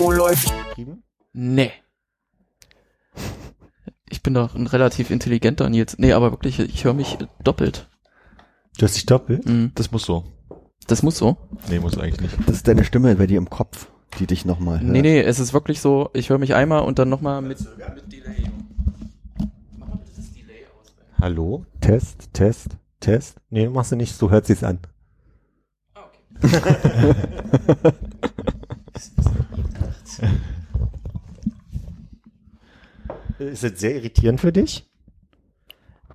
Oh, 0.00 0.10
läuft. 0.12 0.52
Nee. 1.32 1.72
Ich 4.10 4.22
bin 4.22 4.34
doch 4.34 4.54
ein 4.54 4.66
relativ 4.66 5.10
intelligenter 5.10 5.68
Nils. 5.68 5.98
Nee, 5.98 6.12
aber 6.12 6.30
wirklich, 6.30 6.58
ich 6.60 6.84
höre 6.84 6.94
mich 6.94 7.18
doppelt. 7.42 7.88
Du 8.78 8.84
hast 8.84 8.94
dich 8.94 9.06
doppelt? 9.06 9.46
Mhm. 9.46 9.72
Das 9.74 9.90
muss 9.90 10.04
so. 10.04 10.24
Das 10.86 11.02
muss 11.02 11.18
so. 11.18 11.36
Nee, 11.68 11.80
muss 11.80 11.98
eigentlich 11.98 12.20
nicht. 12.20 12.48
Das 12.48 12.56
ist 12.56 12.68
deine 12.68 12.84
Stimme 12.84 13.14
bei 13.16 13.26
dir 13.26 13.38
im 13.38 13.50
Kopf, 13.50 13.88
die 14.18 14.26
dich 14.26 14.44
nochmal 14.44 14.80
hört. 14.80 14.90
Nee, 14.90 15.02
nee, 15.02 15.20
es 15.20 15.40
ist 15.40 15.52
wirklich 15.52 15.80
so, 15.80 16.10
ich 16.14 16.30
höre 16.30 16.38
mich 16.38 16.54
einmal 16.54 16.82
und 16.82 16.98
dann 16.98 17.08
nochmal 17.08 17.42
mit, 17.42 17.58
mit 17.60 18.12
Delay. 18.12 18.44
Mach 19.76 19.88
mal 19.88 19.96
bitte 19.96 20.12
das 20.16 20.32
Delay 20.32 20.64
aus. 20.80 20.94
Hallo? 21.20 21.66
Test, 21.80 22.32
Test, 22.32 22.76
Test. 23.00 23.40
Nee, 23.50 23.68
machst 23.68 23.92
du 23.92 23.96
nicht, 23.96 24.14
so 24.14 24.30
hört 24.30 24.46
sich's 24.46 24.62
an. 24.62 24.78
Ist 33.38 33.62
das 33.62 33.78
sehr 33.78 33.94
irritierend 33.96 34.40
für 34.40 34.52
dich? 34.52 34.84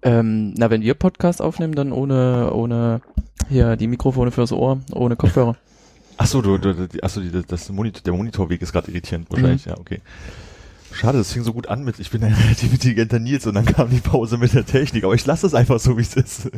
Ähm, 0.01 0.53
na, 0.57 0.69
wenn 0.69 0.81
wir 0.81 0.93
Podcast 0.95 1.41
aufnehmen, 1.41 1.75
dann 1.75 1.93
ohne, 1.93 2.51
ohne 2.53 3.01
hier 3.47 3.77
die 3.77 3.87
Mikrofone 3.87 4.31
fürs 4.31 4.51
Ohr, 4.51 4.81
ohne 4.91 5.15
Kopfhörer. 5.15 5.55
Ach 6.17 6.27
so, 6.27 6.41
du, 6.41 6.57
du, 6.57 6.87
die- 6.87 7.01
ach 7.03 7.09
so, 7.09 7.21
die, 7.21 7.31
das 7.47 7.69
Monitor, 7.69 8.01
der 8.03 8.13
Monitorweg 8.13 8.61
ist 8.61 8.73
gerade 8.73 8.91
irritierend 8.91 9.31
wahrscheinlich. 9.31 9.65
Ja, 9.65 9.77
okay. 9.77 10.01
Schade, 10.91 11.17
das 11.17 11.31
fing 11.31 11.43
so 11.43 11.53
gut 11.53 11.67
an 11.67 11.83
mit, 11.85 11.99
ich 11.99 12.11
bin 12.11 12.23
ein 12.23 12.33
relativ 12.33 12.71
intelligenter 12.71 13.19
Nils 13.19 13.47
und 13.47 13.55
dann 13.55 13.65
kam 13.65 13.89
die 13.89 13.99
Pause 13.99 14.37
mit 14.37 14.53
der 14.53 14.65
Technik, 14.65 15.05
aber 15.05 15.15
ich 15.15 15.25
lasse 15.25 15.47
es 15.47 15.55
einfach 15.55 15.79
so, 15.79 15.97
wie 15.97 16.01
es 16.01 16.15
ist. 16.15 16.51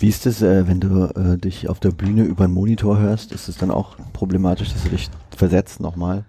Wie 0.00 0.08
ist 0.08 0.24
es, 0.24 0.40
äh, 0.40 0.66
wenn 0.66 0.80
du 0.80 1.04
äh, 1.14 1.36
dich 1.36 1.68
auf 1.68 1.78
der 1.78 1.90
Bühne 1.90 2.24
über 2.24 2.44
einen 2.44 2.54
Monitor 2.54 2.98
hörst? 2.98 3.32
Ist 3.32 3.48
es 3.48 3.58
dann 3.58 3.70
auch 3.70 3.96
problematisch, 4.14 4.72
dass 4.72 4.84
du 4.84 4.88
dich 4.88 5.10
versetzt 5.36 5.78
nochmal? 5.78 6.24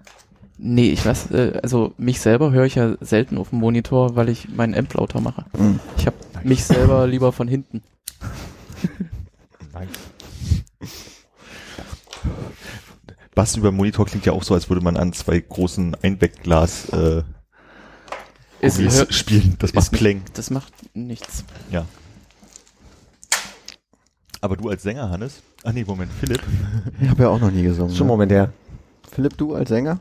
Nee, 0.58 0.90
ich 0.90 1.06
weiß, 1.06 1.32
äh, 1.32 1.60
also 1.64 1.94
mich 1.98 2.20
selber 2.20 2.52
höre 2.52 2.66
ich 2.66 2.76
ja 2.76 2.98
selten 3.00 3.38
auf 3.38 3.52
dem 3.52 3.60
Monitor, 3.60 4.18
weil 4.18 4.28
ich 4.28 4.50
meinen 4.50 4.76
Amp 4.76 4.94
lauter 4.94 5.22
mache. 5.22 5.46
Mhm. 5.58 5.80
Ich 5.98 6.06
habe 6.06 6.18
mich 6.44 6.66
selber 6.66 7.08
lieber 7.08 7.32
von 7.32 7.48
hinten. 7.48 7.82
Nein. 9.72 9.88
Bass 13.34 13.56
über 13.56 13.72
Monitor 13.72 14.06
klingt 14.06 14.26
ja 14.26 14.34
auch 14.34 14.44
so, 14.44 14.54
als 14.54 14.70
würde 14.70 14.84
man 14.84 14.98
an 14.98 15.14
zwei 15.14 15.40
großen 15.40 15.96
Einwegglas 16.04 16.90
äh, 16.90 17.24
spielen. 19.10 19.56
Das 19.60 19.74
macht 19.74 19.94
Klang. 19.94 20.24
Das 20.34 20.50
macht 20.50 20.74
nichts. 20.94 21.46
Ja. 21.72 21.86
Aber 24.42 24.58
du 24.58 24.70
als 24.70 24.82
Sänger, 24.82 25.10
Hannes? 25.12 25.44
Ach 25.64 25.72
nee, 25.72 25.84
Moment, 25.86 26.12
Philipp. 26.12 26.42
Ich 27.00 27.10
habe 27.10 27.24
ja 27.24 27.30
auch 27.30 27.40
noch 27.40 27.52
nie 27.52 27.64
gesungen. 27.64 27.96
Schon 27.96 28.08
ne? 28.08 28.14
Moment 28.14 28.32
her. 28.32 28.52
Philipp, 29.12 29.38
du 29.38 29.54
als 29.54 29.70
Sänger? 29.70 30.00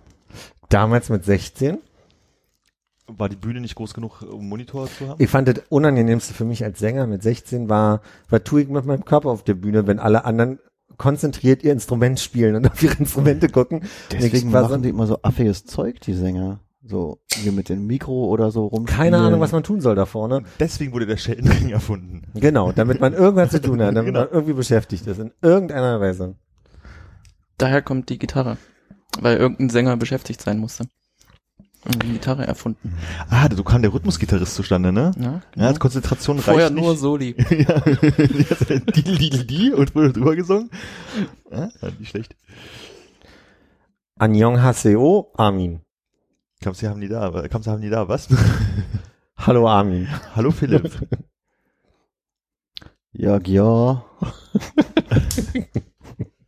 Damals 0.70 1.10
mit 1.10 1.24
16. 1.24 1.78
War 3.06 3.28
die 3.28 3.36
Bühne 3.36 3.60
nicht 3.60 3.74
groß 3.74 3.92
genug, 3.92 4.22
um 4.22 4.48
Monitor 4.48 4.88
zu 4.88 5.08
haben? 5.08 5.22
Ich 5.22 5.28
fand 5.28 5.48
das 5.48 5.62
unangenehmste 5.68 6.32
für 6.32 6.44
mich 6.44 6.64
als 6.64 6.78
Sänger 6.78 7.06
mit 7.06 7.22
16 7.22 7.68
war, 7.68 8.00
was 8.30 8.44
tue 8.44 8.62
ich 8.62 8.68
mit 8.68 8.86
meinem 8.86 9.04
Körper 9.04 9.28
auf 9.28 9.44
der 9.44 9.54
Bühne, 9.54 9.86
wenn 9.86 9.98
alle 9.98 10.24
anderen 10.24 10.58
konzentriert 10.96 11.62
ihr 11.62 11.72
Instrument 11.72 12.20
spielen 12.20 12.54
und 12.54 12.70
auf 12.70 12.82
ihre 12.82 12.94
Instrumente 12.94 13.48
gucken. 13.48 13.82
Deswegen 14.10 14.50
machen 14.50 14.68
so, 14.68 14.76
die 14.78 14.88
immer 14.88 15.06
so 15.06 15.18
affiges 15.22 15.64
Zeug, 15.64 16.00
die 16.00 16.14
Sänger. 16.14 16.60
So 16.82 17.18
hier 17.32 17.52
mit 17.52 17.68
dem 17.68 17.86
Mikro 17.86 18.26
oder 18.28 18.50
so 18.50 18.66
rum. 18.66 18.86
keine 18.86 19.18
Ahnung, 19.18 19.40
was 19.40 19.52
man 19.52 19.62
tun 19.62 19.80
soll 19.82 19.94
da 19.94 20.06
vorne. 20.06 20.44
Deswegen 20.58 20.92
wurde 20.92 21.06
der 21.06 21.18
Schellenring 21.18 21.68
erfunden. 21.70 22.22
Genau, 22.34 22.72
damit 22.72 23.00
man 23.00 23.12
irgendwas 23.12 23.50
zu 23.50 23.60
tun 23.60 23.82
hat, 23.82 23.88
damit 23.94 24.06
Genau. 24.14 24.20
man 24.20 24.30
irgendwie 24.30 24.54
beschäftigt 24.54 25.06
ist, 25.06 25.18
in 25.18 25.30
irgendeiner 25.42 26.00
Weise. 26.00 26.36
Daher 27.58 27.82
kommt 27.82 28.08
die 28.08 28.18
Gitarre. 28.18 28.56
Weil 29.20 29.36
irgendein 29.36 29.68
Sänger 29.70 29.96
beschäftigt 29.98 30.40
sein 30.40 30.58
musste. 30.58 30.84
Und 31.84 32.02
die 32.02 32.12
Gitarre 32.12 32.46
erfunden. 32.46 32.94
Ah, 33.30 33.48
so 33.54 33.64
kam 33.64 33.82
der 33.82 33.92
Rhythmusgitarrist 33.92 34.54
zustande, 34.54 34.92
ne? 34.92 35.10
Ja, 35.18 35.40
Ja, 35.56 35.66
als 35.68 35.80
Konzentration 35.80 36.38
Vorher 36.38 36.66
reicht 36.66 36.74
nur 36.76 36.90
nicht. 36.90 37.00
Soli. 37.00 37.34
ja, 37.50 37.80
die, 38.94 39.02
die, 39.02 39.46
die 39.46 39.72
und 39.72 39.94
wurde 39.94 40.12
drüber 40.12 40.36
gesungen. 40.36 40.70
Ja, 41.50 41.68
nicht 41.98 42.10
schlecht. 42.10 42.36
Annyeong 44.18 44.62
Haseo, 44.62 45.32
Armin. 45.36 45.80
Kamst 46.62 46.82
haben 46.82 47.00
die 47.00 47.08
da, 47.08 47.48
kamst 47.48 47.68
haben 47.68 47.80
die 47.80 47.88
da, 47.88 48.06
was? 48.06 48.28
Hallo 49.36 49.66
Armin. 49.66 50.06
Hallo 50.34 50.50
Philipp. 50.50 50.90
Ja, 53.12 53.40
ja. 53.44 54.04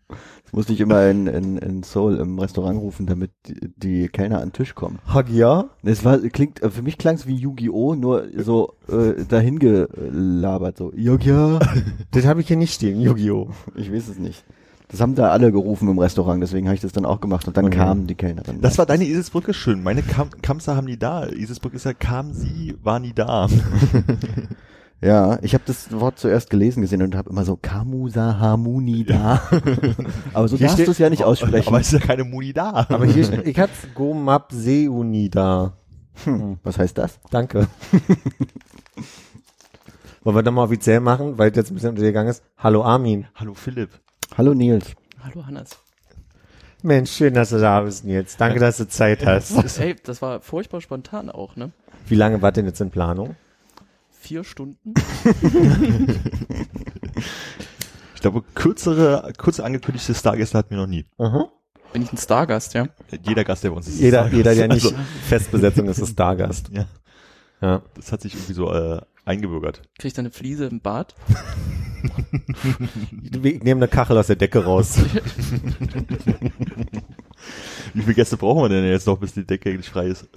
Das 0.09 0.53
musste 0.53 0.73
ich 0.73 0.81
immer 0.81 1.09
in, 1.09 1.27
in, 1.27 1.59
in 1.59 1.83
Seoul 1.83 2.19
im 2.19 2.39
Restaurant 2.39 2.81
rufen, 2.81 3.07
damit 3.07 3.33
die, 3.47 3.73
die 3.77 4.09
Kellner 4.09 4.41
an 4.41 4.51
den 4.51 4.53
Tisch 4.53 4.77
kommen. 4.77 5.01
Hagya? 5.05 5.71
Es 5.83 6.05
war, 6.05 6.21
klingt, 6.21 6.61
für 6.61 6.83
mich 6.83 6.99
klang 6.99 7.17
es 7.17 7.27
wie 7.27 7.35
Yu-Gi-Oh!, 7.35 7.97
nur 7.97 8.29
so 8.37 8.75
äh, 8.89 9.25
dahin 9.25 9.59
gelabert, 9.59 10.79
so, 10.79 10.93
ja. 10.95 11.59
Das 12.13 12.27
habe 12.27 12.41
ich 12.41 12.47
hier 12.47 12.57
nicht 12.57 12.75
stehen, 12.75 13.01
Yu-Gi-Oh! 13.01 13.51
Ich 13.75 13.93
weiß 13.93 14.07
es 14.07 14.19
nicht. 14.19 14.45
Das 14.93 15.01
haben 15.01 15.15
da 15.15 15.31
alle 15.31 15.51
gerufen 15.51 15.89
im 15.89 15.99
Restaurant, 15.99 16.43
deswegen 16.43 16.67
habe 16.67 16.75
ich 16.75 16.83
das 16.83 16.93
dann 16.93 17.07
auch 17.07 17.21
gemacht 17.21 17.49
und 17.49 17.57
dann 17.57 17.65
Okay. 17.67 17.79
kamen 17.79 18.07
die 18.07 18.15
Kellnerin. 18.15 18.61
Das 18.61 18.77
war 18.79 18.85
deine 18.87 19.05
Eselsbrücke 19.07 19.55
schön. 19.55 19.83
Meine 19.83 20.03
kam, 20.03 20.29
Kamsa 20.43 20.77
haben 20.77 20.87
die 20.87 20.99
da. 20.99 21.27
Eselsbrücke 21.27 21.77
ist 21.77 21.85
ja, 21.85 21.95
kam 21.95 22.33
sie, 22.35 22.77
war 22.83 22.99
nie 23.01 23.13
da. 23.15 23.49
Ja, 25.05 25.41
ich 25.43 25.53
habe 25.55 25.65
das 25.67 25.91
Wort 25.91 26.21
zuerst 26.21 26.49
gelesen 26.49 26.81
gesehen 26.81 27.03
und 27.03 27.17
habe 27.17 27.29
immer 27.29 27.45
so 27.45 27.57
Kamusa 27.61 28.39
Hamuni 28.39 29.05
da. 29.05 29.43
Aber 30.33 30.47
so 30.47 30.57
Hier 30.57 30.69
darfst 30.69 30.87
du 30.87 30.93
es 30.93 30.99
ja 30.99 31.11
nicht 31.11 31.25
aussprechen. 31.25 31.67
Aber 31.67 31.81
es 31.81 31.93
ist 31.93 32.01
ja 32.01 32.07
keine 32.07 32.23
Muni 32.23 32.53
da. 32.53 32.87
Aber 32.89 33.05
hier, 33.05 33.25
steht- 33.25 33.45
ich 33.49 33.59
hatte 33.59 33.73
Gomap 33.97 34.53
Seuni 34.53 35.29
da. 35.29 35.73
hm, 36.23 36.59
was 36.63 36.79
heißt 36.79 36.97
das? 36.99 37.19
Danke. 37.31 37.67
Wollen 40.23 40.37
wir 40.37 40.43
doch 40.45 40.53
mal 40.53 40.63
offiziell 40.63 41.01
machen, 41.01 41.37
weil 41.37 41.51
es 41.51 41.57
jetzt 41.57 41.73
ein 41.73 41.75
bisschen 41.75 41.91
untergegangen 41.91 42.31
ist. 42.31 42.45
Hallo 42.59 42.85
Armin. 42.85 43.27
Hallo 43.35 43.55
Philipp. 43.55 43.91
Hallo 44.37 44.55
Nils. 44.55 44.95
Hallo 45.23 45.47
Hannes. 45.47 45.71
Mensch, 46.83 47.13
schön, 47.13 47.35
dass 47.35 47.51
du 47.51 47.59
da 47.61 47.81
bist 47.83 48.05
jetzt. 48.05 48.41
Danke, 48.41 48.59
dass 48.59 48.77
du 48.79 48.89
Zeit 48.89 49.25
hast. 49.25 49.79
Ey, 49.79 49.95
das 50.03 50.21
war 50.21 50.41
furchtbar 50.41 50.81
spontan 50.81 51.31
auch, 51.31 51.55
ne? 51.55 51.71
Wie 52.09 52.17
lange 52.17 52.43
war 52.43 52.51
denn 52.51 52.67
jetzt 52.67 52.81
in 52.81 52.91
Planung? 52.91 53.37
Vier 54.11 54.45
Stunden. 54.45 54.95
Ich 58.15 58.23
glaube, 58.25 58.45
kürzere, 58.55 59.33
kurze 59.37 59.65
angekündigte 59.65 60.15
Stargäste 60.15 60.57
hatten 60.57 60.71
wir 60.71 60.77
noch 60.77 60.87
nie. 60.87 61.05
Aha. 61.19 61.51
Bin 61.93 62.03
ich 62.03 62.13
ein 62.13 62.17
Stargast, 62.19 62.73
ja? 62.73 62.87
Jeder 63.27 63.43
Gast, 63.43 63.65
der 63.65 63.71
bei 63.71 63.77
uns 63.79 63.89
ist. 63.89 63.95
ist 63.95 64.01
Jeder, 64.01 64.19
Stargast. 64.29 64.37
jeder, 64.37 64.55
der 64.55 64.69
nicht 64.69 64.85
Also, 64.85 64.97
Festbesetzung 65.29 65.89
ist, 65.89 65.99
ist 65.99 66.11
Stargast. 66.13 66.69
ja, 66.73 66.87
Ja. 67.61 67.83
das 67.97 68.13
hat 68.13 68.21
sich 68.23 68.35
irgendwie 68.35 68.53
so 68.53 68.73
äh, 68.73 69.01
eingebürgert. 69.25 69.83
Krieg 69.99 70.07
ich 70.07 70.13
da 70.13 70.21
eine 70.21 70.31
Fliese 70.31 70.67
im 70.67 70.79
Bad? 70.81 71.17
Ich 73.33 73.63
nehme 73.63 73.79
eine 73.81 73.89
Kachel 73.89 74.19
aus 74.19 74.27
der 74.29 74.37
Decke 74.37 74.65
raus. 74.65 74.99
Wie 77.95 78.03
viele 78.03 78.15
Gäste 78.15 78.37
brauchen 78.37 78.63
wir 78.63 78.69
denn 78.69 78.85
jetzt 78.85 79.07
noch, 79.07 79.19
bis 79.19 79.35
die 79.35 79.45
Decke 79.47 79.71
eigentlich 79.71 79.91
frei 79.91 80.07
ist? 80.07 80.29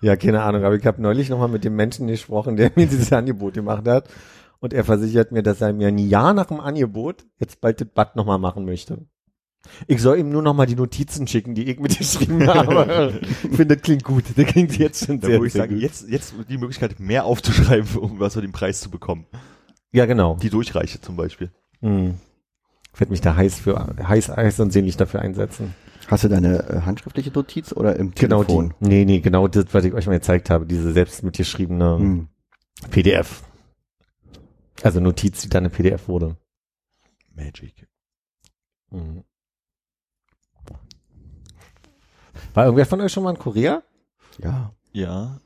Ja, 0.00 0.16
keine 0.16 0.42
Ahnung, 0.42 0.64
aber 0.64 0.76
ich 0.76 0.86
habe 0.86 1.00
neulich 1.00 1.28
nochmal 1.30 1.48
mit 1.48 1.64
dem 1.64 1.76
Menschen 1.76 2.06
gesprochen, 2.06 2.56
der 2.56 2.70
mir 2.76 2.86
dieses 2.86 3.12
Angebot 3.12 3.54
gemacht 3.54 3.86
hat. 3.88 4.08
Und 4.60 4.72
er 4.72 4.84
versichert 4.84 5.32
mir, 5.32 5.42
dass 5.42 5.60
er 5.60 5.72
mir 5.72 5.88
ein 5.88 5.98
Jahr 5.98 6.32
nach 6.32 6.46
dem 6.46 6.60
Angebot 6.60 7.26
jetzt 7.38 7.60
bald 7.60 7.80
das 7.80 7.88
Bad 7.88 8.16
nochmal 8.16 8.38
machen 8.38 8.64
möchte. 8.64 8.98
Ich 9.86 10.00
soll 10.02 10.18
ihm 10.18 10.28
nur 10.28 10.42
nochmal 10.42 10.66
die 10.66 10.76
Notizen 10.76 11.26
schicken, 11.26 11.54
die 11.54 11.70
ich 11.70 11.78
mitgeschrieben 11.80 12.46
habe. 12.54 13.18
ich 13.22 13.56
finde, 13.56 13.76
das 13.76 13.82
klingt 13.82 14.04
gut. 14.04 14.24
Das 14.36 14.46
klingt 14.46 14.76
jetzt 14.78 15.06
schon 15.06 15.20
Da 15.20 15.28
sehr, 15.28 15.36
würde 15.38 15.46
ich 15.46 15.52
sehr 15.54 15.62
sagen, 15.62 15.74
gut. 15.74 15.82
jetzt, 15.82 16.08
jetzt 16.08 16.34
die 16.48 16.58
Möglichkeit, 16.58 17.00
mehr 17.00 17.24
aufzuschreiben, 17.24 17.96
um 17.98 18.20
was 18.20 18.34
für 18.34 18.42
den 18.42 18.52
Preis 18.52 18.80
zu 18.80 18.90
bekommen. 18.90 19.26
Ja, 19.94 20.06
genau. 20.06 20.36
Die 20.42 20.50
durchreiche 20.50 21.00
zum 21.00 21.14
Beispiel. 21.14 21.52
Mhm. 21.80 22.18
Ich 22.92 23.00
werde 23.00 23.12
mich 23.12 23.20
da 23.20 23.36
heiß 23.36 23.60
für 23.60 23.96
heiß 23.96 24.30
Eis 24.30 24.58
und 24.58 24.72
sehnlich 24.72 24.96
dafür 24.96 25.20
einsetzen. 25.20 25.72
Hast 26.08 26.24
du 26.24 26.28
deine 26.28 26.68
äh, 26.68 26.80
handschriftliche 26.80 27.30
Notiz 27.30 27.72
oder 27.72 27.94
im 27.94 28.12
genau 28.12 28.42
Telefon? 28.42 28.74
Die, 28.80 28.88
nee, 28.88 29.04
nee, 29.04 29.20
genau 29.20 29.46
das, 29.46 29.66
was 29.70 29.84
ich 29.84 29.94
euch 29.94 30.06
mal 30.08 30.14
gezeigt 30.14 30.50
habe, 30.50 30.66
diese 30.66 30.92
selbst 30.92 31.22
mitgeschriebene 31.22 31.98
mhm. 31.98 32.28
PDF. 32.90 33.44
Also 34.82 34.98
Notiz, 34.98 35.42
die 35.42 35.48
dann 35.48 35.62
eine 35.62 35.70
PDF 35.70 36.08
wurde. 36.08 36.36
Magic. 37.32 37.86
Mhm. 38.90 39.22
War 42.52 42.64
irgendwer 42.64 42.86
von 42.86 43.00
euch 43.00 43.12
schon 43.12 43.22
mal 43.22 43.30
in 43.30 43.38
Korea? 43.38 43.84
Ja. 44.38 44.74
Ja. 44.92 45.38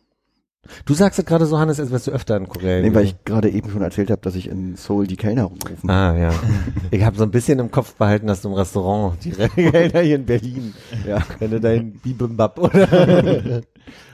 Du 0.85 0.93
sagst 0.95 1.19
es 1.19 1.25
gerade 1.25 1.47
so, 1.47 1.59
Hannes, 1.59 1.79
als 1.81 1.91
wärst 1.93 2.09
du 2.09 2.11
öfter 2.11 2.37
in 2.37 2.49
Korea. 2.49 2.83
Nee, 2.83 2.93
weil 2.95 3.05
ich 3.05 3.25
gerade 3.25 3.49
eben 3.49 3.71
schon 3.71 3.81
erzählt 3.83 4.11
habe, 4.11 4.21
dass 4.23 4.35
ich 4.35 4.49
in 4.49 4.77
Seoul 4.77 5.07
die 5.07 5.17
Kellner 5.17 5.45
rumgerufen 5.45 5.89
Ah, 5.89 6.17
ja. 6.17 6.31
Ich 6.91 7.05
habe 7.05 7.17
so 7.17 7.23
ein 7.23 7.31
bisschen 7.31 7.59
im 7.59 7.71
Kopf 7.71 7.95
behalten, 7.95 8.27
dass 8.27 8.43
du 8.43 8.49
im 8.49 8.55
Restaurant 8.55 9.25
die 9.25 9.31
Kellner 9.61 10.01
hier 10.01 10.17
in 10.17 10.27
Berlin, 10.27 10.75
Ja. 11.07 11.23
wenn 11.39 11.53
du 11.53 11.61
dein 11.61 11.93
Bibimbap 11.93 12.59
oder 12.59 12.87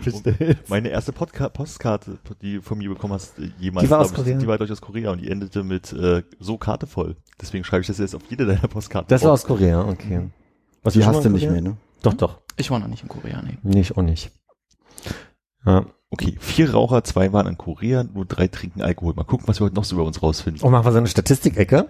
bestellst. 0.05 0.69
Meine 0.69 0.91
erste 0.91 1.13
Podca 1.13 1.49
Postkarte, 1.49 2.19
die 2.43 2.57
du 2.57 2.63
von 2.63 2.79
mir 2.79 2.91
bekommen 2.91 3.15
hast, 3.15 3.39
äh, 3.39 3.51
jemals, 3.59 3.87
Die 3.87 3.91
war 3.91 4.01
aus 4.01 4.11
ich, 4.11 4.17
Korea? 4.17 4.39
die 4.39 4.47
war 4.47 4.59
durchaus 4.59 4.81
Korea 4.81 5.11
und 5.13 5.23
die 5.23 5.31
endete 5.31 5.65
mit 5.65 5.93
äh, 5.93 6.23
so 6.39 6.59
Karte 6.59 6.87
voll. 6.87 7.17
Deswegen 7.41 7.65
schreibe 7.65 7.81
ich 7.81 7.87
das 7.89 7.99
jetzt 7.99 8.15
auf 8.15 8.23
jede 8.29 8.45
deiner 8.47 8.69
Postkarten. 8.69 9.09
Das 9.09 9.25
war 9.25 9.33
aus 9.33 9.45
Korea, 9.45 9.83
okay. 9.89 10.31
Was 10.83 10.93
Die 10.93 11.05
hast 11.05 11.25
du 11.25 11.31
nicht 11.31 11.51
mehr, 11.51 11.63
ne? 11.63 11.77
Doch, 12.03 12.15
doch. 12.15 12.41
Ich 12.57 12.71
war 12.71 12.79
noch 12.79 12.89
nicht 12.89 13.03
in 13.03 13.09
Korea, 13.09 13.41
nee. 13.43 13.59
Nicht 13.63 13.93
und 13.93 14.05
nicht. 14.05 14.31
Ja. 15.67 15.87
Okay, 16.11 16.37
vier 16.39 16.71
Raucher, 16.73 17.03
zwei 17.03 17.33
waren 17.33 17.49
in 17.49 17.59
Korea, 17.59 18.05
nur 18.05 18.25
drei 18.25 18.47
trinken 18.47 18.83
Alkohol. 18.83 19.15
Mal 19.15 19.25
gucken, 19.25 19.49
was 19.49 19.61
wir 19.61 19.65
heute 19.65 19.75
noch 19.75 19.85
so 19.85 19.97
über 19.97 20.05
uns 20.05 20.23
rausfinden. 20.23 20.63
Und 20.63 20.71
machen 20.71 20.85
wir 20.85 20.93
so 20.93 20.99
eine 20.99 21.09
Statistikecke? 21.09 21.89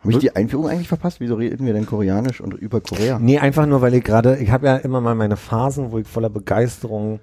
Habe 0.00 0.12
ich 0.12 0.18
die 0.18 0.36
Einführung 0.36 0.68
eigentlich 0.68 0.88
verpasst? 0.88 1.18
Wieso 1.20 1.36
reden 1.36 1.64
wir 1.64 1.72
denn 1.72 1.86
Koreanisch 1.86 2.42
und 2.42 2.52
über 2.52 2.82
Korea? 2.82 3.18
Nee, 3.18 3.38
einfach 3.38 3.64
nur, 3.64 3.80
weil 3.80 3.94
ich 3.94 4.04
gerade, 4.04 4.36
ich 4.36 4.50
habe 4.50 4.66
ja 4.66 4.76
immer 4.76 5.00
mal 5.00 5.14
meine 5.14 5.38
Phasen, 5.38 5.92
wo 5.92 5.98
ich 5.98 6.06
voller 6.06 6.28
Begeisterung 6.28 7.20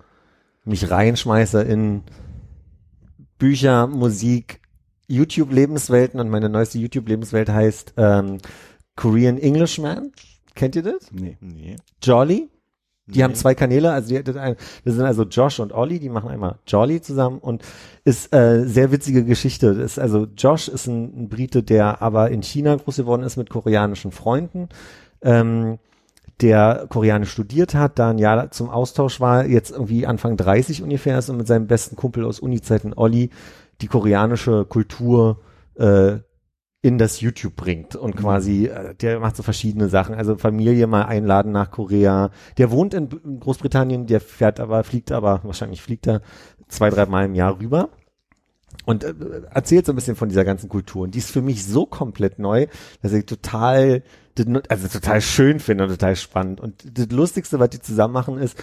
mich 0.65 0.89
reinschmeiße 0.89 1.61
in 1.61 2.01
Bücher, 3.37 3.85
Musik, 3.85 4.61
YouTube-Lebenswelten 5.07 6.19
und 6.19 6.29
meine 6.29 6.49
neueste 6.49 6.79
YouTube-Lebenswelt 6.79 7.49
heißt 7.49 7.93
ähm, 7.97 8.37
Korean 8.95 9.37
Englishman. 9.37 10.11
Kennt 10.55 10.75
ihr 10.75 10.83
das? 10.83 11.11
Nee. 11.11 11.37
Nee. 11.39 11.75
Jolly? 12.01 12.49
Die 13.11 13.19
nee. 13.19 13.23
haben 13.23 13.35
zwei 13.35 13.55
Kanäle, 13.55 13.91
also 13.91 14.09
die, 14.09 14.23
das, 14.23 14.35
das 14.35 14.95
sind 14.95 15.05
also 15.05 15.23
Josh 15.23 15.59
und 15.59 15.73
Ollie, 15.73 15.99
die 15.99 16.09
machen 16.09 16.29
einmal 16.29 16.55
Jolly 16.65 17.01
zusammen 17.01 17.39
und 17.39 17.63
ist 18.03 18.33
äh, 18.33 18.65
sehr 18.65 18.91
witzige 18.91 19.23
Geschichte. 19.23 19.75
Das 19.75 19.93
ist 19.93 19.99
also 19.99 20.27
Josh 20.37 20.67
ist 20.67 20.87
ein, 20.87 21.23
ein 21.23 21.29
Brite, 21.29 21.63
der 21.63 22.01
aber 22.01 22.31
in 22.31 22.41
China 22.41 22.75
groß 22.75 22.97
geworden 22.97 23.23
ist 23.23 23.37
mit 23.37 23.49
koreanischen 23.49 24.11
Freunden, 24.11 24.69
ähm, 25.21 25.77
der 26.41 26.87
Koreanisch 26.89 27.31
studiert 27.31 27.75
hat, 27.75 27.99
da 27.99 28.09
ein 28.09 28.17
Jahr 28.17 28.49
zum 28.51 28.69
Austausch 28.69 29.19
war, 29.19 29.45
jetzt 29.45 29.71
irgendwie 29.71 30.07
Anfang 30.07 30.37
30 30.37 30.81
ungefähr 30.81 31.19
ist 31.19 31.29
und 31.29 31.37
mit 31.37 31.47
seinem 31.47 31.67
besten 31.67 31.95
Kumpel 31.95 32.25
aus 32.25 32.39
Uni-Zeiten 32.39 32.93
Olli 32.95 33.29
die 33.81 33.87
koreanische 33.87 34.65
Kultur 34.65 35.39
äh, 35.75 36.17
in 36.81 36.97
das 36.97 37.21
YouTube 37.21 37.55
bringt 37.55 37.95
und 37.95 38.15
quasi, 38.15 38.65
äh, 38.65 38.95
der 38.95 39.19
macht 39.19 39.35
so 39.35 39.43
verschiedene 39.43 39.87
Sachen, 39.87 40.15
also 40.15 40.35
Familie 40.35 40.87
mal 40.87 41.03
einladen 41.03 41.51
nach 41.51 41.69
Korea. 41.69 42.31
Der 42.57 42.71
wohnt 42.71 42.93
in, 42.93 43.09
Großbritannien, 43.39 44.07
der 44.07 44.19
fährt 44.19 44.59
aber, 44.59 44.83
fliegt 44.83 45.11
aber, 45.11 45.41
wahrscheinlich 45.43 45.81
fliegt 45.81 46.07
er 46.07 46.21
zwei, 46.67 46.89
drei 46.89 47.05
Mal 47.05 47.25
im 47.25 47.35
Jahr 47.35 47.59
rüber 47.59 47.89
und 48.85 49.03
äh, 49.03 49.13
erzählt 49.51 49.85
so 49.85 49.91
ein 49.91 49.95
bisschen 49.95 50.15
von 50.15 50.29
dieser 50.29 50.43
ganzen 50.43 50.69
Kultur. 50.69 51.03
Und 51.03 51.13
die 51.13 51.19
ist 51.19 51.29
für 51.29 51.43
mich 51.43 51.65
so 51.65 51.85
komplett 51.85 52.39
neu, 52.39 52.65
dass 53.03 53.13
ich 53.13 53.25
total, 53.25 54.03
also 54.67 54.87
total 54.87 55.21
schön 55.21 55.59
finde 55.59 55.83
und 55.83 55.91
total 55.91 56.15
spannend. 56.15 56.59
Und 56.59 56.97
das 56.97 57.11
Lustigste, 57.11 57.59
was 57.59 57.69
die 57.69 57.81
zusammen 57.81 58.13
machen, 58.13 58.39
ist, 58.39 58.57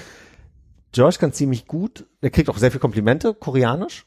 Josh 0.92 1.18
kann 1.18 1.32
ziemlich 1.32 1.66
gut, 1.66 2.06
der 2.22 2.30
kriegt 2.30 2.48
auch 2.48 2.58
sehr 2.58 2.72
viel 2.72 2.80
Komplimente, 2.80 3.34
koreanisch. 3.34 4.06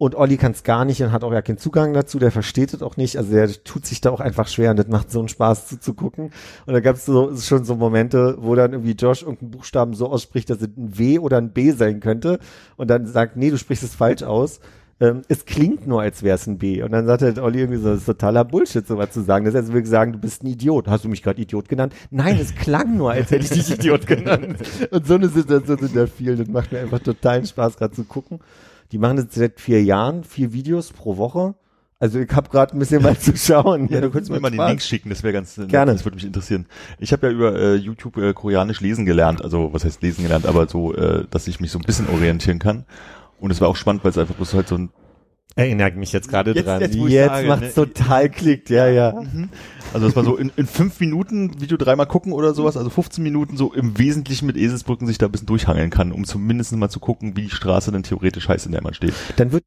Und 0.00 0.14
Olli 0.14 0.38
kann 0.38 0.52
es 0.52 0.62
gar 0.62 0.86
nicht 0.86 1.02
und 1.02 1.12
hat 1.12 1.24
auch 1.24 1.32
ja 1.32 1.42
keinen 1.42 1.58
Zugang 1.58 1.92
dazu, 1.92 2.18
der 2.18 2.30
versteht 2.30 2.72
es 2.72 2.80
auch 2.80 2.96
nicht. 2.96 3.18
Also 3.18 3.32
der 3.32 3.52
tut 3.64 3.84
sich 3.84 4.00
da 4.00 4.08
auch 4.08 4.20
einfach 4.20 4.48
schwer 4.48 4.70
und 4.70 4.78
das 4.78 4.88
macht 4.88 5.10
so 5.10 5.18
einen 5.18 5.28
Spaß 5.28 5.66
zuzugucken. 5.66 6.32
Und 6.64 6.72
da 6.72 6.80
gab 6.80 6.96
es 6.96 7.04
so, 7.04 7.36
schon 7.36 7.64
so 7.64 7.76
Momente, 7.76 8.38
wo 8.40 8.54
dann 8.54 8.72
irgendwie 8.72 8.92
Josh 8.92 9.20
irgendeinen 9.20 9.50
Buchstaben 9.50 9.92
so 9.92 10.08
ausspricht, 10.08 10.48
dass 10.48 10.62
es 10.62 10.68
ein 10.68 10.98
W 10.98 11.18
oder 11.18 11.36
ein 11.36 11.52
B 11.52 11.72
sein 11.72 12.00
könnte. 12.00 12.38
Und 12.78 12.88
dann 12.88 13.04
sagt, 13.04 13.36
nee, 13.36 13.50
du 13.50 13.58
sprichst 13.58 13.84
es 13.84 13.94
falsch 13.94 14.22
aus. 14.22 14.60
Ähm, 15.00 15.20
es 15.28 15.44
klingt 15.44 15.86
nur, 15.86 16.00
als 16.00 16.22
wäre 16.22 16.36
es 16.36 16.46
ein 16.46 16.56
B. 16.56 16.82
Und 16.82 16.92
dann 16.92 17.04
sagt 17.04 17.20
halt 17.20 17.38
Olli 17.38 17.58
irgendwie 17.58 17.82
so, 17.82 17.90
das 17.90 17.98
ist 17.98 18.06
totaler 18.06 18.46
Bullshit, 18.46 18.86
sowas 18.86 19.10
zu 19.10 19.20
sagen. 19.20 19.44
Das 19.44 19.66
würde 19.66 19.80
ich 19.80 19.86
sagen, 19.86 20.14
du 20.14 20.18
bist 20.18 20.42
ein 20.42 20.46
Idiot. 20.46 20.88
Hast 20.88 21.04
du 21.04 21.10
mich 21.10 21.22
gerade 21.22 21.42
Idiot 21.42 21.68
genannt? 21.68 21.92
Nein, 22.10 22.38
es 22.40 22.54
klang 22.54 22.96
nur, 22.96 23.10
als 23.10 23.30
hätte 23.30 23.44
ich 23.44 23.50
dich 23.50 23.70
Idiot 23.70 24.06
genannt. 24.06 24.56
Und 24.90 25.06
so 25.06 25.16
eine 25.16 25.28
Situation 25.28 25.76
sind 25.76 25.94
da 25.94 26.06
viel. 26.06 26.36
Das 26.36 26.48
macht 26.48 26.72
mir 26.72 26.80
einfach 26.80 27.00
totalen 27.00 27.44
Spaß, 27.44 27.76
gerade 27.76 27.92
zu 27.94 28.04
gucken. 28.04 28.40
Die 28.92 28.98
machen 28.98 29.16
das 29.16 29.26
seit 29.30 29.60
vier 29.60 29.82
Jahren, 29.82 30.24
vier 30.24 30.52
Videos 30.52 30.92
pro 30.92 31.16
Woche. 31.16 31.54
Also 31.98 32.18
ich 32.18 32.30
habe 32.32 32.48
gerade 32.48 32.74
ein 32.74 32.78
bisschen 32.78 33.02
mal 33.02 33.18
zu 33.18 33.36
schauen. 33.36 33.88
Ja, 33.88 34.00
du 34.00 34.10
könntest 34.10 34.32
mir 34.32 34.40
mal 34.40 34.50
den 34.50 34.56
Spaß. 34.56 34.68
Link 34.70 34.82
schicken, 34.82 35.10
das 35.10 35.22
wäre 35.22 35.34
ganz 35.34 35.60
Gerne. 35.68 35.92
Das 35.92 36.04
würde 36.04 36.14
mich 36.14 36.24
interessieren. 36.24 36.66
Ich 36.98 37.12
habe 37.12 37.26
ja 37.26 37.32
über 37.32 37.54
äh, 37.54 37.74
YouTube 37.74 38.16
äh, 38.16 38.32
Koreanisch 38.32 38.80
lesen 38.80 39.04
gelernt, 39.04 39.44
also 39.44 39.74
was 39.74 39.84
heißt 39.84 40.02
lesen 40.02 40.22
gelernt, 40.22 40.46
aber 40.46 40.66
so, 40.66 40.94
äh, 40.94 41.26
dass 41.30 41.46
ich 41.46 41.60
mich 41.60 41.70
so 41.70 41.78
ein 41.78 41.84
bisschen 41.84 42.08
orientieren 42.08 42.58
kann. 42.58 42.86
Und 43.38 43.50
es 43.50 43.60
war 43.60 43.68
auch 43.68 43.76
spannend, 43.76 44.02
weil 44.02 44.10
es 44.10 44.18
einfach 44.18 44.34
bloß 44.34 44.54
halt 44.54 44.68
so 44.68 44.76
ein 44.76 44.90
Erinnere 45.56 45.90
mich 45.92 46.12
jetzt 46.12 46.28
gerade 46.28 46.52
Jetzt- 46.52 46.66
dran. 46.66 46.80
jetzt, 46.80 46.94
Jetzt, 46.94 47.06
ich 47.06 47.14
sage, 47.14 47.48
macht's 47.48 47.76
ne? 47.76 47.84
total 47.86 48.30
klickt, 48.30 48.70
ja, 48.70 48.86
ja. 48.88 49.14
Also 49.92 50.06
das 50.06 50.16
war 50.16 50.24
so 50.24 50.36
in, 50.36 50.52
in 50.56 50.66
fünf 50.66 51.00
Minuten 51.00 51.60
Video 51.60 51.76
dreimal 51.76 52.06
gucken 52.06 52.32
oder 52.32 52.54
sowas, 52.54 52.76
also 52.76 52.88
15 52.90 53.22
Minuten 53.22 53.56
so 53.56 53.72
im 53.72 53.98
Wesentlichen 53.98 54.46
mit 54.46 54.56
Eselsbrücken 54.56 55.06
sich 55.06 55.18
da 55.18 55.26
ein 55.26 55.32
bisschen 55.32 55.46
durchhangeln 55.48 55.90
kann, 55.90 56.12
um 56.12 56.24
zumindest 56.24 56.72
mal 56.76 56.88
zu 56.88 57.00
gucken, 57.00 57.36
wie 57.36 57.42
die 57.42 57.50
Straße 57.50 57.90
denn 57.90 58.04
theoretisch 58.04 58.48
heißt, 58.48 58.66
in 58.66 58.72
der 58.72 58.82
man 58.82 58.94
steht. 58.94 59.14
Dann 59.36 59.50
wird 59.52 59.64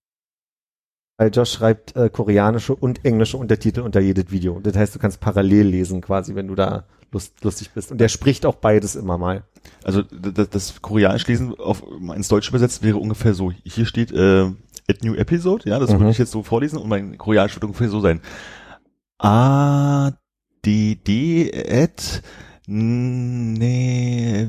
weil 1.19 1.29
Josh 1.31 1.51
schreibt 1.51 1.95
äh, 1.95 2.09
koreanische 2.09 2.73
und 2.75 3.05
englische 3.05 3.37
Untertitel 3.37 3.81
unter 3.81 3.99
jedes 3.99 4.31
Video. 4.31 4.59
Das 4.61 4.75
heißt, 4.75 4.95
du 4.95 4.99
kannst 4.99 5.19
parallel 5.19 5.67
lesen 5.67 6.01
quasi, 6.01 6.33
wenn 6.33 6.47
du 6.47 6.55
da 6.55 6.85
lust, 7.11 7.43
lustig 7.43 7.69
bist. 7.71 7.91
Und 7.91 7.99
der 7.99 8.07
spricht 8.09 8.47
auch 8.47 8.55
beides 8.55 8.95
immer 8.95 9.19
mal. 9.19 9.43
Also 9.83 10.01
das, 10.01 10.49
das 10.49 10.81
Koreanisch 10.81 11.27
lesen 11.27 11.53
auf 11.59 11.83
ins 12.15 12.29
Deutsche 12.29 12.49
übersetzt 12.49 12.81
wäre 12.81 12.97
ungefähr 12.97 13.35
so. 13.35 13.51
Hier 13.63 13.85
steht 13.85 14.11
äh, 14.11 14.49
at 14.89 15.03
new 15.03 15.13
episode, 15.15 15.69
ja, 15.69 15.79
das 15.79 15.91
Mhm. 15.91 15.99
würde 15.99 16.11
ich 16.11 16.17
jetzt 16.17 16.31
so 16.31 16.43
vorlesen 16.43 16.77
und 16.77 16.89
mein 16.89 17.17
Koreanisch 17.17 17.55
wird 17.55 17.63
ungefähr 17.63 17.89
so 17.89 17.99
sein. 17.99 18.21
A 19.19 20.11
D 20.65 20.95
D 20.95 21.51
at 21.69 22.21
nee, 22.65 24.47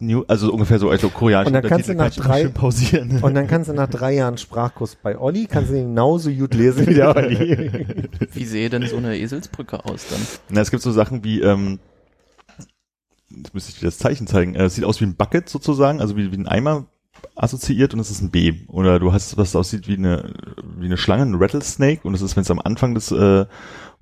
new, 0.00 0.24
also 0.26 0.52
ungefähr 0.52 0.78
so, 0.78 0.90
also 0.90 1.08
Koreanisch. 1.08 1.46
Und 1.46 1.52
dann 1.54 1.62
kannst 1.62 1.88
du 1.88 1.94
nach 1.94 2.04
kann 2.06 2.10
ich 2.10 2.18
immer 2.18 2.26
drei- 2.28 2.42
schön 2.42 2.52
pausieren. 2.52 3.22
Und 3.22 3.34
dann 3.34 3.46
kannst 3.46 3.68
du 3.68 3.74
nach 3.74 3.88
drei 3.88 4.14
Jahren 4.14 4.38
Sprachkurs 4.38 4.96
bei 4.96 5.16
Olli, 5.18 5.46
kannst 5.46 5.70
du 5.70 5.76
ihn 5.76 5.88
genauso 5.88 6.30
gut 6.32 6.54
lesen 6.54 6.86
wie 6.88 6.94
der 6.94 7.14
Olli. 7.16 8.08
Wie 8.32 8.44
sehe 8.44 8.68
denn 8.70 8.86
so 8.86 8.96
eine 8.96 9.16
Eselsbrücke 9.18 9.84
aus 9.84 10.06
dann? 10.10 10.20
Na, 10.48 10.60
es 10.62 10.70
gibt 10.70 10.82
so 10.82 10.90
Sachen 10.92 11.22
wie, 11.24 11.40
ähm, 11.40 11.78
jetzt 13.30 13.54
müsste 13.54 13.70
ich 13.72 13.78
dir 13.80 13.86
das 13.86 13.98
Zeichen 13.98 14.26
zeigen. 14.26 14.54
Äh, 14.54 14.64
Es 14.64 14.74
sieht 14.74 14.84
aus 14.84 15.00
wie 15.00 15.04
ein 15.04 15.14
Bucket 15.16 15.48
sozusagen, 15.48 16.00
also 16.00 16.16
wie, 16.16 16.32
wie 16.32 16.36
ein 16.38 16.48
Eimer 16.48 16.86
assoziiert 17.34 17.94
und 17.94 18.00
es 18.00 18.10
ist 18.10 18.20
ein 18.22 18.30
B. 18.30 18.54
Oder 18.68 18.98
du 18.98 19.12
hast 19.12 19.36
was 19.36 19.54
aussieht 19.56 19.88
wie 19.88 19.96
eine, 19.96 20.32
wie 20.78 20.86
eine 20.86 20.96
Schlange, 20.96 21.22
ein 21.24 21.34
Rattlesnake 21.36 22.06
und 22.06 22.14
es 22.14 22.22
ist, 22.22 22.36
wenn 22.36 22.42
es 22.42 22.50
am 22.50 22.60
Anfang 22.60 22.94
des 22.94 23.10
äh, 23.12 23.46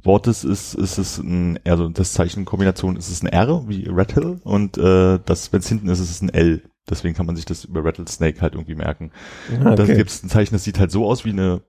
Wortes 0.02 0.44
ist, 0.44 0.74
ist 0.74 0.98
es 0.98 1.18
ein, 1.18 1.58
also 1.64 1.88
das 1.88 2.12
Zeichenkombination 2.12 2.96
ist 2.96 3.10
es 3.10 3.22
ein 3.22 3.26
R 3.28 3.64
wie 3.68 3.88
Rattle 3.88 4.40
und 4.44 4.78
äh, 4.78 5.18
das, 5.24 5.52
wenn 5.52 5.60
es 5.60 5.68
hinten 5.68 5.88
ist, 5.88 6.00
ist 6.00 6.10
es 6.10 6.22
ein 6.22 6.28
L. 6.28 6.62
Deswegen 6.88 7.16
kann 7.16 7.26
man 7.26 7.34
sich 7.34 7.44
das 7.44 7.64
über 7.64 7.84
Rattlesnake 7.84 8.40
halt 8.40 8.54
irgendwie 8.54 8.76
merken. 8.76 9.10
Da 9.48 9.72
Okay. 9.72 9.96
gibt 9.96 10.10
es 10.10 10.22
ein 10.22 10.28
Zeichen, 10.28 10.54
das 10.54 10.62
sieht 10.64 10.78
halt 10.78 10.92
so 10.92 11.04
aus 11.06 11.24
wie 11.24 11.30
eine 11.30 11.62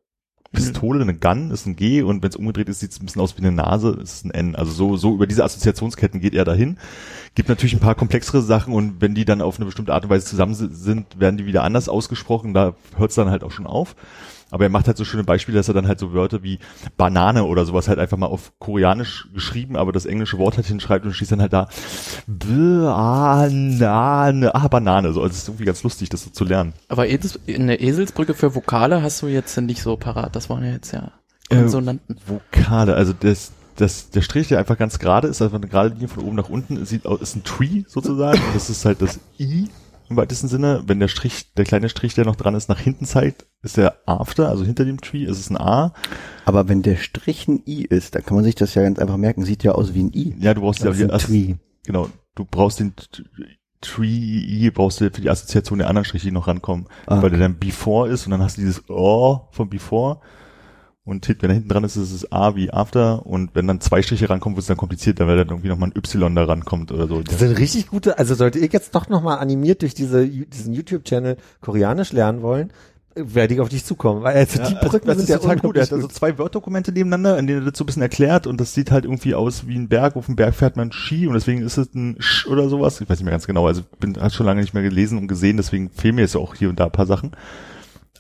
Pistole, 0.52 1.02
eine 1.02 1.14
Gun 1.16 1.52
ist 1.52 1.66
ein 1.66 1.76
G 1.76 2.02
und 2.02 2.24
wenn 2.24 2.30
es 2.30 2.36
umgedreht 2.36 2.70
ist, 2.70 2.80
sieht 2.80 2.92
es 2.92 3.00
ein 3.00 3.06
bisschen 3.06 3.22
aus 3.22 3.38
wie 3.38 3.42
eine 3.42 3.52
Nase, 3.52 3.98
ist 4.02 4.26
ein 4.26 4.32
N. 4.32 4.56
Also 4.56 4.72
so, 4.72 4.98
so 4.98 5.14
über 5.14 5.28
diese 5.28 5.44
Assoziationsketten 5.44 6.20
geht 6.20 6.34
er 6.34 6.46
dahin. 6.46 6.78
Gibt 7.36 7.50
natürlich 7.50 7.74
ein 7.74 7.80
paar 7.80 7.96
komplexere 7.96 8.42
Sachen 8.42 8.74
und 8.74 9.02
wenn 9.02 9.14
die 9.14 9.26
dann 9.26 9.42
auf 9.42 9.58
eine 9.58 9.66
bestimmte 9.66 9.94
Art 9.94 10.04
und 10.06 10.10
Weise 10.10 10.26
zusammen 10.26 10.56
si- 10.56 10.70
sind, 10.72 11.20
werden 11.20 11.38
die 11.38 11.46
wieder 11.46 11.64
anders 11.64 11.90
ausgesprochen. 11.90 12.54
Da 12.54 12.76
hört 12.96 13.10
es 13.10 13.16
dann 13.16 13.30
halt 13.30 13.44
auch 13.44 13.52
schon 13.52 13.68
auf. 13.68 13.96
Aber 14.52 14.64
er 14.64 14.70
macht 14.70 14.88
halt 14.88 14.98
so 14.98 15.06
schöne 15.06 15.24
Beispiele, 15.24 15.58
dass 15.58 15.68
er 15.68 15.74
dann 15.74 15.88
halt 15.88 16.00
so 16.00 16.14
Wörter 16.14 16.44
wie 16.44 16.60
Banane 16.96 17.44
oder 17.44 17.66
sowas 17.66 17.88
halt 17.88 18.00
einfach 18.00 18.18
mal 18.18 18.28
auf 18.28 18.54
Koreanisch 18.60 19.28
geschrieben, 19.34 19.76
aber 19.76 19.92
das 19.92 20.06
englische 20.06 20.38
Wort 20.38 20.58
halt 20.58 20.68
hinschreibt 20.68 21.06
und 21.06 21.14
schließt 21.14 21.34
dann 21.34 21.42
halt 21.42 21.54
da 21.54 21.68
Banane, 22.28 23.86
ah, 24.56 24.68
Banane. 24.68 25.14
So, 25.14 25.22
also 25.22 25.32
es 25.32 25.40
ist 25.40 25.48
irgendwie 25.50 25.66
ganz 25.66 25.84
lustig, 25.84 26.10
das 26.10 26.24
so 26.24 26.30
zu 26.30 26.46
lernen. 26.46 26.74
Aber 26.88 27.04
eine 27.04 27.80
Eselsbrücke 27.80 28.34
für 28.34 28.56
Vokale 28.56 29.02
hast 29.02 29.22
du 29.22 29.28
jetzt 29.28 29.58
nicht 29.58 29.82
so 29.82 29.98
parat. 29.98 30.36
Das 30.36 30.50
waren 30.50 30.64
ja 30.64 30.72
jetzt 30.72 30.94
ja 30.94 31.12
Äh, 31.50 31.58
Konsonanten. 31.58 32.18
Vokale, 32.26 32.96
also 32.96 33.14
das, 33.18 33.52
das, 33.76 34.10
der 34.10 34.22
Strich, 34.22 34.48
der 34.48 34.60
einfach 34.60 34.78
ganz 34.78 35.00
gerade 35.00 35.28
ist, 35.28 35.42
also 35.42 35.56
eine 35.56 35.68
gerade 35.68 35.90
Linie 35.90 36.08
von 36.08 36.24
oben 36.24 36.36
nach 36.36 36.50
unten, 36.50 36.84
sieht 36.86 37.06
aus, 37.06 37.22
ist 37.22 37.36
ein 37.36 37.44
Tree 37.44 37.84
sozusagen. 37.88 38.40
und 38.40 38.56
das 38.56 38.70
ist 38.70 38.86
halt 38.86 39.02
das 39.02 39.20
I 39.40 39.70
im 40.10 40.18
weitesten 40.18 40.48
Sinne. 40.48 40.84
Wenn 40.88 41.00
der 41.00 41.08
Strich, 41.08 41.54
der 41.54 41.66
kleine 41.66 41.90
Strich, 41.90 42.14
der 42.14 42.26
noch 42.26 42.36
dran 42.36 42.56
ist, 42.56 42.70
nach 42.70 42.80
hinten 42.80 43.06
zeigt, 43.06 43.46
ist 43.62 43.78
der 43.78 43.98
After, 44.06 44.50
also 44.50 44.64
hinter 44.64 44.86
dem 44.86 45.02
Tree, 45.02 45.24
ist 45.24 45.40
es 45.40 45.50
ein 45.50 45.58
A. 45.58 45.94
Aber 46.46 46.70
wenn 46.70 46.82
der 46.82 46.96
Strich 46.98 47.48
ein 47.48 47.62
I 47.68 47.84
ist, 47.84 48.16
dann 48.16 48.24
kann 48.26 48.36
man 48.36 48.44
sich 48.44 48.56
das 48.56 48.74
ja 48.76 48.84
ganz 48.84 49.00
einfach 49.00 49.18
merken. 49.18 49.44
Sieht 49.44 49.64
ja 49.64 49.74
aus 49.74 49.94
wie 49.94 50.04
ein 50.04 50.14
I. 50.14 50.36
Ja, 50.40 50.54
du 50.54 50.62
brauchst 50.62 50.84
ja 50.84 50.92
ein 50.92 50.98
die 50.98 51.10
Ass- 51.12 51.26
Tree. 51.26 51.56
Genau, 51.86 52.10
du 52.36 52.46
brauchst 52.46 52.80
den 52.80 52.94
Tree 53.82 54.06
I, 54.08 54.72
brauchst 54.72 55.02
du 55.02 55.12
für 55.12 55.22
die 55.22 55.30
Assoziation 55.30 55.80
der 55.80 55.88
anderen 55.90 56.06
Striche, 56.06 56.26
die 56.26 56.32
noch 56.32 56.48
rankommen. 56.48 56.88
Ah. 57.06 57.22
Weil 57.22 57.30
der 57.30 57.40
dann 57.40 57.60
Before 57.60 58.10
ist 58.10 58.26
und 58.26 58.32
dann 58.32 58.42
hast 58.42 58.58
du 58.58 58.62
dieses 58.62 58.90
O 58.90 59.48
von 59.52 59.70
Before. 59.70 60.20
Und 61.08 61.26
wenn 61.30 61.38
da 61.48 61.54
hinten 61.54 61.70
dran 61.70 61.86
ist, 61.86 61.96
ist 61.96 62.12
es 62.12 62.34
A 62.34 62.56
wie 62.56 62.70
After. 62.70 63.26
Und 63.26 63.56
wenn 63.56 63.66
dann 63.66 63.80
zwei 63.80 64.02
Striche 64.02 64.30
rankommen, 64.30 64.58
wird 64.58 64.64
es 64.64 64.68
dann 64.68 64.76
kompliziert, 64.76 65.22
weil 65.22 65.38
dann 65.38 65.48
irgendwie 65.48 65.70
nochmal 65.70 65.90
ein 65.90 65.98
Y 65.98 66.36
da 66.36 66.44
rankommt 66.44 66.92
oder 66.92 67.08
so. 67.08 67.22
Das 67.22 67.40
sind 67.40 67.58
richtig 67.58 67.88
gute, 67.88 68.20
also 68.20 68.36
sollte 68.36 68.60
ich 68.60 68.74
jetzt 68.74 68.94
doch 68.94 69.08
nochmal 69.08 69.40
animiert 69.40 69.84
durch 69.84 69.94
diese, 69.94 70.28
diesen 70.28 70.74
YouTube-Channel 70.74 71.38
Koreanisch 71.62 72.12
lernen 72.12 72.42
wollen, 72.42 72.74
werde 73.16 73.54
ich 73.54 73.62
auf 73.62 73.70
dich 73.70 73.86
zukommen, 73.86 74.22
weil 74.22 74.36
also 74.36 74.62
die 74.62 74.76
Brücken 74.76 75.08
das 75.08 75.16
sind 75.16 75.24
ist 75.24 75.30
ja 75.30 75.38
total 75.38 75.60
gut. 75.60 75.78
Er 75.78 75.84
hat 75.84 75.94
also 75.94 76.10
zwei 76.10 76.38
Word-Dokumente 76.38 76.92
nebeneinander, 76.92 77.40
in 77.40 77.48
denen 77.48 77.62
er 77.62 77.72
das 77.72 77.78
so 77.78 77.86
ein 77.86 77.88
bisschen 77.88 78.02
erklärt 78.02 78.46
und 78.46 78.60
das 78.60 78.74
sieht 78.74 78.92
halt 78.92 79.06
irgendwie 79.06 79.34
aus 79.34 79.66
wie 79.66 79.78
ein 79.78 79.88
Berg. 79.88 80.18
Auf 80.18 80.26
dem 80.26 80.36
Berg 80.36 80.56
fährt 80.56 80.76
man 80.76 80.92
Ski 80.92 81.26
und 81.26 81.36
deswegen 81.36 81.62
ist 81.62 81.78
es 81.78 81.96
ein 81.96 82.18
Sch 82.20 82.48
oder 82.48 82.68
sowas. 82.68 83.00
Ich 83.00 83.10
weiß 83.10 83.18
nicht 83.18 83.24
mehr 83.26 83.32
ganz 83.32 83.48
genau. 83.48 83.66
Also 83.66 83.84
bin 84.02 84.20
hat 84.20 84.34
schon 84.34 84.46
lange 84.46 84.60
nicht 84.60 84.74
mehr 84.74 84.84
gelesen 84.84 85.18
und 85.18 85.30
gesehen, 85.30 85.56
deswegen 85.56 85.90
fehlen 85.90 86.16
mir 86.16 86.24
jetzt 86.24 86.36
auch 86.36 86.54
hier 86.54 86.68
und 86.68 86.82
da 86.82 86.86
ein 86.86 86.92
paar 86.92 87.06
Sachen. 87.06 87.32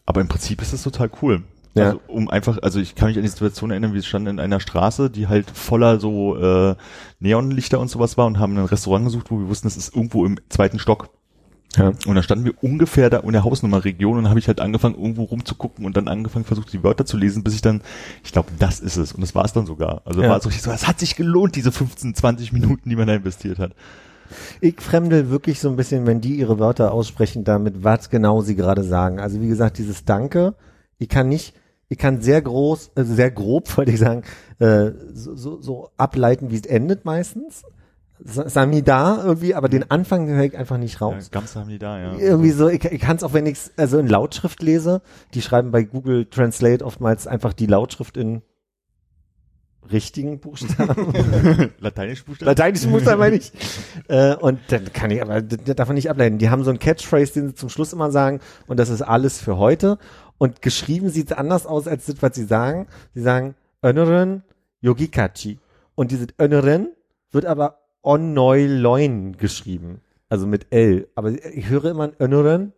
Aber 0.05 0.21
im 0.21 0.29
Prinzip 0.29 0.61
ist 0.61 0.71
das 0.71 0.83
total 0.83 1.09
cool. 1.21 1.43
Ja. 1.77 1.85
Also 1.85 2.01
um 2.07 2.29
einfach, 2.29 2.57
also 2.61 2.79
ich 2.79 2.95
kann 2.95 3.07
mich 3.09 3.17
an 3.17 3.23
die 3.23 3.29
Situation 3.29 3.71
erinnern, 3.71 3.93
wir 3.93 4.01
standen 4.01 4.29
in 4.29 4.39
einer 4.39 4.59
Straße, 4.59 5.09
die 5.09 5.27
halt 5.27 5.49
voller 5.51 5.99
so 5.99 6.35
äh, 6.37 6.75
Neonlichter 7.19 7.79
und 7.79 7.89
sowas 7.89 8.17
war 8.17 8.25
und 8.25 8.39
haben 8.39 8.57
ein 8.57 8.65
Restaurant 8.65 9.05
gesucht, 9.05 9.31
wo 9.31 9.39
wir 9.39 9.47
wussten, 9.49 9.67
es 9.67 9.77
ist 9.77 9.95
irgendwo 9.95 10.25
im 10.25 10.37
zweiten 10.49 10.79
Stock. 10.79 11.09
Ja. 11.75 11.89
Und 11.89 12.15
dann 12.15 12.23
standen 12.23 12.45
wir 12.45 12.53
ungefähr 12.61 13.09
da 13.09 13.19
in 13.19 13.33
der 13.33 13.43
Hausnummerregion 13.43 14.17
und 14.17 14.29
habe 14.29 14.39
ich 14.39 14.47
halt 14.47 14.59
angefangen, 14.61 14.95
irgendwo 14.95 15.23
rumzugucken 15.23 15.85
und 15.85 15.95
dann 15.97 16.07
angefangen, 16.07 16.45
versucht, 16.45 16.71
die 16.73 16.83
Wörter 16.83 17.05
zu 17.05 17.17
lesen, 17.17 17.43
bis 17.43 17.53
ich 17.55 17.61
dann, 17.61 17.81
ich 18.23 18.31
glaube, 18.31 18.49
das 18.57 18.79
ist 18.79 18.97
es. 18.97 19.11
Und 19.11 19.21
das 19.21 19.35
war 19.35 19.45
es 19.45 19.53
dann 19.53 19.65
sogar. 19.65 20.01
Also 20.05 20.21
Ja. 20.21 20.29
war 20.29 20.37
es 20.37 20.45
richtig 20.45 20.63
so, 20.63 20.71
es 20.71 20.87
hat 20.87 20.99
sich 20.99 21.15
gelohnt, 21.15 21.55
diese 21.55 21.71
15, 21.71 22.15
20 22.15 22.53
Minuten, 22.53 22.89
die 22.89 22.95
man 22.95 23.07
da 23.07 23.15
investiert 23.15 23.59
hat. 23.59 23.73
Ich 24.59 24.81
fremdel 24.81 25.29
wirklich 25.29 25.59
so 25.59 25.69
ein 25.69 25.75
bisschen, 25.75 26.05
wenn 26.07 26.19
die 26.19 26.35
ihre 26.35 26.59
Wörter 26.59 26.91
aussprechen, 26.91 27.43
damit, 27.43 27.83
was 27.83 28.09
genau 28.09 28.41
sie 28.41 28.55
gerade 28.55 28.83
sagen. 28.83 29.19
Also 29.19 29.39
wie 29.41 29.47
gesagt, 29.47 29.77
dieses 29.77 30.03
Danke, 30.03 30.55
ich 30.97 31.09
kann 31.09 31.29
nicht, 31.29 31.53
ich 31.89 31.97
kann 31.97 32.21
sehr 32.21 32.41
groß, 32.41 32.91
äh, 32.95 33.03
sehr 33.03 33.31
grob, 33.31 33.75
wollte 33.77 33.91
ich 33.91 33.99
sagen, 33.99 34.23
äh, 34.59 34.91
so, 35.13 35.35
so, 35.35 35.61
so 35.61 35.89
ableiten, 35.97 36.51
wie 36.51 36.55
es 36.55 36.65
endet 36.65 37.05
meistens. 37.05 37.63
Sa- 38.19 38.49
Samida 38.49 39.23
irgendwie, 39.23 39.53
aber 39.53 39.69
den 39.69 39.91
Anfang 39.91 40.27
höre 40.27 40.43
ich 40.43 40.57
einfach 40.57 40.77
nicht 40.77 41.01
raus. 41.01 41.29
Ja, 41.31 41.39
ganz 41.39 41.55
die 41.67 41.77
da, 41.77 41.99
ja. 41.99 42.17
Irgendwie 42.17 42.49
so, 42.49 42.67
ich, 42.67 42.83
ich 42.83 42.99
kann 42.99 43.15
es 43.17 43.23
auch, 43.23 43.33
wenn 43.33 43.45
ich 43.45 43.59
also 43.77 43.99
in 43.99 44.07
Lautschrift 44.07 44.61
lese, 44.63 45.01
die 45.35 45.41
schreiben 45.43 45.71
bei 45.71 45.83
Google 45.83 46.25
Translate 46.25 46.83
oftmals 46.83 47.27
einfach 47.27 47.53
die 47.53 47.67
Lautschrift 47.67 48.17
in 48.17 48.41
richtigen 49.91 50.39
Buchstaben. 50.39 51.71
Lateinisch 51.79 52.25
Buchstaben? 52.25 52.47
Lateinischen 52.47 52.91
Buchstaben 52.91 53.19
meine 53.19 53.35
ich. 53.37 53.51
Äh, 54.09 54.35
und 54.35 54.59
dann 54.69 54.93
kann 54.93 55.11
ich 55.11 55.21
aber 55.21 55.41
davon 55.41 55.95
nicht 55.95 56.09
ableiten. 56.09 56.37
Die 56.37 56.49
haben 56.49 56.63
so 56.63 56.69
ein 56.71 56.79
Catchphrase, 56.79 57.33
den 57.33 57.47
sie 57.49 57.55
zum 57.55 57.67
Schluss 57.67 57.91
immer 57.91 58.09
sagen, 58.09 58.39
und 58.65 58.77
das 58.79 58.87
ist 58.87 59.01
alles 59.01 59.37
für 59.37 59.57
heute. 59.57 59.97
Und 60.37 60.61
geschrieben 60.61 61.09
sieht 61.09 61.31
es 61.31 61.37
anders 61.37 61.65
aus 61.65 61.87
als 61.87 62.05
das, 62.05 62.21
was 62.21 62.35
sie 62.35 62.45
sagen. 62.45 62.87
Sie 63.13 63.21
sagen 63.21 63.55
Öneren 63.83 64.43
Yogikachi. 64.81 65.59
Und 65.95 66.11
dieses 66.11 66.27
Öneren 66.39 66.89
wird 67.31 67.45
aber 67.45 67.79
Onnoiloin 68.03 69.37
geschrieben. 69.37 70.01
Also 70.29 70.45
mit 70.47 70.67
L. 70.71 71.07
Aber 71.15 71.31
ich 71.31 71.69
höre 71.69 71.85
immer 71.85 72.05
ein 72.05 72.13
Öneren. 72.21 72.73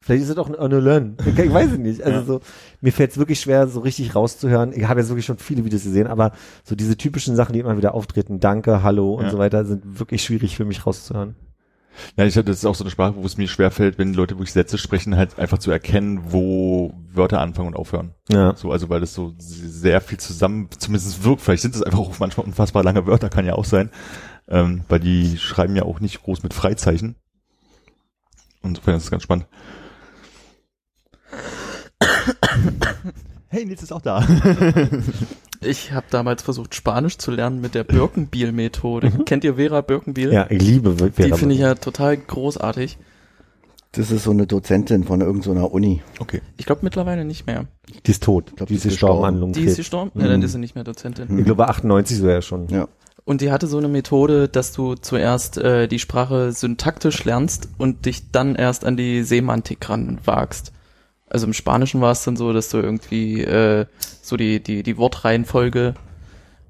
Vielleicht 0.00 0.24
ist 0.24 0.30
es 0.30 0.36
auch 0.36 0.48
ein. 0.48 1.16
Ich, 1.26 1.38
ich 1.44 1.52
weiß 1.52 1.72
es 1.72 1.78
nicht. 1.78 2.02
Also 2.02 2.18
Ja. 2.18 2.24
so, 2.24 2.40
mir 2.80 2.92
fällt 2.92 3.10
es 3.12 3.18
wirklich 3.18 3.40
schwer, 3.40 3.66
so 3.68 3.80
richtig 3.80 4.14
rauszuhören. 4.14 4.72
Ich 4.74 4.86
habe 4.86 5.00
jetzt 5.00 5.08
wirklich 5.08 5.24
schon 5.26 5.38
viele 5.38 5.64
Videos 5.64 5.82
gesehen, 5.84 6.06
aber 6.06 6.32
so 6.62 6.74
diese 6.74 6.96
typischen 6.96 7.36
Sachen, 7.36 7.52
die 7.54 7.60
immer 7.60 7.76
wieder 7.76 7.94
auftreten, 7.94 8.38
Danke, 8.40 8.82
Hallo 8.82 9.14
und 9.14 9.24
Ja. 9.24 9.30
so 9.30 9.38
weiter, 9.38 9.64
sind 9.64 9.98
wirklich 9.98 10.22
schwierig 10.22 10.56
für 10.56 10.64
mich 10.64 10.86
rauszuhören. 10.86 11.36
Ja, 12.16 12.24
ich 12.24 12.36
hatte, 12.36 12.46
das 12.46 12.58
ist 12.58 12.64
auch 12.64 12.74
so 12.74 12.84
eine 12.84 12.90
Sprache, 12.90 13.16
wo 13.16 13.24
es 13.24 13.36
mir 13.36 13.48
schwerfällt, 13.48 13.98
wenn 13.98 14.14
Leute 14.14 14.34
wirklich 14.34 14.52
Sätze 14.52 14.78
sprechen, 14.78 15.16
halt 15.16 15.38
einfach 15.38 15.58
zu 15.58 15.70
erkennen, 15.70 16.32
wo 16.32 16.94
Wörter 17.12 17.40
anfangen 17.40 17.68
und 17.68 17.76
aufhören. 17.76 18.14
Ja. 18.28 18.54
So, 18.56 18.72
also 18.72 18.88
weil 18.88 19.00
das 19.00 19.14
so 19.14 19.34
sehr 19.38 20.00
viel 20.00 20.18
zusammen, 20.18 20.68
zumindest 20.78 21.24
wirkt. 21.24 21.42
Vielleicht 21.42 21.62
sind 21.62 21.74
es 21.74 21.82
einfach 21.82 21.98
auch 21.98 22.18
manchmal 22.18 22.46
unfassbar 22.46 22.82
lange 22.82 23.06
Wörter, 23.06 23.28
kann 23.28 23.46
ja 23.46 23.54
auch 23.54 23.64
sein. 23.64 23.90
Ähm, 24.48 24.82
weil 24.88 25.00
die 25.00 25.38
schreiben 25.38 25.74
ja 25.76 25.84
auch 25.84 26.00
nicht 26.00 26.22
groß 26.22 26.42
mit 26.42 26.52
Freizeichen. 26.52 27.16
Insofern 28.62 28.96
ist 28.96 29.04
es 29.04 29.10
ganz 29.10 29.22
spannend. 29.22 29.46
Hey, 33.48 33.64
Nils 33.64 33.82
ist 33.82 33.92
auch 33.92 34.02
da. 34.02 34.26
Ich 35.64 35.92
habe 35.92 36.06
damals 36.10 36.42
versucht, 36.42 36.74
Spanisch 36.74 37.18
zu 37.18 37.30
lernen 37.30 37.60
mit 37.60 37.74
der 37.74 37.84
Birkenbiel-Methode. 37.84 39.10
Kennt 39.26 39.44
ihr 39.44 39.54
Vera 39.56 39.80
Birkenbiel? 39.80 40.32
Ja, 40.32 40.46
ich 40.50 40.60
liebe 40.60 40.96
Vera 40.96 41.10
Die 41.28 41.32
finde 41.32 41.54
ich 41.54 41.60
ja 41.60 41.74
total 41.74 42.16
großartig. 42.16 42.98
Das 43.92 44.10
ist 44.10 44.24
so 44.24 44.32
eine 44.32 44.46
Dozentin 44.46 45.04
von 45.04 45.20
irgendeiner 45.20 45.72
Uni. 45.72 46.02
Okay. 46.18 46.40
Ich 46.56 46.66
glaube 46.66 46.80
mittlerweile 46.82 47.24
nicht 47.24 47.46
mehr. 47.46 47.66
Die 48.06 48.10
ist 48.10 48.24
tot. 48.24 48.56
glaub, 48.56 48.68
die 48.68 48.74
die 48.74 48.78
ist 48.78 48.84
gestorben 48.84 49.24
an. 49.24 49.52
Die 49.52 49.64
ist 49.64 49.76
gestorben? 49.76 50.10
Ja, 50.20 50.26
dann 50.26 50.42
ist 50.42 50.52
sie 50.52 50.58
nicht 50.58 50.74
mehr 50.74 50.82
Dozentin. 50.82 51.38
Ich 51.38 51.44
glaube 51.44 51.68
98 51.68 52.18
so 52.18 52.28
ja 52.28 52.42
schon. 52.42 52.68
Ja. 52.68 52.88
Und 53.24 53.40
die 53.40 53.50
hatte 53.50 53.68
so 53.68 53.78
eine 53.78 53.88
Methode, 53.88 54.48
dass 54.48 54.72
du 54.72 54.96
zuerst 54.96 55.56
äh, 55.58 55.88
die 55.88 55.98
Sprache 55.98 56.52
syntaktisch 56.52 57.24
lernst 57.24 57.68
und 57.78 58.04
dich 58.04 58.30
dann 58.32 58.54
erst 58.54 58.84
an 58.84 58.96
die 58.96 59.22
Semantik 59.22 59.88
ranwagst. 59.88 60.72
Also 61.34 61.48
im 61.48 61.52
Spanischen 61.52 62.00
war 62.00 62.12
es 62.12 62.22
dann 62.22 62.36
so, 62.36 62.52
dass 62.52 62.68
du 62.68 62.76
irgendwie 62.76 63.42
äh, 63.42 63.86
so 64.22 64.36
die, 64.36 64.62
die, 64.62 64.84
die 64.84 64.96
Wortreihenfolge, 64.96 65.94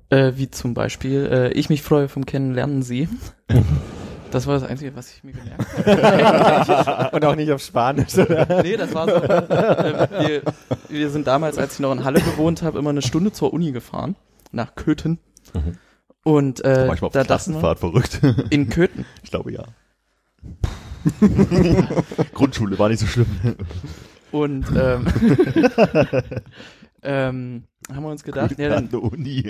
äh, 0.09 0.33
wie 0.37 0.51
zum 0.51 0.73
Beispiel, 0.73 1.29
äh, 1.31 1.53
ich 1.53 1.69
mich 1.69 1.83
freue 1.83 2.09
vom 2.09 2.25
Kennenlernen 2.25 2.83
Sie. 2.83 3.09
Das 4.31 4.49
war 4.49 4.55
das 4.59 4.69
Einzige, 4.69 4.97
was 4.97 5.15
ich 5.15 5.23
mir 5.23 5.31
gemerkt 5.31 5.87
habe. 5.87 7.11
Und 7.17 7.25
auch 7.25 7.37
nicht 7.37 7.53
auf 7.53 7.63
Spanisch, 7.63 8.19
oder? 8.19 8.65
Nee, 8.65 8.77
das 8.77 8.93
war 8.93 9.07
so. 9.07 9.15
Äh, 9.15 10.09
wir, 10.27 10.43
wir 10.89 11.11
sind 11.11 11.29
damals, 11.29 11.57
als 11.57 11.75
ich 11.75 11.79
noch 11.79 11.93
in 11.93 12.03
Halle 12.03 12.21
gewohnt 12.21 12.63
habe, 12.63 12.81
immer 12.81 12.91
eine 12.91 13.03
Stunde 13.03 13.31
zur 13.31 13.53
Uni 13.53 13.71
gefahren. 13.71 14.17
Nach 14.51 14.75
Köthen. 14.75 15.21
Und 16.25 16.65
äh, 16.65 16.87
Manchmal 16.89 17.07
auf 17.07 17.13
da 17.13 17.23
dachten 17.23 17.53
wir, 17.53 17.61
Klassenfahrt 17.61 17.79
verrückt. 17.79 18.21
in 18.51 18.71
Köthen. 18.71 19.05
Ich 19.23 19.31
glaube 19.31 19.53
ja. 19.53 19.63
Grundschule 22.35 22.77
war 22.77 22.89
nicht 22.89 22.99
so 22.99 23.07
schlimm. 23.07 23.29
Und 24.35 24.67
ähm, 24.77 25.07
ähm, 27.05 27.63
haben 27.89 28.03
wir 28.03 28.11
uns 28.11 28.25
gedacht, 28.25 28.59
ja, 28.59 28.69
dann, 28.71 28.89
Uni. 28.89 29.45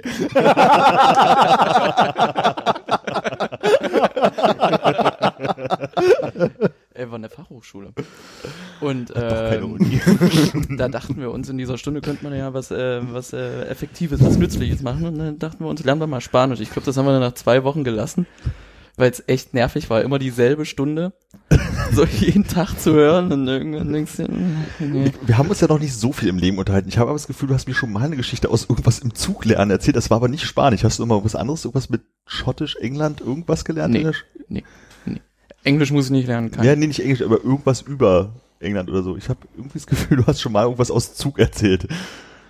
äh, 6.92 7.08
war 7.08 7.14
eine 7.14 7.30
Fachhochschule. 7.30 7.94
Und 8.82 9.10
ähm, 9.16 9.78
da 10.76 10.88
dachten 10.88 11.18
wir 11.18 11.30
uns, 11.30 11.48
in 11.48 11.56
dieser 11.56 11.78
Stunde 11.78 12.02
könnte 12.02 12.22
man 12.22 12.36
ja 12.36 12.52
was, 12.52 12.70
äh, 12.70 13.00
was 13.10 13.32
äh, 13.32 13.62
Effektives, 13.62 14.22
was 14.22 14.36
Nützliches 14.36 14.82
machen. 14.82 15.06
Und 15.06 15.18
dann 15.18 15.38
dachten 15.38 15.64
wir 15.64 15.70
uns, 15.70 15.82
lernen 15.82 16.02
wir 16.02 16.06
mal 16.06 16.20
Spanisch. 16.20 16.60
Ich 16.60 16.68
glaube, 16.68 16.84
das 16.84 16.98
haben 16.98 17.06
wir 17.06 17.12
dann 17.12 17.22
nach 17.22 17.32
zwei 17.32 17.64
Wochen 17.64 17.84
gelassen, 17.84 18.26
weil 18.96 19.10
es 19.10 19.22
echt 19.26 19.54
nervig 19.54 19.90
war, 19.90 20.02
immer 20.02 20.18
dieselbe 20.18 20.64
Stunde, 20.66 21.12
so 21.92 22.04
jeden 22.20 22.46
Tag 22.46 22.78
zu 22.78 22.92
hören. 22.92 23.32
Und 23.32 23.48
irgendwann 23.48 23.92
denkst 23.92 24.16
du, 24.18 24.26
nee. 24.80 25.12
Wir 25.22 25.36
haben 25.38 25.48
uns 25.48 25.60
ja 25.60 25.66
noch 25.68 25.80
nicht 25.80 25.94
so 25.94 26.12
viel 26.12 26.28
im 26.28 26.38
Leben 26.38 26.58
unterhalten. 26.58 26.88
Ich 26.88 26.98
habe 26.98 27.10
aber 27.10 27.18
das 27.18 27.26
Gefühl, 27.26 27.48
du 27.48 27.54
hast 27.54 27.66
mir 27.68 27.74
schon 27.74 27.92
mal 27.92 28.02
eine 28.04 28.16
Geschichte 28.16 28.48
aus 28.50 28.66
irgendwas 28.68 29.00
im 29.00 29.14
Zug 29.14 29.44
lernen 29.44 29.70
erzählt. 29.70 29.96
Das 29.96 30.10
war 30.10 30.16
aber 30.18 30.28
nicht 30.28 30.44
Spanisch. 30.44 30.84
Hast 30.84 30.98
du 30.98 31.02
immer 31.02 31.24
was 31.24 31.34
anderes, 31.34 31.64
irgendwas 31.64 31.90
mit 31.90 32.02
Schottisch, 32.26 32.76
England, 32.76 33.20
irgendwas 33.20 33.64
gelernt? 33.64 33.94
Nee. 33.94 34.02
der 34.04 34.12
Sch- 34.12 34.62
Englisch 35.64 35.90
muss 35.92 36.06
ich 36.06 36.10
nicht 36.10 36.26
lernen. 36.28 36.50
Kann. 36.50 36.64
Ja, 36.64 36.76
nee, 36.76 36.86
nicht 36.86 37.00
Englisch, 37.00 37.22
aber 37.22 37.42
irgendwas 37.42 37.80
über 37.82 38.32
England 38.60 38.90
oder 38.90 39.02
so. 39.02 39.16
Ich 39.16 39.28
habe 39.28 39.40
irgendwie 39.56 39.78
das 39.78 39.86
Gefühl, 39.86 40.18
du 40.18 40.26
hast 40.26 40.40
schon 40.40 40.52
mal 40.52 40.64
irgendwas 40.64 40.90
aus 40.90 41.14
Zug 41.14 41.38
erzählt. 41.38 41.88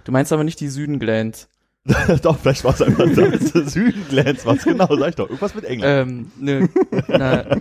Du 0.05 0.13
meinst 0.13 0.33
aber 0.33 0.45
nicht 0.45 0.61
die 0.61 0.69
Südenglans. 0.69 1.49
doch, 2.23 2.39
vielleicht 2.39 2.65
war 2.65 2.73
es 2.73 2.83
einfach 2.83 3.05
das 3.15 3.73
Südenglänz. 3.73 4.47
Was 4.47 4.65
genau, 4.65 4.87
sag 4.97 5.11
ich 5.11 5.17
doch. 5.17 5.29
Irgendwas 5.29 5.55
mit 5.55 5.65
England. 5.65 6.09
Ähm, 6.09 6.31
ne, 6.41 6.69
na, 7.09 7.45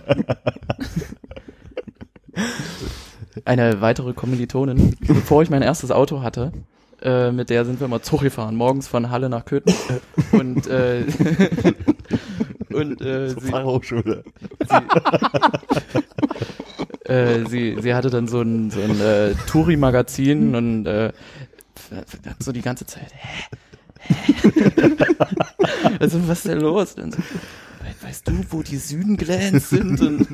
eine 3.44 3.80
weitere 3.80 4.12
Kommilitonin, 4.14 4.96
bevor 5.06 5.42
ich 5.42 5.50
mein 5.50 5.62
erstes 5.62 5.90
Auto 5.90 6.22
hatte, 6.22 6.52
äh, 7.02 7.32
mit 7.32 7.50
der 7.50 7.66
sind 7.66 7.80
wir 7.80 7.88
mal 7.88 8.00
Zug 8.00 8.22
gefahren, 8.22 8.56
morgens 8.56 8.88
von 8.88 9.10
Halle 9.10 9.28
nach 9.28 9.44
Köthen. 9.44 9.74
Und, 10.32 10.66
äh, 10.68 11.04
und 12.72 13.02
äh, 13.02 13.28
Zur 13.28 13.42
sie, 13.42 13.50
Fachhochschule. 13.50 14.24
äh, 17.04 17.44
sie, 17.46 17.76
sie 17.80 17.94
hatte 17.94 18.08
dann 18.08 18.26
so 18.26 18.40
ein, 18.40 18.70
so 18.70 18.80
ein 18.80 18.98
äh, 19.00 19.34
Touri-Magazin 19.46 20.54
und 20.54 20.86
äh, 20.86 21.12
so 22.38 22.52
die 22.52 22.62
ganze 22.62 22.86
Zeit, 22.86 23.12
hä? 23.12 23.56
Also, 26.00 26.26
was 26.28 26.38
ist 26.38 26.48
denn 26.48 26.60
los? 26.60 26.94
Dann 26.94 27.12
so, 27.12 27.18
"We- 27.18 28.06
weißt 28.08 28.28
du, 28.28 28.32
wo 28.50 28.62
die 28.62 28.76
Südenglans 28.76 29.70
sind? 29.70 30.00
Und 30.00 30.26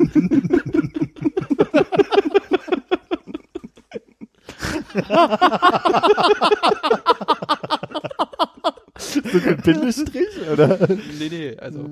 Mit 9.33 9.63
Bindestrich, 9.65 10.29
oder? 10.53 10.79
nee, 11.19 11.29
nee, 11.31 11.57
also 11.59 11.89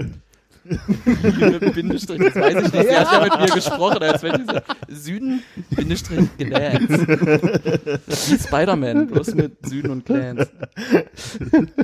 Bindestrich, 1.75 2.19
das 2.19 2.35
weiß 2.35 2.67
ich 2.67 2.73
nicht. 2.73 2.89
Sie 2.89 2.97
hat 2.97 3.13
ja 3.13 3.23
mit 3.23 3.39
mir 3.41 3.55
gesprochen, 3.55 4.03
als 4.03 4.23
wenn 4.23 4.45
diese 4.47 4.63
Süden, 4.89 5.43
Bindestrich, 5.71 6.29
Clans. 6.39 6.89
Wie 6.89 8.39
Spider-Man, 8.39 9.07
bloß 9.07 9.35
mit 9.35 9.67
Süden 9.67 9.91
und 9.91 10.05
Clans. 10.05 10.49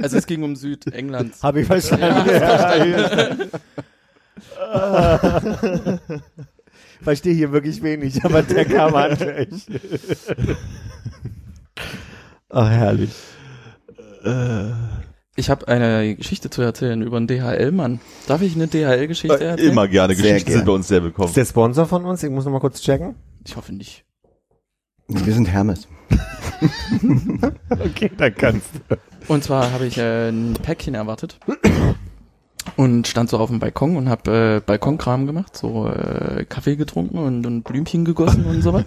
Also 0.00 0.18
es 0.18 0.26
ging 0.26 0.42
um 0.42 0.56
Südengland. 0.56 1.34
Habe 1.42 1.60
ich 1.62 1.66
verstanden. 1.66 3.50
Verstehe 7.02 7.34
hier 7.34 7.52
wirklich 7.52 7.82
wenig, 7.82 8.24
aber 8.24 8.42
der 8.42 8.64
kam 8.64 8.94
handlich. 8.94 9.66
Ach, 12.48 12.70
herrlich. 12.70 13.10
Ich 15.36 15.50
habe 15.50 15.66
eine 15.66 16.14
Geschichte 16.14 16.48
zu 16.48 16.62
erzählen 16.62 17.02
über 17.02 17.16
einen 17.16 17.26
DHL-Mann. 17.26 18.00
Darf 18.28 18.40
ich 18.42 18.54
eine 18.54 18.68
DHL-Geschichte 18.68 19.44
erzählen? 19.44 19.58
Äh, 19.68 19.72
Immer 19.72 19.88
gerne. 19.88 20.14
Sehr 20.14 20.22
Geschichten 20.24 20.46
gern. 20.50 20.58
sind 20.58 20.66
bei 20.66 20.72
uns 20.72 20.86
sehr 20.88 21.02
willkommen. 21.02 21.28
Ist 21.28 21.36
der 21.36 21.44
Sponsor 21.44 21.86
von 21.86 22.04
uns? 22.04 22.22
Ich 22.22 22.30
muss 22.30 22.44
noch 22.44 22.52
mal 22.52 22.60
kurz 22.60 22.80
checken. 22.80 23.16
Ich 23.44 23.56
hoffe 23.56 23.74
nicht. 23.74 24.04
Wir 25.08 25.34
sind 25.34 25.46
Hermes. 25.46 25.88
Okay, 27.68 28.10
dann 28.16 28.34
kannst 28.34 28.68
du. 28.88 28.96
Und 29.28 29.44
zwar 29.44 29.72
habe 29.72 29.84
ich 29.86 29.98
äh, 29.98 30.28
ein 30.30 30.54
Päckchen 30.54 30.94
erwartet 30.94 31.38
und 32.76 33.06
stand 33.06 33.28
so 33.28 33.38
auf 33.38 33.50
dem 33.50 33.58
Balkon 33.58 33.96
und 33.96 34.08
habe 34.08 34.56
äh, 34.56 34.60
Balkonkram 34.64 35.26
gemacht, 35.26 35.54
so 35.56 35.88
äh, 35.88 36.46
Kaffee 36.48 36.76
getrunken 36.76 37.18
und, 37.18 37.44
und 37.44 37.64
Blümchen 37.64 38.04
gegossen 38.06 38.46
und 38.46 38.62
so 38.62 38.72
was. 38.72 38.84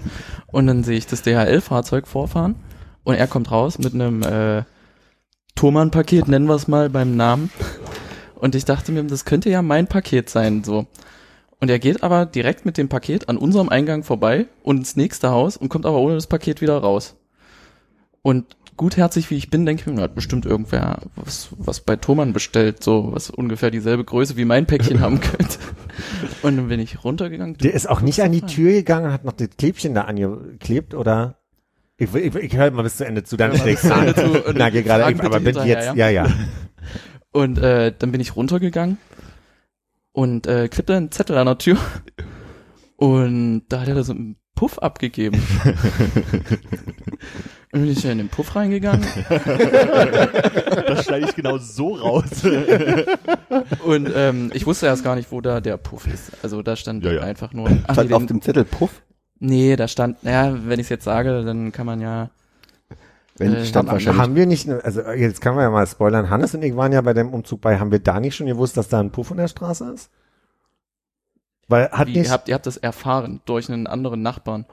Und 0.47 0.65
dann 0.67 0.83
sehe 0.83 0.97
ich 0.97 1.05
das 1.05 1.21
DHL-Fahrzeug 1.21 2.07
vorfahren 2.07 2.55
und 3.03 3.15
er 3.15 3.27
kommt 3.27 3.51
raus 3.51 3.77
mit 3.77 3.93
einem 3.93 4.23
äh, 4.23 4.63
Thurmann-Paket, 5.57 6.29
nennen 6.29 6.47
wir 6.47 6.55
es 6.55 6.69
mal 6.69 6.89
beim 6.89 7.17
Namen. 7.17 7.49
Und 8.35 8.55
ich 8.55 8.63
dachte 8.63 8.91
mir, 8.91 9.03
das 9.03 9.25
könnte 9.25 9.49
ja 9.49 9.61
mein 9.61 9.87
Paket 9.87 10.29
sein, 10.29 10.63
so. 10.63 10.85
Und 11.59 11.69
er 11.69 11.79
geht 11.79 12.03
aber 12.03 12.25
direkt 12.25 12.65
mit 12.65 12.77
dem 12.77 12.87
Paket 12.87 13.29
an 13.29 13.37
unserem 13.37 13.67
Eingang 13.67 14.03
vorbei 14.03 14.45
und 14.63 14.77
ins 14.77 14.95
nächste 14.95 15.31
Haus 15.31 15.57
und 15.57 15.69
kommt 15.69 15.85
aber 15.85 15.97
ohne 15.97 16.13
das 16.13 16.27
Paket 16.27 16.61
wieder 16.61 16.77
raus. 16.77 17.15
Und 18.21 18.55
gutherzig 18.77 19.31
wie 19.31 19.35
ich 19.35 19.49
bin, 19.49 19.65
denke 19.65 19.81
ich 19.81 19.87
mir, 19.87 20.01
hat 20.03 20.13
bestimmt 20.13 20.45
irgendwer 20.45 20.99
was, 21.15 21.49
was 21.57 21.81
bei 21.81 21.95
Thomann 21.95 22.31
bestellt, 22.31 22.83
so 22.83 23.09
was 23.11 23.31
ungefähr 23.31 23.71
dieselbe 23.71 24.03
Größe 24.03 24.37
wie 24.37 24.45
mein 24.45 24.67
Päckchen 24.67 24.99
haben 25.01 25.19
könnte. 25.19 25.57
Und 26.43 26.57
dann 26.57 26.67
bin 26.67 26.79
ich 26.79 27.03
runtergegangen. 27.03 27.57
Der 27.57 27.73
ist 27.73 27.89
auch 27.89 28.01
nicht 28.01 28.21
an 28.21 28.31
die 28.31 28.41
Tür 28.41 28.71
gegangen 28.73 29.07
und 29.07 29.13
hat 29.13 29.25
noch 29.25 29.33
das 29.33 29.49
Klebchen 29.57 29.95
da 29.95 30.01
angeklebt, 30.01 30.93
oder? 30.93 31.36
Ich, 31.97 32.13
ich, 32.13 32.35
ich 32.35 32.55
höre 32.55 32.69
mal 32.71 32.83
bis 32.83 32.97
zu 32.97 33.05
Ende 33.05 33.23
zu, 33.23 33.37
dann 33.37 33.53
Ja, 33.53 33.59
schlägst 33.59 33.85
du 33.85 33.93
an. 33.93 34.13
zu 34.15 34.45
und 34.45 34.57
Na, 34.57 34.69
geh 34.69 34.83
gerade, 34.83 35.03
fragen 35.03 35.21
aber 35.21 35.39
hinterher, 35.39 35.65
jetzt, 35.65 35.95
ja, 35.95 36.09
ja. 36.09 36.27
Und 37.31 37.57
äh, 37.59 37.93
dann 37.97 38.11
bin 38.11 38.21
ich 38.21 38.35
runtergegangen 38.35 38.97
und 40.11 40.47
äh, 40.47 40.67
klippte 40.69 40.95
einen 40.95 41.11
Zettel 41.11 41.37
an 41.37 41.45
der 41.45 41.57
Tür. 41.59 41.77
Und 42.95 43.63
da 43.69 43.81
hat 43.81 43.87
er 43.89 43.95
da 43.95 44.03
so 44.03 44.13
einen 44.13 44.37
Puff 44.55 44.79
abgegeben. 44.79 45.39
und 47.71 47.81
bin 47.81 47.91
ich 47.91 48.03
in 48.05 48.17
den 48.17 48.29
Puff 48.29 48.55
reingegangen 48.55 49.05
Das 50.87 51.05
schneide 51.05 51.27
ich 51.27 51.35
genau 51.35 51.59
so 51.59 51.93
raus. 51.95 52.25
und 53.85 54.09
ähm, 54.15 54.49
ich 54.55 54.65
wusste 54.65 54.87
erst 54.87 55.03
gar 55.03 55.15
nicht, 55.15 55.31
wo 55.31 55.41
da 55.41 55.61
der 55.61 55.77
Puff 55.77 56.07
ist. 56.07 56.31
Also 56.41 56.63
da 56.63 56.75
stand 56.75 57.03
Ja, 57.03 57.11
ja. 57.11 57.21
einfach 57.21 57.53
nur. 57.53 57.69
Ach, 57.85 57.93
Stand 57.93 58.09
nee, 58.09 58.15
auf 58.15 58.23
den, 58.23 58.27
dem 58.37 58.41
Zettel 58.41 58.63
Puff. 58.65 59.03
Nee, 59.39 59.75
da 59.75 59.87
stand, 59.87 60.23
naja, 60.23 60.55
wenn 60.65 60.79
ich 60.79 60.85
es 60.85 60.89
jetzt 60.89 61.03
sage, 61.05 61.43
dann 61.43 61.71
kann 61.71 61.85
man 61.85 62.01
ja. 62.01 62.29
Wenn 63.37 63.53
Äh, 63.53 63.65
stand 63.65 63.87
haben- 63.89 63.93
wahrscheinlich. 63.95 64.21
Haben 64.21 64.35
wir 64.35 64.45
nicht, 64.47 64.67
also 64.69 65.01
jetzt 65.11 65.41
kann 65.41 65.53
man 65.55 65.63
ja 65.63 65.69
mal 65.69 65.85
spoilern, 65.85 66.29
Hannes 66.29 66.55
und 66.55 66.63
ich 66.63 66.75
waren 66.75 66.91
ja 66.91 67.01
bei 67.01 67.13
dem 67.13 67.29
Umzug 67.33 67.61
bei, 67.61 67.77
haben 67.79 67.91
wir 67.91 67.99
da 67.99 68.19
nicht 68.19 68.35
schon 68.35 68.47
gewusst, 68.47 68.77
dass 68.77 68.87
da 68.89 68.99
ein 68.99 69.11
Puff 69.11 69.29
in 69.31 69.37
der 69.37 69.47
Straße 69.47 69.91
ist? 69.93 70.09
Weil 71.67 71.89
hat 71.91 72.07
Wie, 72.07 72.17
nicht, 72.17 72.27
ihr, 72.27 72.31
habt, 72.31 72.47
ihr 72.47 72.55
habt 72.55 72.65
das 72.65 72.77
erfahren 72.77 73.41
durch 73.45 73.69
einen 73.69 73.87
anderen 73.87 74.21
Nachbarn. 74.21 74.65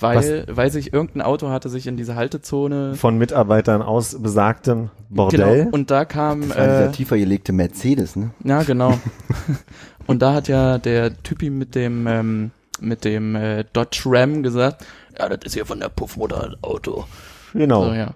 Weil, 0.00 0.46
weil 0.50 0.72
sich 0.72 0.92
irgendein 0.92 1.22
Auto 1.22 1.50
hatte 1.50 1.68
sich 1.68 1.86
in 1.86 1.96
diese 1.96 2.16
Haltezone. 2.16 2.96
von 2.96 3.16
Mitarbeitern 3.16 3.80
aus 3.80 4.20
besagtem 4.20 4.90
Bordell. 5.08 5.58
Genau. 5.66 5.70
Und 5.76 5.92
da 5.92 6.04
kam. 6.04 6.40
Das 6.48 6.56
war 6.58 6.64
dieser 6.66 6.88
Äh, 6.88 6.92
tiefer 6.92 7.16
gelegte 7.16 7.52
Mercedes, 7.52 8.16
ne? 8.16 8.30
ja, 8.42 8.64
genau. 8.64 8.98
Und 10.08 10.20
da 10.20 10.34
hat 10.34 10.48
ja 10.48 10.78
der 10.78 11.22
Typi 11.22 11.48
mit 11.48 11.76
dem 11.76 12.08
ähm, 12.08 12.50
mit 12.80 13.04
dem 13.04 13.34
äh, 13.36 13.64
Dodge 13.72 14.02
Ram 14.06 14.42
gesagt, 14.42 14.84
ja, 15.18 15.28
das 15.28 15.38
ist 15.44 15.54
hier 15.54 15.66
von 15.66 15.80
der 15.80 15.88
Puffmutter 15.88 16.44
ein 16.44 16.56
Auto. 16.62 17.04
Genau. 17.52 17.84
So, 17.86 17.92
ja. 17.92 18.14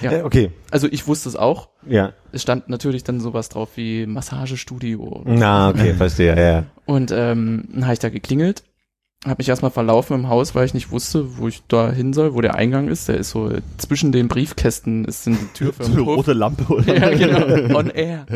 Ja. 0.00 0.12
Äh, 0.12 0.22
okay, 0.22 0.52
Also 0.70 0.86
ich 0.90 1.06
wusste 1.08 1.28
es 1.28 1.36
auch. 1.36 1.68
ja. 1.86 2.12
Es 2.34 2.42
stand 2.42 2.68
natürlich 2.68 3.04
dann 3.04 3.20
sowas 3.20 3.48
drauf 3.50 3.70
wie 3.74 4.06
Massagestudio. 4.06 5.22
Na, 5.26 5.68
okay, 5.68 5.92
verstehe, 5.94 6.34
ja, 6.36 6.42
ja. 6.52 6.64
Und 6.86 7.10
ähm, 7.10 7.68
dann 7.72 7.82
habe 7.84 7.92
ich 7.92 7.98
da 7.98 8.08
geklingelt, 8.08 8.62
habe 9.24 9.36
mich 9.38 9.48
erstmal 9.48 9.70
verlaufen 9.70 10.14
im 10.14 10.28
Haus, 10.28 10.54
weil 10.54 10.66
ich 10.66 10.74
nicht 10.74 10.90
wusste, 10.90 11.38
wo 11.38 11.46
ich 11.46 11.62
da 11.68 11.92
hin 11.92 12.12
soll, 12.12 12.34
wo 12.34 12.40
der 12.40 12.56
Eingang 12.56 12.88
ist. 12.88 13.08
Der 13.08 13.18
ist 13.18 13.30
so 13.30 13.52
zwischen 13.78 14.10
den 14.10 14.26
Briefkästen, 14.26 15.04
ist 15.04 15.26
in 15.28 15.38
die 15.38 15.46
Tür 15.54 15.72
für 15.72 15.84
So 15.92 15.92
eine 15.92 16.00
rote 16.00 16.32
Lampe 16.32 16.64
oder? 16.72 16.82
Ja, 16.96 17.10
genau, 17.10 17.76
on 17.78 17.90
air. 17.90 18.26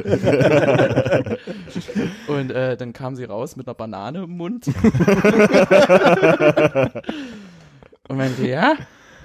Und 2.28 2.50
äh, 2.52 2.76
dann 2.76 2.92
kam 2.92 3.16
sie 3.16 3.24
raus 3.24 3.56
mit 3.56 3.66
einer 3.66 3.74
Banane 3.74 4.22
im 4.24 4.36
Mund. 4.36 4.68
Und 8.08 8.16
meinte, 8.16 8.46
ja, 8.46 8.76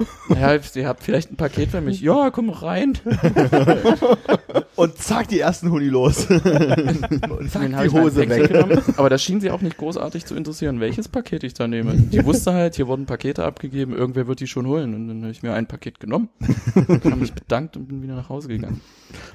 ja, 0.30 0.60
ihr 0.76 0.88
habt 0.88 1.04
vielleicht 1.04 1.32
ein 1.32 1.36
Paket 1.36 1.70
für 1.70 1.82
mich. 1.82 2.02
Ja, 2.02 2.30
komm 2.32 2.50
rein. 2.50 2.98
Und 4.76 4.98
zack, 4.98 5.28
die 5.28 5.40
ersten 5.40 5.70
Huni 5.70 5.88
los. 5.88 6.26
Und 6.30 7.56
dann 7.56 7.76
habe 7.76 7.88
die 7.88 7.94
Hose 7.94 8.30
weg. 8.30 8.48
genommen. 8.48 8.82
Aber 8.98 9.10
das 9.10 9.22
schien 9.24 9.42
sie 9.42 9.52
auch 9.52 9.62
nicht 9.62 9.78
großartig 9.78 10.26
zu 10.26 10.36
interessieren, 10.36 10.80
welches 10.80 11.08
Paket 11.08 11.44
ich 11.44 11.54
da 11.54 11.68
nehme. 11.68 11.94
Die 11.94 12.26
wusste 12.26 12.54
halt, 12.54 12.76
hier 12.76 12.88
wurden 12.88 13.06
Pakete 13.06 13.44
abgegeben, 13.44 13.94
irgendwer 13.94 14.28
wird 14.28 14.40
die 14.40 14.48
schon 14.48 14.66
holen. 14.66 14.94
Und 14.96 15.08
dann 15.08 15.22
habe 15.22 15.32
ich 15.32 15.44
mir 15.44 15.54
ein 15.54 15.68
Paket 15.68 16.00
genommen, 16.00 16.30
habe 16.76 17.16
mich 17.16 17.34
bedankt 17.34 17.78
und 17.78 17.88
bin 17.88 18.02
wieder 18.02 18.16
nach 18.16 18.30
Hause 18.30 18.48
gegangen. 18.48 18.82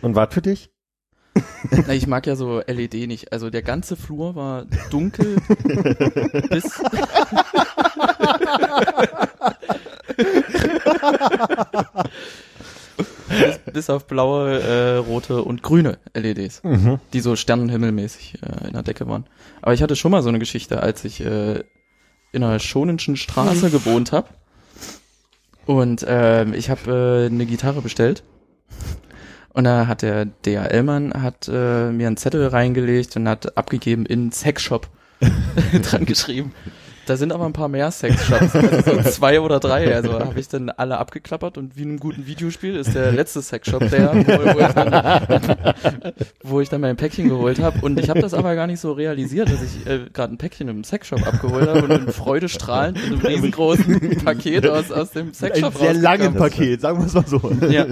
Und 0.02 0.14
was 0.14 0.33
für 0.33 0.42
dich? 0.42 0.70
Na, 1.70 1.92
ich 1.92 2.07
mag 2.07 2.26
ja 2.26 2.37
so 2.37 2.61
LED 2.66 3.07
nicht. 3.07 3.33
Also 3.33 3.50
der 3.50 3.62
ganze 3.62 3.96
Flur 3.96 4.35
war 4.35 4.64
dunkel 4.90 5.37
bis 6.48 6.81
bis, 13.29 13.59
bis 13.73 13.91
auf 13.91 14.07
blaue, 14.07 14.61
äh, 14.61 14.97
rote 14.97 15.43
und 15.43 15.62
grüne 15.62 15.99
LEDs, 16.15 16.62
Mhm. 16.65 17.01
die 17.12 17.21
so 17.21 17.37
sternenhimmelmäßig 17.37 18.39
äh, 18.43 18.67
in 18.69 18.73
der 18.73 18.83
Decke 18.83 19.07
waren. 19.09 19.27
Aber 19.62 19.75
ich 19.75 19.83
hatte 19.83 19.97
schon 19.97 20.11
mal 20.12 20.23
so 20.23 20.29
eine 20.29 20.39
Geschichte, 20.39 20.83
als 20.83 21.05
ich 21.05 21.21
äh, 21.25 21.62
in 22.33 22.43
einer 22.43 22.59
schonenschen 22.59 23.17
Straße 23.17 23.71
gewohnt 23.71 24.12
habe 24.12 24.29
und 25.65 26.05
ähm, 26.09 26.55
ich 26.55 26.71
habe 26.71 27.27
äh, 27.29 27.33
eine 27.33 27.47
Gitarre 27.47 27.81
bestellt 27.83 28.23
und 29.53 29.65
da 29.65 29.87
hat 29.87 30.03
der 30.03 30.27
DHL-Mann 30.27 31.23
hat 31.23 31.49
äh, 31.49 31.91
mir 31.91 32.07
einen 32.09 32.17
Zettel 32.17 32.47
reingelegt 32.49 33.17
und 33.17 33.29
hat 33.29 33.57
abgegeben 33.57 34.05
in 34.07 34.31
Sexshop 34.33 34.89
dran 35.83 36.05
geschrieben. 36.05 36.53
Da 37.07 37.16
sind 37.16 37.33
aber 37.33 37.47
ein 37.47 37.53
paar 37.53 37.69
mehr 37.69 37.90
Sexshops, 37.92 38.55
also 38.57 39.01
so 39.01 39.11
zwei 39.11 39.40
oder 39.40 39.61
drei. 39.61 39.95
Also 39.95 40.19
habe 40.19 40.40
ich 40.40 40.49
dann 40.49 40.71
alle 40.71 40.99
abgeklappert 40.99 41.57
und 41.57 41.77
wie 41.77 41.83
in 41.83 41.90
einem 41.90 42.01
guten 42.01 42.27
Videospiel 42.27 42.75
ist 42.75 42.95
der 42.95 43.12
letzte 43.12 43.42
Sexshop 43.42 43.88
der, 43.90 44.12
wo, 44.12 44.55
wo, 44.55 44.61
ich 44.61 44.73
dann, 44.75 45.75
wo 46.42 46.61
ich 46.61 46.69
dann 46.69 46.81
mein 46.81 46.97
Päckchen 46.97 47.29
geholt 47.29 47.61
habe. 47.61 47.79
Und 47.83 48.01
ich 48.01 48.11
habe 48.11 48.21
das 48.21 48.35
aber 48.35 48.57
gar 48.57 48.66
nicht 48.66 48.81
so 48.81 48.92
realisiert, 48.92 49.49
dass 49.51 49.62
ich 49.62 49.87
äh, 49.87 50.07
gerade 50.12 50.35
ein 50.35 50.38
Päckchen 50.38 50.66
im 50.66 50.83
Sexshop 50.83 51.25
abgeholt 51.25 51.69
habe 51.69 51.85
und 51.85 51.90
in 51.92 52.12
Freude 52.12 52.49
strahlend 52.49 52.99
mit 53.09 53.25
einem 53.25 53.37
riesengroßen 53.37 54.19
Paket 54.25 54.69
aus, 54.69 54.90
aus 54.90 55.12
dem 55.12 55.29
Ein 55.29 55.35
Sexshop 55.35 55.77
sehr 55.77 55.95
langes 55.95 56.27
rausgekommen. 56.27 56.51
Paket, 56.51 56.81
sagen 56.81 56.99
wir 56.99 57.07
es 57.07 57.14
mal 57.14 57.27
so. 57.27 57.51
Ja. 57.71 57.87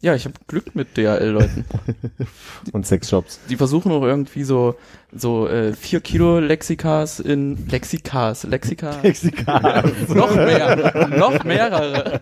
Ja, 0.00 0.14
ich 0.14 0.26
habe 0.26 0.34
Glück 0.46 0.76
mit 0.76 0.96
DHL-Leuten. 0.96 1.64
Und 2.72 2.86
Sexshops. 2.86 3.40
Die 3.48 3.56
versuchen 3.56 3.90
auch 3.90 4.04
irgendwie 4.04 4.44
so 4.44 4.76
so 5.12 5.48
äh, 5.48 5.72
vier 5.72 6.00
Kilo 6.00 6.38
Lexikas 6.38 7.18
in 7.18 7.66
Lexikas, 7.68 8.44
Lexika, 8.44 9.00
noch 10.08 10.34
mehr, 10.34 11.08
noch 11.08 11.44
mehrere 11.44 12.20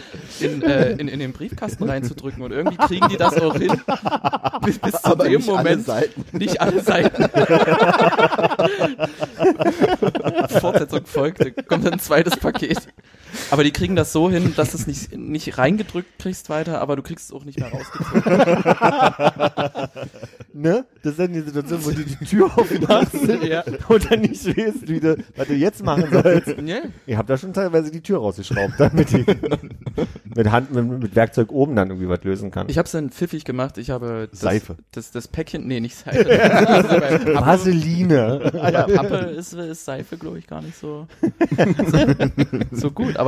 in, 0.40 0.62
äh, 0.62 0.92
in, 0.92 1.08
in 1.08 1.18
den 1.18 1.32
Briefkasten 1.32 1.82
reinzudrücken 1.84 2.42
und 2.42 2.52
irgendwie 2.52 2.76
kriegen 2.76 3.08
die 3.08 3.16
das 3.16 3.36
auch 3.40 3.56
hin, 3.56 3.72
bis, 4.64 4.78
bis 4.78 4.92
zu 4.92 5.04
Aber 5.04 5.24
dem 5.24 5.40
nicht 5.40 5.48
alle 5.48 5.56
Moment 5.56 5.86
Seiten. 5.86 6.24
nicht 6.32 6.60
alle 6.60 6.80
Seiten. 6.80 7.24
Fortsetzung 10.60 11.06
folgte, 11.06 11.52
kommt 11.52 11.90
ein 11.92 11.98
zweites 11.98 12.36
Paket. 12.36 12.78
Aber 13.50 13.64
die 13.64 13.72
kriegen 13.72 13.96
das 13.96 14.12
so 14.12 14.30
hin, 14.30 14.52
dass 14.56 14.70
du 14.72 14.76
es 14.78 14.86
nicht, 14.86 15.16
nicht 15.16 15.58
reingedrückt 15.58 16.18
kriegst 16.18 16.48
weiter, 16.50 16.80
aber 16.80 16.96
du 16.96 17.02
kriegst 17.02 17.26
es 17.26 17.32
auch 17.32 17.44
nicht 17.44 17.58
mehr 17.58 17.70
rausgezogen. 17.70 18.22
ne? 20.52 20.84
Das 21.02 21.12
ist 21.12 21.18
dann 21.18 21.32
die 21.32 21.40
Situation, 21.40 21.84
wo 21.84 21.90
du 21.90 22.04
die 22.04 22.16
Tür 22.24 22.46
aufmachst 22.58 23.14
Ja. 23.42 23.64
und 23.88 24.10
dann 24.10 24.20
nicht 24.20 24.46
weißt, 24.46 24.88
wie 24.88 25.00
du, 25.00 25.16
was 25.36 25.46
du 25.48 25.54
jetzt 25.54 25.84
machen 25.84 26.06
sollst. 26.10 26.54
Ja. 26.64 26.78
Ihr 27.06 27.18
habt 27.18 27.28
da 27.30 27.36
schon 27.36 27.52
teilweise 27.52 27.90
die 27.90 28.00
Tür 28.00 28.18
rausgeschraubt, 28.18 28.74
damit 28.78 29.12
ich 29.12 29.26
mit 30.36 30.50
Hand, 30.50 30.72
mit, 30.72 30.86
mit 30.86 31.16
Werkzeug 31.16 31.50
oben 31.52 31.76
dann 31.76 31.88
irgendwie 31.88 32.08
was 32.08 32.22
lösen 32.24 32.50
kann. 32.50 32.68
Ich 32.68 32.78
habe 32.78 32.86
es 32.86 32.92
dann 32.92 33.10
pfiffig 33.10 33.44
gemacht. 33.44 33.78
Ich 33.78 33.90
habe 33.90 34.28
das, 34.30 34.40
Seife. 34.40 34.76
Das, 34.92 35.10
das 35.10 35.28
Päckchen, 35.28 35.66
nee, 35.66 35.80
nicht 35.80 35.96
Seife. 35.96 36.24
Pappe, 36.24 37.34
Vaseline. 37.34 38.52
aber 38.60 38.84
Pappe 38.94 39.16
ist, 39.16 39.52
ist 39.52 39.84
Seife, 39.84 40.16
glaube 40.16 40.38
ich, 40.38 40.46
gar 40.46 40.62
nicht 40.62 40.76
so, 40.78 41.06
so, 41.90 41.98
so 42.72 42.90
gut. 42.90 43.16
Aber 43.16 43.23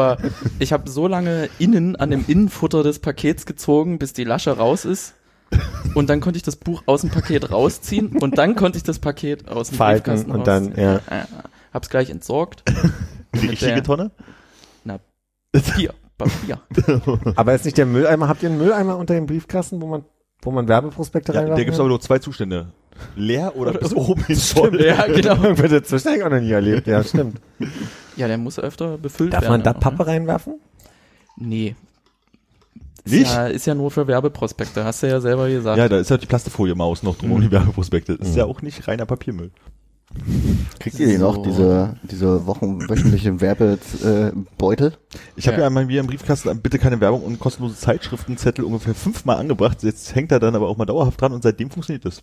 ich 0.58 0.72
habe 0.72 0.88
so 0.90 1.06
lange 1.08 1.48
innen 1.58 1.96
an 1.96 2.10
dem 2.10 2.24
Innenfutter 2.26 2.82
des 2.82 2.98
Pakets 2.98 3.46
gezogen, 3.46 3.98
bis 3.98 4.12
die 4.12 4.24
Lasche 4.24 4.56
raus 4.56 4.84
ist. 4.84 5.14
Und 5.94 6.10
dann 6.10 6.20
konnte 6.20 6.36
ich 6.36 6.42
das 6.42 6.56
Buch 6.56 6.82
aus 6.86 7.02
dem 7.02 7.10
Paket 7.10 7.52
rausziehen 7.52 8.16
und 8.16 8.36
dann 8.36 8.56
konnte 8.56 8.78
ich 8.78 8.82
das 8.82 8.98
Paket 8.98 9.48
aus 9.48 9.68
dem 9.68 9.78
Falten 9.78 10.02
Briefkasten 10.10 10.30
und 10.32 10.46
dann, 10.46 10.66
rausziehen. 10.66 10.84
ja. 10.84 10.96
Äh, 10.96 11.24
hab's 11.72 11.88
gleich 11.88 12.10
entsorgt. 12.10 12.64
Die 13.34 13.40
Mit 13.42 13.50
richtige 13.52 13.82
Tonne? 13.82 14.10
Na, 14.84 14.98
Papier, 15.52 15.94
Papier. 16.18 16.60
Aber 17.36 17.54
ist 17.54 17.64
nicht 17.64 17.78
der 17.78 17.86
Mülleimer, 17.86 18.28
habt 18.28 18.42
ihr 18.42 18.48
einen 18.48 18.58
Mülleimer 18.58 18.96
unter 18.96 19.14
dem 19.14 19.26
Briefkasten, 19.26 19.80
wo 19.80 19.86
man, 19.86 20.04
wo 20.42 20.50
man 20.50 20.66
Werbeprospekte 20.66 21.32
Ja, 21.32 21.38
reinwerfen 21.40 21.58
da 21.58 21.64
gibt's 21.64 21.76
kann? 21.76 21.82
aber 21.82 21.90
nur 21.90 22.00
zwei 22.00 22.18
Zustände. 22.18 22.72
Leer 23.16 23.56
oder 23.56 23.72
bis 23.72 23.94
oben 23.94 24.24
hin 24.24 24.36
voll. 24.36 24.82
Ja, 24.84 25.06
genau. 25.06 25.42
Irgendwas 25.42 25.70
dazwischen 25.70 26.22
auch 26.22 26.30
noch 26.30 26.40
nie 26.40 26.50
erlebt. 26.52 26.86
Ja, 26.86 27.02
stimmt. 27.02 27.40
Ja, 28.16 28.28
der 28.28 28.38
muss 28.38 28.58
öfter 28.58 28.98
befüllt 28.98 29.32
Darf 29.32 29.42
werden. 29.42 29.52
man 29.52 29.62
da 29.62 29.72
auch, 29.72 29.80
Pappe 29.80 29.98
ne? 30.02 30.06
reinwerfen? 30.06 30.54
Nee. 31.36 31.74
Ist 33.04 33.12
Nicht? 33.12 33.32
Ja, 33.32 33.46
ist 33.46 33.66
ja 33.66 33.74
nur 33.74 33.90
für 33.90 34.06
Werbeprospekte, 34.08 34.84
hast 34.84 35.02
du 35.02 35.08
ja 35.08 35.20
selber 35.20 35.48
gesagt. 35.48 35.78
Ja, 35.78 35.88
da 35.88 35.98
ist 35.98 36.10
halt 36.10 36.22
die 36.22 36.26
Plastifolie-Maus 36.26 37.02
noch 37.04 37.16
drum 37.16 37.32
um 37.32 37.40
die 37.40 37.50
Werbeprospekte. 37.50 38.16
Das 38.16 38.26
ist 38.28 38.32
Mhm. 38.34 38.38
ja 38.40 38.44
auch 38.46 38.62
nicht 38.62 38.88
reiner 38.88 39.06
Papiermüll. 39.06 39.50
Kriegt 40.80 40.98
ihr 40.98 41.08
die 41.08 41.18
noch, 41.18 41.34
So. 41.36 41.42
diese, 41.42 41.96
diese 42.04 42.46
Wochen, 42.46 42.88
wöchentliche 42.88 43.40
Werbebeutel? 43.40 44.94
Ich 45.36 45.46
habe 45.46 45.56
Ja. 45.56 45.62
ja 45.62 45.66
einmal 45.66 45.84
mir 45.86 46.00
im 46.00 46.06
Briefkasten 46.06 46.58
bitte 46.62 46.78
keine 46.78 47.00
Werbung 47.00 47.22
und 47.22 47.38
kostenlose 47.38 47.76
Zeitschriftenzettel 47.76 48.64
ungefähr 48.64 48.94
fünfmal 48.94 49.36
angebracht. 49.36 49.82
Jetzt 49.82 50.14
hängt 50.14 50.32
er 50.32 50.40
dann 50.40 50.54
aber 50.54 50.68
auch 50.68 50.76
mal 50.76 50.86
dauerhaft 50.86 51.20
dran 51.20 51.32
und 51.32 51.42
seitdem 51.42 51.70
funktioniert 51.70 52.04
das. 52.04 52.22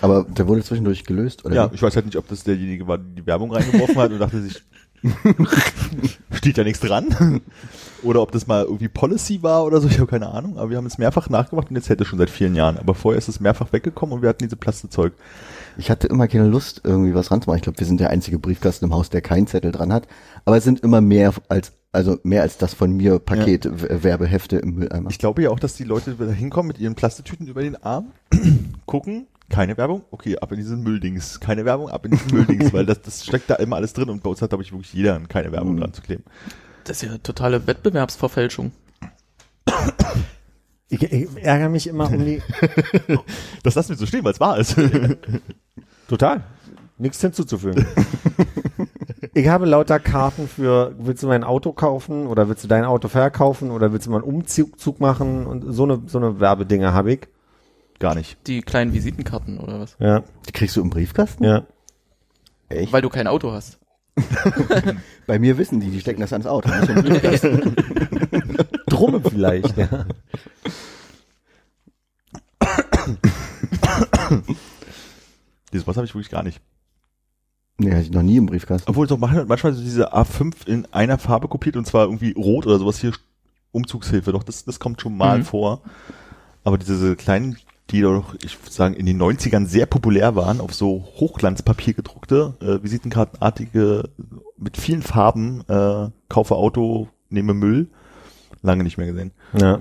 Aber 0.00 0.24
der 0.24 0.48
wurde 0.48 0.62
zwischendurch 0.64 1.04
gelöst, 1.04 1.44
oder? 1.44 1.54
Ja, 1.54 1.70
wie? 1.70 1.74
ich 1.76 1.82
weiß 1.82 1.94
halt 1.94 2.06
nicht, 2.06 2.16
ob 2.16 2.26
das 2.28 2.42
derjenige 2.44 2.86
war, 2.88 2.98
der 2.98 3.06
die 3.22 3.26
Werbung 3.26 3.52
reingeworfen 3.52 3.96
hat 3.96 4.10
und 4.12 4.18
dachte 4.18 4.40
sich, 4.42 4.62
steht 6.32 6.56
ja 6.56 6.64
nichts 6.64 6.80
dran. 6.80 7.40
Oder 8.02 8.20
ob 8.22 8.32
das 8.32 8.46
mal 8.46 8.64
irgendwie 8.64 8.88
Policy 8.88 9.42
war 9.42 9.64
oder 9.64 9.80
so, 9.80 9.88
ich 9.88 9.98
habe 9.98 10.06
keine 10.08 10.28
Ahnung. 10.28 10.58
Aber 10.58 10.70
wir 10.70 10.76
haben 10.76 10.86
es 10.86 10.98
mehrfach 10.98 11.28
nachgemacht 11.28 11.70
und 11.70 11.76
jetzt 11.76 11.88
hält 11.88 12.00
es 12.00 12.06
schon 12.08 12.18
seit 12.18 12.30
vielen 12.30 12.54
Jahren. 12.54 12.78
Aber 12.78 12.94
vorher 12.94 13.18
ist 13.18 13.28
es 13.28 13.38
mehrfach 13.40 13.72
weggekommen 13.72 14.14
und 14.14 14.22
wir 14.22 14.28
hatten 14.28 14.42
diese 14.44 14.56
Plastezeug. 14.56 15.12
Ich 15.78 15.90
hatte 15.90 16.06
immer 16.06 16.28
keine 16.28 16.48
Lust, 16.48 16.82
irgendwie 16.84 17.14
was 17.14 17.30
ranzumachen. 17.30 17.58
Ich 17.58 17.62
glaube, 17.62 17.78
wir 17.78 17.86
sind 17.86 18.00
der 18.00 18.10
einzige 18.10 18.38
Briefkasten 18.38 18.86
im 18.86 18.94
Haus, 18.94 19.10
der 19.10 19.22
keinen 19.22 19.46
Zettel 19.46 19.72
dran 19.72 19.92
hat. 19.92 20.06
Aber 20.44 20.56
es 20.56 20.64
sind 20.64 20.80
immer 20.80 21.00
mehr 21.00 21.32
als, 21.48 21.72
also 21.92 22.18
mehr 22.24 22.42
als 22.42 22.58
das 22.58 22.74
von 22.74 22.92
mir 22.92 23.18
Paket 23.18 23.64
W- 23.66 24.02
Werbehefte 24.02 24.56
im 24.58 24.74
Mülleimer. 24.74 25.10
Ich 25.10 25.18
glaube 25.18 25.42
ja 25.42 25.50
auch, 25.50 25.60
dass 25.60 25.74
die 25.74 25.84
Leute 25.84 26.14
da 26.18 26.26
hinkommen 26.26 26.68
mit 26.68 26.78
ihren 26.78 26.94
Plastetüten 26.94 27.46
über 27.46 27.62
den 27.62 27.76
Arm, 27.82 28.12
gucken, 28.86 29.26
keine 29.52 29.76
Werbung, 29.76 30.02
okay, 30.10 30.36
ab 30.38 30.50
in 30.50 30.58
diesen 30.58 30.82
Mülldings. 30.82 31.38
Keine 31.38 31.64
Werbung, 31.64 31.88
ab 31.90 32.04
in 32.06 32.12
diesen 32.12 32.32
Mülldings, 32.34 32.72
weil 32.72 32.86
das, 32.86 33.02
das 33.02 33.24
steckt 33.24 33.48
da 33.50 33.54
immer 33.56 33.76
alles 33.76 33.92
drin 33.92 34.08
und 34.10 34.22
bei 34.22 34.30
uns 34.30 34.42
hat, 34.42 34.48
glaube 34.50 34.64
ich, 34.64 34.72
wirklich 34.72 34.92
jeder 34.94 35.20
keine 35.20 35.52
Werbung 35.52 35.74
Mhm. 35.76 35.80
dran 35.80 35.92
zu 35.92 36.02
kleben. 36.02 36.24
Das 36.84 37.02
ist 37.02 37.08
ja 37.10 37.18
totale 37.18 37.64
Wettbewerbsverfälschung. 37.66 38.72
Ich, 40.88 41.02
ich 41.02 41.28
ärgere 41.36 41.68
mich 41.68 41.86
immer 41.86 42.10
um 42.10 42.24
die, 42.24 42.42
Das 43.62 43.74
lassen 43.76 43.90
wir 43.90 43.96
so 43.96 44.06
stehen, 44.06 44.24
weil 44.24 44.32
es 44.32 44.40
wahr 44.40 44.58
ist. 44.58 44.76
Total. 46.08 46.42
Nichts 46.98 47.20
hinzuzufügen. 47.20 47.86
ich 49.34 49.48
habe 49.48 49.66
lauter 49.66 49.98
Karten 50.00 50.48
für, 50.48 50.94
willst 50.98 51.22
du 51.22 51.28
mein 51.28 51.44
Auto 51.44 51.72
kaufen 51.72 52.26
oder 52.26 52.48
willst 52.48 52.64
du 52.64 52.68
dein 52.68 52.84
Auto 52.84 53.08
verkaufen 53.08 53.70
oder 53.70 53.92
willst 53.92 54.06
du 54.06 54.10
mal 54.10 54.22
einen 54.22 54.24
Umzug 54.24 54.78
Zug 54.78 55.00
machen 55.00 55.46
und 55.46 55.72
so 55.72 55.84
eine, 55.84 56.02
so 56.06 56.18
eine 56.18 56.40
Werbedinger 56.40 56.92
habe 56.92 57.12
ich. 57.14 57.28
Gar 58.02 58.16
nicht. 58.16 58.36
Die 58.48 58.62
kleinen 58.62 58.92
Visitenkarten 58.92 59.58
oder 59.60 59.78
was? 59.78 59.94
Ja, 60.00 60.24
Die 60.48 60.52
kriegst 60.52 60.74
du 60.76 60.80
im 60.82 60.90
Briefkasten? 60.90 61.44
ja. 61.44 61.64
Echt? 62.68 62.92
Weil 62.92 63.00
du 63.02 63.08
kein 63.10 63.28
Auto 63.28 63.52
hast. 63.52 63.78
Bei 65.28 65.38
mir 65.38 65.56
wissen 65.56 65.78
die, 65.78 65.88
die 65.90 66.00
stecken 66.00 66.20
das 66.20 66.32
ans 66.32 66.46
Auto. 66.46 66.68
Drum 68.88 69.22
vielleicht, 69.22 69.76
ja. 69.76 70.04
Dieses 75.72 75.86
was 75.86 75.96
habe 75.96 76.06
ich 76.06 76.14
wirklich 76.14 76.30
gar 76.30 76.42
nicht. 76.42 76.60
nee, 77.78 77.90
hatte 77.92 78.02
ich 78.02 78.10
noch 78.10 78.22
nie 78.22 78.36
im 78.36 78.46
Briefkasten. 78.46 78.90
Obwohl 78.90 79.06
doch 79.06 79.18
manchmal, 79.18 79.44
manchmal 79.46 79.72
so 79.74 79.82
diese 79.82 80.12
A5 80.14 80.66
in 80.66 80.86
einer 80.92 81.18
Farbe 81.18 81.46
kopiert 81.48 81.76
und 81.76 81.86
zwar 81.86 82.04
irgendwie 82.06 82.32
rot 82.32 82.66
oder 82.66 82.78
sowas 82.78 82.98
hier 82.98 83.12
Umzugshilfe. 83.70 84.32
Doch, 84.32 84.42
das, 84.42 84.64
das 84.64 84.80
kommt 84.80 85.00
schon 85.00 85.16
mal 85.16 85.38
Mhm. 85.38 85.44
vor. 85.44 85.82
Aber 86.64 86.78
diese 86.78 87.16
kleinen, 87.16 87.56
die 87.90 88.00
doch, 88.00 88.34
ich 88.42 88.58
würde 88.62 88.72
sagen, 88.72 88.94
in 88.94 89.06
den 89.06 89.20
90ern 89.20 89.66
sehr 89.66 89.86
populär 89.86 90.34
waren, 90.34 90.60
auf 90.60 90.74
so 90.74 91.04
Hochglanzpapier 91.16 91.94
gedruckte, 91.94 92.54
äh, 92.60 92.82
Visitenkartenartige, 92.82 94.08
mit 94.56 94.76
vielen 94.76 95.02
Farben, 95.02 95.62
äh, 95.68 96.08
kaufe 96.28 96.54
Auto, 96.56 97.08
nehme 97.28 97.54
Müll. 97.54 97.88
Lange 98.62 98.84
nicht 98.84 98.96
mehr 98.98 99.08
gesehen. 99.08 99.32
ja. 99.58 99.80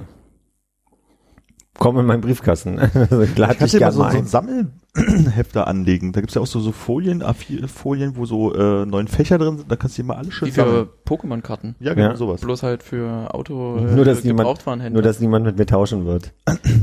Komm 1.82 1.98
in 1.98 2.06
meinen 2.06 2.22
Briefkasten. 2.22 2.80
Also 2.94 3.22
ich 3.22 3.36
lade 3.38 3.65
Ich 3.65 3.72
gerne 3.72 3.91
so, 3.91 4.00
mal 4.02 4.12
so 4.12 4.17
ein. 4.17 4.24
ein 4.24 4.28
Sammelhefter 4.28 5.65
anlegen. 5.67 6.12
Da 6.13 6.22
gibt's 6.22 6.36
ja 6.36 6.41
auch 6.41 6.46
so, 6.48 6.60
so 6.60 6.72
Folien, 6.72 7.24
A4-Folien, 7.24 8.15
wo 8.17 8.26
so 8.26 8.54
äh, 8.54 8.86
neun 8.86 9.08
Fächer 9.08 9.39
drin 9.39 9.58
sind. 9.58 9.72
Da 9.72 9.76
kannst 9.78 9.98
du 9.98 10.04
dir 10.04 10.08
mal 10.10 10.17
alles 10.17 10.34
schön 10.36 10.48
Wie 10.48 10.52
für 10.52 10.88
Pokémon-Karten. 11.08 11.76
Ja, 11.80 11.96
genau 11.96 12.10
Ja. 12.12 12.15
sowas. 12.15 12.41
Bloß 12.41 12.62
halt 12.62 12.84
für 12.84 13.34
Auto 13.34 13.78
äh, 13.78 13.96
Nur, 13.96 14.06
dass 14.06 14.24
niemand- 14.24 14.41
Gebrauchtwarenhändler. 14.48 15.02
Nur, 15.02 15.02
dass 15.02 15.20
niemand 15.20 15.44
mit 15.46 15.58
mir 15.58 15.65
tauschen 15.65 16.06
wird. 16.06 16.34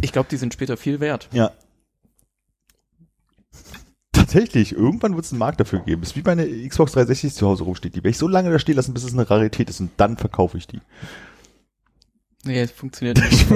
ich 0.01 0.11
glaube, 0.13 0.29
die 0.31 0.37
sind 0.37 0.53
später 0.53 0.77
viel 0.77 0.99
wert. 0.99 1.29
Ja. 1.33 1.53
Tatsächlich, 4.13 4.75
irgendwann 4.75 5.15
wird 5.15 5.25
es 5.27 5.33
einen 5.33 5.39
Markt 5.39 5.61
dafür 5.61 5.79
geben. 5.81 6.01
Das 6.03 6.11
ist 6.11 6.17
wie 6.17 6.23
bei 6.23 6.33
einer 6.33 6.45
Xbox 6.45 6.93
360 6.93 7.31
die 7.31 7.37
zu 7.37 7.47
Hause 7.47 7.63
rumsteht. 7.65 7.95
Die 7.95 7.99
werde 7.99 8.11
ich 8.11 8.19
so 8.19 8.27
lange 8.29 8.51
da 8.51 8.59
stehen 8.59 8.75
lassen, 8.77 8.95
bis 8.95 9.05
es 9.05 9.13
eine 9.13 9.29
Rarität 9.31 9.71
ist 9.71 9.81
und 9.81 9.91
dann 9.97 10.17
verkaufe 10.17 10.59
ich 10.59 10.67
die. 10.67 10.81
Nee, 12.45 12.61
es 12.61 12.71
funktioniert 12.71 13.19
nicht. 13.31 13.47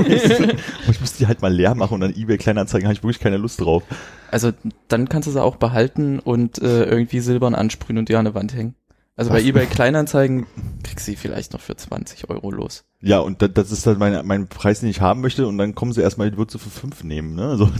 Ich 0.90 1.00
muss 1.00 1.14
die 1.14 1.26
halt 1.26 1.40
mal 1.40 1.52
leer 1.52 1.74
machen 1.74 1.94
und 1.94 2.02
an 2.02 2.14
eBay 2.16 2.36
Kleinanzeigen 2.36 2.86
habe 2.86 2.94
ich 2.94 3.02
wirklich 3.02 3.20
keine 3.20 3.36
Lust 3.36 3.60
drauf. 3.60 3.84
also 4.30 4.52
dann 4.88 5.08
kannst 5.08 5.28
du 5.28 5.32
sie 5.32 5.42
auch 5.42 5.56
behalten 5.56 6.18
und 6.18 6.60
äh, 6.60 6.84
irgendwie 6.84 7.20
silbern 7.20 7.54
ansprühen 7.54 7.98
und 7.98 8.08
die 8.08 8.16
an 8.16 8.24
der 8.24 8.34
Wand 8.34 8.54
hängen. 8.54 8.74
Also 9.14 9.30
bei 9.30 9.36
Was? 9.36 9.44
eBay 9.44 9.66
Kleinanzeigen 9.66 10.46
kriegst 10.82 11.06
du 11.06 11.12
sie 11.12 11.16
vielleicht 11.16 11.52
noch 11.52 11.60
für 11.60 11.76
20 11.76 12.30
Euro 12.30 12.50
los. 12.50 12.84
Ja, 13.00 13.18
und 13.20 13.42
da, 13.42 13.48
das 13.48 13.70
ist 13.70 13.86
halt 13.86 13.98
mein, 13.98 14.26
mein 14.26 14.48
Preis, 14.48 14.80
den 14.80 14.88
ich 14.88 15.00
haben 15.00 15.20
möchte 15.20 15.46
und 15.46 15.58
dann 15.58 15.74
kommen 15.74 15.92
sie 15.92 16.00
erstmal, 16.00 16.30
die 16.30 16.36
würdest 16.38 16.54
du 16.54 16.58
für 16.58 16.70
fünf 16.70 17.04
nehmen, 17.04 17.34
ne? 17.34 17.48
Also, 17.50 17.70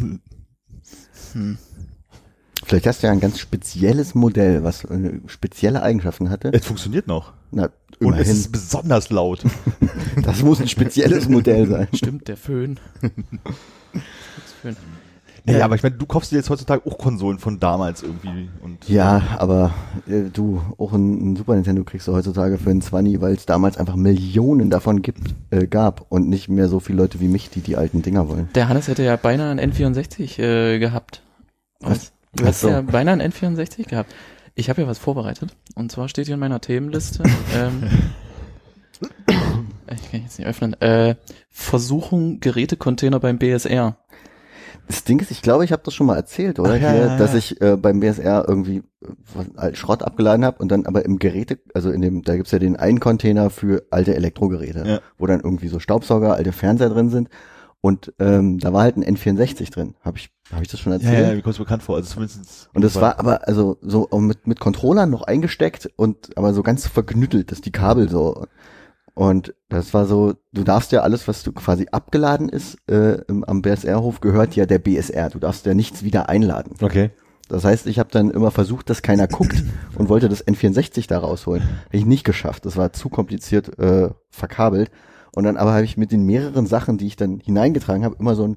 Vielleicht 2.73 2.87
hast 2.87 3.03
du 3.03 3.07
ja 3.07 3.13
ein 3.13 3.21
ganz 3.21 3.39
spezielles 3.39 4.15
Modell, 4.15 4.65
was 4.65 4.85
äh, 4.85 5.21
spezielle 5.27 5.83
Eigenschaften 5.83 6.31
hatte. 6.31 6.49
es 6.55 6.65
funktioniert 6.65 7.07
noch. 7.07 7.35
Na, 7.51 7.69
Und 8.01 8.15
es 8.15 8.31
ist 8.31 8.51
besonders 8.51 9.11
laut. 9.11 9.45
Das 10.23 10.43
muss 10.43 10.59
ein 10.59 10.69
spezielles 10.69 11.29
Modell 11.29 11.67
sein. 11.69 11.89
Stimmt, 11.93 12.29
der 12.29 12.39
Föhn. 12.39 12.81
Das 13.93 14.53
Föhn. 14.63 14.77
Ja, 15.45 15.67
aber 15.67 15.75
ich 15.75 15.83
meine, 15.83 15.97
du 15.97 16.07
kaufst 16.07 16.33
dir 16.33 16.37
jetzt 16.37 16.49
heutzutage 16.49 16.89
auch 16.91 16.97
Konsolen 16.97 17.39
von 17.39 17.61
damals 17.61 18.03
irgendwie 18.03 18.49
und 18.63 18.89
Ja, 18.89 19.21
aber 19.37 19.75
äh, 20.07 20.31
du, 20.33 20.63
auch 20.79 20.95
ein, 20.95 21.33
ein 21.33 21.37
Super 21.37 21.55
Nintendo 21.55 21.85
kriegst 21.85 22.09
du 22.09 22.15
heutzutage 22.15 22.57
für 22.57 22.71
einen 22.71 22.81
20, 22.81 23.21
weil 23.21 23.35
es 23.35 23.45
damals 23.45 23.77
einfach 23.77 23.97
Millionen 23.97 24.71
davon 24.71 25.03
gibt, 25.03 25.35
äh, 25.51 25.67
gab 25.67 26.07
und 26.11 26.27
nicht 26.31 26.49
mehr 26.49 26.69
so 26.69 26.81
viele 26.81 27.03
Leute 27.03 27.21
wie 27.21 27.29
mich, 27.29 27.51
die 27.51 27.61
die 27.61 27.77
alten 27.77 28.01
Dinger 28.01 28.31
wollen. 28.31 28.49
Der 28.55 28.71
Hannes 28.71 28.89
hätte 28.89 29.03
ja 29.03 29.17
beinahe 29.17 29.51
einen 29.51 29.73
N64 29.73 30.39
äh, 30.39 30.79
gehabt. 30.79 31.23
Was? 31.81 32.13
Du 32.35 32.47
hast 32.47 32.61
so. 32.61 32.69
ja 32.69 32.81
beinahe 32.81 33.15
einen 33.21 33.33
N64 33.33 33.89
gehabt. 33.89 34.15
Ich 34.55 34.71
habe 34.71 34.83
ja 34.83 34.89
was 34.89 34.99
vorbereitet. 34.99 35.55
Und 35.75 35.93
zwar 35.93 36.09
steht 36.09 36.27
hier 36.27 36.35
in 36.35 36.41
meiner 36.41 36.61
Themenliste. 36.61 37.23
ähm, 37.55 37.89
ich 39.95 40.11
kann 40.11 40.23
jetzt 40.23 40.39
nicht 40.39 40.49
öffnen. 40.49 40.81
Äh, 40.81 41.17
Versuchung 41.51 42.41
Gerätecontainer 42.41 43.21
beim 43.21 43.39
BSR. 43.39 43.97
Das 44.89 45.05
Ding 45.05 45.21
ist, 45.21 45.31
ich 45.31 45.43
glaube, 45.43 45.65
ich 45.65 45.73
habe 45.73 45.83
das 45.85 45.95
schon 45.95 46.07
mal 46.07 46.17
erzählt, 46.17 46.59
oder? 46.59 46.71
Ach, 46.71 46.81
ja, 46.81 46.91
Hier, 46.91 47.01
ja, 47.01 47.07
ja. 47.07 47.17
dass 47.17 47.35
ich 47.35 47.61
äh, 47.61 47.77
beim 47.77 48.01
BSR 48.01 48.45
irgendwie 48.49 48.83
äh, 49.57 49.75
Schrott 49.75 50.03
abgeladen 50.03 50.45
habe 50.45 50.59
und 50.59 50.71
dann 50.73 50.87
aber 50.87 51.05
im 51.05 51.19
Geräte, 51.19 51.61
also 51.73 51.91
in 51.91 52.01
dem, 52.01 52.23
da 52.23 52.37
gibt's 52.37 52.51
ja 52.51 52.59
den 52.59 52.77
einen 52.77 52.99
Container 52.99 53.51
für 53.51 53.85
alte 53.91 54.15
Elektrogeräte, 54.15 55.03
wo 55.19 55.27
dann 55.27 55.41
irgendwie 55.41 55.69
so 55.69 55.79
Staubsauger, 55.79 56.35
alte 56.35 56.53
Fernseher 56.53 56.91
drin 56.91 57.11
sind. 57.11 57.29
Und 57.83 58.15
ähm, 58.21 58.59
da 58.59 58.73
war 58.73 58.83
halt 58.83 58.97
ein 58.97 59.05
N64 59.05 59.71
drin. 59.73 59.95
Habe 60.03 60.17
ich, 60.17 60.31
hab 60.53 60.63
ich 60.63 60.69
das 60.69 60.81
schon 60.81 60.93
Ja, 60.93 60.99
erzählt? 60.99 61.29
ja, 61.29 61.35
mir 61.35 61.43
kommt 61.43 61.55
es 61.55 61.59
bekannt 61.59 61.83
vor. 61.83 61.97
Also 61.97 62.09
zumindest 62.15 62.71
Und 62.73 62.85
es 62.85 62.95
war 63.01 63.19
aber 63.19 63.47
also 63.49 63.77
so 63.83 64.09
mit 64.19 64.47
mit 64.47 64.61
Controllern 64.61 65.11
noch 65.11 65.23
eingesteckt 65.23 65.91
und 65.97 66.37
aber 66.39 66.55
so 66.55 66.63
ganz 66.63 66.87
verknüttelt, 66.87 67.51
dass 67.51 67.61
die 67.61 67.73
Kabel 67.73 68.09
so 68.09 68.47
Und 69.15 69.55
das 69.69 69.93
war 69.95 70.07
so, 70.07 70.35
du 70.53 70.63
darfst 70.65 70.93
ja 70.93 71.01
alles, 71.01 71.27
was 71.29 71.43
du 71.43 71.53
quasi 71.53 71.89
abgeladen 71.91 72.49
ist, 72.49 72.79
äh, 72.89 73.21
im, 73.27 73.45
am 73.45 73.61
BSR-Hof 73.63 74.21
gehört 74.21 74.55
ja 74.57 74.65
der 74.65 74.79
BSR. 74.79 75.29
Du 75.31 75.39
darfst 75.41 75.67
ja 75.67 75.75
nichts 75.75 76.03
wieder 76.05 76.29
einladen. 76.29 76.77
Okay. 76.81 77.11
Das 77.49 77.65
heißt, 77.65 77.87
ich 77.89 77.99
habe 77.99 78.09
dann 78.13 78.31
immer 78.31 78.51
versucht, 78.53 78.89
dass 78.89 79.03
keiner 79.03 79.27
guckt 79.27 79.63
und 79.99 80.09
wollte 80.09 80.29
das 80.29 80.47
N64 80.47 81.09
da 81.09 81.19
rausholen. 81.19 81.63
Habe 81.63 81.97
ich 81.97 82.07
nicht 82.07 82.25
geschafft. 82.25 82.65
Das 82.65 82.77
war 82.77 82.93
zu 82.93 83.09
kompliziert 83.09 83.77
äh, 83.79 84.09
verkabelt. 84.31 84.91
Und 85.35 85.45
dann 85.45 85.57
aber 85.57 85.73
habe 85.73 85.85
ich 85.85 85.97
mit 85.97 86.13
den 86.13 86.25
mehreren 86.25 86.67
Sachen, 86.67 86.99
die 86.99 87.07
ich 87.07 87.17
dann 87.17 87.41
hineingetragen 87.41 88.05
habe, 88.05 88.17
immer 88.19 88.35
so 88.35 88.47
ein 88.47 88.57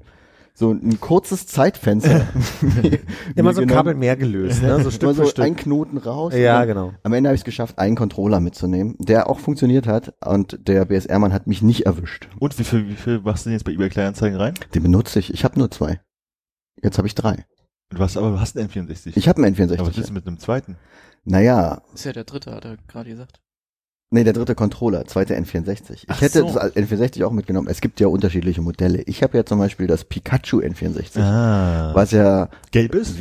so 0.58 0.70
ein 0.72 0.98
kurzes 1.00 1.46
Zeitfenster. 1.46 2.26
Immer 3.36 3.52
so 3.52 3.60
ein. 3.60 3.68
Kabel 3.68 3.94
mehr 3.94 4.16
gelöst, 4.16 4.62
ne? 4.62 4.68
so 4.68 4.74
Immer 4.80 4.90
Stück 4.90 5.14
so 5.14 5.22
für 5.24 5.28
Stück. 5.28 5.44
ein 5.44 5.54
Knoten 5.54 5.98
raus. 5.98 6.32
Ja, 6.34 6.64
genau. 6.64 6.94
Am 7.02 7.12
Ende 7.12 7.28
habe 7.28 7.34
ich 7.34 7.42
es 7.42 7.44
geschafft, 7.44 7.78
einen 7.78 7.94
Controller 7.94 8.40
mitzunehmen, 8.40 8.96
der 8.98 9.28
auch 9.28 9.38
funktioniert 9.38 9.86
hat. 9.86 10.14
Und 10.24 10.66
der 10.66 10.86
BSR-Mann 10.86 11.34
hat 11.34 11.46
mich 11.46 11.60
nicht 11.60 11.84
erwischt. 11.84 12.28
Und 12.38 12.58
wie 12.58 12.64
viel, 12.64 12.88
wie 12.88 12.94
viel 12.94 13.20
machst 13.20 13.44
du 13.44 13.50
denn 13.50 13.58
jetzt 13.58 13.64
bei 13.64 13.72
eBay 13.72 13.90
Kleinanzeigen 13.90 14.38
rein? 14.38 14.54
Den 14.74 14.82
benutze 14.82 15.18
ich. 15.18 15.32
Ich 15.34 15.44
habe 15.44 15.58
nur 15.58 15.70
zwei. 15.70 16.00
Jetzt 16.82 16.96
habe 16.96 17.06
ich 17.06 17.14
drei. 17.14 17.44
Du 17.90 17.98
hast 17.98 18.16
aber 18.16 18.30
du 18.30 18.40
hast 18.40 18.56
einen 18.56 18.68
N64. 18.70 19.12
Ich 19.14 19.28
habe 19.28 19.44
einen 19.44 19.54
aber 19.54 19.86
was 19.86 19.94
N64. 19.94 20.06
du 20.06 20.12
mit 20.14 20.26
einem 20.26 20.38
zweiten? 20.38 20.76
Naja, 21.24 21.82
Ist 21.92 22.04
ja 22.06 22.12
der 22.12 22.24
dritte, 22.24 22.52
hat 22.52 22.64
er 22.64 22.78
gerade 22.88 23.10
gesagt. 23.10 23.40
Nee, 24.10 24.24
der 24.24 24.32
dritte 24.32 24.54
Controller, 24.54 25.04
zweite 25.06 25.36
N64. 25.36 25.92
Ich 25.92 26.04
Ach 26.08 26.20
hätte 26.20 26.40
so. 26.40 26.52
das 26.54 26.74
N64 26.76 27.24
auch 27.24 27.32
mitgenommen. 27.32 27.68
Es 27.68 27.80
gibt 27.80 28.00
ja 28.00 28.06
unterschiedliche 28.08 28.62
Modelle. 28.62 29.02
Ich 29.02 29.22
habe 29.22 29.36
ja 29.36 29.44
zum 29.44 29.58
Beispiel 29.58 29.86
das 29.86 30.04
Pikachu 30.04 30.60
N64, 30.60 31.20
Ah. 31.20 31.94
was 31.94 32.10
ja 32.12 32.48
Gelb 32.70 32.94
ist? 32.94 33.16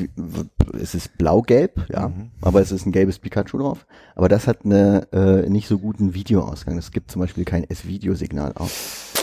es 0.82 0.95
ist 0.95 1.17
blau-gelb, 1.17 1.86
ja, 1.89 2.10
Mhm. 2.10 2.32
aber 2.41 2.62
es 2.62 2.71
ist 2.71 2.86
ein 2.86 2.91
gelbes 2.91 3.19
Pikachu 3.19 3.58
drauf. 3.58 3.86
Aber 4.15 4.30
das 4.30 4.48
hat 4.48 4.65
eine 4.65 5.08
äh, 5.12 5.50
nicht 5.50 5.67
so 5.67 5.78
guten 5.78 6.13
Videoausgang. 6.13 6.78
Es 6.78 6.91
gibt 6.91 7.12
zum 7.12 7.21
Beispiel 7.21 7.45
kein 7.45 7.63
S-Video-Signal 7.69 8.54
auf. 8.56 9.13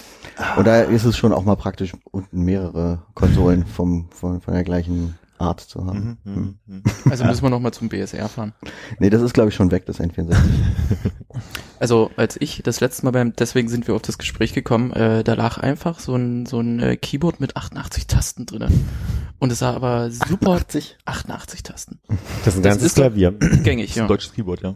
Und 0.57 0.67
da 0.67 0.81
ist 0.81 1.05
es 1.05 1.17
schon 1.17 1.33
auch 1.33 1.45
mal 1.45 1.57
praktisch, 1.57 1.93
unten 2.11 2.43
mehrere 2.43 3.03
Konsolen 3.15 3.67
vom, 3.67 4.09
von, 4.11 4.41
von 4.41 4.55
der 4.55 4.65
gleichen 4.65 5.15
Art 5.43 5.61
zu 5.61 5.85
haben. 5.87 6.19
Mhm, 6.25 6.35
Hm. 6.35 6.59
mhm, 6.67 6.75
mhm. 6.77 6.83
Also 7.11 7.25
müssen 7.25 7.43
wir 7.43 7.51
nochmal 7.51 7.73
zum 7.73 7.89
BSR 7.89 8.29
fahren. 8.29 8.53
Nee, 8.99 9.11
das 9.11 9.23
ist 9.23 9.33
glaube 9.35 9.49
ich 9.51 9.55
schon 9.55 9.71
weg, 9.71 9.87
das 9.87 10.01
N64. 10.01 10.35
Also 11.79 12.13
als 12.17 12.37
ich 12.41 12.63
das 12.65 12.79
letzte 12.81 13.05
Mal 13.05 13.11
beim, 13.11 13.33
deswegen 13.33 13.69
sind 13.69 13.89
wir 13.89 13.97
auf 13.97 14.03
das 14.03 14.17
Gespräch 14.17 14.53
gekommen, 14.53 14.93
äh, 14.93 15.25
da 15.25 15.35
lag 15.35 15.59
einfach 15.59 15.99
so 15.99 16.15
ein, 16.15 16.47
so 16.47 16.61
ein 16.61 16.79
äh, 16.79 16.97
Keyboard 16.97 17.41
mit 17.41 17.57
88 17.57 18.07
Tasten 18.07 18.47
drinne. 18.47 18.69
Und 19.41 19.51
es 19.51 19.59
sah 19.59 19.75
aber 19.75 20.09
super 20.13 20.53
80? 20.53 20.99
88 21.07 21.65
Tasten. 21.65 21.99
Das 22.45 22.55
ist 22.55 22.61
ein 22.61 22.63
Das 22.63 22.73
ganzes 22.75 22.95
Klavier. 22.95 23.33
Gängig, 23.33 23.87
Das 23.89 23.97
ist 23.97 23.97
ein 23.97 24.05
ja. 24.05 24.07
deutsches 24.07 24.33
Keyboard, 24.33 24.63
ja. 24.63 24.75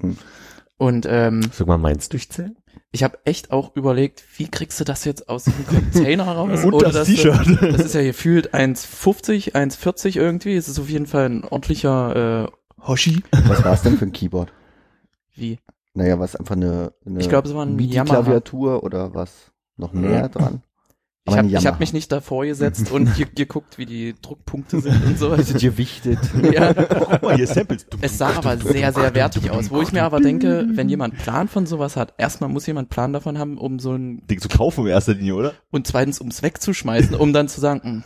Und 0.79 1.07
ähm, 1.09 1.43
Soll 1.53 1.69
mal 1.69 1.79
meins 1.79 2.09
durchzählen? 2.09 2.57
Ich 2.97 3.05
habe 3.05 3.19
echt 3.27 3.53
auch 3.53 3.77
überlegt, 3.77 4.25
wie 4.39 4.49
kriegst 4.49 4.81
du 4.81 4.85
das 4.85 5.05
jetzt 5.05 5.29
aus 5.29 5.45
diesem 5.45 5.67
Container 5.67 6.25
raus? 6.25 6.65
Und 6.65 6.73
Ohne 6.73 6.91
das 6.91 7.07
T-Shirt. 7.07 7.47
Das 7.61 7.85
ist 7.85 7.95
ja 7.95 8.01
hier 8.01 8.15
fühlt 8.15 8.55
1,50, 8.55 9.53
1,40 9.53 10.19
irgendwie. 10.19 10.57
Es 10.57 10.67
ist 10.67 10.79
auf 10.79 10.89
jeden 10.89 11.07
Fall 11.07 11.27
ein 11.29 11.45
ordentlicher 11.45 12.47
äh, 12.47 12.83
Hoshi. 12.87 13.23
Was 13.49 13.63
war 13.63 13.75
es 13.75 13.83
denn 13.83 13.97
für 13.99 14.07
ein 14.07 14.13
Keyboard? 14.13 14.51
Wie? 15.35 15.59
Naja, 15.93 16.19
was 16.19 16.37
einfach 16.37 16.57
eine, 16.57 16.95
eine 17.05 17.21
Ich 17.21 17.29
glaube, 17.29 17.47
es 17.47 17.55
war 17.55 17.67
ein 17.67 17.79
Yamaha. 17.79 18.21
MIDI-Klaviatur 18.23 18.83
oder 18.83 19.13
was 19.15 19.53
noch 19.77 19.93
näher 19.93 20.31
dran? 20.31 20.63
Ich 21.29 21.37
habe 21.37 21.49
hab 21.49 21.81
mich 21.81 21.93
nicht 21.93 22.13
davor 22.13 22.47
gesetzt 22.47 22.91
und 22.93 23.15
ge 23.17 23.27
geguckt, 23.35 23.79
wie 23.79 23.87
die 23.87 24.15
Druckpunkte 24.23 24.81
sind 24.81 25.05
und 25.05 25.19
so. 25.19 25.35
Sind 25.37 25.61
gewichtet. 25.61 26.19
ja. 26.53 26.73
Guck 26.73 27.23
mal, 27.23 27.37
hier 27.37 27.47
Samples. 27.47 27.87
Es 28.01 28.17
sah 28.19 28.31
aber 28.31 28.57
sehr, 28.59 28.93
sehr 28.93 29.15
wertig 29.15 29.51
aus, 29.51 29.71
wo 29.71 29.83
ich 29.83 29.93
mir 29.93 30.05
aber 30.05 30.21
denke, 30.21 30.67
wenn 30.71 30.89
jemand 30.89 31.19
Plan 31.19 31.49
von 31.49 31.67
sowas 31.67 31.97
hat, 31.97 32.15
erstmal 32.19 32.49
muss 32.49 32.67
jemand 32.67 32.91
Plan 32.91 33.13
davon 33.13 33.39
haben, 33.39 33.59
um 33.59 33.79
so 33.79 33.93
ein, 33.93 34.25
Ding 34.29 34.41
zu 34.41 34.49
kaufen 34.49 34.85
in 34.87 34.91
erster 34.93 35.15
Linie, 35.15 35.35
oder? 35.35 35.53
und 35.71 35.87
zweitens 35.87 36.21
ums 36.21 36.43
wegzuschmeißen, 36.43 37.15
um 37.17 37.33
dann 37.33 37.49
zu 37.49 37.61
sagen, 37.61 37.81
"Hm, 37.83 38.05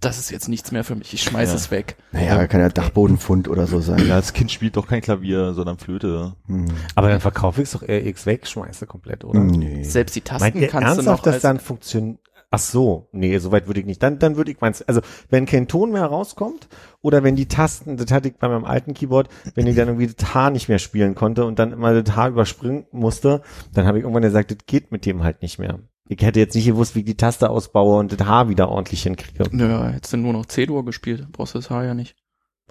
das 0.00 0.18
ist 0.18 0.30
jetzt 0.30 0.48
nichts 0.48 0.70
mehr 0.70 0.84
für 0.84 0.94
mich, 0.94 1.12
ich 1.12 1.22
schmeiß 1.22 1.50
Ja. 1.50 1.54
es 1.56 1.70
weg. 1.70 1.96
Naja, 2.12 2.46
kann 2.46 2.60
ja 2.60 2.68
Dachbodenfund 2.68 3.48
oder 3.48 3.66
so 3.66 3.80
sein. 3.80 4.06
Ja, 4.06 4.16
das 4.16 4.32
Kind 4.32 4.50
spielt 4.52 4.76
doch 4.76 4.86
kein 4.86 5.00
Klavier, 5.00 5.54
sondern 5.54 5.78
Flöte. 5.78 6.36
Hm. 6.46 6.66
Aber 6.94 7.08
dann 7.08 7.20
verkaufe 7.20 7.62
ich 7.62 7.68
es 7.68 7.72
doch 7.72 7.82
RX 7.82 8.26
weg, 8.26 8.46
schmeiße 8.46 8.86
komplett, 8.86 9.24
oder? 9.24 9.40
Nee. 9.40 9.82
Selbst 9.82 10.14
die 10.14 10.20
Tasten 10.20 10.58
Meint 10.58 10.70
kannst 10.70 10.74
du 10.74 10.94
ernsthaft, 11.02 11.06
noch 11.06 11.22
dass 11.32 11.42
dann 11.42 11.58
funktioniert? 11.58 12.18
Ach 12.50 12.58
so, 12.58 13.08
nee, 13.12 13.36
soweit 13.38 13.66
würde 13.66 13.80
ich 13.80 13.86
nicht. 13.86 14.02
Dann, 14.02 14.18
dann 14.18 14.36
würde 14.36 14.50
ich 14.50 14.60
meins, 14.62 14.80
also 14.80 15.02
wenn 15.28 15.44
kein 15.44 15.68
Ton 15.68 15.92
mehr 15.92 16.06
rauskommt 16.06 16.68
oder 17.02 17.22
wenn 17.22 17.36
die 17.36 17.46
Tasten, 17.46 17.98
das 17.98 18.10
hatte 18.10 18.28
ich 18.28 18.36
bei 18.36 18.48
meinem 18.48 18.64
alten 18.64 18.94
Keyboard, 18.94 19.28
wenn 19.54 19.66
ich 19.66 19.76
dann 19.76 19.88
irgendwie 19.88 20.06
das 20.06 20.32
Haar 20.32 20.50
nicht 20.50 20.66
mehr 20.66 20.78
spielen 20.78 21.14
konnte 21.14 21.44
und 21.44 21.58
dann 21.58 21.72
immer 21.72 22.00
das 22.00 22.16
Haar 22.16 22.30
überspringen 22.30 22.86
musste, 22.90 23.42
dann 23.74 23.86
habe 23.86 23.98
ich 23.98 24.04
irgendwann 24.04 24.22
gesagt, 24.22 24.50
das 24.50 24.58
geht 24.66 24.92
mit 24.92 25.04
dem 25.04 25.22
halt 25.24 25.42
nicht 25.42 25.58
mehr. 25.58 25.80
Ich 26.10 26.22
hätte 26.22 26.40
jetzt 26.40 26.54
nicht 26.54 26.66
gewusst, 26.66 26.94
wie 26.94 27.00
ich 27.00 27.04
die 27.04 27.16
Taste 27.16 27.50
ausbaue 27.50 27.98
und 27.98 28.18
das 28.18 28.26
Haar 28.26 28.48
wieder 28.48 28.70
ordentlich 28.70 29.02
hinkriege. 29.02 29.44
Nö, 29.50 29.92
hättest 29.92 30.14
du 30.14 30.16
nur 30.16 30.32
noch 30.32 30.46
C-Dur 30.46 30.84
gespielt, 30.84 31.30
brauchst 31.32 31.54
du 31.54 31.58
das 31.58 31.68
Haar 31.68 31.84
ja 31.84 31.94
nicht. 31.94 32.16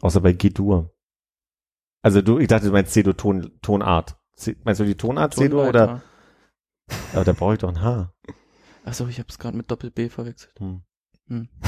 Außer 0.02 0.22
bei 0.22 0.34
G-Dur. 0.34 0.92
Also 2.02 2.22
du, 2.22 2.40
ich 2.40 2.48
dachte, 2.48 2.68
du 2.68 2.72
meinst 2.72 2.94
C-Dur 2.94 3.16
Ton, 3.16 3.52
Tonart. 3.62 4.18
C, 4.36 4.56
meinst 4.64 4.82
du 4.82 4.86
die 4.86 4.96
Tonart 4.96 5.36
C-Dur 5.36 5.70
oder? 5.70 6.02
Aber 7.14 7.26
da 7.26 7.34
brauche 7.34 7.54
ich 7.54 7.60
doch 7.60 7.70
ein 7.70 7.82
Haar. 7.82 8.14
Achso, 8.84 9.08
ich 9.08 9.20
habe 9.20 9.30
es 9.30 9.38
gerade 9.38 9.56
mit 9.56 9.70
Doppel-B 9.70 10.10
verwechselt. 10.10 10.60
Hm. 10.60 10.82
Hm. 11.28 11.50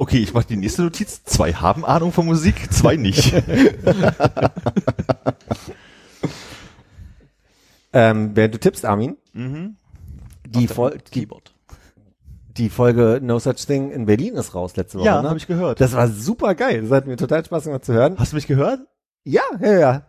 Okay, 0.00 0.18
ich 0.18 0.32
mache 0.32 0.46
die 0.46 0.56
nächste 0.56 0.82
Notiz. 0.82 1.24
Zwei 1.24 1.52
haben 1.52 1.84
Ahnung 1.84 2.12
von 2.12 2.24
Musik, 2.24 2.72
zwei 2.72 2.94
nicht. 2.94 3.34
Ähm, 7.92 8.32
wer 8.34 8.48
du 8.48 8.58
tippst, 8.58 8.84
Armin, 8.84 9.16
mhm. 9.32 9.77
Die, 10.50 10.68
Auf 10.68 10.74
Fol 10.74 10.90
dem 10.90 10.98
die, 10.98 11.10
Keyboard. 11.10 11.54
die 12.56 12.68
Folge 12.70 13.20
No 13.22 13.38
Such 13.38 13.66
Thing 13.66 13.90
in 13.90 14.06
Berlin 14.06 14.34
ist 14.34 14.54
raus 14.54 14.76
letzte 14.76 14.98
Woche. 14.98 15.06
Ja, 15.06 15.22
ne? 15.22 15.28
habe 15.28 15.38
ich 15.38 15.46
gehört. 15.46 15.80
Das 15.80 15.94
war 15.94 16.08
super 16.08 16.54
geil. 16.54 16.82
Das 16.82 16.90
hat 16.90 17.06
mir 17.06 17.16
total 17.16 17.44
Spaß 17.44 17.64
gemacht 17.64 17.84
zu 17.84 17.92
hören. 17.92 18.16
Hast 18.18 18.32
du 18.32 18.36
mich 18.36 18.46
gehört? 18.46 18.80
Ja, 19.24 19.42
ja, 19.60 19.78
ja. 19.78 20.02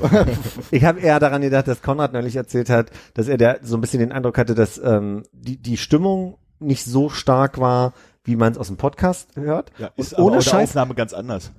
ich 0.70 0.84
habe 0.84 1.00
eher 1.00 1.20
daran 1.20 1.42
gedacht, 1.42 1.68
dass 1.68 1.80
Konrad 1.80 2.12
neulich 2.12 2.34
erzählt 2.34 2.70
hat, 2.70 2.90
dass 3.14 3.28
er 3.28 3.36
der 3.36 3.60
so 3.62 3.76
ein 3.76 3.80
bisschen 3.80 4.00
den 4.00 4.10
Eindruck 4.10 4.36
hatte, 4.36 4.54
dass 4.54 4.78
ähm, 4.78 5.22
die, 5.32 5.58
die 5.62 5.76
Stimmung 5.76 6.38
nicht 6.58 6.84
so 6.84 7.08
stark 7.08 7.60
war, 7.60 7.92
wie 8.24 8.36
man 8.36 8.52
es 8.52 8.58
aus 8.58 8.66
dem 8.66 8.76
Podcast 8.76 9.36
hört. 9.36 9.70
Ja, 9.78 9.90
ist 9.96 10.14
aber 10.14 10.24
ohne 10.24 10.36
der 10.38 10.42
Scheiß, 10.42 10.70
Aufnahme 10.70 10.94
ganz 10.94 11.12
anders. 11.12 11.52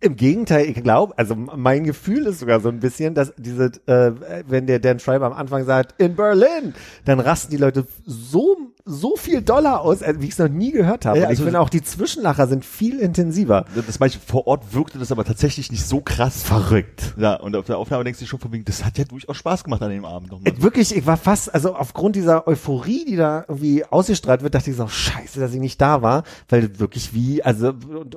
Im 0.00 0.16
Gegenteil, 0.16 0.66
ich 0.66 0.82
glaube, 0.82 1.14
also 1.16 1.34
mein 1.34 1.84
Gefühl 1.84 2.26
ist 2.26 2.40
sogar 2.40 2.60
so 2.60 2.68
ein 2.68 2.80
bisschen, 2.80 3.14
dass 3.14 3.32
diese, 3.36 3.72
äh, 3.86 4.12
wenn 4.46 4.66
der 4.66 4.78
Dan 4.78 5.00
Schreiber 5.00 5.26
am 5.26 5.32
Anfang 5.32 5.64
sagt, 5.64 6.00
in 6.00 6.14
Berlin, 6.14 6.74
dann 7.04 7.20
rasten 7.20 7.50
die 7.50 7.56
Leute 7.56 7.86
so, 8.06 8.56
so 8.88 9.16
viel 9.16 9.42
Dollar 9.42 9.82
aus, 9.82 10.02
äh, 10.02 10.14
wie 10.18 10.24
ich 10.26 10.32
es 10.32 10.38
noch 10.38 10.48
nie 10.48 10.72
gehört 10.72 11.04
habe. 11.06 11.18
Ja, 11.18 11.24
Und 11.26 11.32
ich 11.32 11.38
also- 11.38 11.44
finde 11.44 11.60
auch 11.60 11.68
die 11.68 11.82
Zwischenlacher 11.82 12.46
sind 12.46 12.64
viel 12.64 12.98
intensiver. 12.98 13.66
Das 13.74 14.00
ich, 14.00 14.18
vor 14.18 14.46
Ort 14.46 14.72
wirkte 14.74 14.98
das 14.98 15.12
aber 15.12 15.24
tatsächlich 15.24 15.70
nicht 15.70 15.84
so 15.86 16.00
krass. 16.00 16.42
Verrückt. 16.42 17.14
Ja, 17.16 17.34
und 17.34 17.54
auf 17.54 17.66
der 17.66 17.78
Aufnahme 17.78 18.04
denkst 18.04 18.18
du 18.20 18.26
schon 18.26 18.40
von 18.40 18.50
wegen, 18.52 18.64
das 18.64 18.84
hat 18.84 18.98
ja 18.98 19.04
durchaus 19.04 19.36
Spaß 19.36 19.64
gemacht 19.64 19.82
an 19.82 19.90
dem 19.90 20.04
Abend 20.04 20.32
nochmal. 20.32 20.52
Wirklich, 20.62 20.96
ich 20.96 21.06
war 21.06 21.16
fast, 21.16 21.52
also 21.54 21.74
aufgrund 21.74 22.16
dieser 22.16 22.48
Euphorie, 22.48 23.04
die 23.04 23.16
da 23.16 23.44
irgendwie 23.46 23.84
ausgestrahlt 23.84 24.42
wird, 24.42 24.54
dachte 24.54 24.70
ich 24.70 24.76
so, 24.76 24.88
scheiße, 24.88 25.38
dass 25.38 25.52
ich 25.52 25.60
nicht 25.60 25.80
da 25.80 26.02
war, 26.02 26.24
weil 26.48 26.78
wirklich 26.78 27.12
wie, 27.14 27.42
also 27.42 27.72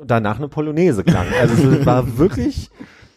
danach 0.06 0.38
eine 0.38 0.48
Polonaise 0.48 1.04
klang. 1.04 1.28
Also 1.40 1.70
es 1.70 1.86
war 1.86 2.18
wirklich 2.18 2.70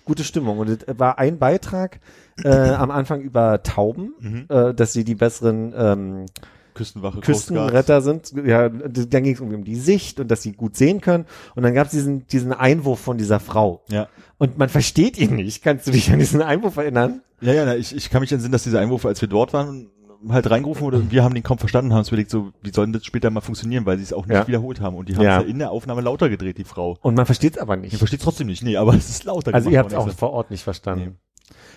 gute 0.04 0.24
Stimmung. 0.24 0.58
Und 0.58 0.68
es 0.68 0.98
war 0.98 1.18
ein 1.18 1.38
Beitrag 1.38 2.00
äh, 2.42 2.48
am 2.70 2.90
Anfang 2.90 3.20
über 3.20 3.62
Tauben, 3.62 4.12
Mhm. 4.20 4.44
äh, 4.48 4.74
dass 4.74 4.92
sie 4.92 5.04
die 5.04 5.14
besseren 5.14 5.72
ähm, 5.76 6.26
Küstenwache. 6.74 7.20
Küstenretter 7.20 8.00
sind. 8.02 8.32
Ja, 8.44 8.68
dann 8.68 9.22
ging 9.22 9.34
es 9.34 9.40
irgendwie 9.40 9.56
um 9.56 9.64
die 9.64 9.76
Sicht 9.76 10.20
und 10.20 10.28
dass 10.30 10.42
sie 10.42 10.52
gut 10.52 10.76
sehen 10.76 11.00
können. 11.00 11.24
Und 11.54 11.62
dann 11.62 11.74
gab 11.74 11.86
es 11.86 11.92
diesen, 11.92 12.26
diesen 12.26 12.52
Einwurf 12.52 13.00
von 13.00 13.16
dieser 13.18 13.40
Frau. 13.40 13.82
Ja. 13.88 14.08
Und 14.38 14.58
man 14.58 14.68
versteht 14.68 15.16
ihn 15.18 15.36
nicht. 15.36 15.62
Kannst 15.62 15.86
du 15.86 15.90
dich 15.92 16.10
an 16.12 16.18
diesen 16.18 16.42
Einwurf 16.42 16.76
erinnern? 16.76 17.22
Ja, 17.40 17.52
ja, 17.52 17.74
ich, 17.74 17.94
ich 17.94 18.10
kann 18.10 18.20
mich 18.20 18.32
entsinnen, 18.32 18.52
dass 18.52 18.64
dieser 18.64 18.80
Einwurf, 18.80 19.06
als 19.06 19.20
wir 19.20 19.28
dort 19.28 19.52
waren, 19.52 19.90
halt 20.28 20.50
reingerufen 20.50 20.82
wurde 20.82 20.96
und 20.96 21.10
wir 21.12 21.22
haben 21.22 21.34
den 21.34 21.42
kaum 21.42 21.58
verstanden, 21.58 21.92
haben 21.92 21.98
uns 21.98 22.08
überlegt, 22.08 22.30
so, 22.30 22.52
wie 22.62 22.72
soll 22.72 22.86
denn 22.86 22.94
das 22.94 23.04
später 23.04 23.28
mal 23.30 23.42
funktionieren, 23.42 23.84
weil 23.84 23.98
sie 23.98 24.04
es 24.04 24.12
auch 24.14 24.24
nicht 24.26 24.34
Ja. 24.36 24.46
wiederholt 24.48 24.80
haben. 24.80 24.96
Und 24.96 25.08
die 25.10 25.16
haben 25.16 25.22
Ja. 25.24 25.36
es 25.40 25.44
ja 25.44 25.50
in 25.50 25.58
der 25.58 25.70
Aufnahme 25.70 26.00
lauter 26.00 26.30
gedreht, 26.30 26.56
die 26.56 26.64
Frau. 26.64 26.96
Und 27.02 27.14
man 27.14 27.26
versteht 27.26 27.56
es 27.56 27.58
aber 27.62 27.76
Ich 27.76 27.82
nicht. 27.82 27.98
verstehe 27.98 28.18
trotzdem 28.18 28.46
nicht, 28.46 28.62
nee, 28.62 28.76
aber 28.78 28.94
es 28.94 29.10
ist 29.10 29.24
lauter 29.24 29.52
Also 29.54 29.68
ihr 29.68 29.78
habt 29.78 29.92
es 29.92 29.98
auch 29.98 30.08
vor 30.10 30.30
Ort 30.32 30.50
nicht 30.50 30.64
verstanden. 30.64 31.18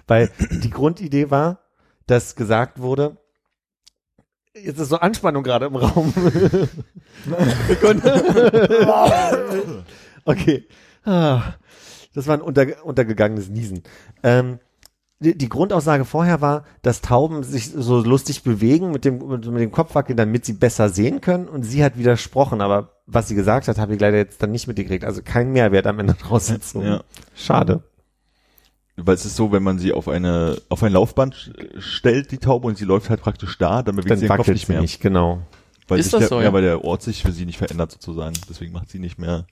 Weil 0.08 0.30
die 0.64 0.70
Grundidee 0.70 1.30
war, 1.30 1.60
dass 2.06 2.36
gesagt 2.38 2.80
wurde, 2.80 3.18
jetzt 4.64 4.80
ist 4.80 4.90
so 4.90 4.98
Anspannung 4.98 5.44
gerade 5.44 5.66
im 5.68 5.76
Raum. 5.76 6.14
Sekunde. 7.68 8.22
okay. 10.26 10.68
Ah, 11.06 11.54
Das 12.14 12.28
war 12.28 12.36
ein 12.36 12.42
unter, 12.42 12.66
untergegangenes 12.86 13.50
Niesen. 13.50 13.84
Ähm, 14.24 14.60
die, 15.20 15.36
die 15.38 15.50
Grundaussage 15.50 16.06
vorher 16.06 16.42
war, 16.42 16.64
dass 16.84 17.02
Tauben 17.02 17.44
sich 17.44 17.72
so 17.72 18.02
lustig 18.02 18.44
bewegen 18.44 18.92
mit 18.92 19.04
dem, 19.04 19.18
mit, 19.28 19.46
mit 19.48 19.62
dem 19.62 19.72
Kopf 19.72 19.96
wackeln, 19.96 20.18
damit 20.18 20.46
sie 20.46 20.54
besser 20.54 20.90
sehen 20.90 21.22
können. 21.22 21.48
Und 21.48 21.64
sie 21.64 21.84
hat 21.84 21.98
widersprochen, 21.98 22.62
aber 22.62 22.92
was 23.08 23.28
sie 23.28 23.36
gesagt 23.36 23.68
hat, 23.68 23.78
habe 23.80 23.96
ich 23.96 24.00
leider 24.00 24.18
jetzt 24.18 24.44
dann 24.44 24.52
nicht 24.52 24.68
mitgekriegt. 24.68 25.04
Also 25.06 25.22
kein 25.24 25.52
Mehrwert 25.52 25.88
am 25.88 26.00
Ende 26.00 26.14
draus. 26.14 26.54
Ja. 26.74 27.04
Schade. 27.36 27.84
Weil 28.98 29.16
es 29.16 29.26
ist 29.26 29.36
so, 29.36 29.52
wenn 29.52 29.64
man 29.64 29.80
sie 29.80 29.94
auf 29.94 30.08
eine 30.08 30.58
auf 30.70 30.84
ein 30.84 30.92
Laufband 30.92 31.52
stellt, 31.80 32.32
die 32.32 32.38
Taube, 32.40 32.68
und 32.68 32.78
sie 32.78 32.86
läuft 32.86 33.10
halt 33.10 33.22
praktisch 33.22 33.58
da, 33.58 33.82
dann 33.84 33.96
bewegt 33.96 34.12
Dann 34.12 34.18
sie 34.18 34.26
den 34.26 34.30
Kopf 34.30 34.40
wackelt 34.40 34.56
nicht 34.56 34.70
mehr. 34.70 34.82
nicht, 34.82 35.00
genau. 35.00 35.42
Weil 35.88 36.00
Ist 36.00 36.14
das 36.14 36.20
der, 36.20 36.28
so, 36.30 36.38
ja? 36.40 36.46
ja? 36.46 36.54
weil 36.54 36.64
der 36.64 36.84
Ort 36.84 37.02
sich 37.02 37.22
für 37.22 37.32
sie 37.32 37.46
nicht 37.46 37.58
verändert 37.58 37.92
sozusagen. 37.92 38.36
Deswegen 38.50 38.74
macht 38.74 38.90
sie 38.90 39.00
nicht 39.00 39.18
mehr. 39.18 39.46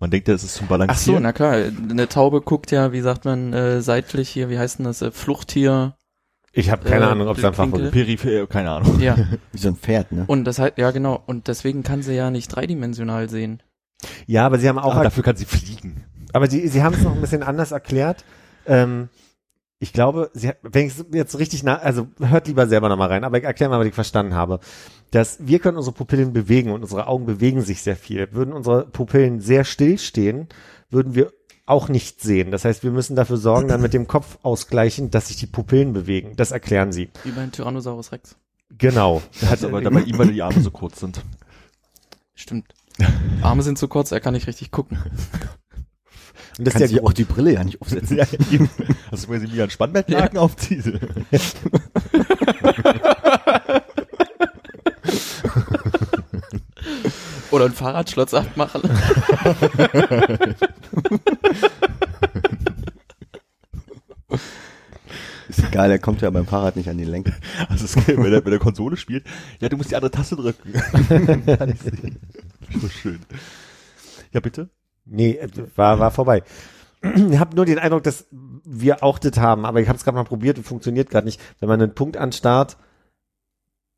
Man 0.00 0.10
denkt 0.10 0.28
ja, 0.28 0.34
es 0.34 0.44
ist 0.44 0.54
zum 0.54 0.66
Ach 0.66 0.68
so, 0.68 0.74
Balancieren. 0.78 1.22
na 1.22 1.32
klar. 1.32 1.54
Eine 1.54 2.08
Taube 2.08 2.40
guckt 2.42 2.70
ja, 2.70 2.92
wie 2.92 3.00
sagt 3.00 3.24
man, 3.24 3.52
äh, 3.52 3.80
seitlich 3.80 4.28
hier, 4.28 4.50
wie 4.50 4.58
heißt 4.58 4.78
denn 4.78 4.84
das, 4.84 5.00
äh, 5.02 5.10
Fluchttier. 5.10 5.94
Ich 6.52 6.70
habe 6.70 6.84
keine 6.88 7.06
Äh, 7.06 7.08
Ahnung, 7.08 7.28
ob 7.28 7.38
es 7.38 7.44
einfach. 7.44 7.70
Peripher, 7.70 8.46
keine 8.46 8.70
Ahnung. 8.72 9.00
Ja. 9.00 9.16
Wie 9.52 9.58
so 9.58 9.68
ein 9.68 9.76
Pferd, 9.76 10.12
ne? 10.12 10.24
Und 10.26 10.44
das 10.44 10.58
heißt, 10.58 10.76
ja 10.78 10.90
genau. 10.90 11.22
Und 11.26 11.46
deswegen 11.48 11.82
kann 11.82 12.02
sie 12.02 12.14
ja 12.14 12.30
nicht 12.30 12.48
dreidimensional 12.48 13.28
sehen. 13.28 13.62
Ja, 14.26 14.46
aber 14.46 14.58
sie 14.58 14.68
haben 14.68 14.78
auch 14.78 14.94
Aber 14.94 15.04
dafür 15.04 15.22
kann 15.22 15.36
sie 15.36 15.44
fliegen. 15.44 16.04
Aber 16.32 16.48
sie, 16.48 16.66
sie 16.68 16.82
haben 16.82 16.94
es 16.94 17.02
noch 17.02 17.14
ein 17.14 17.20
bisschen 17.20 17.42
anders 17.42 17.72
erklärt. 17.72 18.24
Ähm, 18.68 19.08
ich 19.80 19.92
glaube, 19.92 20.30
sie, 20.34 20.48
hat- 20.48 20.58
wenn 20.62 20.86
ich 20.86 20.98
es 20.98 21.04
jetzt 21.12 21.38
richtig 21.38 21.62
nach, 21.62 21.80
also 21.82 22.08
hört 22.20 22.48
lieber 22.48 22.66
selber 22.66 22.88
nochmal 22.88 23.08
rein, 23.08 23.24
aber 23.24 23.38
ich 23.38 23.44
erkläre 23.44 23.70
mal, 23.70 23.78
was 23.80 23.86
ich 23.86 23.94
verstanden 23.94 24.34
habe. 24.34 24.60
Dass 25.10 25.38
wir 25.40 25.58
können 25.58 25.76
unsere 25.76 25.94
Pupillen 25.94 26.32
bewegen 26.32 26.70
und 26.72 26.82
unsere 26.82 27.06
Augen 27.06 27.26
bewegen 27.26 27.62
sich 27.62 27.82
sehr 27.82 27.96
viel. 27.96 28.32
Würden 28.32 28.52
unsere 28.52 28.86
Pupillen 28.86 29.40
sehr 29.40 29.64
still 29.64 29.98
stehen, 29.98 30.48
würden 30.90 31.14
wir 31.14 31.32
auch 31.64 31.88
nicht 31.88 32.20
sehen. 32.22 32.50
Das 32.50 32.64
heißt, 32.64 32.82
wir 32.82 32.90
müssen 32.90 33.14
dafür 33.14 33.36
sorgen, 33.36 33.68
dann 33.68 33.80
mit 33.82 33.92
dem 33.94 34.06
Kopf 34.08 34.38
ausgleichen, 34.42 35.10
dass 35.10 35.28
sich 35.28 35.36
die 35.36 35.46
Pupillen 35.46 35.92
bewegen. 35.92 36.32
Das 36.36 36.50
erklären 36.50 36.92
sie. 36.92 37.10
Wie 37.24 37.30
beim 37.30 37.52
Tyrannosaurus 37.52 38.10
Rex. 38.12 38.36
Genau. 38.76 39.22
Hat 39.46 39.62
aber 39.64 39.80
dann 39.80 39.94
bei 39.94 40.00
ihm, 40.00 40.18
weil 40.18 40.32
die 40.32 40.42
Arme 40.42 40.60
so 40.60 40.70
kurz 40.70 41.00
sind. 41.00 41.22
Stimmt. 42.34 42.74
Arme 43.42 43.62
sind 43.62 43.78
zu 43.78 43.86
kurz, 43.88 44.12
er 44.12 44.20
kann 44.20 44.34
nicht 44.34 44.46
richtig 44.46 44.70
gucken. 44.70 44.98
Und 46.58 46.66
das 46.66 46.74
Kann 46.74 46.82
ist 46.82 46.90
sich 46.90 46.98
der 46.98 47.06
auch 47.06 47.12
die 47.12 47.22
Brille 47.24 47.52
ja 47.52 47.62
nicht 47.62 47.80
aufsetzen. 47.80 48.16
ja, 48.18 48.26
eben. 48.50 48.68
Hast 49.12 49.24
du 49.24 49.28
gesehen, 49.28 49.52
wie 49.52 49.58
er 49.58 49.62
einen 49.62 49.70
Spannbettlaken 49.70 50.38
aufzieht? 50.38 50.84
Oder 57.50 57.64
ein 57.66 57.72
Fahrradschlotz 57.72 58.34
abmachen. 58.34 58.82
Ist 65.48 65.64
egal, 65.64 65.90
er 65.90 65.98
kommt 65.98 66.20
ja 66.20 66.28
beim 66.28 66.46
Fahrrad 66.46 66.76
nicht 66.76 66.90
an 66.90 66.98
die 66.98 67.04
Lenker. 67.04 67.32
Also 67.68 67.86
es 67.86 67.94
geht, 67.94 68.18
wenn 68.18 68.32
er 68.32 68.42
bei 68.42 68.50
der 68.50 68.58
Konsole 68.58 68.98
spielt, 68.98 69.24
ja, 69.60 69.68
du 69.70 69.78
musst 69.78 69.90
die 69.92 69.96
andere 69.96 70.10
Taste 70.10 70.36
drücken. 70.36 70.74
so 72.80 72.88
schön. 72.88 73.20
Ja, 74.32 74.40
bitte? 74.40 74.68
Nee, 75.08 75.32
äh, 75.32 75.48
war, 75.76 75.98
war 75.98 76.10
vorbei. 76.10 76.42
Ich 77.00 77.38
habe 77.38 77.54
nur 77.54 77.64
den 77.64 77.78
Eindruck, 77.78 78.02
dass 78.02 78.26
wir 78.64 79.04
auch 79.04 79.20
das 79.20 79.38
haben, 79.38 79.64
aber 79.64 79.80
ich 79.80 79.88
habe 79.88 79.96
es 79.96 80.02
gerade 80.02 80.16
mal 80.16 80.24
probiert 80.24 80.58
und 80.58 80.64
funktioniert 80.64 81.10
gerade 81.10 81.26
nicht. 81.26 81.40
Wenn 81.60 81.68
man 81.68 81.80
einen 81.80 81.94
Punkt 81.94 82.16
anstarrt, 82.16 82.76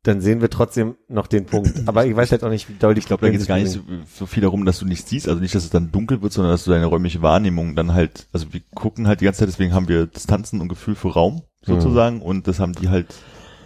dann 0.03 0.21
sehen 0.21 0.41
wir 0.41 0.49
trotzdem 0.49 0.95
noch 1.07 1.27
den 1.27 1.45
Punkt. 1.45 1.73
Aber 1.87 2.05
ich 2.05 2.15
weiß 2.15 2.31
halt 2.31 2.43
auch 2.43 2.49
nicht, 2.49 2.69
wie 2.69 2.73
doll 2.73 2.95
die 2.95 2.99
Ich 2.99 3.05
glaube, 3.05 3.25
da 3.25 3.31
geht 3.31 3.41
es 3.41 3.47
gar 3.47 3.57
nicht 3.57 3.71
so, 3.71 3.81
so 4.11 4.25
viel 4.25 4.41
darum, 4.41 4.65
dass 4.65 4.79
du 4.79 4.85
nichts 4.85 5.09
siehst, 5.09 5.27
also 5.27 5.39
nicht, 5.39 5.53
dass 5.53 5.63
es 5.63 5.69
dann 5.69 5.91
dunkel 5.91 6.21
wird, 6.21 6.33
sondern 6.33 6.53
dass 6.53 6.63
du 6.63 6.71
deine 6.71 6.87
räumliche 6.87 7.21
Wahrnehmung 7.21 7.75
dann 7.75 7.93
halt, 7.93 8.27
also 8.33 8.51
wir 8.51 8.61
gucken 8.73 9.07
halt 9.07 9.21
die 9.21 9.25
ganze 9.25 9.39
Zeit, 9.39 9.49
deswegen 9.49 9.73
haben 9.73 9.87
wir 9.87 10.07
Distanzen 10.07 10.59
und 10.61 10.69
Gefühl 10.69 10.95
für 10.95 11.13
Raum 11.13 11.43
sozusagen 11.63 12.21
und 12.21 12.47
das 12.47 12.59
haben 12.59 12.73
die 12.73 12.89
halt 12.89 13.13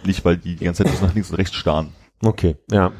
nicht, 0.04 0.24
weil 0.24 0.36
die 0.36 0.56
die 0.56 0.64
ganze 0.64 0.84
Zeit 0.84 0.92
bloß 0.92 1.08
nach 1.08 1.14
links 1.14 1.30
und 1.30 1.36
rechts 1.36 1.56
starren. 1.56 1.92
Okay, 2.22 2.56
ja. 2.70 2.92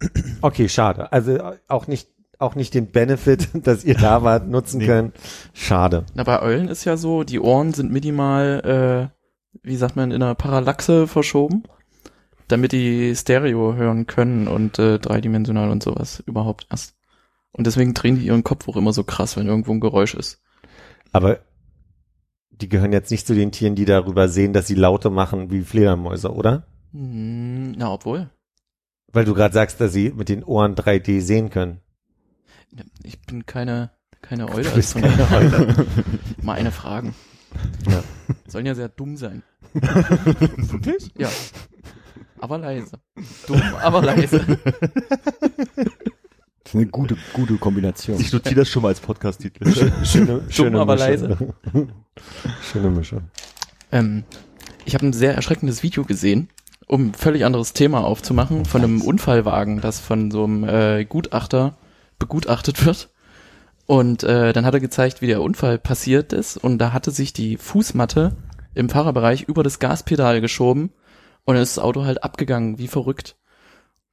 Okay, 0.40 0.68
schade. 0.68 1.10
Also 1.12 1.32
äh, 1.32 1.58
auch 1.66 1.88
nicht 1.88 2.08
auch 2.38 2.54
nicht 2.54 2.74
den 2.74 2.90
Benefit, 2.90 3.48
dass 3.66 3.84
ihr 3.84 3.94
da 3.94 4.22
wart, 4.22 4.48
nutzen 4.48 4.78
Nee. 4.78 4.86
können. 4.86 5.12
Schade. 5.52 6.04
Na, 6.14 6.22
bei 6.24 6.40
Eulen 6.42 6.68
ist 6.68 6.84
ja 6.84 6.96
so, 6.96 7.24
die 7.24 7.40
Ohren 7.40 7.72
sind 7.72 7.92
minimal, 7.92 9.10
äh, 9.12 9.58
wie 9.62 9.76
sagt 9.76 9.96
man, 9.96 10.10
in 10.10 10.22
einer 10.22 10.34
Parallaxe 10.34 11.06
verschoben, 11.06 11.64
damit 12.46 12.72
die 12.72 13.14
Stereo 13.16 13.74
hören 13.74 14.06
können 14.06 14.48
und 14.48 14.78
äh, 14.78 14.98
dreidimensional 14.98 15.70
und 15.70 15.82
sowas 15.82 16.22
überhaupt 16.26 16.66
erst. 16.70 16.94
Und 17.52 17.66
deswegen 17.66 17.94
drehen 17.94 18.16
die 18.18 18.26
ihren 18.26 18.44
Kopf 18.44 18.68
auch 18.68 18.76
immer 18.76 18.92
so 18.92 19.04
krass, 19.04 19.36
wenn 19.36 19.46
irgendwo 19.48 19.72
ein 19.72 19.80
Geräusch 19.80 20.14
ist. 20.14 20.40
Aber 21.12 21.40
die 22.50 22.68
gehören 22.68 22.92
jetzt 22.92 23.10
nicht 23.10 23.26
zu 23.26 23.34
den 23.34 23.52
Tieren, 23.52 23.74
die 23.74 23.84
darüber 23.84 24.28
sehen, 24.28 24.52
dass 24.52 24.66
sie 24.66 24.74
Laute 24.74 25.10
machen 25.10 25.50
wie 25.50 25.62
Fledermäuse, 25.62 26.32
oder? 26.32 26.66
Hm, 26.92 27.72
na, 27.72 27.92
obwohl. 27.92 28.30
Weil 29.12 29.24
du 29.24 29.34
gerade 29.34 29.54
sagst, 29.54 29.80
dass 29.80 29.92
sie 29.92 30.12
mit 30.14 30.28
den 30.28 30.44
Ohren 30.44 30.74
3D 30.74 31.20
sehen 31.20 31.50
können. 31.50 31.80
Ich 33.02 33.20
bin 33.22 33.46
keine, 33.46 33.90
keine 34.22 34.46
Du 34.46 34.52
Eule. 34.54 34.70
bist 34.70 34.96
Also 34.96 35.08
keine 35.08 35.16
daher 35.22 35.86
mal 36.42 36.54
eine 36.54 36.70
Fragen. 36.70 37.14
Ja. 37.88 38.02
Sollen 38.46 38.66
ja 38.66 38.74
sehr 38.74 38.88
dumm 38.88 39.16
sein. 39.16 39.42
Wirklich? 39.72 41.10
Ja. 41.16 41.28
Aber 42.40 42.58
leise. 42.58 42.98
Dumm, 43.46 43.62
aber 43.82 44.02
leise. 44.02 44.44
Das 46.64 46.74
ist 46.74 46.80
eine 46.82 46.90
gute, 46.90 47.16
gute 47.32 47.56
Kombination. 47.56 48.20
Ich 48.20 48.30
notiere 48.30 48.56
das 48.56 48.68
schon 48.68 48.82
mal 48.82 48.88
als 48.88 49.00
Podcast-Titel. 49.00 49.72
Schöne, 50.04 50.42
schöne 50.50 50.78
aber 50.78 50.96
Mische. 50.96 51.06
leise. 51.08 51.54
schöne 52.70 52.90
Mische. 52.90 53.22
Ähm, 53.90 54.24
ich 54.84 54.92
habe 54.92 55.06
ein 55.06 55.14
sehr 55.14 55.34
erschreckendes 55.34 55.82
Video 55.82 56.04
gesehen, 56.04 56.50
um 56.86 57.06
ein 57.06 57.14
völlig 57.14 57.46
anderes 57.46 57.72
Thema 57.72 58.04
aufzumachen, 58.04 58.66
von 58.66 58.82
einem 58.82 59.00
Unfallwagen, 59.00 59.80
das 59.80 59.98
von 59.98 60.30
so 60.30 60.44
einem 60.44 60.64
äh, 60.64 61.06
Gutachter 61.06 61.74
begutachtet 62.18 62.84
wird. 62.84 63.10
Und 63.86 64.22
äh, 64.22 64.52
dann 64.52 64.66
hat 64.66 64.74
er 64.74 64.80
gezeigt, 64.80 65.22
wie 65.22 65.26
der 65.26 65.40
Unfall 65.40 65.78
passiert 65.78 66.32
ist. 66.32 66.56
Und 66.56 66.78
da 66.78 66.92
hatte 66.92 67.10
sich 67.10 67.32
die 67.32 67.56
Fußmatte 67.56 68.36
im 68.74 68.88
Fahrerbereich 68.88 69.42
über 69.42 69.62
das 69.62 69.78
Gaspedal 69.78 70.40
geschoben 70.40 70.90
und 71.44 71.54
dann 71.54 71.62
ist 71.62 71.76
das 71.76 71.82
Auto 71.82 72.04
halt 72.04 72.22
abgegangen, 72.22 72.78
wie 72.78 72.88
verrückt. 72.88 73.36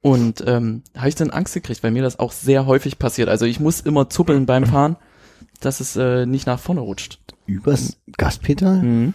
Und 0.00 0.42
ähm, 0.46 0.82
habe 0.96 1.08
ich 1.08 1.14
dann 1.14 1.30
Angst 1.30 1.54
gekriegt, 1.54 1.82
weil 1.82 1.90
mir 1.90 2.02
das 2.02 2.18
auch 2.18 2.32
sehr 2.32 2.66
häufig 2.66 2.98
passiert. 2.98 3.28
Also 3.28 3.44
ich 3.44 3.60
muss 3.60 3.80
immer 3.80 4.08
zuppeln 4.08 4.46
beim 4.46 4.64
Fahren, 4.64 4.96
dass 5.60 5.80
es 5.80 5.96
äh, 5.96 6.26
nicht 6.26 6.46
nach 6.46 6.58
vorne 6.58 6.80
rutscht. 6.80 7.18
Übers 7.44 7.98
Gaspedal? 8.16 8.82
Mhm. 8.82 9.14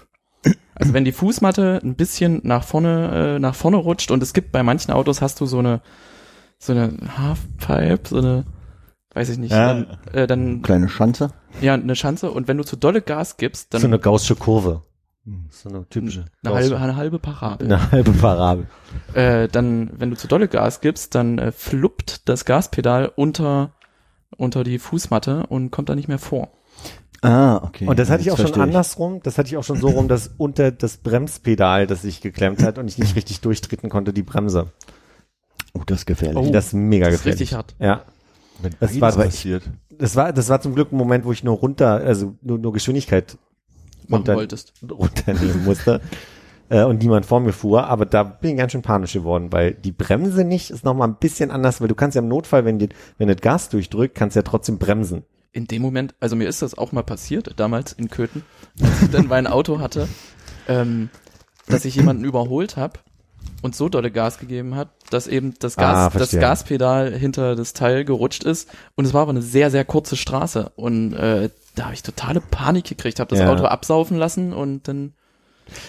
Also 0.75 0.93
wenn 0.93 1.05
die 1.05 1.11
Fußmatte 1.11 1.79
ein 1.83 1.95
bisschen 1.95 2.41
nach 2.43 2.63
vorne 2.63 3.35
äh, 3.35 3.39
nach 3.39 3.55
vorne 3.55 3.77
rutscht 3.77 4.11
und 4.11 4.23
es 4.23 4.33
gibt 4.33 4.51
bei 4.51 4.63
manchen 4.63 4.91
Autos 4.91 5.21
hast 5.21 5.39
du 5.39 5.45
so 5.45 5.59
eine 5.59 5.81
so 6.59 6.73
eine 6.73 6.95
Halfpipe, 7.17 8.09
so 8.09 8.17
eine 8.17 8.45
weiß 9.13 9.29
ich 9.29 9.37
nicht, 9.37 9.51
Ja. 9.51 9.67
dann, 9.73 9.97
äh, 10.13 10.27
dann 10.27 10.61
Kleine 10.61 10.89
Schanze? 10.89 11.31
ja 11.61 11.73
eine 11.73 11.95
Schanze 11.95 12.31
und 12.31 12.47
wenn 12.47 12.57
du 12.57 12.63
zu 12.63 12.75
dolle 12.75 13.01
Gas 13.01 13.37
gibst, 13.37 13.73
dann 13.73 13.81
so 13.81 13.87
eine 13.87 13.99
gaussische 13.99 14.35
Kurve. 14.35 14.81
So 15.51 15.69
eine 15.69 15.87
typische. 15.87 16.25
eine 16.43 16.55
halbe 16.55 16.77
eine 16.79 16.95
halbe 16.95 17.19
Parabel. 17.19 17.67
eine 17.71 17.91
halbe 17.91 18.11
Parabel. 18.11 18.65
Äh, 19.13 19.47
dann 19.49 19.91
wenn 19.97 20.09
du 20.09 20.15
zu 20.17 20.27
dolle 20.27 20.47
Gas 20.47 20.81
gibst, 20.81 21.13
dann 21.13 21.37
äh, 21.37 21.51
fluppt 21.51 22.27
das 22.27 22.45
Gaspedal 22.45 23.11
unter 23.15 23.71
unter 24.37 24.63
die 24.63 24.79
Fußmatte 24.79 25.45
und 25.47 25.69
kommt 25.71 25.89
da 25.89 25.95
nicht 25.95 26.07
mehr 26.07 26.17
vor. 26.17 26.49
Ah, 27.21 27.57
okay. 27.57 27.85
Und 27.85 27.99
das 27.99 28.09
hatte 28.09 28.21
ich 28.21 28.27
Jetzt 28.27 28.39
auch 28.43 28.47
schon 28.47 28.61
andersrum. 28.61 29.19
Das 29.21 29.37
hatte 29.37 29.47
ich 29.49 29.57
auch 29.57 29.63
schon 29.63 29.79
so 29.79 29.89
rum, 29.89 30.07
dass 30.07 30.31
unter 30.37 30.71
das 30.71 30.97
Bremspedal, 30.97 31.85
das 31.85 32.01
sich 32.01 32.21
geklemmt 32.21 32.63
hat 32.63 32.79
und 32.79 32.87
ich 32.87 32.97
nicht 32.97 33.15
richtig 33.15 33.41
durchtreten 33.41 33.89
konnte, 33.91 34.11
die 34.13 34.23
Bremse. 34.23 34.71
Oh, 35.75 35.81
das 35.85 35.99
ist 35.99 36.05
gefährlich. 36.07 36.47
Oh. 36.47 36.51
das 36.51 36.67
ist 36.67 36.73
mega 36.73 37.05
Das 37.05 37.15
ist 37.15 37.19
gefährlich. 37.19 37.41
richtig 37.41 37.53
hart. 37.55 37.75
Ja. 37.77 38.05
Wenn 38.61 38.73
Das 38.79 38.99
war- 39.01 39.11
passiert. 39.11 39.63
Das 39.97 40.15
war, 40.15 40.33
das 40.33 40.49
war 40.49 40.61
zum 40.61 40.73
Glück 40.75 40.91
ein 40.91 40.97
Moment, 40.97 41.25
wo 41.25 41.31
ich 41.31 41.43
nur 41.43 41.55
runter, 41.57 41.91
also 41.95 42.35
nur, 42.41 42.57
nur 42.57 42.73
Geschwindigkeit 42.73 43.37
wolltest. 44.07 44.73
runternehmen 44.89 45.63
musste. 45.63 46.01
äh, 46.69 46.83
und 46.83 47.01
niemand 47.01 47.25
vor 47.25 47.39
mir 47.39 47.53
fuhr, 47.53 47.85
aber 47.87 48.05
da 48.05 48.23
bin 48.23 48.51
ich 48.51 48.57
ganz 48.57 48.71
schön 48.71 48.81
panisch 48.81 49.13
geworden, 49.13 49.51
weil 49.51 49.73
die 49.73 49.91
Bremse 49.91 50.43
nicht 50.43 50.71
ist 50.71 50.83
noch 50.85 50.93
mal 50.95 51.05
ein 51.07 51.15
bisschen 51.15 51.51
anders, 51.51 51.81
weil 51.81 51.87
du 51.87 51.95
kannst 51.95 52.15
ja 52.15 52.21
im 52.21 52.27
Notfall, 52.27 52.65
wenn 52.65 52.79
die, 52.79 52.89
wenn 53.17 53.27
das 53.27 53.37
Gas 53.41 53.69
durchdrückt, 53.69 54.15
kannst 54.15 54.35
du 54.35 54.39
ja 54.39 54.43
trotzdem 54.43 54.77
bremsen. 54.79 55.23
in 55.53 55.67
dem 55.67 55.81
Moment, 55.81 56.15
also 56.19 56.35
mir 56.35 56.47
ist 56.47 56.61
das 56.61 56.77
auch 56.77 56.91
mal 56.93 57.03
passiert, 57.03 57.53
damals 57.57 57.91
in 57.93 58.09
Köthen, 58.09 58.43
als 58.81 59.01
ich 59.03 59.09
dann 59.11 59.27
mein 59.27 59.47
Auto 59.47 59.79
hatte, 59.79 60.07
ähm, 60.67 61.09
dass 61.67 61.83
ich 61.85 61.95
jemanden 61.95 62.23
überholt 62.23 62.77
habe 62.77 62.99
und 63.61 63.75
so 63.75 63.89
dolle 63.89 64.09
Gas 64.11 64.39
gegeben 64.39 64.75
hat, 64.75 64.89
dass 65.11 65.27
eben 65.27 65.53
das 65.59 65.75
Gas, 65.75 66.13
Ah, 66.15 66.17
das. 66.17 66.31
Gaspedal 66.31 67.13
hinter 67.13 67.55
das 67.55 67.73
Teil 67.73 68.05
gerutscht 68.05 68.43
ist 68.43 68.69
und 68.95 69.05
es 69.05 69.13
war 69.13 69.21
aber 69.23 69.31
eine 69.31 69.41
sehr, 69.41 69.69
sehr 69.71 69.85
kurze 69.85 70.15
Straße 70.17 70.71
und 70.75 71.13
äh, 71.13 71.49
da 71.75 71.85
habe 71.85 71.93
ich 71.93 72.03
totale 72.03 72.41
Panik 72.41 72.85
gekriegt, 72.85 73.19
habe 73.19 73.29
das 73.29 73.39
Ja. 73.39 73.51
Auto 73.51 73.63
absaufen 73.65 74.17
lassen 74.17 74.51
und 74.53 74.87
dann 74.87 75.13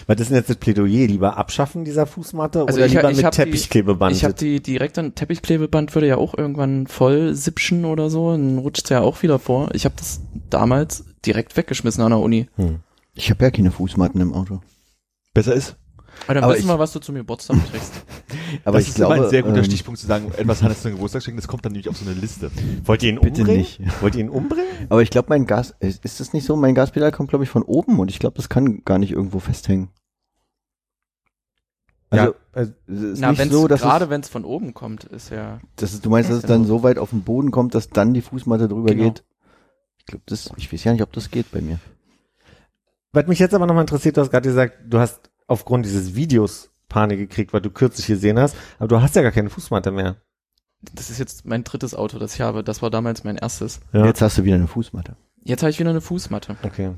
Was 0.07 0.17
ist 0.19 0.29
denn 0.29 0.37
jetzt 0.37 0.49
das 0.49 0.55
Plädoyer? 0.57 1.07
Lieber 1.07 1.35
abschaffen 1.35 1.83
dieser 1.83 2.05
Fußmatte 2.05 2.61
Also 2.67 2.77
oder 2.77 2.85
ich- 2.85 2.93
lieber 2.93 3.09
ich 3.11 3.17
mit 3.17 3.25
hab 3.25 3.33
die- 3.33 3.37
Teppichklebeband? 3.43 4.15
ich 4.15 4.23
habe 4.23 4.33
die 4.35 4.61
direkt 4.61 4.97
an 4.99 5.13
Teppichklebeband 5.15 5.93
würde 5.95 6.07
ja 6.07 6.17
auch 6.17 6.37
irgendwann 6.37 6.87
voll 6.87 7.33
sipschen 7.33 7.83
oder 7.85 8.09
so, 8.09 8.31
dann 8.31 8.59
rutscht's 8.59 8.89
ja 8.91 9.01
auch 9.01 9.23
wieder 9.23 9.39
vor. 9.39 9.69
Ich 9.73 9.83
habe 9.85 9.95
das 9.97 10.21
damals 10.49 11.03
direkt 11.25 11.57
weggeschmissen 11.57 12.03
an 12.03 12.11
der 12.11 12.19
Uni. 12.19 12.47
hm. 12.55 12.79
Ich 13.15 13.29
habe 13.29 13.43
ja 13.43 13.51
keine 13.51 13.71
Fußmatten 13.71 14.21
im 14.21 14.33
Auto. 14.33 14.61
Besser 15.33 15.53
ist, 15.53 15.75
Aber 16.25 16.35
dann 16.35 16.43
Aber 16.45 16.53
wissen 16.53 16.63
ich- 16.63 16.67
wir, 16.69 16.79
was 16.79 16.91
du 16.93 16.99
zum 16.99 17.15
Geburtstag 17.15 17.57
trägst. 17.69 17.93
Aber 18.65 18.77
das 18.77 18.83
ich 18.83 18.89
ist 18.89 18.95
glaube, 18.95 19.15
immer 19.15 19.23
ein 19.25 19.29
sehr 19.29 19.43
guter 19.43 19.57
ähm, 19.57 19.63
Stichpunkt 19.65 19.99
zu 19.99 20.07
sagen, 20.07 20.31
etwas 20.37 20.63
hat 20.63 20.71
es 20.71 20.81
zum 20.81 20.91
Geburtstag 20.91 21.21
schenken, 21.23 21.37
das 21.39 21.47
kommt 21.47 21.65
dann 21.65 21.71
nämlich 21.73 21.89
auf 21.89 21.97
so 21.97 22.05
eine 22.09 22.17
Liste. 22.19 22.49
Wollt 22.85 23.03
ihr 23.03 23.09
ihn 23.09 23.19
Bitte 23.19 23.41
umbringen? 23.41 23.57
nicht. 23.61 23.79
Wollt 24.01 24.15
ihr 24.15 24.21
ihn 24.21 24.29
umbringen? 24.29 24.87
Aber 24.89 25.01
ich 25.01 25.09
glaube, 25.09 25.27
mein 25.29 25.45
Gas, 25.45 25.75
ist 25.79 26.03
ist 26.05 26.19
das 26.19 26.33
nicht 26.33 26.45
so? 26.45 26.55
Mein 26.55 26.75
Gaspedal 26.75 27.11
kommt, 27.11 27.29
glaube 27.29 27.43
ich, 27.43 27.49
von 27.49 27.63
oben 27.63 27.99
und 27.99 28.09
ich 28.09 28.19
glaube, 28.19 28.35
das 28.37 28.47
kann 28.49 28.83
gar 28.85 28.99
nicht 28.99 29.11
irgendwo 29.11 29.39
festhängen. 29.39 29.89
Also, 32.09 32.25
ja, 32.25 32.33
also, 32.51 32.71
es 32.87 33.01
ist 33.01 33.19
Na, 33.19 33.29
nicht 33.31 33.39
wenn's, 33.39 33.51
so, 33.51 33.67
dass 33.67 33.81
gerade 33.81 34.09
wenn 34.09 34.21
es 34.21 34.29
von 34.29 34.45
oben 34.45 34.73
kommt, 34.75 35.03
ist 35.05 35.31
ja. 35.31 35.59
dass 35.77 35.93
es, 35.93 36.01
du 36.01 36.09
meinst, 36.11 36.29
dass 36.29 36.37
es 36.37 36.43
dann 36.43 36.65
so 36.65 36.83
weit 36.83 36.99
auf 36.99 37.09
den 37.09 37.23
Boden 37.23 37.49
kommt, 37.49 37.73
dass 37.73 37.89
dann 37.89 38.13
die 38.13 38.21
Fußmatte 38.21 38.67
drüber 38.67 38.91
Genau. 38.93 39.05
geht? 39.05 39.23
Ich 39.97 40.05
glaube, 40.05 40.23
das, 40.27 40.51
ich 40.57 40.71
weiß 40.71 40.83
ja 40.83 40.91
nicht, 40.93 41.01
ob 41.01 41.11
das 41.13 41.31
geht 41.31 41.49
bei 41.51 41.61
mir. 41.61 41.79
was 43.13 43.25
mich 43.27 43.39
jetzt 43.39 43.53
aber 43.55 43.65
nochmal 43.65 43.83
interessiert, 43.83 44.17
du 44.17 44.21
hast 44.21 44.29
gerade 44.29 44.47
gesagt, 44.47 44.77
du 44.87 44.99
hast 44.99 45.31
aufgrund 45.47 45.85
dieses 45.85 46.15
Videos 46.15 46.69
Panik 46.89 47.17
gekriegt, 47.17 47.53
weil 47.53 47.61
du 47.61 47.71
kürzlich 47.71 48.07
gesehen 48.07 48.37
hast, 48.39 48.55
aber 48.77 48.87
du 48.87 49.01
hast 49.01 49.15
ja 49.15 49.21
gar 49.21 49.31
keine 49.31 49.49
Fußmatte 49.49 49.91
mehr. 49.91 50.15
Das 50.93 51.09
ist 51.09 51.17
jetzt 51.17 51.45
mein 51.45 51.63
drittes 51.63 51.95
Auto, 51.95 52.19
das 52.19 52.35
ich 52.35 52.41
habe. 52.41 52.63
Das 52.63 52.81
war 52.81 52.91
damals 52.91 53.23
mein 53.23 53.37
erstes. 53.37 53.79
Ja. 53.93 54.05
Jetzt 54.05 54.21
hast 54.21 54.37
du 54.37 54.43
wieder 54.43 54.55
eine 54.55 54.67
Fußmatte. 54.67 55.15
Jetzt 55.43 55.63
habe 55.63 55.71
ich 55.71 55.79
wieder 55.79 55.89
eine 55.89 56.01
Fußmatte. 56.01 56.57
Okay. 56.63 56.91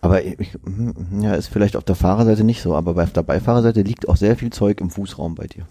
Aber 0.00 0.24
ich, 0.24 0.52
hm, 0.64 1.22
ja, 1.22 1.34
ist 1.34 1.48
vielleicht 1.48 1.76
auf 1.76 1.84
der 1.84 1.94
Fahrerseite 1.94 2.44
nicht 2.44 2.62
so, 2.62 2.74
aber 2.74 2.94
bei 2.94 3.06
der 3.06 3.22
Beifahrerseite 3.22 3.82
liegt 3.82 4.08
auch 4.08 4.16
sehr 4.16 4.36
viel 4.36 4.50
Zeug 4.50 4.80
im 4.80 4.90
Fußraum 4.90 5.34
bei 5.34 5.46
dir. 5.46 5.66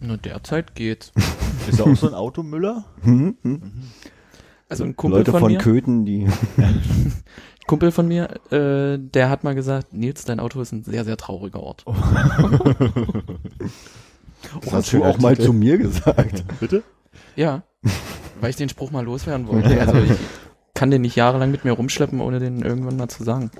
Nur 0.00 0.16
derzeit 0.16 0.74
geht's. 0.74 1.12
Ist 1.68 1.78
er 1.78 1.86
auch 1.86 1.96
so 1.96 2.08
ein 2.08 2.14
Automüller? 2.14 2.84
Hm, 3.02 3.36
hm. 3.42 3.62
Also 4.68 4.84
ein 4.84 4.96
Kumpel 4.96 5.18
Leute 5.18 5.30
von, 5.30 5.40
von 5.40 5.52
mir, 5.52 5.58
Köthen, 5.58 6.04
die 6.04 6.26
Kumpel 7.66 7.92
von 7.92 8.06
mir, 8.06 8.28
äh, 8.52 8.98
der 8.98 9.30
hat 9.30 9.42
mal 9.44 9.54
gesagt, 9.54 9.92
Nils, 9.92 10.24
dein 10.24 10.38
Auto 10.40 10.60
ist 10.60 10.72
ein 10.72 10.84
sehr, 10.84 11.04
sehr 11.04 11.16
trauriger 11.16 11.60
Ort. 11.60 11.84
das 14.62 14.72
hast 14.72 14.92
du 14.92 15.02
auch 15.04 15.18
mal 15.18 15.36
zu 15.38 15.52
mir 15.52 15.78
gesagt. 15.78 16.44
Bitte? 16.60 16.82
Ja, 17.36 17.62
weil 18.40 18.50
ich 18.50 18.56
den 18.56 18.68
Spruch 18.68 18.90
mal 18.90 19.04
loswerden 19.04 19.46
wollte. 19.48 19.80
Also 19.80 19.96
ich 19.98 20.12
kann 20.74 20.90
den 20.90 21.02
nicht 21.02 21.16
jahrelang 21.16 21.50
mit 21.50 21.64
mir 21.64 21.72
rumschleppen, 21.72 22.20
ohne 22.20 22.38
den 22.38 22.62
irgendwann 22.62 22.96
mal 22.96 23.08
zu 23.08 23.24
sagen. 23.24 23.50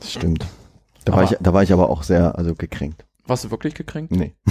Das 0.00 0.12
stimmt. 0.12 0.46
Da 1.04 1.12
Aber- 1.12 1.22
war, 1.22 1.30
ich, 1.32 1.38
da 1.40 1.52
war 1.52 1.62
ich 1.62 1.72
aber 1.72 1.90
auch 1.90 2.02
sehr, 2.02 2.36
also 2.36 2.54
gekränkt. 2.54 3.04
Warst 3.26 3.44
du 3.44 3.50
wirklich 3.50 3.74
gekränkt? 3.74 4.10
Nee. 4.12 4.34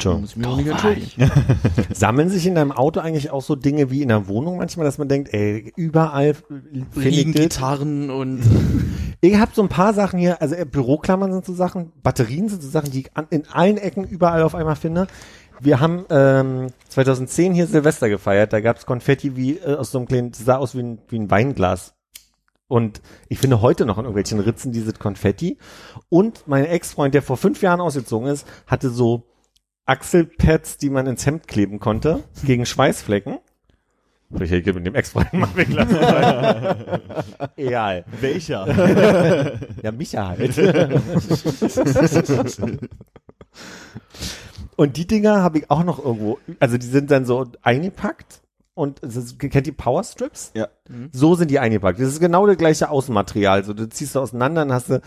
Schon. 0.00 0.20
Muss 0.20 0.30
ich 0.30 0.36
mir 0.36 0.48
auch 0.48 0.56
nicht 0.56 0.68
entschuldigen. 0.68 1.30
Sammeln 1.92 2.28
sich 2.28 2.46
in 2.46 2.54
deinem 2.54 2.72
Auto 2.72 3.00
eigentlich 3.00 3.30
auch 3.30 3.42
so 3.42 3.56
Dinge 3.56 3.90
wie 3.90 4.02
in 4.02 4.08
der 4.08 4.28
Wohnung 4.28 4.58
manchmal, 4.58 4.84
dass 4.84 4.98
man 4.98 5.08
denkt, 5.08 5.32
ey, 5.32 5.72
überall 5.76 6.36
Liegen. 6.94 7.32
Gitarren 7.32 8.10
und 8.10 8.42
Ich 9.20 9.36
habe 9.36 9.50
so 9.52 9.62
ein 9.62 9.68
paar 9.68 9.94
Sachen 9.94 10.20
hier, 10.20 10.40
also 10.40 10.54
äh, 10.54 10.64
Büroklammern 10.64 11.32
sind 11.32 11.44
so 11.44 11.52
Sachen, 11.52 11.92
Batterien 12.02 12.48
sind 12.48 12.62
so 12.62 12.68
Sachen, 12.68 12.92
die 12.92 13.00
ich 13.00 13.16
an, 13.16 13.26
in 13.30 13.48
allen 13.48 13.76
Ecken 13.76 14.04
überall 14.04 14.42
auf 14.42 14.54
einmal 14.54 14.76
finde. 14.76 15.08
Wir 15.60 15.80
haben 15.80 16.04
ähm, 16.08 16.68
2010 16.88 17.52
hier 17.52 17.66
Silvester 17.66 18.08
gefeiert, 18.08 18.52
da 18.52 18.60
gab's 18.60 18.86
Konfetti 18.86 19.34
wie 19.34 19.56
äh, 19.58 19.74
aus 19.74 19.90
so 19.90 19.98
einem 19.98 20.06
kleinen, 20.06 20.30
das 20.30 20.44
sah 20.44 20.56
aus 20.56 20.76
wie 20.76 20.82
ein, 20.82 20.98
wie 21.08 21.18
ein 21.18 21.30
Weinglas. 21.30 21.94
Und 22.68 23.00
ich 23.28 23.38
finde 23.38 23.60
heute 23.60 23.86
noch 23.86 23.98
in 23.98 24.04
irgendwelchen 24.04 24.38
Ritzen 24.38 24.72
dieses 24.72 24.98
Konfetti. 24.98 25.56
Und 26.10 26.46
mein 26.46 26.66
Ex-Freund, 26.66 27.14
der 27.14 27.22
vor 27.22 27.38
fünf 27.38 27.62
Jahren 27.62 27.80
ausgezogen 27.80 28.28
ist, 28.28 28.46
hatte 28.66 28.90
so 28.90 29.24
Achselpads, 29.88 30.76
die 30.76 30.90
man 30.90 31.06
ins 31.06 31.24
Hemd 31.24 31.48
kleben 31.48 31.80
konnte, 31.80 32.22
gegen 32.44 32.66
Schweißflecken. 32.66 33.38
Vielleicht 34.30 34.52
hätte 34.52 34.68
ich 34.70 34.76
mit 34.76 34.86
dem 34.86 34.94
Ex-Freund 34.94 35.32
mal 35.34 35.48
weglassen. 35.54 35.96
Egal. 37.56 38.04
Welcher? 38.20 38.66
Ja, 39.82 39.92
Micha 39.92 40.28
halt. 40.28 40.58
und 44.76 44.96
die 44.96 45.06
Dinger 45.06 45.42
habe 45.42 45.58
ich 45.58 45.70
auch 45.70 45.84
noch 45.84 46.04
irgendwo, 46.04 46.38
also 46.60 46.76
die 46.76 46.86
sind 46.86 47.10
dann 47.10 47.24
so 47.24 47.46
eingepackt 47.62 48.42
und 48.74 49.00
ist, 49.00 49.38
kennt 49.38 49.66
die 49.66 49.72
Power 49.72 50.04
Strips? 50.04 50.50
Ja. 50.54 50.68
So 51.12 51.34
sind 51.34 51.50
die 51.50 51.58
eingepackt. 51.58 51.98
Das 51.98 52.08
ist 52.08 52.20
genau 52.20 52.46
das 52.46 52.58
gleiche 52.58 52.90
Außenmaterial. 52.90 53.64
So, 53.64 53.72
du 53.72 53.88
ziehst 53.88 54.14
du 54.14 54.20
auseinander, 54.20 54.62
dann 54.62 54.72
hast 54.74 54.90
du 54.90 55.00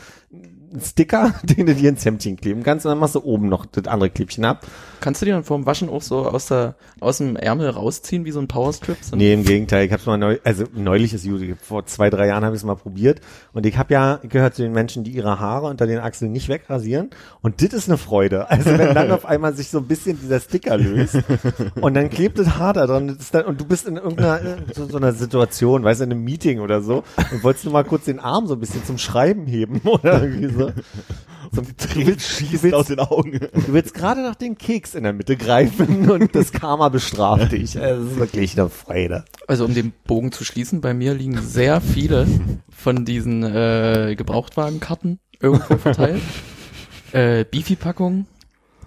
Sticker, 0.79 1.33
den 1.43 1.65
du 1.65 1.75
dir 1.75 1.89
ins 1.89 2.05
Hemdchen 2.05 2.37
kleben 2.37 2.63
kannst 2.63 2.85
und 2.85 2.91
dann 2.91 2.99
machst 2.99 3.15
du 3.15 3.23
oben 3.23 3.49
noch 3.49 3.65
das 3.65 3.87
andere 3.87 4.09
Klebchen 4.09 4.45
ab. 4.45 4.65
kannst 4.99 5.21
du 5.21 5.25
dir 5.25 5.33
dann 5.33 5.43
vorm 5.43 5.65
Waschen 5.65 5.89
auch 5.89 6.01
so 6.01 6.25
aus 6.27 6.47
der 6.47 6.75
aus 6.99 7.17
dem 7.17 7.35
Ärmel 7.35 7.69
rausziehen 7.69 8.25
wie 8.25 8.31
so 8.31 8.39
ein 8.39 8.47
Powerstrip? 8.47 8.97
Nee, 9.13 9.33
im 9.33 9.43
Gegenteil. 9.43 9.85
Ich 9.85 9.91
habe 9.91 10.03
mal 10.05 10.17
neu, 10.17 10.37
also 10.43 10.65
neulich 10.73 11.13
ist 11.13 11.25
gut, 11.25 11.41
vor 11.61 11.85
zwei, 11.85 12.09
drei 12.09 12.27
Jahren 12.27 12.45
habe 12.45 12.55
ich 12.55 12.61
es 12.61 12.65
mal 12.65 12.75
probiert 12.75 13.21
und 13.53 13.65
ich 13.65 13.77
habe 13.77 13.93
ja 13.93 14.19
gehört 14.23 14.55
zu 14.55 14.61
den 14.61 14.71
Menschen, 14.71 15.03
die 15.03 15.11
ihre 15.11 15.39
Haare 15.39 15.67
unter 15.67 15.87
den 15.87 15.99
Achseln 15.99 16.31
nicht 16.31 16.49
wegrasieren 16.49 17.09
und 17.41 17.61
das 17.61 17.73
ist 17.73 17.89
eine 17.89 17.97
Freude. 17.97 18.49
Also 18.49 18.77
wenn 18.77 18.93
dann 18.93 19.11
auf 19.11 19.25
einmal 19.25 19.53
sich 19.53 19.69
so 19.69 19.79
ein 19.79 19.87
bisschen 19.87 20.19
dieser 20.19 20.39
Sticker 20.39 20.77
löst 20.77 21.17
und 21.81 21.93
dann 21.93 22.09
klebt 22.09 22.37
das 22.39 22.57
Haar 22.57 22.73
da 22.73 22.85
dran 22.85 23.17
dann, 23.31 23.45
und 23.45 23.59
du 23.59 23.65
bist 23.65 23.87
in 23.87 23.97
irgendeiner 23.97 24.57
so, 24.73 24.85
so 24.87 24.97
einer 24.97 25.13
Situation, 25.13 25.83
weißt 25.83 26.01
du, 26.01 26.05
in 26.05 26.11
einem 26.11 26.23
Meeting 26.23 26.59
oder 26.59 26.81
so 26.81 27.03
und 27.31 27.43
wolltest 27.43 27.65
du 27.65 27.71
mal 27.71 27.83
kurz 27.83 28.05
den 28.05 28.19
Arm 28.19 28.47
so 28.47 28.53
ein 28.53 28.59
bisschen 28.59 28.85
zum 28.85 28.97
Schreiben 28.97 29.45
heben 29.45 29.81
oder 29.83 30.23
irgendwie 30.23 30.53
so. 30.53 30.60
Zum, 31.53 31.65
du 31.65 32.07
willst, 32.07 32.29
du 32.29 32.45
Schießt 32.45 32.63
willst, 32.63 32.75
aus 32.75 32.87
den 32.87 32.99
Augen. 32.99 33.39
Du 33.39 33.73
willst 33.73 33.93
gerade 33.93 34.21
nach 34.21 34.35
dem 34.35 34.57
Keks 34.57 34.95
in 34.95 35.03
der 35.03 35.11
Mitte 35.11 35.35
greifen 35.35 36.09
und 36.11 36.33
das 36.33 36.53
Karma 36.53 36.89
bestraft 36.89 37.51
dich. 37.51 37.75
Es 37.75 37.99
ist 37.99 38.15
wirklich 38.17 38.57
eine 38.57 38.69
Freude. 38.69 39.25
Also 39.47 39.65
um 39.65 39.73
den 39.73 39.91
Bogen 40.05 40.31
zu 40.31 40.45
schließen, 40.45 40.79
bei 40.79 40.93
mir 40.93 41.13
liegen 41.13 41.41
sehr 41.41 41.81
viele 41.81 42.25
von 42.69 43.03
diesen 43.03 43.43
äh, 43.43 44.15
Gebrauchtwagenkarten 44.17 45.19
irgendwo 45.41 45.77
verteilt. 45.77 46.21
äh, 47.11 47.43
Beefy-Packungen, 47.43 48.27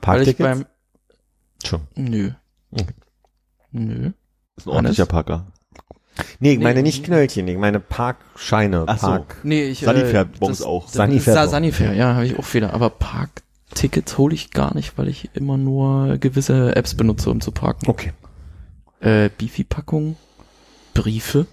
Parktickets? 0.00 0.38
beim 0.38 0.64
Schon. 1.64 1.82
Nö. 1.96 2.30
Okay. 2.70 2.94
Nö. 3.72 4.12
Das 4.54 4.64
ist 4.64 4.66
ein 4.66 4.70
ordentlicher 4.70 5.02
Hannes? 5.02 5.08
Parker. 5.08 5.52
Nee, 6.38 6.52
ich 6.52 6.58
Nee. 6.58 6.64
meine 6.64 6.82
nicht 6.82 7.04
Knöllchen, 7.04 7.48
ich 7.48 7.58
meine 7.58 7.80
Parkscheine. 7.80 8.84
Ach 8.86 8.98
so. 8.98 9.06
Park. 9.08 9.36
Nee, 9.42 9.64
ich 9.64 9.80
Sanifair 9.80 10.22
äh, 10.22 10.44
uns 10.44 10.58
das- 10.58 10.66
auch. 10.66 10.88
Sanifair 10.88 11.34
Sa. 11.34 11.48
Sanifair, 11.48 11.92
ja, 11.94 12.14
habe 12.14 12.26
ich 12.26 12.38
auch 12.38 12.44
viele. 12.44 12.72
Aber 12.72 12.90
Parktickets 12.90 14.16
hole 14.18 14.34
ich 14.34 14.50
gar 14.52 14.74
nicht, 14.74 14.96
weil 14.96 15.08
ich 15.08 15.30
immer 15.34 15.56
nur 15.56 16.18
gewisse 16.18 16.76
Apps 16.76 16.94
benutze, 16.94 17.30
um 17.30 17.40
zu 17.40 17.50
parken. 17.50 17.88
Okay. 17.88 18.12
Äh, 19.00 19.28
Beefy-Packungen, 19.36 20.16
Briefe, 20.94 21.46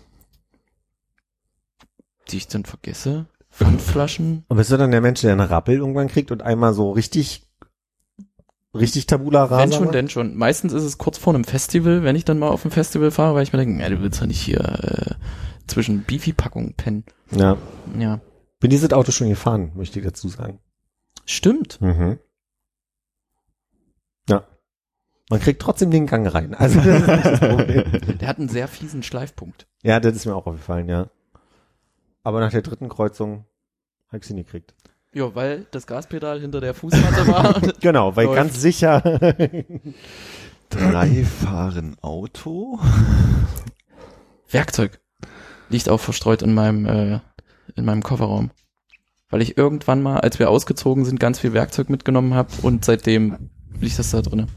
die 2.29 2.37
ich 2.37 2.47
dann 2.47 2.63
vergesse, 2.65 3.25
Pfandflaschen. 3.51 4.45
Und 4.47 4.57
bist 4.57 4.71
du 4.71 4.77
dann 4.77 4.91
der 4.91 5.01
Mensch, 5.01 5.21
der 5.21 5.31
einen 5.33 5.41
Rappel 5.41 5.75
irgendwann 5.75 6.07
kriegt 6.07 6.31
und 6.31 6.41
einmal 6.43 6.73
so 6.73 6.91
richtig, 6.91 7.43
richtig 8.73 9.05
Tabula 9.07 9.43
rasa 9.45 9.61
Wenn 9.63 9.71
schon, 9.71 9.91
denn 9.91 10.09
schon. 10.09 10.35
Meistens 10.35 10.73
ist 10.73 10.83
es 10.83 10.97
kurz 10.97 11.17
vor 11.17 11.33
einem 11.33 11.43
Festival, 11.43 12.03
wenn 12.03 12.15
ich 12.15 12.25
dann 12.25 12.39
mal 12.39 12.49
auf 12.49 12.65
ein 12.65 12.71
Festival 12.71 13.11
fahre, 13.11 13.35
weil 13.35 13.43
ich 13.43 13.53
mir 13.53 13.59
denke, 13.59 13.81
ja, 13.81 13.89
du 13.89 14.01
willst 14.01 14.21
ja 14.21 14.27
nicht 14.27 14.41
hier 14.41 14.59
äh, 14.59 15.15
zwischen 15.67 16.03
Beefy-Packungen 16.03 16.73
pennen. 16.73 17.05
Ja. 17.31 17.57
Ja, 17.97 18.19
Bin 18.59 18.69
dieses 18.69 18.91
Auto 18.93 19.11
schon 19.11 19.29
gefahren, 19.29 19.71
möchte 19.75 19.99
ich 19.99 20.05
dazu 20.05 20.27
sagen. 20.27 20.59
stimmt. 21.25 21.79
Mhm. 21.81 22.19
Ja. 24.29 24.45
Man 25.29 25.39
kriegt 25.39 25.61
trotzdem 25.61 25.91
den 25.91 26.07
Gang 26.07 26.33
rein. 26.33 26.53
Also 26.53 26.79
das 26.81 27.01
ist 27.01 27.07
nicht 27.07 27.25
das 27.25 27.39
Problem. 27.39 28.17
Der 28.19 28.27
hat 28.27 28.37
einen 28.39 28.49
sehr 28.49 28.67
fiesen 28.67 29.03
Schleifpunkt. 29.03 29.67
Ja, 29.83 29.99
das 29.99 30.15
ist 30.15 30.25
mir 30.25 30.35
auch 30.35 30.45
aufgefallen, 30.45 30.89
ja. 30.89 31.09
Aber 32.23 32.39
nach 32.39 32.51
der 32.51 32.61
dritten 32.61 32.89
Kreuzung 32.89 33.45
habe 34.07 34.17
ich 34.17 34.25
sie 34.25 34.33
nie 34.33 34.43
gekriegt. 34.43 34.75
Ja, 35.13 35.35
weil 35.35 35.67
das 35.71 35.87
Gaspedal 35.87 36.39
hinter 36.39 36.61
der 36.61 36.73
Fußmatte 36.73 37.27
war. 37.27 37.61
Genau, 37.81 38.15
weil 38.15 38.25
Läuft. 38.27 38.37
ganz 38.37 38.61
sicher. 38.61 39.01
Drei 40.69 41.23
fahren 41.25 41.97
Auto. 42.01 42.79
Werkzeug 44.49 45.01
liegt 45.69 45.89
auch 45.89 45.99
verstreut 45.99 46.41
in 46.41 46.53
meinem 46.53 46.85
äh, 46.85 47.19
in 47.75 47.85
meinem 47.85 48.03
Kofferraum, 48.03 48.51
weil 49.29 49.41
ich 49.41 49.57
irgendwann 49.57 50.01
mal, 50.01 50.19
als 50.19 50.39
wir 50.39 50.49
ausgezogen 50.49 51.03
sind, 51.05 51.19
ganz 51.19 51.39
viel 51.39 51.53
Werkzeug 51.53 51.89
mitgenommen 51.89 52.33
habe 52.33 52.49
und 52.61 52.85
seitdem 52.85 53.49
liegt 53.79 53.99
das 53.99 54.11
da 54.11 54.21
drinne. 54.21 54.47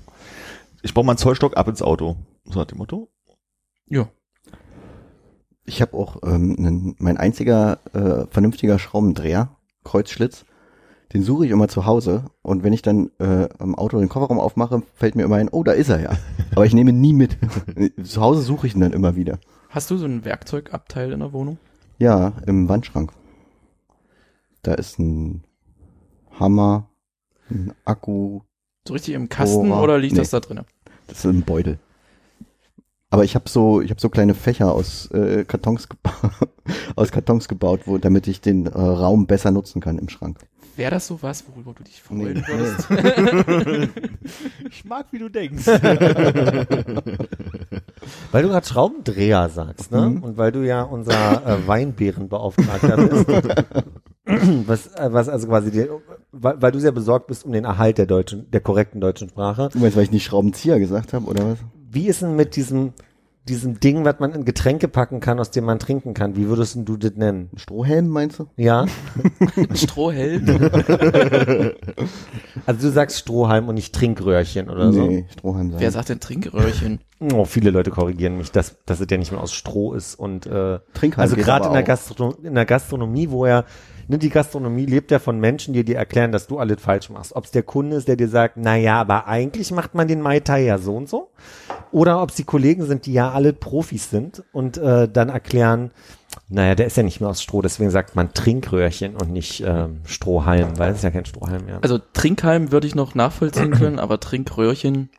Ich 0.82 0.94
baue 0.94 1.04
mal 1.04 1.12
einen 1.12 1.18
Zollstock 1.18 1.56
ab 1.56 1.66
ins 1.68 1.82
Auto. 1.82 2.16
So 2.44 2.60
hat 2.60 2.70
dem 2.70 2.78
Motto. 2.78 3.10
Ja, 3.86 4.08
Ich 5.64 5.80
habe 5.82 5.96
auch 5.96 6.22
ähm, 6.24 6.56
einen, 6.58 6.94
mein 6.98 7.16
einziger 7.16 7.78
äh, 7.92 8.26
vernünftiger 8.30 8.78
Schraubendreher, 8.78 9.56
Kreuzschlitz, 9.84 10.44
den 11.12 11.22
suche 11.22 11.44
ich 11.46 11.52
immer 11.52 11.68
zu 11.68 11.86
Hause 11.86 12.24
und 12.42 12.64
wenn 12.64 12.72
ich 12.72 12.82
dann 12.82 13.10
äh, 13.20 13.48
am 13.58 13.74
Auto 13.76 13.98
den 13.98 14.08
Kofferraum 14.08 14.40
aufmache, 14.40 14.82
fällt 14.94 15.14
mir 15.14 15.22
immer 15.24 15.36
ein, 15.36 15.48
oh, 15.48 15.62
da 15.62 15.72
ist 15.72 15.88
er 15.90 16.00
ja. 16.00 16.10
Aber 16.52 16.66
ich 16.66 16.74
nehme 16.74 16.90
ihn 16.90 17.00
nie 17.00 17.12
mit. 17.12 17.36
zu 18.02 18.20
Hause 18.20 18.42
suche 18.42 18.66
ich 18.66 18.74
ihn 18.74 18.80
dann 18.80 18.92
immer 18.92 19.14
wieder. 19.16 19.38
hast 19.68 19.90
du 19.90 19.96
so 19.96 20.06
ein 20.06 20.24
Werkzeugabteil 20.24 21.12
in 21.12 21.20
der 21.20 21.32
Wohnung? 21.32 21.58
Ja, 21.98 22.32
im 22.46 22.68
Wandschrank. 22.68 23.12
Da 24.62 24.74
ist 24.74 24.98
ein 24.98 25.44
Hammer, 26.40 26.88
ein 27.50 27.72
Akku, 27.84 28.40
So 28.88 28.94
richtig 28.94 29.14
im 29.14 29.28
Kasten 29.28 29.68
Bohrer. 29.68 29.82
oder 29.82 29.98
liegt 29.98 30.14
Nee. 30.14 30.20
das 30.20 30.30
da 30.30 30.40
drinne? 30.40 30.64
das 31.06 31.18
ist 31.18 31.26
ein 31.26 31.42
Beutel. 31.42 31.78
Aber 33.14 33.22
ich 33.22 33.36
habe 33.36 33.48
so, 33.48 33.80
ich 33.80 33.90
habe 33.90 34.00
so 34.00 34.08
kleine 34.08 34.34
Fächer 34.34 34.72
aus 34.72 35.08
äh, 35.12 35.44
Kartons 35.44 35.86
aus 36.96 37.12
Kartons 37.12 37.46
gebaut, 37.46 37.82
wo, 37.84 37.96
damit 37.96 38.26
ich 38.26 38.40
den 38.40 38.66
äh, 38.66 38.70
Raum 38.76 39.28
besser 39.28 39.52
nutzen 39.52 39.80
kann 39.80 39.98
im 39.98 40.08
Schrank. 40.08 40.40
Wäre 40.74 40.90
das 40.90 41.06
so 41.06 41.22
was, 41.22 41.44
worüber 41.48 41.74
du 41.74 41.84
dich 41.84 42.02
freuen 42.02 42.34
Nee. 42.34 42.42
würdest? 42.44 42.88
Ich 44.68 44.84
mag, 44.84 45.06
wie 45.12 45.20
du 45.20 45.28
denkst. 45.28 45.64
Weil 48.32 48.42
du 48.42 48.48
gerade 48.48 48.66
Schraubendreher 48.66 49.48
sagst, 49.48 49.92
ne? 49.92 50.10
Mhm. 50.10 50.24
Und 50.24 50.36
weil 50.36 50.50
du 50.50 50.66
ja 50.66 50.82
unser 50.82 51.46
äh, 51.46 51.68
Weinbärenbeauftragter 51.68 52.96
bist. 52.96 53.28
was, 54.66 54.88
äh, 54.96 55.12
was 55.12 55.28
also 55.28 55.46
quasi 55.46 55.70
die, 55.70 55.86
weil, 56.32 56.60
weil 56.60 56.72
du 56.72 56.80
sehr 56.80 56.90
besorgt 56.90 57.28
bist 57.28 57.44
um 57.44 57.52
den 57.52 57.64
Erhalt 57.64 57.96
der 57.98 58.06
deutschen, 58.06 58.50
der 58.50 58.60
korrekten 58.60 59.00
deutschen 59.00 59.28
Sprache. 59.28 59.68
Du 59.72 59.78
meinst, 59.78 59.96
weil 59.96 60.02
ich 60.02 60.10
nicht 60.10 60.24
Schraubenzieher 60.24 60.80
gesagt 60.80 61.12
habe, 61.12 61.26
oder 61.26 61.52
was? 61.52 61.58
Wie 61.94 62.08
ist 62.08 62.22
denn 62.22 62.34
mit 62.34 62.56
diesem, 62.56 62.92
diesem 63.48 63.78
Ding, 63.78 64.04
was 64.04 64.18
man 64.18 64.32
in 64.32 64.44
Getränke 64.44 64.88
packen 64.88 65.20
kann, 65.20 65.38
aus 65.38 65.52
dem 65.52 65.64
man 65.64 65.78
trinken 65.78 66.12
kann? 66.12 66.34
Wie 66.34 66.48
würdest 66.48 66.74
denn 66.74 66.84
du 66.84 66.96
das 66.96 67.12
nennen? 67.14 67.50
Strohhelm, 67.56 68.08
meinst 68.08 68.40
du? 68.40 68.48
Ja? 68.56 68.86
Strohhelm? 69.74 70.44
Also 72.66 72.88
du 72.88 72.92
sagst 72.92 73.18
Strohhalm 73.18 73.68
und 73.68 73.74
nicht 73.74 73.94
Trinkröhrchen 73.94 74.70
oder 74.70 74.90
nee, 74.90 75.26
Strohhalm 75.30 75.72
sein. 75.72 75.80
Wer 75.80 75.90
sagt 75.90 76.08
denn 76.08 76.20
Trinkröhrchen? 76.20 77.00
so? 77.20 77.36
Oh, 77.36 77.44
viele 77.44 77.70
Leute 77.70 77.90
korrigieren 77.90 78.38
mich, 78.38 78.52
dass, 78.52 78.76
dass 78.86 79.00
es 79.00 79.06
ja 79.10 79.18
nicht 79.18 79.32
mehr 79.32 79.40
aus 79.42 79.52
Stroh 79.52 79.92
ist 79.92 80.14
und 80.14 80.46
äh, 80.46 80.78
Trinkhalm 80.94 81.22
Also 81.22 81.36
gerade 81.36 81.66
in 81.66 81.72
der. 81.74 81.82
Gastro 81.82 82.30
in 82.42 82.54
der 82.54 82.64
Gastronomie, 82.64 83.30
wo 83.30 83.46
ja, 83.46 83.64
ne, 84.08 84.18
die 84.18 84.30
Gastronomie 84.30 84.86
lebt 84.86 85.10
ja 85.10 85.18
von 85.18 85.38
Menschen, 85.38 85.74
die 85.74 85.84
dir 85.84 85.96
erklären, 85.96 86.32
dass 86.32 86.46
du 86.46 86.58
alles 86.58 86.80
falsch 86.80 87.10
machst. 87.10 87.34
Ob 87.34 87.44
es 87.44 87.50
der 87.50 87.62
Kunde 87.62 87.96
ist, 87.96 88.08
der 88.08 88.16
dir 88.16 88.28
sagt, 88.28 88.56
na 88.56 88.76
ja, 88.76 89.00
aber 89.00 89.26
eigentlich 89.26 89.70
macht 89.70 89.94
man 89.94 90.08
den 90.08 90.20
Mai 90.20 90.40
Tai 90.40 90.62
ja 90.62 90.78
so 90.78 90.96
und 90.96 91.08
so. 91.08 91.30
Oder 91.92 92.22
ob 92.22 92.30
es 92.30 92.36
die 92.36 92.44
Kollegen 92.44 92.84
sind, 92.84 93.06
die 93.06 93.12
ja 93.12 93.30
alle 93.32 93.52
Profis 93.52 94.10
sind 94.10 94.42
und 94.52 94.78
äh, 94.78 95.08
dann 95.08 95.28
erklären, 95.28 95.92
naja, 96.48 96.74
der 96.74 96.86
ist 96.86 96.96
ja 96.96 97.02
nicht 97.02 97.20
mehr 97.20 97.30
aus 97.30 97.42
Stroh, 97.42 97.62
deswegen 97.62 97.90
sagt 97.90 98.16
man 98.16 98.32
Trinkröhrchen 98.32 99.14
und 99.16 99.30
nicht 99.30 99.62
ähm, 99.64 100.00
Strohhalm, 100.04 100.78
weil 100.78 100.90
es 100.90 100.98
ist 100.98 101.04
ja 101.04 101.10
kein 101.10 101.26
Strohhalm 101.26 101.66
mehr. 101.66 101.78
Also 101.82 101.98
Trinkhalm 102.12 102.72
würde 102.72 102.86
ich 102.86 102.94
noch 102.94 103.14
nachvollziehen 103.14 103.70
können, 103.78 103.98
aber 103.98 104.18
Trinkröhrchen, 104.20 105.10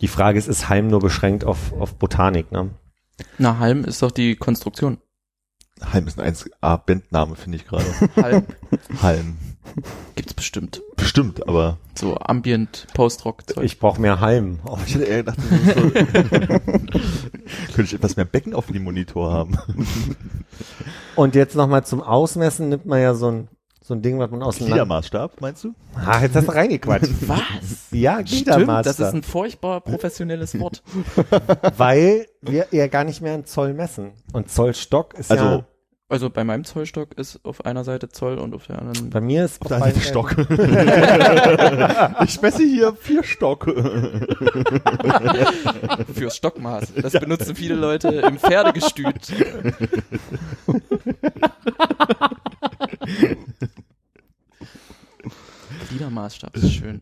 die 0.00 0.08
Frage 0.08 0.38
ist, 0.38 0.48
ist 0.48 0.68
Halm 0.68 0.88
nur 0.88 1.00
beschränkt 1.00 1.44
auf, 1.44 1.72
auf 1.72 1.94
Botanik, 1.94 2.52
ne? 2.52 2.70
na 3.38 3.58
Halm 3.58 3.84
ist 3.84 4.02
doch 4.02 4.10
die 4.10 4.36
Konstruktion. 4.36 4.98
Halm 5.92 6.06
ist 6.06 6.18
ein 6.20 6.32
1A-Bandname, 6.34 7.36
finde 7.36 7.56
ich 7.56 7.66
gerade. 7.66 7.84
Halm 8.22 8.44
Halm. 9.02 9.36
gibt's 10.14 10.34
bestimmt. 10.34 10.82
Bestimmt, 10.96 11.46
aber 11.48 11.78
So 11.94 12.16
Ambient, 12.18 12.86
Post-Rock-Zeug. 12.94 13.64
Ich 13.64 13.78
brauche 13.78 14.00
mehr 14.00 14.20
Halm. 14.20 14.58
Oh, 14.66 14.78
ich 14.86 14.94
hätte 14.94 15.04
eher 15.04 15.18
gedacht, 15.24 15.38
so, 15.40 15.90
könnte 17.74 17.82
ich 17.82 17.94
etwas 17.94 18.16
mehr 18.16 18.24
Becken 18.24 18.54
auf 18.54 18.66
dem 18.66 18.84
Monitor 18.84 19.32
haben. 19.32 19.56
Und 21.16 21.34
jetzt 21.34 21.54
nochmal 21.56 21.84
zum 21.84 22.02
Ausmessen 22.02 22.68
nimmt 22.70 22.86
man 22.86 23.00
ja 23.00 23.14
so 23.14 23.30
ein, 23.30 23.48
so 23.82 23.94
ein 23.94 24.02
Ding, 24.02 24.18
was 24.18 24.30
man 24.30 24.42
auseinander... 24.42 24.76
Gliedermaßstab, 24.76 25.40
meinst 25.40 25.64
du? 25.64 25.74
Ah, 25.94 26.20
jetzt 26.22 26.36
hast 26.36 26.46
du 26.48 26.52
reingequatscht. 26.52 27.10
Was? 27.26 27.40
Ja, 27.90 28.24
Stimmt, 28.24 28.44
Gliedermaster. 28.46 28.82
das 28.94 29.00
ist 29.00 29.14
ein 29.14 29.22
furchtbar 29.22 29.80
professionelles 29.80 30.58
Wort. 30.58 30.82
weil 31.76 32.26
wir 32.40 32.66
ja 32.70 32.86
gar 32.86 33.04
nicht 33.04 33.20
mehr 33.22 33.34
in 33.34 33.44
Zoll 33.44 33.74
messen. 33.74 34.12
Und 34.32 34.50
Zollstock 34.50 35.14
ist 35.14 35.30
Also, 35.30 35.44
ja, 35.44 35.64
Also 36.12 36.28
bei 36.28 36.44
meinem 36.44 36.62
Zollstock 36.64 37.14
ist 37.14 37.40
auf 37.42 37.64
einer 37.64 37.84
Seite 37.84 38.10
Zoll 38.10 38.36
und 38.36 38.54
auf 38.54 38.66
der 38.66 38.78
anderen 38.80 39.08
bei 39.08 39.22
mir 39.22 39.46
ist 39.46 39.62
auf 39.62 39.68
der 39.68 39.78
Seite 39.78 40.00
Stock. 40.00 40.36
ich 42.26 42.42
messe 42.42 42.64
hier 42.64 42.94
vier 43.00 43.22
Stock. 43.22 43.64
fürs 46.12 46.36
Stockmaß. 46.36 46.92
Das 47.00 47.14
benutzen 47.14 47.56
viele 47.56 47.76
Leute 47.76 48.08
im 48.08 48.36
Pferdegestüt. 48.36 49.32
Gliedermaßstab 55.88 56.54
ist 56.58 56.74
schön. 56.74 57.00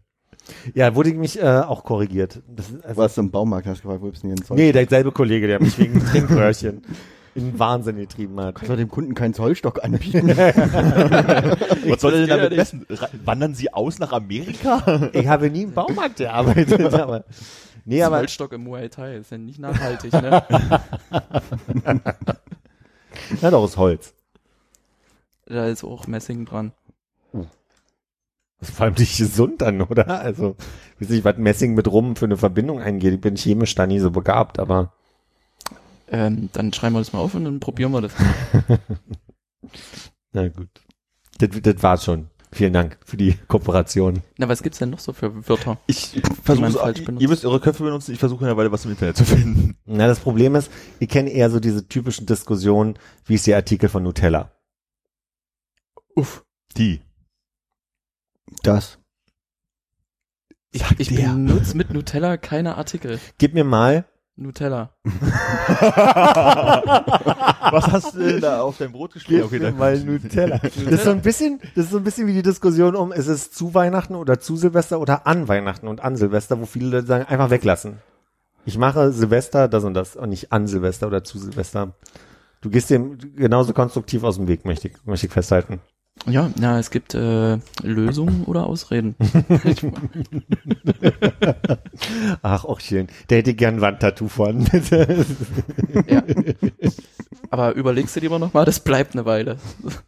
Ja, 0.72 0.94
wurde 0.94 1.10
ich 1.10 1.16
mich 1.16 1.42
äh, 1.42 1.46
auch 1.46 1.82
korrigiert. 1.82 2.42
Das 2.46 2.70
ist, 2.70 2.84
also, 2.84 2.96
Warst 3.02 3.16
du 3.16 3.22
im 3.22 3.32
Baumarkt, 3.32 3.66
hast 3.66 3.82
gefragt, 3.82 4.02
wo 4.02 4.06
gibt's 4.06 4.20
denn 4.20 4.30
hier 4.30 4.36
ein 4.40 4.44
Zoll? 4.44 4.56
nee, 4.56 4.70
derselbe 4.70 5.10
Kollege, 5.10 5.48
der 5.48 5.60
mich 5.60 5.76
wegen 5.80 5.98
Trinkröhrchen 5.98 6.82
in 7.40 7.58
Wahnsinn 7.58 7.96
getrieben 7.96 8.38
hat. 8.40 8.58
Soll 8.64 8.76
dem 8.76 8.88
Kunden 8.88 9.14
keinen 9.14 9.34
Zollstock 9.34 9.82
anbieten? 9.82 10.28
Was 10.36 12.00
soll 12.00 12.14
er 12.14 12.20
denn 12.20 12.28
damit 12.28 12.56
messen? 12.56 12.86
Wandern 13.24 13.54
Sie 13.54 13.72
aus 13.72 13.98
nach 13.98 14.12
Amerika? 14.12 15.10
Ich 15.12 15.26
habe 15.26 15.50
nie 15.50 15.62
im 15.62 15.72
Baumarkt 15.72 16.16
gearbeitet, 16.16 16.94
aber 16.94 17.24
nee, 17.84 18.02
aber 18.02 18.18
Zollstock 18.18 18.52
im 18.52 18.64
Muay 18.64 18.88
Thai 18.88 19.16
ist 19.16 19.30
ja 19.30 19.38
nicht 19.38 19.58
nachhaltig, 19.58 20.12
ne? 20.12 20.42
na 23.40 23.50
doch 23.50 23.62
aus 23.62 23.76
Holz. 23.76 24.14
Da 25.46 25.66
ist 25.66 25.82
auch 25.82 26.06
Messing 26.06 26.44
dran. 26.44 26.72
Das 28.60 28.68
ist 28.68 28.76
vor 28.76 28.84
allem 28.84 28.94
nicht 28.98 29.16
gesund 29.16 29.62
dann, 29.62 29.80
oder? 29.80 30.20
Also, 30.20 30.54
weiß 31.00 31.08
nicht, 31.08 31.24
was 31.24 31.38
Messing 31.38 31.74
mit 31.74 31.88
Rum 31.88 32.14
für 32.14 32.26
eine 32.26 32.36
Verbindung 32.36 32.80
eingeht. 32.80 33.14
Ich 33.14 33.20
bin 33.20 33.36
chemisch 33.36 33.74
da 33.74 33.86
nie 33.86 33.98
so 34.00 34.10
begabt, 34.10 34.58
aber 34.58 34.92
Ähm, 36.10 36.50
dann 36.52 36.72
schreiben 36.72 36.94
wir 36.94 37.00
das 37.00 37.12
mal 37.12 37.20
auf 37.20 37.34
und 37.34 37.44
dann 37.44 37.60
probieren 37.60 37.92
wir 37.92 38.00
das. 38.00 38.12
na 40.32 40.48
gut. 40.48 40.68
Das, 41.38 41.48
das 41.62 41.82
war's 41.82 42.04
schon. 42.04 42.28
Vielen 42.52 42.72
Dank 42.72 42.98
für 43.04 43.16
die 43.16 43.34
Kooperation. 43.46 44.22
Na, 44.36 44.48
was 44.48 44.62
gibt's 44.62 44.80
denn 44.80 44.90
noch 44.90 44.98
so 44.98 45.12
für 45.12 45.48
Wörter? 45.48 45.78
Ich 45.86 46.20
versuche. 46.42 46.94
Ihr 47.20 47.28
müsst 47.28 47.44
eure 47.44 47.60
Köpfe 47.60 47.84
benutzen, 47.84 48.12
ich 48.12 48.18
versuche 48.18 48.44
eine 48.44 48.56
Weile 48.56 48.72
was 48.72 48.84
im 48.84 48.90
Internet 48.90 49.16
zu 49.16 49.24
finden. 49.24 49.76
Na, 49.86 50.08
das 50.08 50.18
Problem 50.18 50.56
ist, 50.56 50.70
ich 50.98 51.08
kenne 51.08 51.30
eher 51.30 51.48
so 51.50 51.60
diese 51.60 51.86
typischen 51.86 52.26
Diskussionen, 52.26 52.98
wie 53.24 53.36
ist 53.36 53.46
der 53.46 53.56
Artikel 53.56 53.88
von 53.88 54.02
Nutella? 54.02 54.50
Uff. 56.16 56.44
Die. 56.76 57.00
Das. 58.64 58.98
Ich, 60.72 60.84
ich 60.98 61.14
benutze 61.14 61.76
mit 61.76 61.92
Nutella 61.92 62.36
keine 62.36 62.76
Artikel. 62.76 63.20
Gib 63.38 63.54
mir 63.54 63.64
mal. 63.64 64.06
Nutella. 64.36 64.90
Was 67.70 67.86
hast 67.92 68.14
du 68.14 68.20
denn 68.20 68.40
da 68.40 68.62
auf 68.62 68.78
deinem 68.78 68.92
Brot 68.92 69.12
geschrieben? 69.12 69.48
Gib 69.50 69.60
mir 69.62 69.72
mal 69.72 69.98
Nutella. 69.98 70.58
Das 70.62 70.76
ist 70.76 71.04
so 71.04 71.10
ein 71.10 71.20
bisschen, 71.20 71.60
das 71.74 71.84
ist 71.86 71.90
so 71.90 71.98
ein 71.98 72.04
bisschen 72.04 72.26
wie 72.26 72.32
die 72.32 72.42
Diskussion 72.42 72.96
um, 72.96 73.12
ist 73.12 73.26
es 73.26 73.50
zu 73.50 73.74
Weihnachten 73.74 74.14
oder 74.14 74.40
zu 74.40 74.56
Silvester 74.56 74.98
oder 75.00 75.26
an 75.26 75.46
Weihnachten 75.48 75.86
und 75.88 76.00
an 76.02 76.16
Silvester, 76.16 76.58
wo 76.60 76.66
viele 76.66 76.88
Leute 76.88 77.06
sagen, 77.06 77.26
einfach 77.26 77.50
weglassen. 77.50 77.98
Ich 78.64 78.78
mache 78.78 79.12
Silvester 79.12 79.68
das 79.68 79.84
und 79.84 79.94
das 79.94 80.16
und 80.16 80.30
nicht 80.30 80.52
an 80.52 80.66
Silvester 80.66 81.06
oder 81.06 81.22
zu 81.24 81.38
Silvester. 81.38 81.94
Du 82.60 82.70
gehst 82.70 82.90
dem 82.90 83.18
genauso 83.36 83.72
konstruktiv 83.72 84.22
aus 84.22 84.36
dem 84.36 84.48
Weg, 84.48 84.64
möchte 84.64 84.88
ich, 84.88 84.94
möchte 85.04 85.26
ich 85.26 85.32
festhalten. 85.32 85.80
Ja, 86.26 86.50
na, 86.58 86.78
es 86.78 86.90
gibt 86.90 87.14
äh, 87.14 87.58
Lösungen 87.82 88.44
oder 88.44 88.66
Ausreden. 88.66 89.16
Ach, 92.42 92.66
auch 92.66 92.80
schön. 92.80 93.06
Der 93.30 93.38
hätte 93.38 93.54
gern 93.54 93.76
ein 93.76 93.80
Wandtattoo 93.80 94.28
von. 94.28 94.66
ja. 96.06 96.22
Aber 97.50 97.74
überlegst 97.74 98.16
du 98.16 98.20
dir 98.20 98.26
immer 98.26 98.38
noch 98.38 98.52
mal, 98.52 98.66
das 98.66 98.80
bleibt 98.80 99.14
eine 99.14 99.24
Weile. 99.24 99.56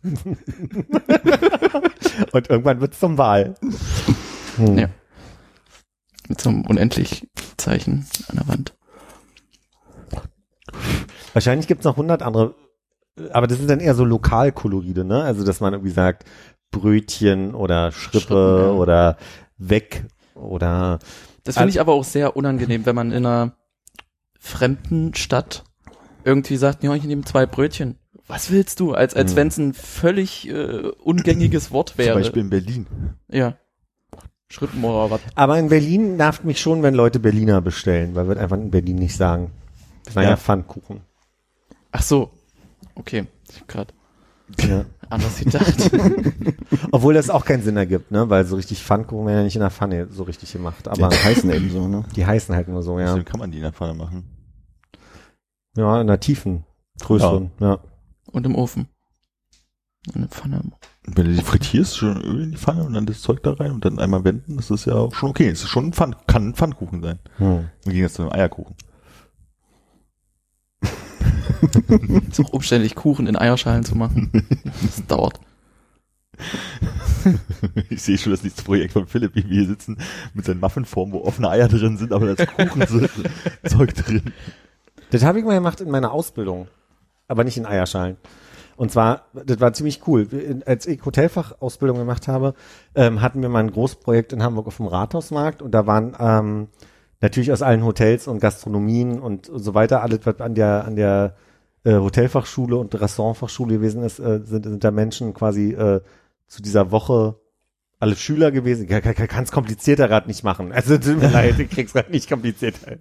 und 2.33 2.51
irgendwann 2.51 2.81
wird's 2.81 3.01
zum 3.01 3.17
Wahl. 3.17 3.55
Hm. 4.57 4.79
Ja. 4.79 4.89
Mit 6.29 6.41
so 6.41 6.51
einem 6.51 6.65
unendlich 6.67 7.27
Zeichen 7.57 8.07
an 8.29 8.37
der 8.37 8.49
Wand. 8.49 8.75
Wahrscheinlich 11.33 11.67
gibt's 11.67 11.85
noch 11.85 11.97
hundert 11.97 12.23
andere, 12.23 12.55
aber 13.33 13.47
das 13.47 13.59
sind 13.59 13.69
dann 13.69 13.81
eher 13.81 13.95
so 13.95 14.05
Lokalkoloride, 14.05 15.05
ne? 15.05 15.23
Also, 15.23 15.45
dass 15.45 15.61
man 15.61 15.73
irgendwie 15.75 15.93
sagt, 15.93 16.25
Brötchen 16.71 17.55
oder 17.55 17.93
Schrippe 17.93 18.21
Schrippen, 18.21 18.37
ja. 18.37 18.71
oder 18.73 19.17
weg 19.59 20.05
oder 20.35 20.99
Das 21.45 21.55
finde 21.57 21.67
Also- 21.67 21.77
ich 21.77 21.81
aber 21.81 21.93
auch 21.93 22.05
sehr 22.05 22.37
unangenehm, 22.37 22.87
wenn 22.87 22.95
man 22.95 23.11
in 23.13 23.27
einer 23.27 23.53
fremden 24.39 25.15
Stadt 25.15 25.65
irgendwie 26.25 26.57
sagt, 26.57 26.83
ja, 26.85 26.95
ich 26.95 27.05
nehme 27.05 27.23
zwei 27.25 27.47
Brötchen. 27.47 27.97
Was 28.29 28.51
willst 28.51 28.81
du? 28.81 28.93
Als, 28.95 29.15
als 29.15 29.33
Hm. 29.33 29.37
wenn 29.37 29.49
es 29.49 29.59
ein 29.59 29.75
völlig 29.75 30.49
äh, 30.49 30.89
ungängiges 31.03 31.71
Wort 31.73 31.91
Zum 31.91 31.99
wäre. 31.99 32.15
Beispiel 32.19 32.43
in 32.43 32.51
Berlin. 32.51 32.87
Ja. 33.29 33.55
Schritten 34.49 34.85
oder 34.85 35.11
was? 35.11 35.21
Aber 35.35 35.59
in 35.59 35.69
Berlin 35.69 36.17
nervt 36.17 36.45
mich 36.45 36.61
schon, 36.61 36.83
wenn 36.83 36.95
Leute 36.95 37.19
Berliner 37.19 37.61
bestellen, 37.61 38.15
weil 38.15 38.29
wir 38.29 38.37
einfach 38.37 38.57
in 38.57 38.71
Berlin 38.71 38.97
nicht 38.97 39.17
sagen. 39.17 39.51
Naja, 40.15 40.31
Ja. 40.31 40.37
Pfannkuchen. 40.37 41.01
Ach 41.91 42.03
so. 42.03 42.31
Okay. 42.95 43.27
Ich 43.51 43.61
hab 43.61 43.69
grad 43.69 43.95
Ja. 44.61 44.85
anders 45.11 45.39
gedacht. 45.39 45.91
Obwohl 46.93 47.15
das 47.15 47.31
auch 47.31 47.45
keinen 47.45 47.63
Sinn 47.63 47.77
ergibt, 47.77 48.11
ne? 48.11 48.29
Weil 48.31 48.45
so 48.45 48.57
richtig 48.57 48.83
Pfannkuchen 48.83 49.27
werden 49.27 49.39
ja 49.39 49.45
nicht 49.45 49.57
in 49.57 49.61
der 49.61 49.71
Pfanne 49.71 50.09
so 50.11 50.23
richtig 50.25 50.53
gemacht. 50.53 50.89
Aber 50.89 51.09
Die 51.09 51.17
heißen 51.17 51.51
eben 51.51 51.71
so, 51.71 51.89
ne? 51.89 52.05
die 52.17 52.25
heißen 52.27 52.55
halt 52.55 52.69
nur 52.69 52.83
so, 52.83 52.99
ja. 52.99 53.07
Deswegen 53.07 53.25
kann 53.25 53.41
man 53.41 53.51
die 53.51 53.59
in 53.59 53.63
der 53.65 53.73
Pfanne 53.73 53.95
machen. 53.95 54.25
Ja, 55.77 56.01
in 56.01 56.07
der 56.07 56.21
tiefen, 56.21 56.65
größeren, 57.01 57.51
ja. 57.61 57.79
Und 58.31 58.45
im 58.47 58.55
Ofen. 58.55 58.89
Eine 60.15 60.29
Pfanne. 60.29 60.61
im- 60.63 60.73
Wenn 61.15 61.27
du 61.27 61.33
die 61.35 61.43
frittierst, 61.43 61.97
schon 61.97 62.21
Öl 62.23 62.43
in 62.43 62.51
die 62.53 62.57
Pfanne 62.57 62.83
und 62.85 62.93
dann 62.95 63.07
das 63.07 63.21
Zeug 63.23 63.43
da 63.43 63.53
rein 63.53 63.71
und 63.73 63.85
dann 63.85 63.99
einmal 63.99 64.25
wenden, 64.25 64.57
das 64.57 64.71
ist 64.71 64.85
ja 64.87 64.95
auch 64.95 65.15
schon 65.15 65.31
okay. 65.31 65.49
Es 65.49 65.63
ist 65.63 65.69
schon 65.69 65.87
ein 65.87 65.93
Pfann, 65.93 66.17
kann 66.27 66.49
ein 66.49 66.55
Pfannkuchen 66.55 67.03
sein. 67.03 67.19
Hm. 67.39 67.69
Im 67.85 67.93
Gegensatz 67.93 68.15
zu 68.15 68.23
einem 68.23 68.33
Eierkuchen. 68.33 68.75
ist 72.31 72.41
auch 72.41 72.53
umständlich, 72.53 72.95
Kuchen 72.95 73.27
in 73.27 73.37
Eierschalen 73.37 73.85
zu 73.85 73.97
machen. 73.97 74.31
Das 74.83 75.07
dauert. 75.07 75.41
Ich 77.89 78.03
sehe 78.03 78.19
schon 78.19 78.33
das 78.33 78.43
nächste 78.43 78.63
Projekt 78.63 78.93
von 78.93 79.07
Philipp, 79.07 79.35
wie 79.35 79.45
wir 79.49 79.59
hier 79.59 79.67
sitzen 79.67 79.97
mit 80.35 80.45
seinen 80.45 80.61
Muffinformen, 80.61 81.15
wo 81.15 81.21
offene 81.23 81.49
Eier 81.51 81.69
drin 81.69 81.97
sind, 81.97 82.13
aber 82.13 82.35
das 82.35 82.47
Kuchenzeug 82.49 83.95
drin. 83.95 84.23
Das 85.11 85.23
habe 85.23 85.39
ich 85.39 85.45
mal 85.45 85.55
gemacht 85.55 85.81
in 85.81 85.91
meiner 85.91 86.13
Ausbildung, 86.13 86.69
aber 87.29 87.45
nicht 87.45 87.57
in 87.57 87.67
Eierschalen. 87.67 88.17
Und 88.77 88.91
zwar, 88.91 89.27
das 89.35 89.61
war 89.61 89.73
ziemlich 89.73 90.07
cool. 90.07 90.27
Als 90.67 90.87
ich 90.87 91.05
Hotelfachausbildung 91.05 91.99
gemacht 91.99 92.27
habe, 92.27 92.55
ähm, 92.95 93.21
hatten 93.21 93.43
wir 93.43 93.49
mal 93.49 93.61
ein 93.61 93.71
Großprojekt 93.71 94.33
in 94.33 94.43
Hamburg 94.43 94.67
auf 94.67 94.79
dem 94.79 94.87
Rathausmarkt 94.87 95.63
und 95.63 95.73
da 95.73 95.87
waren 95.87 96.17
ähm, 96.19 96.69
natürlich 97.21 97.53
aus 97.53 97.63
allen 97.63 97.85
Hotels 97.85 98.27
und 98.27 98.41
Gastronomien 98.41 99.21
und 99.21 99.51
so 99.55 99.75
weiter, 99.75 100.03
alles, 100.03 100.21
was 100.25 100.41
an 100.41 100.55
der, 100.55 100.85
an 100.87 100.97
der 100.97 101.37
äh, 101.85 101.95
Hotelfachschule 101.95 102.77
und 102.77 102.99
Restaurantfachschule 102.99 103.77
gewesen 103.77 104.03
ist, 104.03 104.19
äh, 104.19 104.41
sind, 104.45 104.65
sind 104.65 104.85
da 104.85 104.91
Menschen 104.91 105.35
quasi 105.35 105.73
äh, 105.73 106.01
zu 106.47 106.63
dieser 106.63 106.91
Woche 106.91 107.37
alle 108.03 108.17
Schüler 108.17 108.51
gewesen. 108.51 108.89
Ich 108.89 108.89
kann 108.91 109.45
es 109.45 109.53
komplizierter 109.53 110.09
gerade 110.09 110.27
nicht 110.27 110.43
machen. 110.43 110.73
Also 110.73 110.99
tut 110.99 111.21
mir 111.21 111.31
leid, 111.31 111.61
ich 111.61 111.71
krieg's 111.71 111.93
gerade 111.93 112.11
nicht 112.11 112.29
komplizierter. 112.29 112.91
hin. 112.91 112.99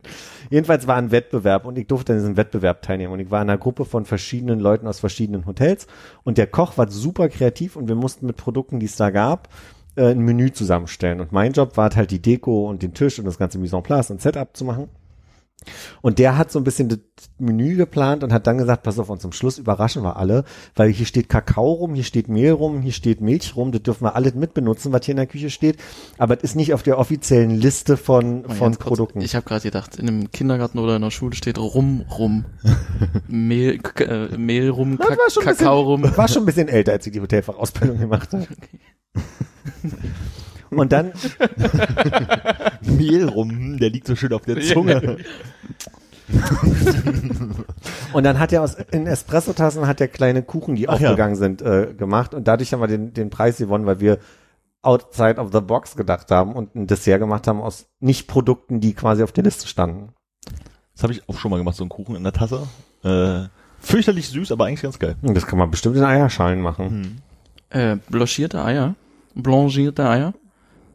Jedenfalls 0.52 0.86
war 0.86 0.98
ein 0.98 1.10
Wettbewerb 1.10 1.66
und 1.66 1.76
ich 1.80 1.88
durfte 1.88 2.14
an 2.14 2.20
diesem 2.20 2.38
Wettbewerb 2.38 2.84
teilnehmen. 2.84 3.12
Und 3.14 3.20
ich 3.20 3.32
war 3.32 3.42
in 3.42 3.50
einer 3.50 3.58
Gruppe 3.58 3.86
von 3.86 4.06
verschiedenen 4.06 4.60
Leuten 4.60 4.86
aus 4.86 5.00
verschiedenen 5.00 5.48
Hotels 5.48 5.88
und 6.24 6.38
der 6.38 6.46
Koch 6.46 6.78
war 6.78 6.88
super 6.88 7.30
kreativ 7.30 7.78
und 7.78 7.88
wir 7.88 7.96
mussten 7.96 8.28
mit 8.28 8.38
Produkten, 8.38 8.80
die 8.80 8.86
es 8.86 8.96
da 8.96 9.10
gab, 9.10 9.50
äh, 9.96 10.12
ein 10.12 10.20
Menü 10.20 10.52
zusammenstellen. 10.52 11.20
Und 11.20 11.32
mein 11.32 11.54
Job 11.54 11.78
war 11.78 11.90
halt 11.96 12.12
die 12.12 12.22
Deko 12.22 12.70
und 12.70 12.84
den 12.84 12.94
Tisch 12.94 13.18
und 13.18 13.26
das 13.26 13.40
ganze 13.40 13.58
Mise 13.58 13.76
en 13.76 13.82
place 13.82 14.12
und 14.12 14.22
Setup 14.22 14.56
zu 14.56 14.66
machen. 14.66 14.88
Und 16.02 16.18
der 16.20 16.38
hat 16.38 16.52
so 16.52 16.60
ein 16.60 16.64
bisschen 16.64 16.90
das 16.90 17.00
Menü 17.38 17.76
geplant 17.76 18.24
und 18.24 18.34
hat 18.34 18.48
dann 18.48 18.58
gesagt, 18.58 18.84
pass 18.84 18.98
auf, 18.98 19.10
und 19.10 19.22
zum 19.22 19.32
Schluss 19.32 19.58
überraschen 19.58 20.04
wir 20.04 20.18
alle, 20.18 20.44
weil 20.76 20.90
hier 20.90 21.06
steht 21.06 21.30
Kakao 21.30 21.72
rum, 21.72 21.94
hier 21.94 22.04
steht 22.04 22.28
Mehl 22.30 22.52
rum, 22.52 22.82
hier 22.82 22.92
steht 22.92 23.22
Milch 23.22 23.56
rum, 23.56 23.72
das 23.72 23.84
dürfen 23.84 24.06
wir 24.06 24.16
alle 24.16 24.32
mitbenutzen, 24.34 24.92
was 24.92 25.06
hier 25.06 25.14
in 25.14 25.18
der 25.18 25.28
Küche 25.28 25.50
steht, 25.50 25.78
aber 26.18 26.36
es 26.38 26.44
ist 26.44 26.56
nicht 26.56 26.74
auf 26.74 26.84
der 26.84 26.98
offiziellen 26.98 27.52
Liste 27.52 27.98
von, 27.98 28.42
Mal 28.42 28.56
von 28.56 28.68
ganz 28.68 28.80
kurz, 28.80 28.88
Produkten. 28.88 29.22
Ich 29.22 29.36
habe 29.36 29.46
gerade 29.46 29.62
gedacht, 29.62 29.98
in 29.98 30.08
einem 30.08 30.32
Kindergarten 30.32 30.80
oder 30.80 30.96
in 30.96 31.02
der 31.02 31.12
Schule 31.12 31.36
steht 31.36 31.60
rum, 31.60 32.06
rum. 32.18 32.46
Mehl, 33.28 33.80
äh, 34.00 34.38
Mehl 34.38 34.70
rum, 34.70 34.98
Ka 34.98 35.16
Kakao 35.42 35.82
rum. 35.82 36.04
war 36.16 36.28
schon 36.28 36.44
ein 36.44 36.48
bisschen 36.48 36.68
älter, 36.70 36.94
als 36.94 37.06
ich 37.06 37.14
die 37.14 37.22
Hotelfachausbildung 37.22 38.00
gemacht 38.00 38.34
habe. 38.34 38.48
Und 40.72 40.92
dann, 40.92 41.12
Mehl 42.82 43.28
rum, 43.28 43.50
hm, 43.50 43.78
der 43.78 43.90
liegt 43.90 44.08
so 44.08 44.16
schön 44.16 44.34
auf 44.34 44.44
der 44.44 44.62
Zunge. 44.62 45.18
und 48.14 48.24
dann 48.24 48.40
hat 48.40 48.54
er 48.54 48.64
aus, 48.64 48.76
in 48.92 49.06
Espresso-Tassen 49.06 49.86
hat 49.86 50.00
er 50.00 50.08
kleine 50.08 50.44
Kuchen, 50.44 50.76
die 50.76 50.88
Ach 50.88 51.00
ja. 51.00 51.10
aufgegangen 51.10 51.36
sind, 51.36 51.62
äh, 51.62 51.94
gemacht 51.98 52.34
und 52.34 52.48
dadurch 52.48 52.72
haben 52.72 52.80
wir 52.80 52.88
den, 52.88 53.14
den 53.14 53.30
Preis 53.30 53.58
gewonnen, 53.58 53.86
weil 53.86 54.00
wir 54.00 54.20
outside 54.82 55.40
of 55.40 55.52
the 55.52 55.60
box 55.62 55.96
gedacht 55.96 56.32
haben 56.32 56.54
und 56.54 56.76
ein 56.76 56.88
Dessert 56.88 57.20
gemacht 57.20 57.48
haben 57.48 57.62
aus 57.62 57.88
Nicht-Produkten, 58.00 58.80
die 58.80 58.94
quasi 58.94 59.24
auf 59.24 59.32
der 59.32 59.44
Liste 59.44 59.68
standen. 59.68 60.14
Das 60.94 61.04
habe 61.04 61.14
ich 61.14 61.28
auch 61.28 61.38
schon 61.38 61.52
mal 61.52 61.58
gemacht, 61.58 61.76
so 61.76 61.84
einen 61.84 61.90
Kuchen 61.90 62.16
in 62.16 62.24
der 62.24 62.34
Tasse. 62.34 62.68
Äh, 63.04 63.48
fürchterlich 63.80 64.30
süß, 64.30 64.52
aber 64.52 64.66
eigentlich 64.66 64.82
ganz 64.82 65.00
geil. 65.00 65.16
Das 65.22 65.46
kann 65.46 65.60
man 65.60 65.70
bestimmt 65.70 65.98
in 65.98 66.04
Eierschalen 66.04 66.62
machen. 66.62 67.22
Äh, 67.70 67.98
blanchierte 68.10 68.64
Eier. 68.64 68.96
Blanchierte 69.36 70.08
Eier. 70.08 70.34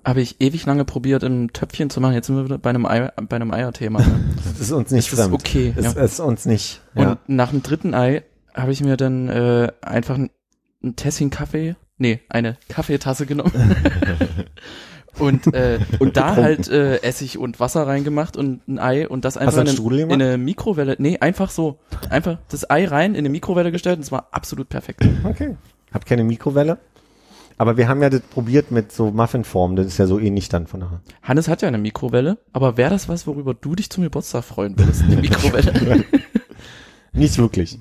Habe 0.07 0.21
ich 0.21 0.41
ewig 0.41 0.65
lange 0.67 0.85
probiert, 0.85 1.25
in 1.25 1.49
Töpfchen 1.49 1.91
zu 1.91 2.01
machen. 2.01 2.15
Jetzt 2.15 2.29
sind 2.29 2.37
wir 2.37 2.45
wieder 2.45 2.59
bei 2.59 2.71
einem, 2.71 2.87
Ei, 2.87 3.11
bei 3.29 3.35
einem 3.37 3.53
Eierthema. 3.53 3.99
Ne? 4.01 4.25
Das 4.47 4.61
ist 4.61 4.71
uns 4.73 4.93
nicht 4.93 5.13
ist 5.13 5.19
fremd. 5.21 5.35
okay. 5.35 5.75
Es 5.77 5.95
Ja. 5.97 6.03
ist 6.03 6.21
uns 6.21 6.47
nicht. 6.47 6.81
Und 6.95 7.03
Ja. 7.03 7.19
nach 7.27 7.51
dem 7.51 7.63
dritten 7.65 7.93
Ei 7.93 8.23
habe 8.55 8.71
ich 8.71 8.83
mir 8.85 8.97
dann 8.97 9.29
äh, 9.29 9.73
einfach 9.83 10.15
ein, 10.15 10.31
ein 10.85 10.95
Tässchen 10.95 11.31
Kaffee, 11.31 11.75
nee, 11.99 12.21
eine 12.29 12.57
Kaffeetasse 12.69 13.27
genommen. 13.27 13.53
und 15.19 15.53
äh, 15.55 15.81
und 15.99 16.17
da 16.17 16.37
halt 16.37 16.69
äh, 16.69 16.99
Essig 17.03 17.37
und 17.39 17.59
Wasser 17.59 17.87
reingemacht 17.87 18.37
und 18.37 18.67
ein 18.69 18.79
Ei 18.79 19.09
und 19.09 19.25
das 19.25 19.37
einfach 19.37 19.63
in, 19.63 19.69
eine, 19.69 20.03
in 20.03 20.13
eine 20.13 20.39
Mikrowelle. 20.39 20.95
Nee, 20.99 21.19
einfach 21.19 21.51
so. 21.51 21.79
Einfach 22.11 22.39
das 22.49 22.71
Ei 22.71 22.87
rein 22.87 23.15
in 23.15 23.21
eine 23.21 23.29
Mikrowelle 23.31 23.73
gestellt 23.73 23.97
und 23.97 24.03
es 24.03 24.13
war 24.13 24.29
absolut 24.31 24.69
perfekt. 24.69 25.05
Okay. 25.25 25.57
Hab 25.93 26.07
keine 26.07 26.23
Mikrowelle. 26.25 26.79
Aber 27.59 27.77
wir 27.77 27.89
haben 27.89 28.03
ja 28.03 28.11
das 28.11 28.21
probiert 28.21 28.71
mit 28.71 28.93
so 28.93 29.11
Muffinform. 29.11 29.77
Das 29.77 29.87
ist 29.87 29.99
ja 29.99 30.07
so 30.07 30.19
ähnlich 30.19 30.49
dann 30.49 30.67
von 30.67 30.81
der 30.81 31.01
Hannes 31.23 31.49
hat 31.49 31.63
ja 31.63 31.69
eine 31.69 31.79
Mikrowelle, 31.79 32.39
aber 32.53 32.77
wäre 32.77 32.91
das 32.91 33.09
was, 33.09 33.27
worüber 33.27 33.55
du 33.55 33.75
dich 33.75 33.89
zum 33.91 34.05
Geburtstag 34.05 34.45
freuen 34.45 34.79
würdest? 34.79 35.05
Die 35.09 35.17
Mikrowelle. 35.17 36.05
Nicht 37.13 37.39
wirklich. 37.39 37.79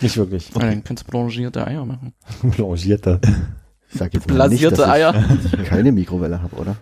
Nicht 0.00 0.16
wirklich. 0.16 0.54
Und 0.54 0.62
dann 0.62 0.84
kannst 0.84 1.06
du 1.06 1.10
blanchierte 1.10 1.66
Eier 1.66 1.84
machen. 1.84 2.14
Blanchierte. 2.42 3.20
Ich 3.90 3.98
sag 3.98 4.12
jetzt 4.14 4.28
mal 4.28 4.48
nicht, 4.48 4.60
Blasierte 4.60 4.76
dass 4.76 4.88
Eier. 4.88 5.24
ich 5.52 5.64
keine 5.64 5.92
Mikrowelle 5.92 6.42
habe, 6.42 6.56
oder? 6.56 6.76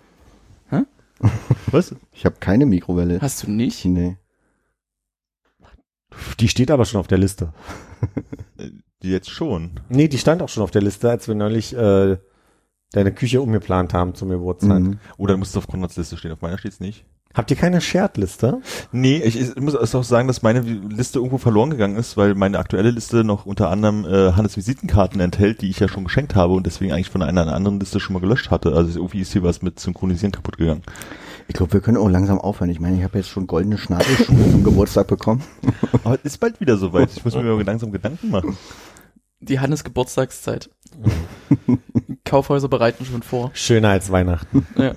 Was? 1.70 1.94
Ich 2.12 2.24
habe 2.24 2.36
keine 2.40 2.66
Mikrowelle. 2.66 3.20
Hast 3.20 3.44
du 3.44 3.50
nicht? 3.50 3.84
Nee. 3.84 4.16
Die 6.40 6.48
steht 6.48 6.70
aber 6.70 6.84
schon 6.84 7.00
auf 7.00 7.06
der 7.06 7.18
Liste. 7.18 7.52
Jetzt 9.02 9.30
schon. 9.30 9.72
Nee, 9.88 10.08
die 10.08 10.18
stand 10.18 10.42
auch 10.42 10.48
schon 10.48 10.62
auf 10.62 10.70
der 10.70 10.82
Liste, 10.82 11.10
als 11.10 11.28
wir 11.28 11.34
neulich 11.34 11.76
äh, 11.76 12.16
deine 12.92 13.12
Küche 13.12 13.40
umgeplant 13.40 13.94
haben 13.94 14.14
zum 14.14 14.28
Geburtstag. 14.28 14.80
Mhm. 14.80 14.98
Oder 15.16 15.36
muss 15.36 15.50
es 15.50 15.56
auf 15.56 15.66
Konrads 15.66 15.96
Liste 15.96 16.16
stehen? 16.16 16.32
Auf 16.32 16.42
meiner 16.42 16.58
steht's 16.58 16.80
nicht. 16.80 17.04
Habt 17.34 17.50
ihr 17.50 17.56
keine 17.56 17.80
Shared-Liste? 17.80 18.60
Nee, 18.92 19.16
ich, 19.24 19.40
ich 19.40 19.56
muss 19.56 19.74
auch 19.74 20.04
sagen, 20.04 20.28
dass 20.28 20.42
meine 20.42 20.60
Liste 20.60 21.18
irgendwo 21.18 21.38
verloren 21.38 21.70
gegangen 21.70 21.96
ist, 21.96 22.18
weil 22.18 22.34
meine 22.34 22.58
aktuelle 22.58 22.90
Liste 22.90 23.24
noch 23.24 23.46
unter 23.46 23.70
anderem 23.70 24.04
äh, 24.04 24.32
Hannes 24.32 24.56
Visitenkarten 24.58 25.18
enthält, 25.18 25.62
die 25.62 25.70
ich 25.70 25.80
ja 25.80 25.88
schon 25.88 26.04
geschenkt 26.04 26.34
habe 26.34 26.52
und 26.52 26.66
deswegen 26.66 26.92
eigentlich 26.92 27.08
von 27.08 27.22
einer 27.22 27.50
anderen 27.50 27.80
Liste 27.80 28.00
schon 28.00 28.12
mal 28.12 28.20
gelöscht 28.20 28.50
hatte. 28.50 28.74
Also 28.74 28.98
irgendwie 28.98 29.20
ist 29.20 29.32
hier 29.32 29.42
was 29.42 29.62
mit 29.62 29.80
Synchronisieren 29.80 30.32
kaputt 30.32 30.58
gegangen. 30.58 30.82
Ich 31.48 31.54
glaube, 31.54 31.72
wir 31.72 31.80
können 31.80 31.96
auch 31.96 32.08
langsam 32.08 32.38
aufhören. 32.38 32.70
Ich 32.70 32.80
meine, 32.80 32.98
ich 32.98 33.02
habe 33.02 33.18
jetzt 33.18 33.30
schon 33.30 33.46
goldene 33.46 33.78
Schnabelschuhe 33.78 34.50
zum 34.50 34.62
Geburtstag 34.62 35.06
bekommen. 35.06 35.42
Aber 36.04 36.16
es 36.16 36.24
ist 36.24 36.38
bald 36.38 36.60
wieder 36.60 36.76
soweit. 36.76 37.10
Ich 37.16 37.24
muss 37.24 37.34
mir 37.34 37.42
mal 37.42 37.64
langsam 37.64 37.92
Gedanken 37.92 38.30
machen. 38.30 38.58
Die 39.42 39.60
Hannes 39.60 39.84
Geburtstagszeit. 39.84 40.70
Kaufhäuser 42.24 42.68
bereiten 42.68 43.04
schon 43.04 43.22
vor. 43.22 43.50
Schöner 43.54 43.90
als 43.90 44.10
Weihnachten. 44.10 44.66
Ja. 44.76 44.94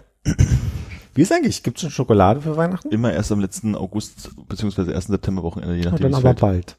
Wie 1.14 1.22
ist 1.22 1.32
eigentlich? 1.32 1.64
Gibt's 1.64 1.82
schon 1.82 1.90
Schokolade 1.92 2.42
für 2.42 2.56
Weihnachten? 2.58 2.90
Immer 2.90 3.14
erst 3.14 3.32
am 3.32 3.40
letzten 3.40 3.76
August 3.76 4.30
beziehungsweise 4.48 4.94
ersten 4.94 5.14
Septemberwochenende, 5.14 5.76
je 5.76 5.84
Ja, 5.84 5.92
nachdem. 5.92 6.12
dann 6.12 6.12
wie 6.12 6.16
es 6.18 6.26
aber 6.26 6.38
fällt. 6.38 6.42
bald. 6.42 6.78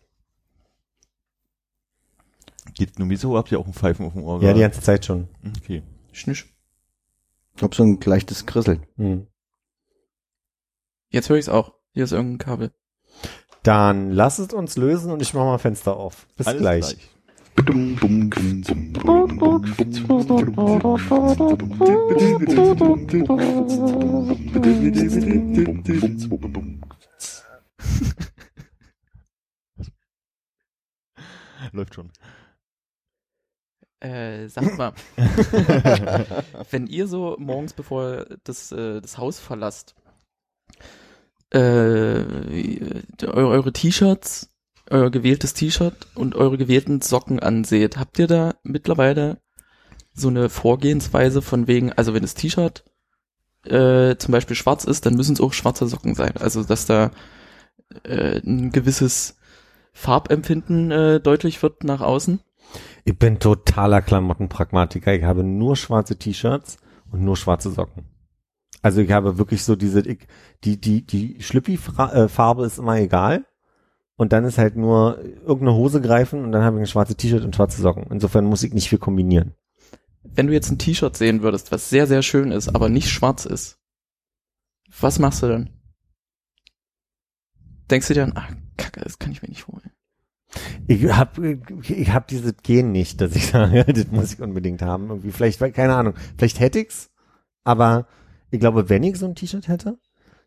Geht 2.75 2.99
nur 2.99 3.09
wieso 3.09 3.37
habt 3.37 3.51
ihr 3.51 3.59
auch 3.59 3.67
ein 3.67 3.73
Pfeifen 3.73 4.07
auf 4.07 4.13
dem 4.13 4.23
Ohr? 4.25 4.43
Ja, 4.43 4.53
die 4.53 4.61
ganze 4.61 4.81
Zeit 4.83 5.05
schon. 5.05 5.29
Okay. 5.59 5.83
Schnisch. 6.13 6.47
Ich 7.53 7.59
glaube, 7.59 7.75
so 7.75 7.83
ein 7.83 7.99
leichtes 8.05 8.45
Krisseln. 8.47 8.87
Hm. 8.97 9.27
Jetzt 11.09 11.29
höre 11.31 11.39
ich's 11.39 11.49
auch. 11.49 11.73
Hier 11.93 12.05
ist 12.05 12.13
irgendein 12.13 12.39
Kabel. 12.39 12.73
Dann 13.63 14.13
lasst 14.13 14.39
es 14.39 14.53
uns 14.53 14.77
lösen 14.77 15.11
und 15.11 15.23
ich 15.23 15.33
mache 15.33 15.47
mal 15.47 15.59
Fenster 15.59 15.97
auf. 15.97 16.27
Bis 16.37 16.47
Alles 16.47 16.61
gleich. 16.61 16.97
Läuft 31.73 31.95
schon. 31.95 32.11
Äh, 34.01 34.49
sagt 34.49 34.77
mal, 34.77 34.93
wenn 36.71 36.87
ihr 36.87 37.09
so 37.09 37.37
morgens, 37.39 37.73
bevor 37.73 38.27
das, 38.45 38.71
äh, 38.71 39.01
das 39.01 39.17
Haus 39.17 39.41
verlasst, 39.41 39.95
äh, 41.51 41.59
eure, 43.25 43.49
eure 43.49 43.73
T-Shirts, 43.73 44.55
euer 44.91 45.11
gewähltes 45.11 45.55
T-Shirt 45.55 46.07
und 46.15 46.35
eure 46.35 46.59
gewählten 46.59 47.01
Socken 47.01 47.41
anseht, 47.41 47.97
habt 47.97 48.19
ihr 48.19 48.27
da 48.27 48.55
mittlerweile 48.63 49.39
so 50.13 50.29
eine 50.29 50.49
Vorgehensweise 50.49 51.43
von 51.43 51.67
wegen, 51.67 51.93
also 51.93 52.15
wenn 52.15 52.23
das 52.23 52.35
T-Shirt 52.35 52.85
äh, 53.65 54.17
zum 54.17 54.33
Beispiel 54.33 54.57
schwarz 54.57 54.85
ist, 54.85 55.07
dann 55.07 55.15
müssen 55.15 55.35
es 55.35 55.41
auch 55.41 55.53
schwarze 55.53 55.87
Socken 55.87 56.15
sein. 56.15 56.33
Also 56.39 56.65
dass 56.65 56.87
da 56.87 57.11
äh, 58.05 58.39
ein 58.39 58.71
gewisses 58.73 59.37
Farbempfinden 59.93 60.91
äh, 60.91 61.21
deutlich 61.21 61.63
wird 61.63 61.85
nach 61.85 62.01
außen. 62.01 62.41
Ich 63.05 63.19
bin 63.19 63.39
totaler 63.39 64.03
Klamottenpragmatiker. 64.03 65.15
Ich 65.15 65.25
habe 65.25 65.45
nur 65.45 65.77
schwarze 65.77 66.17
T-Shirts 66.17 66.79
und 67.11 67.25
nur 67.25 67.37
schwarze 67.37 67.71
Socken. 67.71 68.05
Also 68.83 69.01
ich 69.01 69.11
habe 69.11 69.39
wirklich 69.39 69.65
so 69.65 69.75
diese, 69.75 70.01
ich, 70.01 70.27
die, 70.65 70.81
die, 70.81 71.07
die 71.07 71.43
Schlüppi-Farbe 71.43 72.65
ist 72.65 72.79
immer 72.79 72.99
egal. 72.99 73.47
Und 74.17 74.33
dann 74.33 74.45
ist 74.45 74.59
halt 74.59 74.77
nur 74.77 75.23
irgendeine 75.23 75.75
Hose 75.75 76.01
greifen 76.01 76.43
und 76.45 76.53
dann 76.53 76.63
habe 76.63 76.77
ich 76.77 76.83
ein 76.83 76.87
schwarzes 76.87 77.17
T-Shirt 77.17 77.45
und 77.45 77.55
schwarze 77.55 77.83
Socken. 77.83 78.07
Insofern 78.11 78.47
muss 78.47 78.63
ich 78.63 78.73
nicht 78.73 78.89
viel 78.89 78.99
kombinieren. 78.99 79.55
wenn 80.23 80.49
du 80.49 80.53
jetzt 80.53 80.71
ein 80.71 80.79
T-Shirt 80.79 81.17
sehen 81.17 81.43
würdest, 81.43 81.71
was 81.71 81.89
sehr, 81.89 82.07
sehr 82.07 82.23
schön 82.23 82.51
ist, 82.51 82.75
aber 82.75 82.89
nicht 82.89 83.09
schwarz 83.11 83.47
ist, 83.47 83.79
was 85.01 85.19
machst 85.19 85.43
du 85.43 85.49
dann? 85.49 85.71
Denkst 87.91 88.09
du 88.09 88.15
dir 88.15 88.21
dann, 88.21 88.37
ah, 88.37 88.49
kacke, 88.77 89.01
das 89.01 89.19
kann 89.19 89.33
ich 89.33 89.43
mir 89.43 89.49
nicht 89.49 89.69
holen. 89.69 89.93
Ich 90.87 91.05
hab, 91.05 91.39
ich 91.39 92.13
hab 92.13 92.29
dieses 92.29 92.55
Gen 92.63 92.93
nicht, 92.93 93.21
dass 93.21 93.37
ich 93.37 93.47
sage, 93.53 93.85
das 93.85 94.11
muss 94.11 94.33
ich 94.33 94.41
unbedingt 94.41 94.83
haben. 94.83 95.09
Irgendwie 95.09 95.33
vielleicht, 95.33 95.61
keine 95.75 95.95
Ahnung, 95.95 96.15
vielleicht 96.37 96.61
hätte 96.61 96.81
ich's, 96.81 97.11
aber 97.65 98.07
ich 98.51 98.61
glaube, 98.61 98.89
wenn 98.89 99.03
ich 99.03 99.19
so 99.19 99.27
ein 99.27 99.35
T-Shirt 99.35 99.69
hätte, 99.69 99.99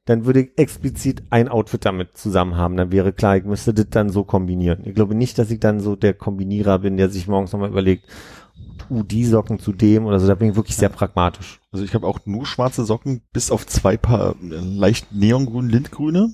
dann 0.10 0.26
würde 0.26 0.42
ich 0.42 0.58
explizit 0.58 1.22
ein 1.30 1.50
Outfit 1.50 1.86
damit 1.86 2.18
zusammen 2.18 2.58
haben. 2.58 2.76
Dann 2.76 2.92
wäre 2.92 3.14
klar, 3.14 3.38
ich 3.38 3.44
müsste 3.44 3.76
das 3.76 3.92
dann 3.92 4.10
so 4.10 4.24
kombinieren. 4.24 4.82
Ich 4.86 4.96
glaube 4.96 5.14
nicht, 5.14 5.38
dass 5.38 5.52
ich 5.52 5.60
dann 5.60 5.80
so 5.82 5.96
der 5.96 6.16
Kombinierer 6.16 6.80
bin, 6.80 6.98
der 6.98 7.10
sich 7.10 7.28
morgens 7.28 7.54
nochmal 7.54 7.70
überlegt, 7.70 8.06
tu 8.80 9.04
die 9.04 9.24
Socken 9.24 9.60
zu 9.60 9.72
dem 9.72 10.08
oder 10.08 10.20
so. 10.20 10.26
Da 10.26 10.34
bin 10.34 10.50
ich 10.50 10.56
wirklich 10.56 10.78
sehr 10.78 10.90
pragmatisch. 10.90 11.62
Also 11.72 11.86
ich 11.86 11.94
habe 11.94 12.08
auch 12.08 12.26
nur 12.26 12.48
schwarze 12.48 12.86
Socken, 12.86 13.22
bis 13.34 13.52
auf 13.52 13.68
zwei 13.68 13.98
Paar 13.98 14.32
äh, 14.42 14.56
leicht 14.56 15.12
neongrün, 15.12 15.70
lindgrüne. 15.70 16.34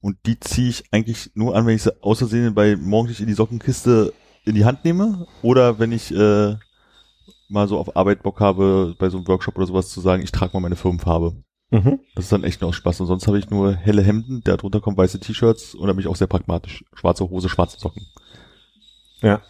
Und 0.00 0.18
die 0.26 0.38
ziehe 0.38 0.68
ich 0.68 0.84
eigentlich 0.92 1.30
nur 1.34 1.56
an, 1.56 1.64
wenn 1.64 1.76
ich 1.76 1.82
sie 1.82 2.02
außersehen 2.02 2.52
bei 2.52 2.76
morgendlich 2.76 3.22
in 3.22 3.26
die 3.26 3.32
Sockenkiste 3.32 4.12
in 4.44 4.54
die 4.54 4.66
Hand 4.66 4.84
nehme. 4.84 5.26
Oder 5.40 5.78
wenn 5.78 5.92
ich 5.92 6.14
äh, 6.14 6.56
mal 7.48 7.68
so 7.68 7.78
auf 7.78 7.96
Arbeit 7.96 8.22
Bock 8.22 8.40
habe, 8.40 8.94
bei 8.98 9.08
so 9.08 9.16
einem 9.16 9.28
Workshop 9.28 9.56
oder 9.56 9.66
sowas 9.66 9.88
zu 9.88 10.02
sagen, 10.02 10.22
ich 10.22 10.30
trage 10.30 10.52
mal 10.52 10.60
meine 10.60 10.76
Firmenfarbe. 10.76 11.42
Mhm. 11.70 12.00
Das 12.14 12.26
ist 12.26 12.32
dann 12.32 12.44
echt 12.44 12.60
nur 12.60 12.68
aus 12.70 12.76
Spaß. 12.76 13.00
Und 13.00 13.06
sonst 13.06 13.26
habe 13.26 13.38
ich 13.38 13.50
nur 13.50 13.74
helle 13.74 14.02
Hemden, 14.02 14.42
darunter 14.44 14.80
kommen 14.80 14.96
weiße 14.96 15.20
T-Shirts 15.20 15.74
und 15.74 15.86
dann 15.86 15.96
bin 15.96 16.04
ich 16.04 16.08
auch 16.08 16.16
sehr 16.16 16.26
pragmatisch. 16.26 16.84
Schwarze 16.94 17.28
Hose, 17.28 17.48
schwarze 17.48 17.78
Socken. 17.78 18.06
Ja. 19.20 19.42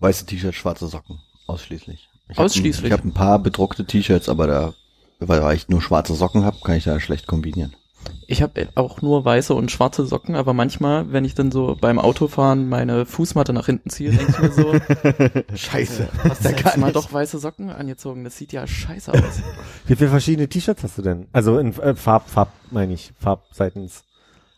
Weiße 0.00 0.26
T-Shirts, 0.26 0.56
schwarze 0.56 0.88
Socken. 0.88 1.20
Ausschließlich. 1.46 2.08
Ich 2.28 2.38
hab 2.38 2.44
Ausschließlich? 2.44 2.84
Ein, 2.84 2.86
ich 2.86 2.92
habe 2.92 3.08
ein 3.08 3.14
paar 3.14 3.38
bedruckte 3.38 3.84
T-Shirts, 3.84 4.28
aber 4.28 4.46
da, 4.46 4.74
weil 5.20 5.56
ich 5.56 5.68
nur 5.68 5.82
schwarze 5.82 6.14
Socken 6.14 6.44
habe, 6.44 6.58
kann 6.62 6.76
ich 6.76 6.84
da 6.84 6.98
schlecht 6.98 7.26
kombinieren. 7.26 7.74
Ich 8.32 8.42
habe 8.42 8.68
auch 8.76 9.02
nur 9.02 9.24
weiße 9.24 9.52
und 9.54 9.72
schwarze 9.72 10.06
Socken, 10.06 10.36
aber 10.36 10.52
manchmal, 10.54 11.12
wenn 11.12 11.24
ich 11.24 11.34
dann 11.34 11.50
so 11.50 11.76
beim 11.80 11.98
Autofahren 11.98 12.68
meine 12.68 13.04
Fußmatte 13.04 13.52
nach 13.52 13.66
hinten 13.66 13.90
ziehe, 13.90 14.12
denke 14.12 14.30
ich 14.30 14.38
mir 14.38 14.52
so, 14.52 14.72
Scheiße. 15.56 16.08
hast 16.22 16.38
du 16.40 16.44
Da 16.44 16.50
jetzt 16.50 16.62
kann 16.62 16.78
mal 16.80 16.86
ich- 16.88 16.92
doch 16.94 17.12
weiße 17.12 17.40
Socken 17.40 17.70
angezogen? 17.70 18.22
Das 18.22 18.36
sieht 18.36 18.52
ja 18.52 18.66
scheiße 18.68 19.12
aus. 19.12 19.20
Wie 19.88 19.96
viele 19.96 20.10
verschiedene 20.10 20.48
T-Shirts 20.48 20.84
hast 20.84 20.96
du 20.98 21.02
denn? 21.02 21.26
Also 21.32 21.58
in 21.58 21.76
äh, 21.80 21.96
Farb, 21.96 22.28
Farb, 22.30 22.52
meine 22.70 22.94
ich, 22.94 23.12
Farbseitens. 23.18 24.04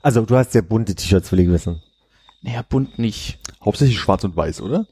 Also 0.03 0.21
du 0.27 0.37
hast 0.37 0.53
sehr 0.53 0.61
bunte 0.63 0.95
T-Shirts, 0.95 1.33
will 1.33 1.41
ich 1.41 1.49
wissen. 1.49 1.81
naja, 2.43 2.61
bunt 2.69 2.99
nicht. 2.99 3.39
Hauptsächlich 3.65 3.99
schwarz 3.99 4.23
und 4.25 4.37
weiß, 4.37 4.61
oder? 4.61 4.87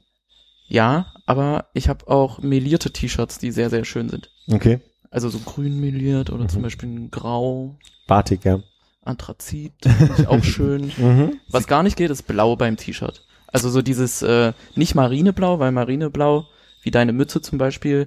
Ja, 0.68 1.12
aber 1.26 1.66
ich 1.74 1.90
habe 1.90 2.08
auch 2.08 2.38
melierte 2.38 2.90
T-Shirts, 2.92 3.36
die 3.38 3.50
sehr, 3.50 3.68
sehr 3.68 3.84
schön 3.84 4.08
sind. 4.08 4.30
Okay. 4.50 4.80
Also 5.10 5.28
so 5.28 5.38
grün 5.40 5.80
meliert 5.80 6.30
oder 6.30 6.46
zum 6.48 6.60
Mhm. 6.60 6.62
Beispiel 6.64 6.88
ein 6.88 7.10
grau, 7.10 7.76
Batik, 8.06 8.44
ja. 8.44 8.60
Anthrazit, 9.02 9.72
finde 9.82 10.14
ich 10.18 10.26
auch 10.28 10.44
schön. 10.44 10.92
Mhm. 10.96 11.40
Was 11.48 11.66
gar 11.66 11.82
nicht 11.82 11.96
geht, 11.96 12.10
ist 12.10 12.26
blau 12.26 12.56
beim 12.56 12.76
T-Shirt. 12.76 13.24
Also 13.48 13.68
so 13.70 13.82
dieses, 13.82 14.22
äh, 14.22 14.52
nicht 14.76 14.94
Marineblau, 14.94 15.58
weil 15.58 15.72
Marineblau, 15.72 16.46
wie 16.82 16.90
deine 16.90 17.12
Mütze 17.12 17.40
zum 17.40 17.58
Beispiel, 17.58 18.06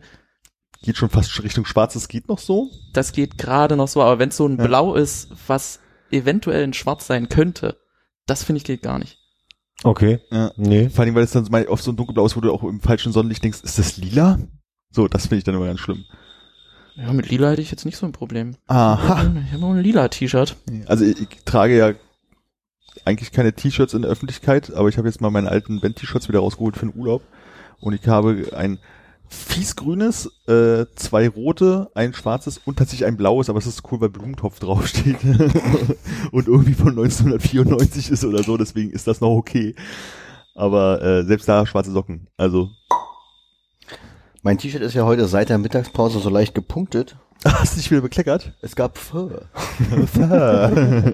Geht 0.82 0.98
schon 0.98 1.10
fast 1.10 1.42
Richtung 1.42 1.66
schwarz, 1.66 1.94
das 1.94 2.08
geht 2.10 2.28
noch 2.28 2.40
so. 2.40 2.70
das 2.92 3.14
geht 3.14 3.38
gerade 3.38 3.78
noch 3.78 3.88
so, 3.88 4.02
aber 4.02 4.20
wenn 4.20 4.30
es 4.30 4.38
so 4.38 4.46
ein 4.48 4.58
Ja. 4.58 4.66
Blau 4.68 4.96
ist, 4.96 5.30
was 5.48 5.80
eventuell 6.12 6.64
ein 6.64 6.74
Schwarz 6.74 7.08
sein 7.08 7.30
könnte, 7.30 7.78
das 8.26 8.44
finde 8.44 8.58
ich 8.58 8.64
geht 8.66 8.82
gar 8.82 9.00
nicht. 9.00 9.18
Okay. 9.84 10.20
Ja. 10.30 10.52
Nee. 10.58 10.90
Vor 10.90 11.04
allem, 11.04 11.16
weil 11.16 11.24
es 11.24 11.32
dann 11.32 11.46
mal 11.50 11.66
oft 11.68 11.84
so 11.84 11.92
ein 11.92 11.98
dunkelblau 11.98 12.26
ist, 12.26 12.36
wo 12.38 12.42
du 12.42 12.52
auch 12.54 12.64
im 12.64 12.80
falschen 12.82 13.12
Sonnenlicht 13.12 13.44
denkst, 13.44 13.62
ist 13.64 13.80
das 13.80 13.98
lila? 13.98 14.40
So, 14.92 15.08
das 15.08 15.24
finde 15.24 15.38
ich 15.40 15.44
dann 15.44 15.56
immer 15.56 15.66
ganz 15.66 15.80
schlimm. 15.80 16.06
Ja, 16.96 17.12
mit 17.12 17.30
lila 17.30 17.52
hätte 17.52 17.62
ich 17.62 17.72
jetzt 17.72 17.86
nicht 17.86 17.98
so 17.98 18.06
ein 18.06 18.12
Problem. 18.12 18.56
Aha. 18.68 19.32
Ich 19.46 19.54
habe 19.54 19.66
auch 19.66 19.72
ein 19.72 19.82
lila 19.82 20.08
T-Shirt. 20.08 20.56
Also 20.86 21.06
ich, 21.06 21.20
ich 21.20 21.28
trage 21.46 21.78
ja 21.78 21.94
eigentlich 23.06 23.32
keine 23.32 23.54
T-Shirts 23.54 23.94
in 23.94 24.04
der 24.04 24.12
Öffentlichkeit, 24.12 24.74
aber 24.74 24.90
ich 24.90 24.98
habe 24.98 25.08
jetzt 25.08 25.22
mal 25.22 25.32
meine 25.32 25.50
alten 25.50 25.82
Band-T-Shirts 25.82 26.30
wieder 26.30 26.40
rausgeholt 26.40 26.78
für 26.78 26.86
den 26.86 26.96
Urlaub 26.96 27.24
und 27.80 27.94
ich 27.94 28.08
habe 28.08 28.52
ein 28.56 28.80
fiesgrünes, 29.28 30.32
äh, 30.48 30.86
zwei 30.96 31.28
rote, 31.28 31.90
ein 31.96 32.14
schwarzes 32.14 32.60
und 32.60 32.78
tatsächlich 32.78 33.08
ein 33.08 33.18
blaues, 33.18 33.50
aber 33.50 33.58
es 33.60 33.66
ist 33.66 33.82
cool, 33.92 34.00
weil 34.00 34.10
Blumentopf 34.10 34.60
draufsteht 34.62 35.18
und 36.32 36.48
irgendwie 36.48 36.74
von 36.74 36.90
1994 36.90 38.12
ist 38.12 38.24
oder 38.24 38.44
so, 38.44 38.58
deswegen 38.58 38.92
ist 38.92 39.08
das 39.08 39.22
noch 39.22 39.32
okay. 39.32 39.76
Aber 40.56 41.02
äh, 41.02 41.24
selbst 41.24 41.50
da 41.50 41.66
schwarze 41.66 41.92
Socken. 41.92 42.28
Also 42.38 42.70
Mein 44.46 44.58
T-Shirt 44.58 44.82
ist 44.82 44.94
ja 44.94 45.06
heute 45.06 45.26
seit 45.30 45.48
der 45.48 45.58
Mittagspause 45.58 46.20
so 46.20 46.30
leicht 46.30 46.54
gepunktet. 46.54 47.16
hast 47.46 47.74
du 47.74 47.78
dich 47.78 47.90
wieder 47.90 48.02
bekleckert? 48.02 48.52
Es 48.62 48.76
gab 48.76 48.98
Pho. 48.98 49.32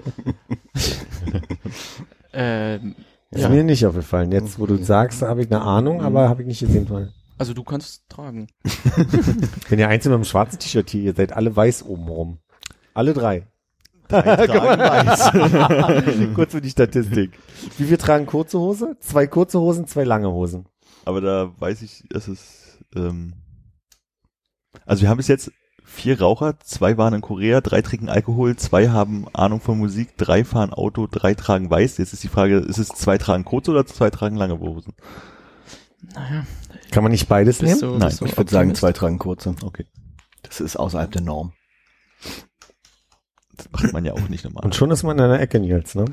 Ähm, 2.32 2.94
Ist 3.30 3.42
ja, 3.42 3.48
mir 3.48 3.64
nicht 3.64 3.84
aufgefallen. 3.84 4.30
Jetzt, 4.30 4.60
wo 4.60 4.66
du 4.66 4.76
sagst, 4.76 5.22
habe 5.22 5.42
ich 5.42 5.50
eine 5.50 5.62
Ahnung, 5.62 6.00
aber 6.00 6.28
habe 6.28 6.42
ich 6.42 6.48
nicht 6.48 6.60
gesehen. 6.60 6.86
Mal. 6.88 7.12
also 7.38 7.54
du 7.54 7.64
kannst 7.64 7.88
es 7.88 8.06
tragen. 8.08 8.46
Ich 8.62 9.68
bin 9.68 9.80
ja 9.80 9.88
einzeln 9.88 10.12
mit 10.12 10.22
dem 10.22 10.24
schwarzen 10.24 10.60
T-Shirt 10.60 10.88
hier. 10.90 11.02
Ihr 11.02 11.14
seid 11.14 11.32
alle 11.32 11.54
weiß 11.54 11.82
oben 11.84 12.08
rum. 12.08 12.38
Alle 12.94 13.14
drei. 13.14 13.48
Tragen 14.08 14.80
weiß. 14.80 16.34
Kurz 16.34 16.52
für 16.52 16.60
die 16.60 16.70
Statistik. 16.70 17.32
Wie 17.78 17.84
viel 17.84 17.96
tragen 17.96 18.26
kurze 18.26 18.60
Hose? 18.60 18.96
Zwei 19.00 19.26
kurze 19.26 19.58
Hosen, 19.58 19.88
zwei 19.88 20.04
lange 20.04 20.30
Hosen. 20.30 20.66
Aber 21.04 21.20
da 21.20 21.50
weiß 21.58 21.82
ich, 21.82 22.04
es 22.14 22.28
ist, 22.28 22.59
ähm, 22.94 23.34
also 24.86 25.02
wir 25.02 25.08
haben 25.08 25.16
bis 25.16 25.28
jetzt 25.28 25.52
vier 25.84 26.20
Raucher, 26.20 26.58
zwei 26.60 26.96
waren 26.96 27.14
in 27.14 27.20
Korea, 27.20 27.60
drei 27.60 27.82
trinken 27.82 28.08
Alkohol, 28.08 28.56
zwei 28.56 28.88
haben 28.90 29.26
Ahnung 29.32 29.60
von 29.60 29.78
Musik, 29.78 30.16
drei 30.16 30.44
fahren 30.44 30.72
Auto, 30.72 31.06
drei 31.10 31.34
tragen 31.34 31.68
weiß. 31.68 31.98
Jetzt 31.98 32.12
ist 32.12 32.22
die 32.22 32.28
Frage, 32.28 32.58
ist 32.58 32.78
es 32.78 32.88
zwei 32.88 33.18
tragen 33.18 33.44
kurze 33.44 33.72
oder 33.72 33.84
zwei 33.86 34.10
tragen 34.10 34.36
lange 34.36 34.58
Hosen? 34.60 34.94
Naja, 36.14 36.46
Kann 36.92 37.02
man 37.02 37.12
nicht 37.12 37.28
beides 37.28 37.58
bist 37.58 37.82
nehmen? 37.82 37.94
du, 37.94 37.98
Nein, 37.98 38.14
Ich 38.24 38.36
würde 38.36 38.50
sagen, 38.50 38.74
zwei 38.74 38.92
tragen 38.92 39.18
kurze. 39.18 39.54
Okay. 39.62 39.86
Das 40.42 40.60
ist 40.60 40.76
außerhalb 40.76 41.10
der 41.10 41.22
Norm. 41.22 41.52
Das 43.56 43.70
macht 43.72 43.92
man 43.92 44.04
ja 44.04 44.14
auch 44.14 44.28
nicht 44.28 44.44
normal. 44.44 44.64
Und 44.64 44.74
schon 44.74 44.90
ist 44.90 45.02
man 45.02 45.18
in 45.18 45.24
einer 45.24 45.40
Ecke, 45.40 45.60
Nils, 45.60 45.94
ne? 45.94 46.06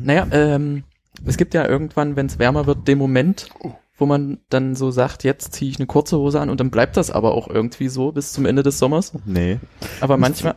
Naja, 0.00 0.26
ähm, 0.32 0.84
es 1.24 1.36
gibt 1.36 1.54
ja 1.54 1.66
irgendwann, 1.66 2.16
wenn 2.16 2.26
es 2.26 2.38
wärmer 2.38 2.66
wird, 2.66 2.88
den 2.88 2.98
Moment, 2.98 3.50
wo 3.98 4.06
man 4.06 4.38
dann 4.48 4.74
so 4.76 4.90
sagt, 4.90 5.24
jetzt 5.24 5.52
ziehe 5.52 5.70
ich 5.70 5.78
eine 5.78 5.86
kurze 5.86 6.18
Hose 6.18 6.40
an 6.40 6.50
und 6.50 6.60
dann 6.60 6.70
bleibt 6.70 6.96
das 6.96 7.10
aber 7.10 7.34
auch 7.34 7.48
irgendwie 7.48 7.88
so 7.88 8.12
bis 8.12 8.32
zum 8.32 8.46
Ende 8.46 8.62
des 8.62 8.78
Sommers. 8.78 9.12
Nee. 9.24 9.58
Aber 10.00 10.16
manchmal, 10.16 10.54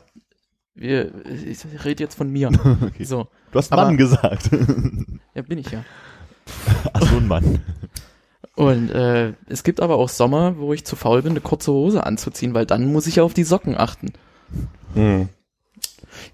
wir, 0.75 1.11
ich 1.45 1.59
rede 1.83 2.03
jetzt 2.03 2.15
von 2.15 2.29
mir. 2.29 2.49
Okay. 2.81 3.03
So, 3.03 3.27
Du 3.51 3.59
hast 3.59 3.71
Aber- 3.73 3.85
Mann 3.85 3.97
gesagt. 3.97 4.49
ja, 5.33 5.41
bin 5.41 5.57
ich 5.57 5.71
ja. 5.71 5.83
Ach 6.93 7.01
so, 7.01 7.17
ein 7.17 7.27
Mann. 7.27 7.59
Und 8.55 8.89
äh, 8.91 9.33
es 9.47 9.63
gibt 9.63 9.79
aber 9.79 9.95
auch 9.95 10.09
Sommer, 10.09 10.57
wo 10.57 10.73
ich 10.73 10.85
zu 10.85 10.95
faul 10.95 11.21
bin, 11.21 11.31
eine 11.31 11.41
kurze 11.41 11.71
Hose 11.71 12.05
anzuziehen, 12.05 12.53
weil 12.53 12.65
dann 12.65 12.91
muss 12.91 13.07
ich 13.07 13.19
auf 13.21 13.33
die 13.33 13.43
Socken 13.43 13.77
achten. 13.77 14.13
Hm. 14.93 15.29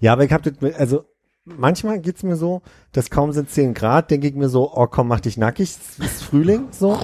Ja, 0.00 0.12
aber 0.12 0.24
ich 0.24 0.32
hab 0.32 0.42
das, 0.42 0.54
also 0.74 1.04
manchmal 1.56 2.00
geht's 2.00 2.22
mir 2.22 2.36
so, 2.36 2.62
dass 2.92 3.10
kaum 3.10 3.32
sind 3.32 3.50
10 3.50 3.74
Grad, 3.74 4.10
denke 4.10 4.28
ich 4.28 4.34
mir 4.34 4.48
so, 4.48 4.72
oh 4.74 4.86
komm, 4.86 5.08
mach 5.08 5.20
dich 5.20 5.36
nackig, 5.36 5.70
es 5.70 5.98
ist 5.98 6.22
Frühling, 6.22 6.68
so. 6.70 6.98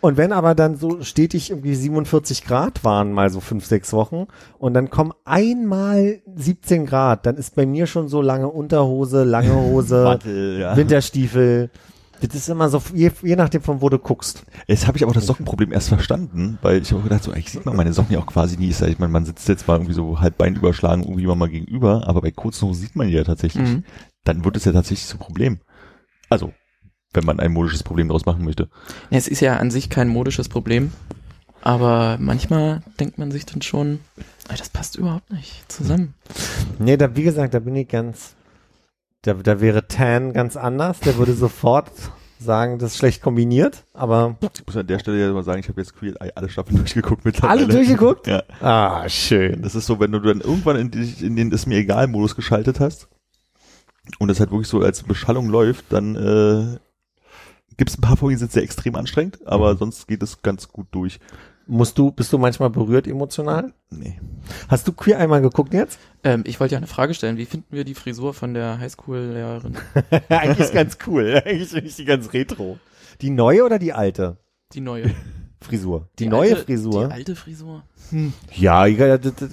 Und 0.00 0.16
wenn 0.16 0.32
aber 0.32 0.54
dann 0.54 0.76
so 0.76 1.02
stetig 1.02 1.50
irgendwie 1.50 1.74
47 1.74 2.44
Grad 2.44 2.84
waren, 2.84 3.12
mal 3.12 3.30
so 3.30 3.40
fünf, 3.40 3.66
sechs 3.66 3.92
Wochen, 3.92 4.26
und 4.58 4.74
dann 4.74 4.90
kommen 4.90 5.12
einmal 5.24 6.20
17 6.34 6.86
Grad, 6.86 7.26
dann 7.26 7.36
ist 7.36 7.54
bei 7.54 7.66
mir 7.66 7.86
schon 7.86 8.08
so 8.08 8.22
lange 8.22 8.48
Unterhose, 8.48 9.24
lange 9.24 9.54
Hose, 9.54 10.04
Warte, 10.04 10.56
ja. 10.60 10.76
Winterstiefel. 10.76 11.70
Das 12.20 12.34
ist 12.34 12.48
immer 12.48 12.68
so, 12.68 12.82
je, 12.94 13.10
je 13.22 13.36
nachdem 13.36 13.62
von 13.62 13.80
wo 13.80 13.88
du 13.88 13.98
guckst. 13.98 14.44
Jetzt 14.66 14.86
habe 14.86 14.96
ich 14.96 15.04
aber 15.04 15.12
das 15.12 15.26
Sockenproblem 15.26 15.72
erst 15.72 15.88
verstanden, 15.88 16.58
weil 16.62 16.82
ich 16.82 16.92
habe 16.92 17.02
gedacht, 17.02 17.22
so 17.24 17.32
eigentlich 17.32 17.50
sieht 17.50 17.64
man 17.64 17.76
meine 17.76 17.92
Socken 17.92 18.12
ja 18.12 18.20
auch 18.20 18.26
quasi 18.26 18.56
nie. 18.56 18.68
Ich 18.68 18.98
meine, 18.98 19.12
man 19.12 19.24
sitzt 19.24 19.48
jetzt 19.48 19.66
mal 19.66 19.74
irgendwie 19.76 19.94
so 19.94 20.20
halb 20.20 20.36
Bein 20.36 20.56
überschlagen, 20.56 21.02
irgendwie 21.02 21.26
mal 21.26 21.48
gegenüber, 21.48 22.06
aber 22.06 22.20
bei 22.20 22.30
kurzen 22.30 22.68
Hosen 22.68 22.82
sieht 22.82 22.96
man 22.96 23.08
die 23.08 23.14
ja 23.14 23.24
tatsächlich. 23.24 23.68
Mhm. 23.68 23.84
Dann 24.24 24.44
wird 24.44 24.56
es 24.56 24.64
ja 24.64 24.72
tatsächlich 24.72 25.06
zum 25.08 25.18
Problem. 25.18 25.60
Also, 26.28 26.52
wenn 27.12 27.24
man 27.24 27.40
ein 27.40 27.52
modisches 27.52 27.82
Problem 27.82 28.08
daraus 28.08 28.26
machen 28.26 28.44
möchte. 28.44 28.68
Ja, 29.10 29.18
es 29.18 29.26
ist 29.28 29.40
ja 29.40 29.56
an 29.56 29.70
sich 29.70 29.90
kein 29.90 30.08
modisches 30.08 30.48
Problem, 30.48 30.92
aber 31.62 32.18
manchmal 32.20 32.82
denkt 33.00 33.18
man 33.18 33.30
sich 33.30 33.46
dann 33.46 33.62
schon, 33.62 34.00
"Ey, 34.48 34.56
das 34.56 34.68
passt 34.68 34.96
überhaupt 34.96 35.30
nicht 35.32 35.70
zusammen. 35.70 36.14
Nee, 36.78 36.96
da, 36.96 37.16
wie 37.16 37.22
gesagt, 37.22 37.54
da 37.54 37.58
bin 37.58 37.76
ich 37.76 37.88
ganz, 37.88 38.34
da, 39.22 39.34
da 39.34 39.60
wäre 39.60 39.86
Tan 39.86 40.32
ganz 40.32 40.56
anders, 40.56 41.00
der 41.00 41.16
würde 41.16 41.32
sofort 41.34 41.90
sagen, 42.38 42.78
das 42.78 42.92
ist 42.92 42.98
schlecht 42.98 43.20
kombiniert, 43.22 43.84
aber 43.92 44.36
Ich 44.54 44.66
muss 44.66 44.76
an 44.76 44.86
der 44.86 44.98
Stelle 44.98 45.20
ja 45.20 45.30
mal 45.32 45.44
sagen, 45.44 45.60
ich 45.60 45.68
habe 45.68 45.80
jetzt 45.80 45.94
Queer 45.94 46.14
Eye 46.20 46.32
alle 46.34 46.48
Staffeln 46.48 46.76
durchgeguckt 46.78 47.24
mittlerweile. 47.24 47.64
alle 47.64 47.68
durchgeguckt? 47.68 48.26
Ja. 48.26 48.42
Ah, 48.60 49.08
schön. 49.08 49.60
Das 49.62 49.74
ist 49.74 49.86
so, 49.86 50.00
wenn 50.00 50.12
du 50.12 50.20
dann 50.20 50.40
irgendwann 50.40 50.76
in, 50.76 50.90
die, 50.90 51.24
in 51.24 51.36
den 51.36 51.52
ist 51.52 51.66
mir 51.66 51.78
egal 51.78 52.06
Modus 52.06 52.34
geschaltet 52.34 52.80
hast 52.80 53.08
und 54.18 54.28
das 54.28 54.40
halt 54.40 54.50
wirklich 54.50 54.68
so 54.68 54.80
als 54.80 55.02
Beschallung 55.02 55.50
läuft, 55.50 55.92
dann 55.92 56.16
äh, 56.16 56.78
gibt 57.76 57.90
es 57.90 57.98
ein 57.98 58.02
paar 58.02 58.16
Folgen, 58.16 58.36
die 58.36 58.40
sind 58.40 58.52
sehr 58.52 58.62
extrem 58.62 58.94
anstrengend, 58.94 59.46
aber 59.46 59.76
sonst 59.76 60.08
geht 60.08 60.22
es 60.22 60.40
ganz 60.40 60.68
gut 60.68 60.86
durch. 60.92 61.20
Musst 61.70 61.96
du, 61.98 62.10
bist 62.10 62.32
du 62.32 62.38
manchmal 62.38 62.68
berührt 62.68 63.06
emotional? 63.06 63.72
Nee. 63.90 64.18
Hast 64.68 64.88
du 64.88 64.92
Queer 64.92 65.20
einmal 65.20 65.40
geguckt 65.40 65.72
jetzt? 65.72 66.00
Ähm, 66.24 66.42
ich 66.44 66.58
wollte 66.58 66.72
ja 66.72 66.78
eine 66.78 66.88
Frage 66.88 67.14
stellen. 67.14 67.36
Wie 67.36 67.44
finden 67.44 67.68
wir 67.70 67.84
die 67.84 67.94
Frisur 67.94 68.34
von 68.34 68.54
der 68.54 68.80
Highschool-Lehrerin? 68.80 69.76
Eigentlich 70.28 70.58
ist 70.58 70.74
ganz 70.74 70.98
cool. 71.06 71.40
Eigentlich 71.44 71.68
finde 71.68 71.86
ich 71.86 71.94
die 71.94 72.04
ganz 72.04 72.32
retro. 72.32 72.80
Die 73.20 73.30
neue 73.30 73.64
oder 73.64 73.78
die 73.78 73.92
alte 73.92 74.38
Die 74.72 74.80
neue. 74.80 75.14
Frisur? 75.60 76.08
Die, 76.18 76.26
neue 76.26 76.50
alte, 76.50 76.64
Frisur? 76.64 77.06
Die 77.06 77.12
alte 77.12 77.36
Frisur. 77.36 77.84
Ja, 78.56 78.86
ja, 78.86 79.16
da, 79.18 79.30
da, 79.30 79.46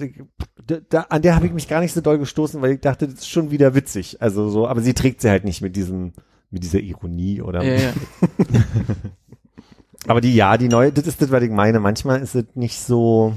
da, 0.66 0.76
da, 0.88 1.00
an 1.02 1.22
der 1.22 1.36
habe 1.36 1.46
ich 1.46 1.52
mich 1.52 1.68
gar 1.68 1.80
nicht 1.80 1.92
so 1.92 2.00
doll 2.00 2.18
gestoßen, 2.18 2.60
weil 2.60 2.72
ich 2.72 2.80
dachte, 2.80 3.06
das 3.06 3.20
ist 3.20 3.28
schon 3.28 3.52
wieder 3.52 3.76
witzig. 3.76 4.20
Also 4.20 4.48
so, 4.48 4.66
aber 4.66 4.80
sie 4.80 4.94
trägt 4.94 5.20
sie 5.20 5.30
halt 5.30 5.44
nicht 5.44 5.62
mit 5.62 5.76
diesem, 5.76 6.14
mit 6.50 6.64
dieser 6.64 6.80
Ironie 6.80 7.42
oder. 7.42 7.62
Ja, 7.62 7.74
ja. 7.74 7.92
Aber 10.06 10.20
die, 10.20 10.34
ja, 10.34 10.56
die 10.56 10.68
neue, 10.68 10.92
das 10.92 11.06
ist 11.06 11.20
das, 11.20 11.30
was 11.30 11.42
ich 11.42 11.50
meine. 11.50 11.80
Manchmal 11.80 12.20
ist 12.20 12.34
es 12.34 12.44
nicht 12.54 12.80
so 12.80 13.34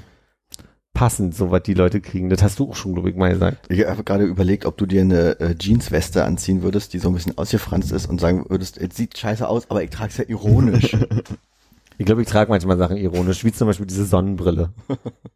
passend, 0.93 1.33
so 1.35 1.51
was 1.51 1.63
die 1.63 1.73
Leute 1.73 2.01
kriegen. 2.01 2.29
Das 2.29 2.43
hast 2.43 2.59
du 2.59 2.69
auch 2.69 2.75
schon, 2.75 2.93
glaube 2.93 3.09
ich, 3.09 3.15
mal 3.15 3.31
gesagt. 3.31 3.65
Ich 3.69 3.85
habe 3.85 4.03
gerade 4.03 4.25
überlegt, 4.25 4.65
ob 4.65 4.77
du 4.77 4.85
dir 4.85 5.01
eine 5.01 5.39
äh, 5.39 5.55
Jeansweste 5.59 6.23
anziehen 6.25 6.61
würdest, 6.61 6.93
die 6.93 6.99
so 6.99 7.09
ein 7.09 7.13
bisschen 7.13 7.37
ausgefranst 7.37 7.91
ist 7.91 8.07
und 8.07 8.21
sagen 8.21 8.45
würdest, 8.49 8.77
es 8.77 8.95
sieht 8.95 9.17
scheiße 9.17 9.47
aus, 9.47 9.69
aber 9.69 9.83
ich 9.83 9.89
trage 9.89 10.11
es 10.11 10.17
ja 10.17 10.25
ironisch. 10.27 10.95
Ich 11.97 12.05
glaube, 12.05 12.23
ich 12.23 12.27
trage 12.27 12.49
manchmal 12.49 12.79
Sachen 12.79 12.97
ironisch, 12.97 13.43
wie 13.43 13.51
zum 13.51 13.67
Beispiel 13.67 13.85
diese 13.85 14.05
Sonnenbrille. 14.05 14.73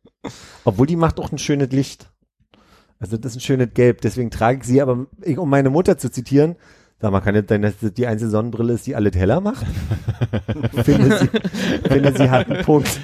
Obwohl 0.63 0.87
die 0.87 0.95
macht 0.95 1.19
auch 1.19 1.31
ein 1.31 1.37
schönes 1.37 1.69
Licht. 1.69 2.09
Also 2.97 3.17
das 3.17 3.33
ist 3.33 3.37
ein 3.37 3.41
schönes 3.41 3.69
Gelb, 3.75 4.01
deswegen 4.01 4.31
trage 4.31 4.57
ich 4.57 4.63
sie, 4.63 4.81
aber 4.81 5.05
ich, 5.21 5.37
um 5.37 5.47
meine 5.47 5.69
Mutter 5.69 5.99
zu 5.99 6.09
zitieren, 6.09 6.55
sag 7.05 7.11
mal, 7.11 7.21
kann 7.21 7.35
es 7.35 7.45
sein, 7.47 7.61
dass 7.61 7.77
das 7.77 7.93
die 7.93 8.07
einzige 8.07 8.31
Sonnenbrille 8.31 8.73
ist, 8.73 8.87
die 8.87 8.95
alles 8.95 9.15
heller 9.15 9.39
macht? 9.39 9.63
finde, 10.83 11.19
sie, 11.19 11.27
finde, 11.87 12.17
sie 12.17 12.31
hat 12.31 12.49
einen 12.49 12.65
Punkt. 12.65 12.99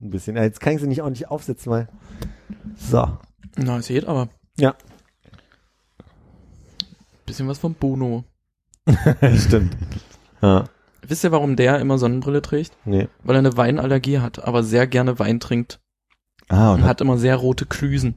Ein 0.00 0.10
bisschen. 0.10 0.36
Ja, 0.36 0.44
Jetzt 0.44 0.60
kann 0.60 0.74
ich 0.74 0.80
sie 0.80 0.86
nicht 0.86 1.02
ordentlich 1.02 1.26
aufsetzen, 1.26 1.72
weil. 1.72 1.88
So. 2.76 3.18
Na, 3.56 3.78
es 3.78 3.88
geht 3.88 4.06
aber. 4.06 4.28
Ja. 4.56 4.76
Bisschen 7.26 7.48
was 7.48 7.58
vom 7.58 7.74
Bono. 7.74 8.22
Stimmt. 9.36 9.76
Ja. 10.40 10.64
Wisst 11.02 11.24
ihr, 11.24 11.32
warum 11.32 11.56
der 11.56 11.80
immer 11.80 11.98
Sonnenbrille 11.98 12.42
trägt? 12.42 12.76
Nee. 12.84 13.08
Weil 13.24 13.34
er 13.34 13.40
eine 13.40 13.56
Weinallergie 13.56 14.20
hat, 14.20 14.44
aber 14.44 14.62
sehr 14.62 14.86
gerne 14.86 15.18
Wein 15.18 15.40
trinkt. 15.40 15.80
Ah, 16.48 16.68
Und 16.70 16.76
und 16.76 16.82
hat, 16.82 16.90
hat 16.90 17.00
immer 17.00 17.18
sehr 17.18 17.34
rote 17.34 17.66
Klüsen. 17.66 18.14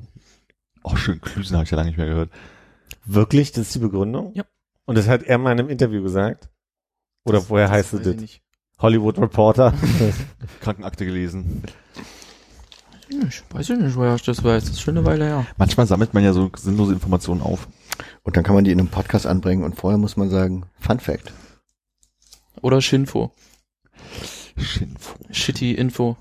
oh 0.84 0.96
schön, 0.96 1.20
Klüsen 1.20 1.56
habe 1.56 1.64
ich 1.64 1.72
ja 1.72 1.78
lange 1.78 1.90
nicht 1.90 1.98
mehr 1.98 2.06
gehört. 2.08 2.30
Wirklich? 3.06 3.52
Das 3.52 3.68
ist 3.68 3.76
die 3.76 3.80
Begründung? 3.80 4.34
Ja. 4.36 4.44
Und 4.86 4.98
das 4.98 5.08
hat 5.08 5.24
er 5.24 5.38
mal 5.38 5.52
in 5.54 5.60
einem 5.60 5.70
Interview 5.70 6.02
gesagt? 6.04 6.50
Oder 7.26 7.48
woher 7.50 7.70
heißt 7.70 7.94
es 7.94 8.02
das? 8.04 8.16
nicht. 8.16 8.42
Hollywood 8.80 9.20
Reporter. 9.20 9.74
Krankenakte 10.62 11.06
gelesen. 11.06 11.64
Ich 13.28 13.44
weiß 13.52 13.70
ich 13.70 13.78
nicht, 13.78 13.96
woher 13.96 14.16
ich 14.16 14.24
das 14.24 14.44
weiß. 14.44 14.64
Das 14.64 14.74
ist 14.74 14.82
schon 14.82 14.98
eine 14.98 15.06
Weile 15.06 15.26
her. 15.26 15.46
Manchmal 15.58 15.86
sammelt 15.86 16.14
man 16.14 16.24
ja 16.24 16.34
so 16.34 16.50
sinnlose 16.58 16.94
Informationen 16.94 17.42
auf. 17.42 17.68
und 18.24 18.38
dann 18.38 18.44
kann 18.44 18.56
man 18.56 18.64
die 18.64 18.72
in 18.72 18.80
einem 18.80 18.88
Podcast 18.88 19.28
anbringen 19.28 19.64
und 19.64 19.76
vorher 19.76 19.98
muss 19.98 20.18
man 20.18 20.30
sagen, 20.30 20.66
Fun 20.80 21.00
Fact. 21.00 21.32
Oder 22.62 22.82
Shinfo. 22.82 23.32
Shinfo. 24.58 25.16
Shitty 25.30 25.74
Info. 25.74 26.18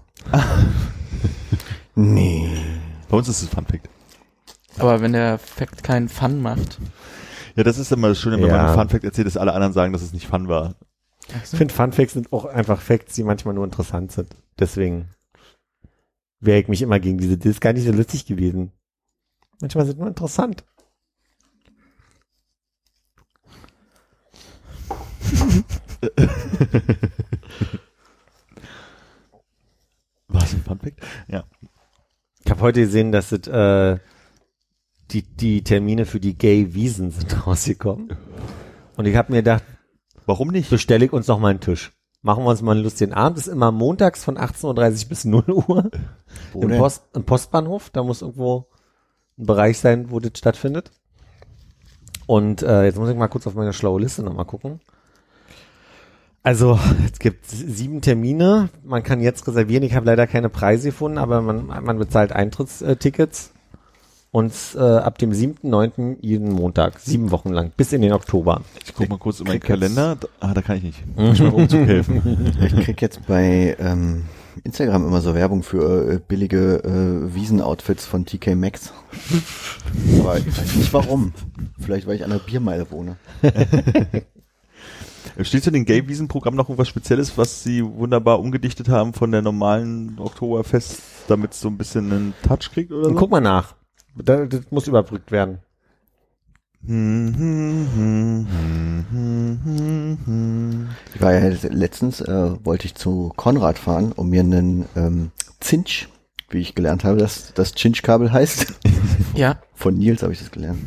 Nee. 1.94 2.50
Bei 3.08 3.16
uns 3.16 3.28
ist 3.28 3.42
es 3.42 3.48
Fun 3.48 3.66
Fact. 3.66 3.88
Aber 4.78 5.00
wenn 5.02 5.12
der 5.12 5.38
Fact 5.38 5.82
keinen 5.82 6.08
Fun 6.08 6.40
macht. 6.40 6.78
Ja, 7.56 7.64
das 7.64 7.78
ist 7.78 7.92
immer 7.92 8.08
das 8.08 8.20
Schöne, 8.20 8.36
wenn 8.38 8.46
Ja. 8.48 8.56
man 8.56 8.66
einen 8.66 8.78
Fun 8.78 8.88
Fact 8.88 9.04
erzählt, 9.04 9.26
dass 9.26 9.36
alle 9.36 9.52
anderen 9.52 9.72
sagen, 9.72 9.92
dass 9.92 10.02
es 10.02 10.12
nicht 10.12 10.26
Fun 10.26 10.48
war. 10.48 10.74
Ich 11.28 11.56
finde 11.56 11.74
Fun 11.74 11.92
Facts 11.92 12.14
sind 12.14 12.32
auch 12.32 12.44
einfach 12.44 12.80
Facts, 12.80 13.14
die 13.14 13.22
manchmal 13.24 13.54
nur 13.54 13.64
interessant 13.64 14.12
sind. 14.12 14.34
Deswegen 14.58 15.10
wehre 16.40 16.60
ich 16.60 16.68
mich 16.68 16.82
immer 16.82 16.98
gegen 16.98 17.18
diese, 17.18 17.38
das 17.38 17.46
ist 17.52 17.60
gar 17.60 17.72
nicht 17.72 17.84
so 17.84 17.92
lustig 17.92 18.26
gewesen. 18.26 18.72
Manchmal 19.60 19.86
sind 19.86 19.98
nur 19.98 20.08
interessant. 20.08 20.64
Was 30.28 30.52
ein 30.54 30.62
Fun 30.62 30.78
Fact? 30.78 31.00
Ja. 31.28 31.44
Ich 32.44 32.50
habe 32.50 32.60
heute 32.60 32.80
gesehen, 32.80 33.12
dass 33.12 33.32
es, 33.32 33.46
äh, 33.48 33.98
die, 35.12 35.22
die 35.22 35.62
Termine 35.62 36.06
für 36.06 36.20
die 36.20 36.36
Gay 36.36 36.74
Wiesen 36.74 37.10
sind 37.10 37.46
rausgekommen. 37.46 38.16
Und 38.96 39.06
ich 39.06 39.16
habe 39.16 39.32
mir 39.32 39.38
gedacht, 39.38 39.64
Warum 40.26 40.48
nicht? 40.48 40.70
bestelle 40.70 41.04
ich 41.04 41.12
uns 41.12 41.26
noch 41.26 41.38
mal 41.38 41.48
einen 41.48 41.60
Tisch. 41.60 41.92
Machen 42.22 42.44
wir 42.44 42.50
uns 42.50 42.60
mal 42.60 42.72
einen 42.72 42.82
lustigen 42.84 43.14
Abend. 43.14 43.38
Das 43.38 43.46
ist 43.46 43.52
immer 43.52 43.72
montags 43.72 44.24
von 44.24 44.36
18.30 44.36 44.64
Uhr 45.04 45.08
bis 45.08 45.24
0 45.24 45.44
Uhr 45.48 45.90
Wo 46.52 46.62
im, 46.62 46.68
denn? 46.68 46.78
Post, 46.78 47.04
im 47.14 47.24
Postbahnhof. 47.24 47.90
Da 47.90 48.02
muss 48.02 48.20
irgendwo 48.20 48.66
ein 49.38 49.46
Bereich 49.46 49.78
sein, 49.78 50.10
wo 50.10 50.20
das 50.20 50.32
stattfindet. 50.36 50.90
Und 52.26 52.62
äh, 52.62 52.84
jetzt 52.84 52.98
muss 52.98 53.08
ich 53.08 53.16
mal 53.16 53.28
kurz 53.28 53.46
auf 53.46 53.54
meine 53.54 53.72
schlaue 53.72 54.00
Liste 54.00 54.22
nochmal 54.22 54.44
gucken. 54.44 54.80
Also, 56.42 56.78
es 57.10 57.18
gibt 57.18 57.46
sieben 57.46 58.00
Termine. 58.02 58.68
Man 58.84 59.02
kann 59.02 59.20
jetzt 59.20 59.46
reservieren. 59.48 59.82
Ich 59.82 59.94
habe 59.94 60.06
leider 60.06 60.26
keine 60.26 60.48
Preise 60.48 60.88
gefunden, 60.88 61.18
aber 61.18 61.42
man, 61.42 61.66
man 61.66 61.98
bezahlt 61.98 62.32
Eintrittstickets. 62.32 63.52
Und 64.32 64.52
äh, 64.76 64.78
ab 64.80 65.18
dem 65.18 65.32
7.9. 65.32 66.18
jeden 66.20 66.52
Montag, 66.52 67.00
sieben 67.00 67.32
Wochen 67.32 67.50
lang, 67.50 67.72
bis 67.76 67.92
in 67.92 68.00
den 68.00 68.12
Oktober. 68.12 68.62
Ich 68.84 68.94
guck 68.94 69.08
mal 69.08 69.18
kurz 69.18 69.40
in 69.40 69.48
meinen 69.48 69.58
Kalender. 69.58 70.16
Ah, 70.38 70.54
da 70.54 70.62
kann 70.62 70.76
ich 70.76 70.84
nicht. 70.84 71.16
Muss 71.16 71.34
ich 71.34 71.40
mal 71.40 71.52
Umzug 71.52 71.86
helfen. 71.86 72.54
Ich 72.64 72.76
krieg 72.84 73.02
jetzt 73.02 73.26
bei 73.26 73.76
ähm, 73.80 74.26
Instagram 74.62 75.04
immer 75.06 75.20
so 75.20 75.34
Werbung 75.34 75.64
für 75.64 76.12
äh, 76.12 76.20
billige 76.26 76.76
äh, 76.84 77.34
Wiesenoutfits 77.34 78.06
von 78.06 78.24
TK 78.24 78.54
Maxx. 78.54 78.92
Aber 80.20 80.38
ich 80.38 80.46
weiß 80.46 80.76
nicht 80.76 80.92
warum. 80.92 81.32
Vielleicht, 81.80 82.06
weil 82.06 82.14
ich 82.14 82.22
an 82.24 82.30
der 82.30 82.38
Biermeile 82.38 82.88
wohne. 82.90 83.16
Steht 85.42 85.64
zu 85.64 85.70
den 85.70 85.84
Gay-Wiesen-Programm 85.84 86.54
noch 86.54 86.68
irgendwas 86.68 86.88
Spezielles, 86.88 87.36
was 87.36 87.62
sie 87.64 87.84
wunderbar 87.84 88.38
umgedichtet 88.38 88.88
haben 88.88 89.12
von 89.12 89.32
der 89.32 89.42
normalen 89.42 90.18
Oktoberfest, 90.18 91.00
damit 91.28 91.52
es 91.52 91.60
so 91.60 91.68
ein 91.68 91.78
bisschen 91.78 92.12
einen 92.12 92.34
Touch 92.46 92.70
kriegt 92.72 92.92
oder 92.92 93.08
so? 93.08 93.14
guck 93.14 93.30
mal 93.30 93.40
nach. 93.40 93.74
Da, 94.16 94.46
das 94.46 94.70
muss 94.70 94.86
überbrückt 94.88 95.30
werden. 95.32 95.58
Ich 101.14 101.20
war 101.20 101.32
ja 101.34 101.48
letztens, 101.68 102.20
äh, 102.20 102.64
wollte 102.64 102.86
ich 102.86 102.94
zu 102.94 103.32
Konrad 103.36 103.78
fahren, 103.78 104.12
um 104.12 104.30
mir 104.30 104.40
einen 104.40 104.86
ähm, 104.96 105.30
Zinch, 105.60 106.08
wie 106.48 106.58
ich 106.58 106.74
gelernt 106.74 107.04
habe, 107.04 107.18
dass 107.18 107.52
das 107.54 107.72
Cinch-Kabel 107.74 108.32
heißt. 108.32 108.74
Ja, 109.34 109.60
Von 109.74 109.94
Nils 109.96 110.22
habe 110.24 110.32
ich 110.32 110.40
das 110.40 110.50
gelernt. 110.50 110.80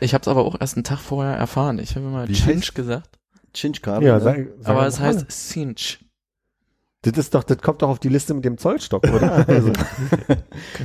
ich 0.00 0.12
habe 0.12 0.22
es 0.22 0.28
aber 0.28 0.44
auch 0.44 0.60
erst 0.60 0.76
einen 0.76 0.82
Tag 0.84 0.98
vorher 0.98 1.36
erfahren. 1.36 1.78
Ich 1.78 1.94
habe 1.94 2.06
immer 2.06 2.26
Wie 2.28 2.32
Cinch 2.32 2.74
gesagt, 2.74 3.08
Cinch-Kabel. 3.54 4.08
Ja, 4.08 4.14
ne? 4.16 4.20
sag, 4.20 4.36
sag 4.60 4.68
aber 4.68 4.80
mal. 4.80 4.86
es 4.88 4.98
heißt 4.98 5.30
Cinch. 5.30 6.00
Das 7.02 7.16
ist 7.16 7.34
doch, 7.34 7.44
das 7.44 7.58
kommt 7.58 7.82
doch 7.82 7.88
auf 7.88 8.00
die 8.00 8.08
Liste 8.08 8.34
mit 8.34 8.44
dem 8.44 8.58
Zollstock, 8.58 9.04
oder? 9.04 9.46
Also, 9.48 9.72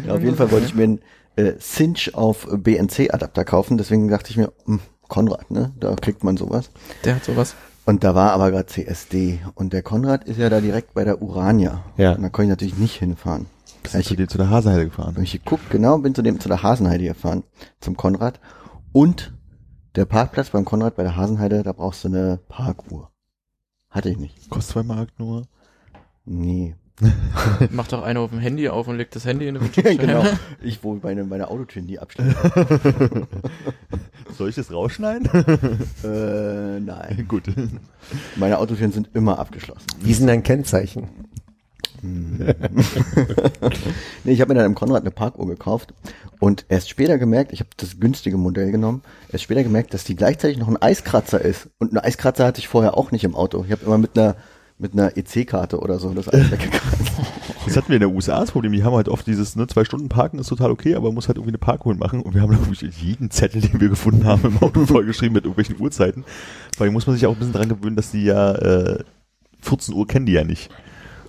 Ja, 0.06 0.14
auf 0.14 0.22
jeden 0.22 0.36
Fall 0.36 0.52
wollte 0.52 0.68
ich 0.68 0.76
mir 0.76 0.84
einen 0.84 1.02
äh, 1.36 1.58
Cinch 1.58 2.14
auf 2.14 2.48
BNC-Adapter 2.52 3.46
kaufen, 3.46 3.78
deswegen 3.78 4.08
dachte 4.08 4.32
ich 4.32 4.38
mir, 4.38 4.52
hm, 4.66 4.80
Konrad, 5.08 5.52
ne? 5.52 5.72
Da 5.80 5.96
kriegt 5.96 6.24
man 6.24 6.38
sowas. 6.38 6.72
Der 7.04 7.16
hat 7.16 7.24
sowas. 7.24 7.56
Und 7.86 8.04
da 8.04 8.16
war 8.16 8.32
aber 8.32 8.50
gerade 8.52 8.66
CSD 8.68 9.42
und 9.56 9.74
der 9.74 9.84
Konrad 9.84 10.24
ist 10.24 10.40
ja 10.40 10.50
da 10.50 10.62
direkt 10.62 10.94
bei 10.94 11.04
der 11.04 11.22
Urania. 11.22 11.84
Ja. 11.98 12.14
Und 12.14 12.24
da 12.24 12.30
konnte 12.30 12.44
ich 12.44 12.50
natürlich 12.50 12.78
nicht 12.78 12.96
hinfahren. 12.96 13.48
Bist 13.84 13.96
du 13.96 14.02
zu 14.02 14.16
dir 14.16 14.28
zu 14.28 14.38
der 14.38 14.50
Hasenheide 14.50 14.86
gefahren? 14.86 15.16
Hab 15.16 15.22
ich 15.22 15.34
geguckt, 15.34 15.70
genau, 15.70 15.98
bin 15.98 16.16
zu 16.16 16.22
dem 16.22 16.40
zu 16.40 16.48
der 16.48 16.64
Hasenheide 16.64 17.04
gefahren, 17.04 17.44
zum 17.82 17.98
Konrad. 17.98 18.40
Und 18.94 19.34
der 19.96 20.06
Parkplatz 20.06 20.52
beim 20.52 20.64
Konrad 20.64 20.96
bei 20.96 21.04
der 21.04 21.18
Hasenheide, 21.18 21.64
da 21.64 21.74
brauchst 21.74 22.06
du 22.06 22.08
eine 22.08 22.40
Parkuhr. 22.48 23.12
Hatte 23.90 24.10
ich 24.10 24.18
nicht. 24.18 24.50
Kostet 24.50 24.74
zwei 24.74 24.84
Mark 24.84 25.10
nur. 25.20 25.48
Nee. 26.26 26.76
Macht 27.72 27.94
doch 27.94 28.04
einer 28.04 28.20
auf 28.22 28.30
dem 28.32 28.40
Handy 28.40 28.70
auf 28.70 28.88
und 28.88 28.98
legt 28.98 29.16
das 29.16 29.26
Handy 29.26 29.48
in 29.48 29.56
den 29.56 29.72
genau. 29.98 30.26
Ich 30.62 30.84
wohl 30.84 31.00
meine, 31.02 31.24
meine 31.24 31.50
Autotür 31.50 31.82
nie 31.82 32.00
abstellen. 32.00 32.36
Soll 34.38 34.50
ich 34.50 34.56
das 34.56 34.72
rausschneiden? 34.72 35.30
äh, 36.04 36.80
nein. 36.80 37.26
Gut. 37.28 37.44
Meine 38.36 38.58
Autotüren 38.60 38.92
sind 38.92 39.10
immer 39.14 39.40
abgeschlossen. 39.40 39.86
wie 40.00 40.14
sind 40.14 40.28
dein 40.28 40.44
Kennzeichen? 40.44 41.08
Nee, 42.04 42.54
ich 44.26 44.42
habe 44.42 44.54
mir 44.54 44.60
dann 44.60 44.72
im 44.72 44.76
Konrad 44.76 45.04
eine 45.04 45.12
Parkuhr 45.12 45.48
gekauft 45.48 45.94
und 46.40 46.66
erst 46.68 46.90
später 46.90 47.18
gemerkt, 47.18 47.54
ich 47.54 47.62
habe 47.62 47.70
das 47.78 48.02
günstige 48.02 48.36
Modell 48.36 48.72
genommen, 48.72 49.04
erst 49.32 49.46
später 49.46 49.64
gemerkt, 49.64 49.94
dass 49.94 50.04
die 50.04 50.18
gleichzeitig 50.18 50.58
noch 50.58 50.68
ein 50.68 50.82
Eiskratzer 50.82 51.40
ist. 51.40 51.70
Und 51.80 51.92
einen 51.92 52.00
Eiskratzer 52.00 52.46
hatte 52.46 52.60
ich 52.60 52.68
vorher 52.68 52.98
auch 52.98 53.12
nicht 53.12 53.24
im 53.24 53.36
Auto. 53.36 53.64
Ich 53.66 53.72
habe 53.72 53.86
immer 53.86 53.98
mit 53.98 54.18
einer 54.18 54.36
mit 54.84 54.94
einer 54.94 55.18
EC-Karte 55.18 55.80
oder 55.80 55.98
so 55.98 56.14
das 56.14 56.30
alles 56.30 56.52
weggekratzt. 56.52 57.12
Das 57.66 57.78
hatten 57.78 57.88
wir 57.88 57.96
in 57.96 58.02
der 58.02 58.10
USA 58.10 58.42
das 58.42 58.52
Problem. 58.52 58.74
Die 58.74 58.84
haben 58.84 58.94
halt 58.94 59.08
oft 59.08 59.26
dieses, 59.26 59.56
ne, 59.56 59.66
zwei 59.68 59.86
Stunden 59.86 60.10
parken 60.10 60.38
ist 60.38 60.50
total 60.50 60.70
okay, 60.70 60.96
aber 60.96 61.08
man 61.08 61.16
muss 61.16 61.30
halt 61.30 61.38
irgendwie 61.38 61.52
eine 61.52 61.60
Parkholen 61.60 61.98
machen. 61.98 62.22
Und 62.22 62.34
wir 62.34 62.42
haben 62.42 62.50
glaube 62.50 62.74
ich 62.74 62.82
jeden 62.82 63.32
Zettel, 63.32 63.62
den 63.62 63.80
wir 63.80 63.88
gefunden 63.88 64.26
haben, 64.26 64.44
im 64.44 64.58
Auto 64.58 64.86
vollgeschrieben 64.86 65.34
mit 65.34 65.46
irgendwelchen 65.46 65.80
Uhrzeiten. 65.80 66.26
Weil 66.78 66.92
muss 66.92 67.08
man 67.08 67.16
sich 67.16 67.26
auch 67.26 67.32
ein 67.32 67.40
bisschen 67.40 67.54
dran 67.54 67.70
gewöhnen, 67.70 67.96
dass 67.96 68.12
die 68.12 68.26
ja, 68.26 68.54
äh, 68.54 69.04
14 69.62 69.96
Uhr 69.96 70.06
kennen 70.06 70.26
die 70.26 70.34
ja 70.34 70.44
nicht. 70.44 70.70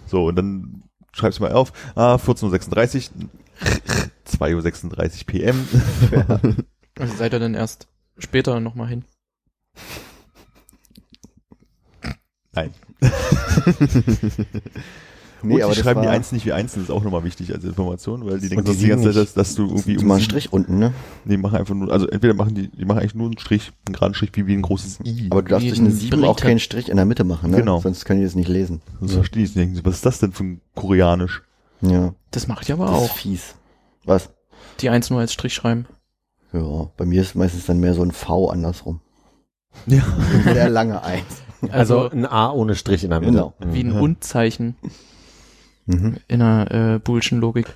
So, 0.07 0.27
und 0.27 0.35
dann 0.35 0.83
schreib's 1.13 1.39
mal 1.39 1.53
auf. 1.53 1.73
Ah, 1.95 2.17
14.36 2.17 3.11
Uhr. 3.11 3.29
2.36 4.27 5.21
Uhr 5.21 5.27
PM. 5.27 5.69
Also 6.99 7.15
seid 7.15 7.33
ihr 7.33 7.39
denn 7.39 7.55
erst 7.55 7.87
später 8.19 8.59
nochmal 8.59 8.89
hin? 8.89 9.05
Nein. 12.53 12.75
Nee, 15.47 15.57
und 15.57 15.63
aber 15.65 15.75
die 15.75 15.81
schreiben 15.81 16.01
die 16.01 16.09
Eins 16.09 16.33
nicht 16.33 16.47
wie 16.47 16.55
Eins, 16.55 16.73
das 16.73 16.85
ist 16.85 16.91
auch 16.91 17.03
nochmal 17.05 17.23
wichtig 17.23 17.53
als 17.53 17.65
Information, 17.65 18.25
weil 18.25 18.41
die 18.41 18.49
denken 18.49 18.65
die 18.65 18.77
die 18.79 18.87
ganze 18.89 19.09
Zeit, 19.13 19.17
dass, 19.17 19.35
dass 19.35 19.55
du 19.55 19.65
irgendwie 19.67 19.97
Mal 19.97 20.15
einen 20.15 20.21
sieben- 20.21 20.21
Strich 20.23 20.53
unten, 20.55 20.79
ne? 20.79 20.95
Nee, 21.27 21.37
machen 21.37 21.57
einfach 21.59 21.75
nur, 21.75 21.93
also 21.93 22.09
entweder 22.09 22.33
machen 22.33 22.55
die, 22.55 22.69
die 22.69 22.87
machen 22.87 23.01
eigentlich 23.01 23.15
nur 23.15 23.27
einen 23.27 23.37
Strich, 23.37 23.71
einen 23.87 23.93
geraden 23.93 24.15
Strich 24.15 24.31
wie, 24.37 24.47
wie 24.47 24.55
ein 24.55 24.63
großes 24.63 25.01
I. 25.05 25.27
Aber 25.31 25.43
du 25.43 25.49
darfst 25.51 25.69
durch 25.69 25.79
eine 25.81 25.91
ein 25.91 25.95
7 25.95 26.25
auch 26.25 26.39
keinen 26.41 26.61
Strich 26.61 26.89
in 26.89 26.97
der 26.97 27.05
Mitte 27.05 27.25
machen, 27.25 27.51
ne? 27.51 27.59
Genau. 27.59 27.79
Sonst 27.81 28.07
können 28.07 28.21
die 28.21 28.25
das 28.27 28.35
nicht 28.37 28.49
lesen. 28.49 28.81
das 29.03 29.13
verstehe 29.13 29.43
ich 29.43 29.51
nicht. 29.51 29.59
Denken 29.59 29.75
sie, 29.77 29.85
Was 29.85 29.97
ist 29.97 30.07
das 30.07 30.19
denn 30.21 30.33
für 30.33 30.45
ein 30.45 30.61
Koreanisch? 30.75 31.43
Ja, 31.83 32.15
Das 32.31 32.49
mache 32.49 32.63
ich 32.63 32.73
aber 32.73 32.87
das 32.87 33.03
ist 33.05 33.11
auch. 33.11 33.15
fies. 33.17 33.55
Was? 34.07 34.31
Die 34.81 34.89
eins 34.89 35.11
nur 35.11 35.21
als 35.21 35.35
Strich 35.35 35.53
schreiben. 35.53 35.85
Ja, 36.55 36.91
bei 36.97 37.05
mir 37.05 37.21
ist 37.21 37.35
meistens 37.35 37.67
dann 37.67 37.81
mehr 37.81 37.93
so 37.93 38.01
ein 38.03 38.13
V 38.13 38.49
andersrum. 38.49 39.01
Ja. 39.87 40.03
Sehr 40.45 40.71
lange 40.71 41.03
eins. 41.03 41.43
Also 41.71 42.01
Also, 42.01 42.11
ein 42.17 42.27
A 42.27 42.51
ohne 42.53 42.75
Strich 42.75 43.05
in 43.05 43.11
der 43.11 43.21
Mitte. 43.21 43.33
Genau. 43.33 43.55
wie 43.61 43.81
ein 43.85 43.93
Und-Zeichen 43.93 44.77
Mhm. 45.87 46.17
in 46.29 46.41
einer 46.43 46.71
äh, 46.95 46.99
Boolschen 46.99 47.41
Logik. 47.41 47.67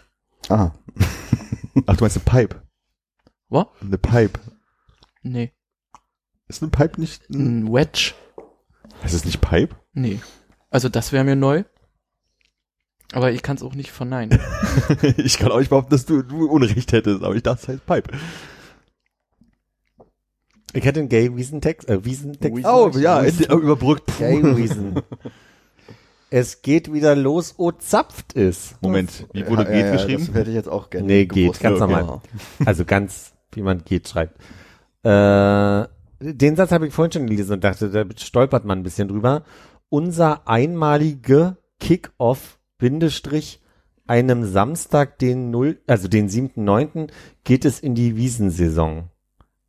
Ah, 0.49 0.71
Ach, 1.87 1.97
du 1.97 2.05
meinst 2.05 2.17
eine 2.17 2.25
Pipe. 2.25 2.63
Was? 3.51 3.67
Eine 3.83 3.99
Pipe. 3.99 4.41
Nee. 5.23 5.53
Ist 6.49 6.63
eine 6.63 6.71
Pipe 6.71 7.01
nicht 7.01 7.29
ein, 7.29 7.65
Ein 7.65 7.73
Wedge? 7.73 8.15
heißt 9.03 9.15
es 9.15 9.25
nicht 9.27 9.41
Pipe? 9.43 9.77
Nee. 9.93 10.21
Also 10.71 10.89
das 10.89 11.13
wäre 11.13 11.25
mir 11.25 11.37
neu. 11.37 11.65
Aber 13.13 13.33
ich 13.33 13.43
kann 13.43 13.57
es 13.57 13.63
auch 13.63 13.75
nicht 13.75 13.91
verneinen. 13.91 14.39
ich 15.17 15.39
kann 15.39 15.51
auch 15.53 15.59
nicht 15.59 15.71
behaupten, 15.71 15.91
dass 15.91 16.05
du, 16.07 16.23
du 16.23 16.47
Unrecht 16.51 16.93
hättest, 16.93 17.23
aber 17.23 17.35
ich 17.35 17.43
dachte, 17.43 17.61
es 17.63 17.69
heißt 17.69 17.87
Pipe. 17.87 18.11
Ich 20.75 20.85
hätte 20.85 21.01
einen 21.01 21.09
Gay-Wiesentext. 21.09 21.89
Äh, 21.89 22.05
Wiesentext. 22.05 22.57
Wiesen- 22.59 22.71
Oh, 22.71 22.91
ja, 22.99 23.23
endlich 23.23 23.49
überbrückt. 23.51 24.11
Gay-Wiesen. 24.19 25.01
es 26.31 26.61
geht 26.63 26.93
wieder 26.93 27.17
los, 27.17 27.55
oh 27.57 27.73
zapft 27.73 28.35
ist. 28.35 28.81
Moment, 28.83 29.27
wie 29.33 29.47
wurde 29.47 29.63
ja, 29.65 29.71
geht 29.71 29.85
ja, 29.87 29.93
geschrieben? 29.93 30.27
Das 30.27 30.35
hätte 30.35 30.51
ich 30.51 30.57
jetzt 30.57 30.69
auch 30.69 30.91
gerne 30.91 31.07
Nee, 31.07 31.27
geht, 31.27 31.45
gewusst. 31.45 31.61
ganz 31.61 31.81
Okay. 31.81 31.91
normal. 31.93 32.21
Also 32.67 32.85
ganz, 32.85 33.33
wie 33.53 33.63
man 33.63 33.83
geht 33.85 34.09
schreibt. 34.09 34.37
Äh, 35.05 35.87
den 36.21 36.57
Satz 36.57 36.73
habe 36.73 36.87
ich 36.87 36.93
vorhin 36.93 37.13
schon 37.13 37.27
gelesen 37.27 37.53
und 37.55 37.65
dachte, 37.65 37.89
da 37.91 38.05
stolpert 38.17 38.65
man 38.65 38.81
ein 38.81 38.83
bisschen 38.83 39.09
drüber. 39.09 39.45
Unser 39.89 40.47
einmalige 40.49 41.57
Kick-Off, 41.81 42.59
Bindestrich, 42.77 43.63
einem 44.07 44.45
Samstag, 44.45 45.19
den 45.19 45.51
null, 45.51 45.81
also 45.87 46.09
den 46.09 46.29
7.9. 46.29 47.09
geht 47.45 47.65
es 47.65 47.79
in 47.81 47.95
die 47.95 48.17
Wiesensaison. 48.17 49.09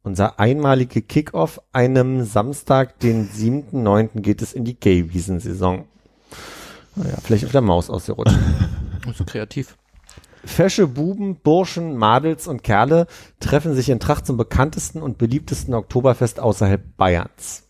Unser 0.02 0.39
einmalige 0.39 1.02
Kick-Off, 1.02 1.62
einem 1.74 2.24
Samstag, 2.24 3.00
den 3.00 3.30
7.9. 3.30 4.22
geht 4.22 4.41
es 4.41 4.54
in 4.54 4.64
die 4.64 4.80
Gay-Wiesensaison. 4.80 5.86
Naja, 6.95 7.18
vielleicht 7.22 7.45
auf 7.45 7.52
der 7.52 7.62
Maus 7.62 7.89
ausgerutscht. 7.89 8.38
So 9.16 9.26
kreativ. 9.26 9.76
Fesche 10.45 10.86
Buben, 10.86 11.38
Burschen, 11.38 11.97
Madels 11.97 12.47
und 12.47 12.62
Kerle 12.62 13.08
treffen 13.39 13.74
sich 13.74 13.89
in 13.89 14.00
Tracht 14.00 14.28
zum 14.28 14.38
bekanntesten 14.38 15.02
und 15.02 15.18
beliebtesten 15.18 15.74
Oktoberfest 15.74 16.39
außerhalb 16.39 16.95
Bayerns. 16.95 17.68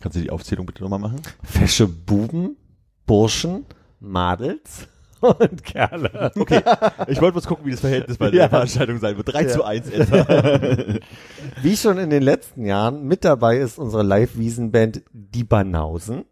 Kannst 0.00 0.16
du 0.16 0.22
die 0.22 0.30
Aufzählung 0.30 0.66
bitte 0.66 0.82
nochmal 0.82 1.00
machen? 1.00 1.20
Fesche 1.42 1.88
Buben, 1.88 2.56
Burschen, 3.04 3.66
Madels 3.98 4.86
und 5.20 5.64
Kerle. 5.64 6.32
Okay, 6.38 6.62
ich 7.08 7.20
wollte 7.20 7.36
mal 7.38 7.44
gucken, 7.46 7.66
wie 7.66 7.70
das 7.72 7.80
Verhältnis 7.80 8.18
bei 8.18 8.30
der 8.30 8.40
Ja. 8.42 8.48
Veranstaltung 8.48 8.98
sein 8.98 9.16
wird. 9.16 9.32
3 9.32 9.42
Ja. 9.42 9.48
zu 9.48 9.64
1 9.64 9.90
etwa. 9.90 10.98
Wie 11.62 11.76
schon 11.76 11.98
in 11.98 12.10
den 12.10 12.22
letzten 12.22 12.64
Jahren, 12.64 13.04
mit 13.06 13.24
dabei 13.24 13.58
ist 13.58 13.78
unsere 13.78 14.02
Live-Wiesenband 14.02 15.02
Die 15.12 15.44
Banausen, 15.44 16.24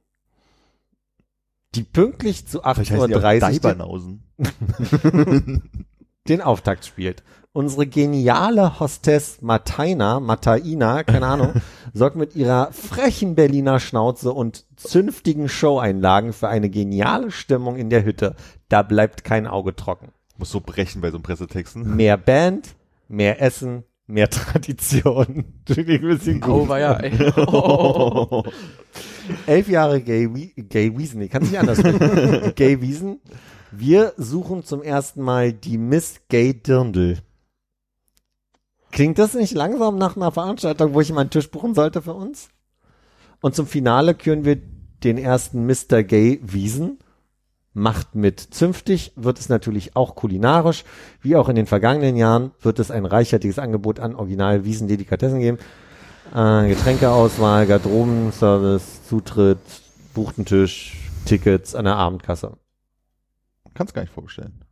die 1.74 1.82
pünktlich 1.82 2.47
zu 2.47 2.61
Vielleicht 2.61 2.91
heißen 2.91 3.09
die 3.09 3.16
auch 3.16 3.22
8.30 3.22 3.84
Uhr 3.84 4.18
den, 5.12 5.62
den 6.28 6.41
Auftakt 6.43 6.84
spielt. 6.86 7.22
Unsere 7.53 7.86
geniale 7.86 8.78
Hostess 8.78 9.41
Mataina, 9.43 10.20
Mataina, 10.20 11.03
keine 11.03 11.26
Ahnung, 11.26 11.55
sorgt 11.93 12.14
mit 12.16 12.36
ihrer 12.36 12.70
frechen 12.72 13.34
Berliner 13.34 13.80
Schnauze 13.80 14.32
und 14.32 14.64
zünftigen 14.76 15.49
Showeinlagen 15.49 16.32
für 16.32 16.49
eine 16.49 16.70
geniale 16.70 17.30
Stimmung 17.30 17.76
in 17.76 17.91
der 17.91 18.05
Hütte. 18.05 18.36
Da 18.69 18.83
bleibt 18.83 19.25
kein 19.25 19.47
Auge 19.47 19.75
trocken. 19.75 20.12
Muss 20.37 20.51
so 20.51 20.61
brechen 20.61 21.01
bei 21.01 21.11
so 21.11 21.16
einem 21.16 21.23
Pressetexten. 21.23 21.97
Mehr 21.97 22.16
Band, 22.16 22.75
mehr 23.09 23.41
Essen, 23.43 23.85
mehr 24.07 24.29
Tradition. 24.31 25.45
Entschuldigung, 25.66 26.11
ein 26.11 26.19
bisschen 26.19 26.43
Oh, 26.45 26.61
gut. 26.61 26.69
war 26.69 26.79
ja. 26.79 26.95
Ey. 26.95 27.33
Oh. 27.47 28.45
Elf 29.47 29.69
Jahre 29.69 30.01
Gay, 30.01 30.27
Gay 30.57 30.97
Wiesen, 30.97 31.21
ich 31.21 31.31
kann 31.31 31.43
es 31.43 31.51
nicht 31.51 31.59
anders 31.61 31.79
sprechen. 31.79 32.55
Gay 32.55 32.81
Wiesen. 32.81 33.21
Wir 33.71 34.14
suchen 34.16 34.64
zum 34.64 34.83
ersten 34.83 35.21
Mal 35.23 35.53
die 35.53 35.77
Miss 35.77 36.21
Gay 36.29 36.55
Dirndl. 36.55 37.19
Klingt 38.91 39.19
das 39.19 39.35
nicht 39.35 39.53
langsam 39.53 39.99
nach 39.99 40.16
einer 40.16 40.33
Veranstaltung, 40.33 40.95
wo 40.95 41.01
ich 41.03 41.12
mal 41.12 41.21
einen 41.23 41.31
Tisch 41.31 41.51
buchen 41.51 41.75
sollte 41.75 42.01
für 42.01 42.14
uns? 42.14 42.49
Und 43.43 43.55
zum 43.55 43.66
Finale 43.66 44.14
küren 44.14 44.47
wir 44.47 44.57
den 45.05 45.19
ersten 45.19 45.66
Mr. 45.66 46.03
Gay 46.03 46.41
Wiesen. 46.43 46.99
Macht 47.75 48.14
mit. 48.14 48.41
Zünftig 48.41 49.12
wird 49.14 49.39
es 49.39 49.49
natürlich 49.49 49.95
auch 49.95 50.14
kulinarisch. 50.14 50.85
Wie 51.21 51.37
auch 51.37 51.49
in 51.49 51.57
den 51.57 51.66
vergangenen 51.66 52.16
Jahren 52.16 52.51
wird 52.61 52.79
es 52.79 52.91
ein 52.91 53.05
reichhaltiges 53.05 53.59
Angebot 53.59 54.01
an 54.01 54.14
Original 54.14 54.64
Wiesen 54.64 54.89
Delikatessen 54.89 55.41
geben. 55.41 55.59
Äh, 56.35 56.69
Getränkeauswahl, 56.69 57.66
Garderobenservice, 57.66 59.07
Zutritt, 59.07 59.59
buchten 60.14 60.45
Tisch, 60.45 60.97
Tickets 61.25 61.75
an 61.75 61.85
der 61.85 61.97
Abendkasse. 61.97 62.57
Kannst 63.75 63.95
gar 63.95 64.03
nicht 64.03 64.12
vorbestellen. 64.12 64.64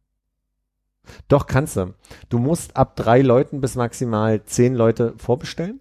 Doch 1.29 1.47
kannst 1.47 1.77
du. 1.77 1.95
Du 2.29 2.39
musst 2.39 2.77
ab 2.77 2.97
drei 2.97 3.21
Leuten 3.23 3.61
bis 3.61 3.77
maximal 3.77 4.43
zehn 4.45 4.75
Leute 4.75 5.15
vorbestellen. 5.19 5.81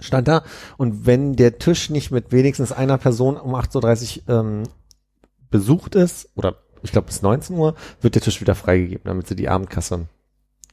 Stand 0.00 0.28
da. 0.28 0.42
Und 0.76 1.06
wenn 1.06 1.36
der 1.36 1.58
Tisch 1.58 1.90
nicht 1.90 2.10
mit 2.10 2.32
wenigstens 2.32 2.72
einer 2.72 2.98
Person 2.98 3.36
um 3.36 3.54
8.30 3.54 4.28
Uhr 4.28 4.40
ähm, 4.40 4.62
besucht 5.56 5.94
ist, 5.94 6.28
oder 6.34 6.56
ich 6.82 6.92
glaube 6.92 7.06
bis 7.06 7.22
19 7.22 7.56
Uhr, 7.56 7.74
wird 8.02 8.14
der 8.14 8.22
Tisch 8.22 8.42
wieder 8.42 8.54
freigegeben, 8.54 9.04
damit 9.04 9.26
sie 9.26 9.36
die 9.36 9.48
Abendkasse 9.48 10.06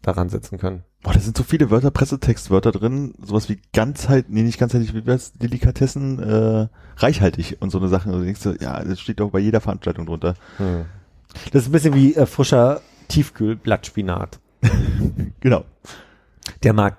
daran 0.02 0.28
setzen 0.28 0.58
können. 0.58 0.84
Boah, 1.02 1.14
da 1.14 1.20
sind 1.22 1.38
so 1.38 1.44
viele 1.44 1.70
Wörter, 1.72 1.90
Pressetextwörter 1.90 2.74
drin, 2.74 3.14
sowas 3.24 3.48
wie 3.48 3.62
ganzheit, 3.72 4.26
nee, 4.30 4.42
nicht 4.42 4.60
ganzheitlich, 4.60 4.94
wie 4.94 5.06
wär's, 5.06 5.32
Delikatessen, 5.34 6.20
äh, 6.20 6.68
reichhaltig 6.98 7.58
und 7.62 7.70
so 7.70 7.78
eine 7.78 7.88
Sache. 7.88 8.10
Und 8.10 8.20
du 8.20 8.26
denkst, 8.26 8.42
ja, 8.60 8.84
das 8.84 9.00
steht 9.00 9.22
doch 9.22 9.32
bei 9.32 9.40
jeder 9.40 9.62
Veranstaltung 9.62 10.06
drunter. 10.06 10.36
Hm. 10.58 10.86
Das 11.52 11.64
ist 11.64 11.70
ein 11.70 11.72
bisschen 11.72 11.96
wie 11.96 12.16
äh, 12.16 12.26
frischer 12.26 12.82
Tiefkühlblattspinat. 13.08 14.40
Genau. 15.42 15.66
Der 16.64 16.72
mag 16.72 16.98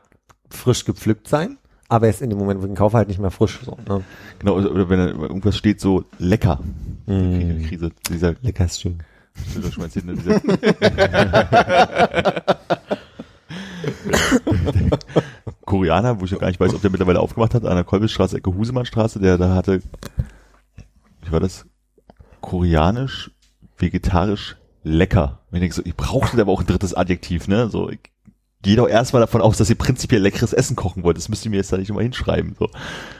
frisch 0.50 0.84
gepflückt 0.84 1.28
sein, 1.28 1.56
aber 1.88 2.06
er 2.06 2.10
ist 2.10 2.22
in 2.22 2.30
dem 2.30 2.38
Moment, 2.38 2.60
wo 2.60 2.64
ich 2.64 2.70
ihn 2.70 2.76
kaufe, 2.76 2.96
halt 2.96 3.08
nicht 3.08 3.20
mehr 3.20 3.30
frisch. 3.30 3.60
So, 3.64 3.76
ne? 3.88 4.02
Genau, 4.38 4.54
oder 4.54 4.88
wenn 4.88 5.00
irgendwas 5.00 5.56
steht 5.56 5.80
so 5.80 6.04
lecker. 6.18 6.60
Mm. 7.06 7.64
Krise. 7.66 7.90
Dieser, 8.08 8.34
Lecker 8.42 8.64
ist 8.64 8.80
schön. 8.80 8.98
ne, 9.54 9.64
Koreaner, 15.64 16.20
wo 16.20 16.24
ich 16.24 16.34
auch 16.34 16.40
gar 16.40 16.48
nicht 16.48 16.60
weiß, 16.60 16.74
ob 16.74 16.82
der 16.82 16.90
mittlerweile 16.90 17.20
aufgemacht 17.20 17.54
hat, 17.54 17.64
an 17.64 17.74
der 17.74 17.84
Kolbisstraße, 17.84 18.38
Ecke 18.38 18.54
Husemannstraße, 18.54 19.18
der 19.18 19.38
da 19.38 19.54
hatte, 19.54 19.82
wie 21.22 21.32
war 21.32 21.40
das? 21.40 21.66
Koreanisch, 22.40 23.30
vegetarisch, 23.78 24.56
lecker. 24.82 25.40
Ich 25.52 25.60
denke 25.60 25.74
so, 25.74 25.82
ich 25.84 25.96
brauchte 25.96 26.40
aber 26.40 26.52
auch 26.52 26.60
ein 26.60 26.66
drittes 26.66 26.94
Adjektiv, 26.94 27.48
ne? 27.48 27.68
So, 27.68 27.90
ich 27.90 28.00
gehe 28.64 28.76
doch 28.76 28.88
erstmal 28.88 29.20
davon 29.20 29.42
aus, 29.42 29.58
dass 29.58 29.70
ihr 29.70 29.76
prinzipiell 29.76 30.22
leckeres 30.22 30.52
Essen 30.52 30.74
kochen 30.74 31.04
wollt. 31.04 31.16
Das 31.16 31.28
müsst 31.28 31.44
ihr 31.44 31.50
mir 31.50 31.58
jetzt 31.58 31.72
da 31.72 31.76
nicht 31.76 31.90
immer 31.90 32.02
hinschreiben. 32.02 32.56
So. 32.58 32.68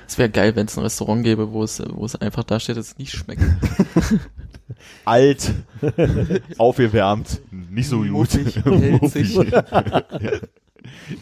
Es 0.09 0.19
wäre 0.19 0.31
geil, 0.31 0.57
wenn 0.57 0.67
es 0.67 0.77
ein 0.77 0.83
Restaurant 0.83 1.23
gäbe, 1.23 1.53
wo 1.53 1.63
es, 1.63 1.81
wo 1.87 2.05
es 2.05 2.17
einfach 2.17 2.43
da 2.43 2.59
steht, 2.59 2.77
dass 2.77 2.89
es 2.89 2.99
nicht 2.99 3.13
schmeckt. 3.13 3.43
Alt, 5.05 5.53
aufgewärmt, 6.59 7.43
nicht 7.71 7.89
so 7.89 8.03
gut. 8.03 8.31
Muffig. 8.65 9.39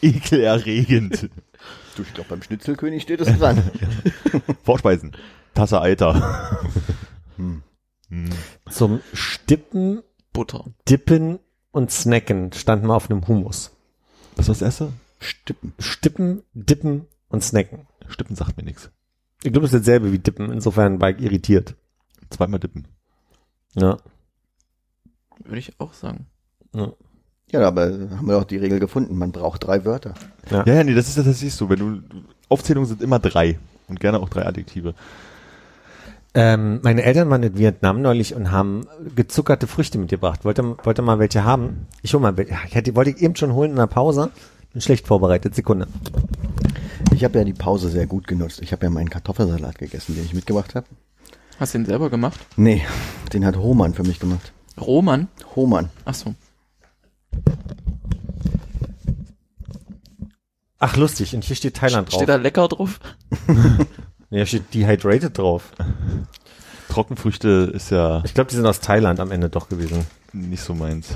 Ekelerregend. 0.00 1.28
Du, 1.96 2.02
ich 2.02 2.14
glaube, 2.14 2.30
beim 2.30 2.42
Schnitzelkönig 2.42 3.02
steht 3.02 3.20
es 3.20 3.38
dran. 3.38 3.62
Vorspeisen. 4.62 5.12
Tasse 5.54 5.80
Eiter. 5.80 6.60
Hm. 7.36 7.62
Hm. 8.08 8.30
Zum 8.70 9.00
Stippen, 9.12 10.02
Butter. 10.32 10.64
Dippen 10.88 11.40
und 11.72 11.90
Snacken 11.90 12.52
standen 12.52 12.86
wir 12.86 12.94
auf 12.94 13.10
einem 13.10 13.26
Hummus. 13.26 13.72
Was 14.36 14.48
war 14.48 14.54
das 14.54 14.62
erste? 14.62 14.92
Stippen. 15.18 15.72
Stippen, 15.78 16.42
Dippen 16.54 17.06
und 17.28 17.42
Snacken. 17.42 17.86
Stippen 18.08 18.36
sagt 18.36 18.56
mir 18.56 18.64
nichts. 18.64 18.90
Ich 19.42 19.52
glaube, 19.52 19.66
das 19.66 19.72
ist 19.72 19.80
dasselbe 19.80 20.12
wie 20.12 20.18
Dippen. 20.18 20.52
Insofern 20.52 21.00
war 21.00 21.10
ich 21.10 21.20
irritiert. 21.20 21.74
Zweimal 22.30 22.60
dippen. 22.60 22.86
Ja. 23.74 23.98
Würde 25.44 25.58
ich 25.58 25.78
auch 25.78 25.92
sagen. 25.92 26.26
Ja, 27.50 27.66
aber 27.66 27.82
haben 27.82 28.26
wir 28.26 28.38
doch 28.38 28.44
die 28.44 28.56
Regel 28.56 28.80
gefunden. 28.80 29.18
Man 29.18 29.32
braucht 29.32 29.64
drei 29.64 29.84
Wörter. 29.84 30.14
Ja, 30.50 30.64
ja, 30.66 30.84
nee, 30.84 30.94
das 30.94 31.08
ist 31.08 31.16
ja 31.16 31.22
tatsächlich 31.22 31.54
so. 31.54 31.68
Wenn 31.68 31.78
du, 31.78 32.02
Aufzählungen 32.48 32.88
sind 32.88 33.02
immer 33.02 33.18
drei. 33.18 33.58
Und 33.88 34.00
gerne 34.00 34.20
auch 34.20 34.28
drei 34.28 34.46
Adjektive. 34.46 34.94
Ähm, 36.34 36.80
meine 36.82 37.02
Eltern 37.02 37.28
waren 37.28 37.42
in 37.42 37.58
Vietnam 37.58 38.00
neulich 38.00 38.34
und 38.34 38.50
haben 38.50 38.86
gezuckerte 39.14 39.66
Früchte 39.66 39.98
mitgebracht. 39.98 40.44
Wollte, 40.44 40.76
wollte 40.82 41.02
mal 41.02 41.18
welche 41.18 41.44
haben? 41.44 41.86
Ich 42.00 42.14
hol 42.14 42.20
mal 42.20 42.36
welche. 42.36 42.52
Ja, 42.52 42.60
Ich 42.66 42.74
hätte, 42.74 42.94
wollte 42.94 43.10
ich 43.10 43.18
eben 43.20 43.36
schon 43.36 43.52
holen 43.52 43.70
in 43.72 43.76
der 43.76 43.86
Pause. 43.86 44.30
Bin 44.72 44.80
schlecht 44.80 45.06
vorbereitet. 45.06 45.54
Sekunde. 45.54 45.86
Ich 47.14 47.22
habe 47.24 47.38
ja 47.38 47.44
die 47.44 47.52
Pause 47.52 47.90
sehr 47.90 48.06
gut 48.06 48.26
genutzt. 48.26 48.60
Ich 48.62 48.72
habe 48.72 48.86
ja 48.86 48.90
meinen 48.90 49.10
Kartoffelsalat 49.10 49.78
gegessen, 49.78 50.14
den 50.14 50.24
ich 50.24 50.32
mitgebracht 50.32 50.74
habe. 50.74 50.86
Hast 51.60 51.74
du 51.74 51.78
den 51.78 51.84
selber 51.86 52.08
gemacht? 52.08 52.40
Nee, 52.56 52.82
den 53.34 53.44
hat 53.44 53.56
Hohmann 53.56 53.92
für 53.92 54.02
mich 54.02 54.18
gemacht. 54.18 54.52
Roman? 54.80 55.28
Hohmann. 55.54 55.90
Ach 56.06 56.14
so. 56.14 56.34
Ach, 60.78 60.96
lustig. 60.96 61.34
Und 61.34 61.44
hier 61.44 61.54
steht 61.56 61.76
Thailand 61.76 62.08
drauf. 62.10 62.16
Steht 62.16 62.28
da 62.28 62.36
lecker 62.36 62.66
drauf? 62.68 62.98
Hier 64.32 64.46
steht 64.46 64.72
Dehydrated 64.72 65.36
drauf. 65.36 65.72
Trockenfrüchte 66.88 67.70
ist 67.74 67.90
ja 67.90 68.22
Ich 68.24 68.32
glaube, 68.32 68.48
die 68.48 68.56
sind 68.56 68.66
aus 68.66 68.80
Thailand 68.80 69.20
am 69.20 69.30
Ende 69.30 69.50
doch 69.50 69.68
gewesen. 69.68 70.06
nicht 70.32 70.62
so 70.62 70.74
meins. 70.74 71.08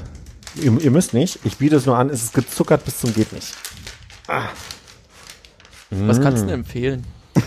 Ihr, 0.54 0.78
ihr 0.80 0.90
müsst 0.90 1.14
nicht. 1.14 1.38
Ich 1.44 1.56
biete 1.56 1.76
es 1.76 1.86
nur 1.86 1.96
an. 1.96 2.10
Es 2.10 2.22
ist 2.22 2.34
gezuckert 2.34 2.84
bis 2.84 2.98
zum 3.00 3.14
geht 3.14 3.32
nicht. 3.32 3.54
Was 5.90 6.20
kannst 6.20 6.42
du 6.42 6.46
denn 6.46 6.60
empfehlen? 6.60 7.04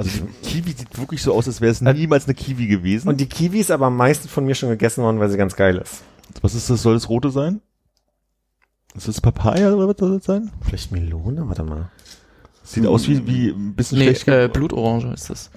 Also 0.00 0.10
die 0.10 0.48
Kiwi 0.48 0.70
sieht 0.70 0.96
wirklich 0.96 1.20
so 1.20 1.34
aus, 1.34 1.48
als 1.48 1.60
wäre 1.60 1.72
es 1.72 1.80
niemals 1.80 2.26
eine 2.26 2.34
Kiwi 2.34 2.68
gewesen. 2.68 3.08
Und 3.08 3.18
die 3.18 3.26
Kiwi 3.26 3.58
ist 3.58 3.72
aber 3.72 3.86
am 3.86 3.96
meisten 3.96 4.28
von 4.28 4.46
mir 4.46 4.54
schon 4.54 4.68
gegessen 4.68 5.02
worden, 5.02 5.18
weil 5.18 5.28
sie 5.28 5.36
ganz 5.36 5.56
geil 5.56 5.76
ist. 5.76 6.04
was 6.40 6.54
ist 6.54 6.70
das? 6.70 6.82
Soll 6.82 6.94
das 6.94 7.08
rote 7.08 7.30
sein? 7.30 7.60
Ist 8.94 9.08
das 9.08 9.20
Papaya 9.20 9.72
oder 9.72 9.88
was 9.88 9.96
soll 9.98 10.18
das 10.18 10.24
sein? 10.24 10.52
Vielleicht 10.60 10.92
Melone? 10.92 11.48
Warte 11.48 11.64
mal. 11.64 11.90
Sieht 12.68 12.86
aus 12.86 13.08
wie, 13.08 13.26
wie 13.26 13.48
ein 13.48 13.74
bisschen 13.74 13.98
Nee, 13.98 14.14
schlecht. 14.14 14.28
äh, 14.28 14.48
Blutorange 14.52 15.14
ist 15.14 15.30
das. 15.30 15.50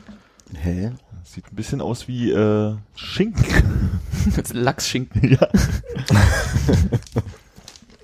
Hä? 0.56 0.92
Sieht 1.26 1.46
ein 1.52 1.56
bisschen 1.56 1.82
aus 1.82 2.08
wie 2.08 2.32
äh, 2.32 2.76
Schinken. 2.96 3.46
Das 4.36 4.38
ist 4.38 4.54
Lachsschinken. 4.54 5.32
ja. 5.32 5.48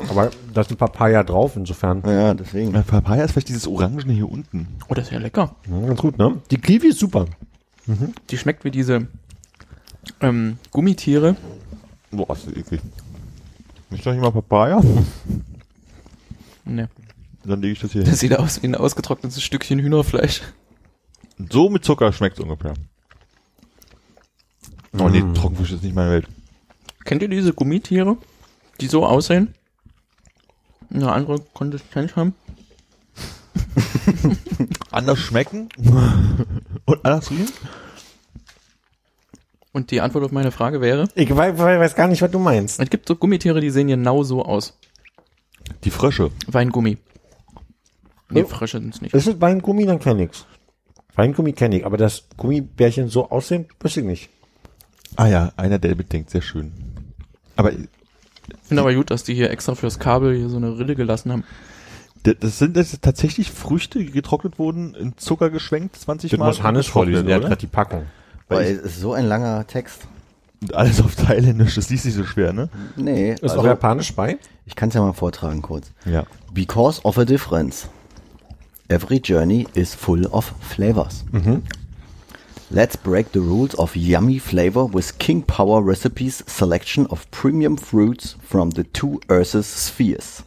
Aber 0.09 0.31
da 0.53 0.61
ist 0.61 0.71
ein 0.71 0.77
Papaya 0.77 1.23
drauf, 1.23 1.55
insofern. 1.55 2.01
Ja, 2.05 2.33
deswegen. 2.33 2.71
Na, 2.71 2.81
Papaya 2.81 3.23
ist 3.23 3.31
vielleicht 3.33 3.49
dieses 3.49 3.67
Orangene 3.67 4.13
hier 4.13 4.29
unten. 4.29 4.67
Oh, 4.89 4.93
das 4.93 5.05
ist 5.07 5.11
ja 5.11 5.19
lecker. 5.19 5.55
Ja, 5.69 5.79
ganz 5.87 5.99
gut, 6.01 6.17
ne? 6.17 6.41
Die 6.51 6.57
Kiwi 6.57 6.87
ist 6.87 6.99
super. 6.99 7.25
Die 8.29 8.37
schmeckt 8.37 8.63
wie 8.65 8.71
diese 8.71 9.07
ähm, 10.21 10.57
Gummitiere. 10.71 11.35
Boah, 12.11 12.35
ist 12.35 12.47
das 12.47 12.55
eklig. 12.55 12.81
Nicht 13.91 14.05
noch 14.05 14.13
jemand 14.13 14.33
Papaya? 14.33 14.81
Ne, 16.65 16.89
Dann 17.47 17.61
lege 17.61 17.73
ich 17.73 17.79
das 17.79 17.93
hier 17.93 18.01
hin. 18.01 18.11
das 18.11 18.19
sieht 18.19 18.37
aus 18.37 18.61
wie 18.61 18.67
ein 18.67 18.75
ausgetrocknetes 18.75 19.41
Stückchen 19.41 19.79
Hühnerfleisch. 19.79 20.41
So 21.49 21.69
mit 21.69 21.85
Zucker 21.85 22.11
schmeckt 22.11 22.39
ungefähr. 22.39 22.73
Oh 24.99 25.07
nee, 25.09 25.23
Trockenfisch 25.33 25.71
ist 25.71 25.83
nicht 25.83 25.95
meine 25.95 26.11
Welt. 26.11 26.27
Kennt 27.05 27.21
ihr 27.21 27.29
diese 27.29 27.53
Gummitiere, 27.53 28.17
die 28.81 28.87
so 28.87 29.05
aussehen? 29.05 29.53
Eine 30.93 31.11
andere 31.11 31.39
Konsistenz 31.53 32.15
haben? 32.15 32.33
Anders 34.91 35.19
schmecken 35.19 35.69
und 36.85 37.05
anders 37.05 37.29
riechen? 37.29 37.49
Und 39.73 39.91
die 39.91 40.01
Antwort 40.01 40.25
auf 40.25 40.31
meine 40.31 40.51
Frage 40.51 40.81
wäre, 40.81 41.07
Ich 41.13 41.33
weiß, 41.33 41.57
weiß 41.57 41.95
gar 41.95 42.07
nicht, 42.07 42.21
was 42.21 42.31
du 42.31 42.39
meinst. 42.39 42.79
es 42.79 42.89
gibt 42.89 43.07
so 43.07 43.15
Gummitiere, 43.15 43.61
die 43.61 43.69
sehen 43.69 43.87
genau 43.87 44.23
so 44.23 44.43
aus. 44.43 44.77
Die 45.83 45.91
Frösche. 45.91 46.31
Weingummi. 46.47 46.97
Nee, 48.29 48.43
Oh. 48.43 48.47
Frösche 48.47 48.79
sind's 48.79 49.01
nicht. 49.01 49.13
Ist 49.13 49.27
es 49.27 49.39
Weingummi, 49.41 49.85
dann 49.85 49.99
kenn 49.99 50.19
ich's. 50.19 50.45
Weingummi 51.15 51.53
kenne 51.53 51.77
ich, 51.77 51.85
aber 51.85 51.97
das 51.97 52.25
Gummibärchen 52.37 53.07
so 53.09 53.29
aussehen, 53.29 53.65
wüsste 53.79 54.01
ich 54.01 54.05
nicht. 54.05 54.29
Ah 55.15 55.27
ja, 55.27 55.51
einer, 55.57 55.79
der 55.79 55.95
mitdenkt, 55.95 56.29
sehr 56.29 56.41
schön. 56.41 56.71
Aber 57.55 57.71
Ich 57.71 57.79
finde 58.63 58.81
aber 58.81 58.93
gut, 58.93 59.09
dass 59.09 59.23
die 59.23 59.33
hier 59.33 59.49
extra 59.49 59.73
fürs 59.75 59.97
Kabel 59.99 60.35
hier 60.37 60.49
so 60.49 60.57
eine 60.57 60.77
Rille 60.77 60.95
gelassen 60.95 61.31
haben. 61.31 61.43
das 62.23 62.59
sind 62.59 62.75
das 62.77 62.97
tatsächlich 63.01 63.51
Früchte, 63.51 63.99
die 63.99 64.11
getrocknet 64.11 64.59
wurden, 64.59 64.93
in 64.93 65.17
Zucker 65.17 65.49
geschwenkt, 65.49 65.95
20 65.95 66.31
Das 66.31 66.39
Mal. 66.39 66.47
muss 66.47 66.61
Hannes 66.63 66.87
vorlesen, 66.87 67.25
der 67.25 67.37
hat 67.37 67.43
gerade 67.43 67.55
die 67.57 67.67
Packung. 67.67 68.05
Weil 68.49 68.59
Weil 68.59 68.71
es 68.75 68.81
ist 68.81 68.99
so 69.01 69.13
ein 69.13 69.25
langer 69.25 69.65
Text. 69.65 70.07
Und 70.61 70.73
alles 70.75 70.99
auf 71.01 71.15
Thailändisch, 71.15 71.75
das 71.75 71.89
liest 71.89 72.03
sich 72.03 72.13
so 72.15 72.23
schwer, 72.25 72.51
ne? 72.53 72.69
Nee, 72.95 73.33
Ist 73.33 73.43
also, 73.43 73.59
auch 73.59 73.65
japanisch 73.65 74.13
bei? 74.13 74.37
ich 74.65 74.75
kann 74.75 74.89
es 74.89 74.95
ja 74.95 75.01
mal 75.01 75.13
vortragen 75.13 75.61
kurz. 75.61 75.91
Ja. 76.05 76.25
Because 76.53 77.01
of 77.03 77.17
a 77.17 77.25
difference. 77.25 77.87
Every 78.89 79.19
journey 79.19 79.67
is 79.75 79.93
full 79.93 80.25
of 80.33 80.45
flavors. 80.61 81.23
Mm-hmm. 81.31 81.59
Let's 82.71 82.95
break 82.95 83.31
the 83.31 83.41
rules 83.41 83.73
of 83.75 83.95
yummy 83.95 84.39
flavor 84.39 84.85
with 84.85 85.17
King 85.19 85.41
Power 85.41 85.81
Recipes 85.81 86.41
selection 86.47 87.05
of 87.07 87.29
premium 87.31 87.75
fruits 87.75 88.35
from 88.41 88.69
the 88.69 88.85
two 88.85 89.19
Earth's 89.29 89.67
spheres. 89.67 90.43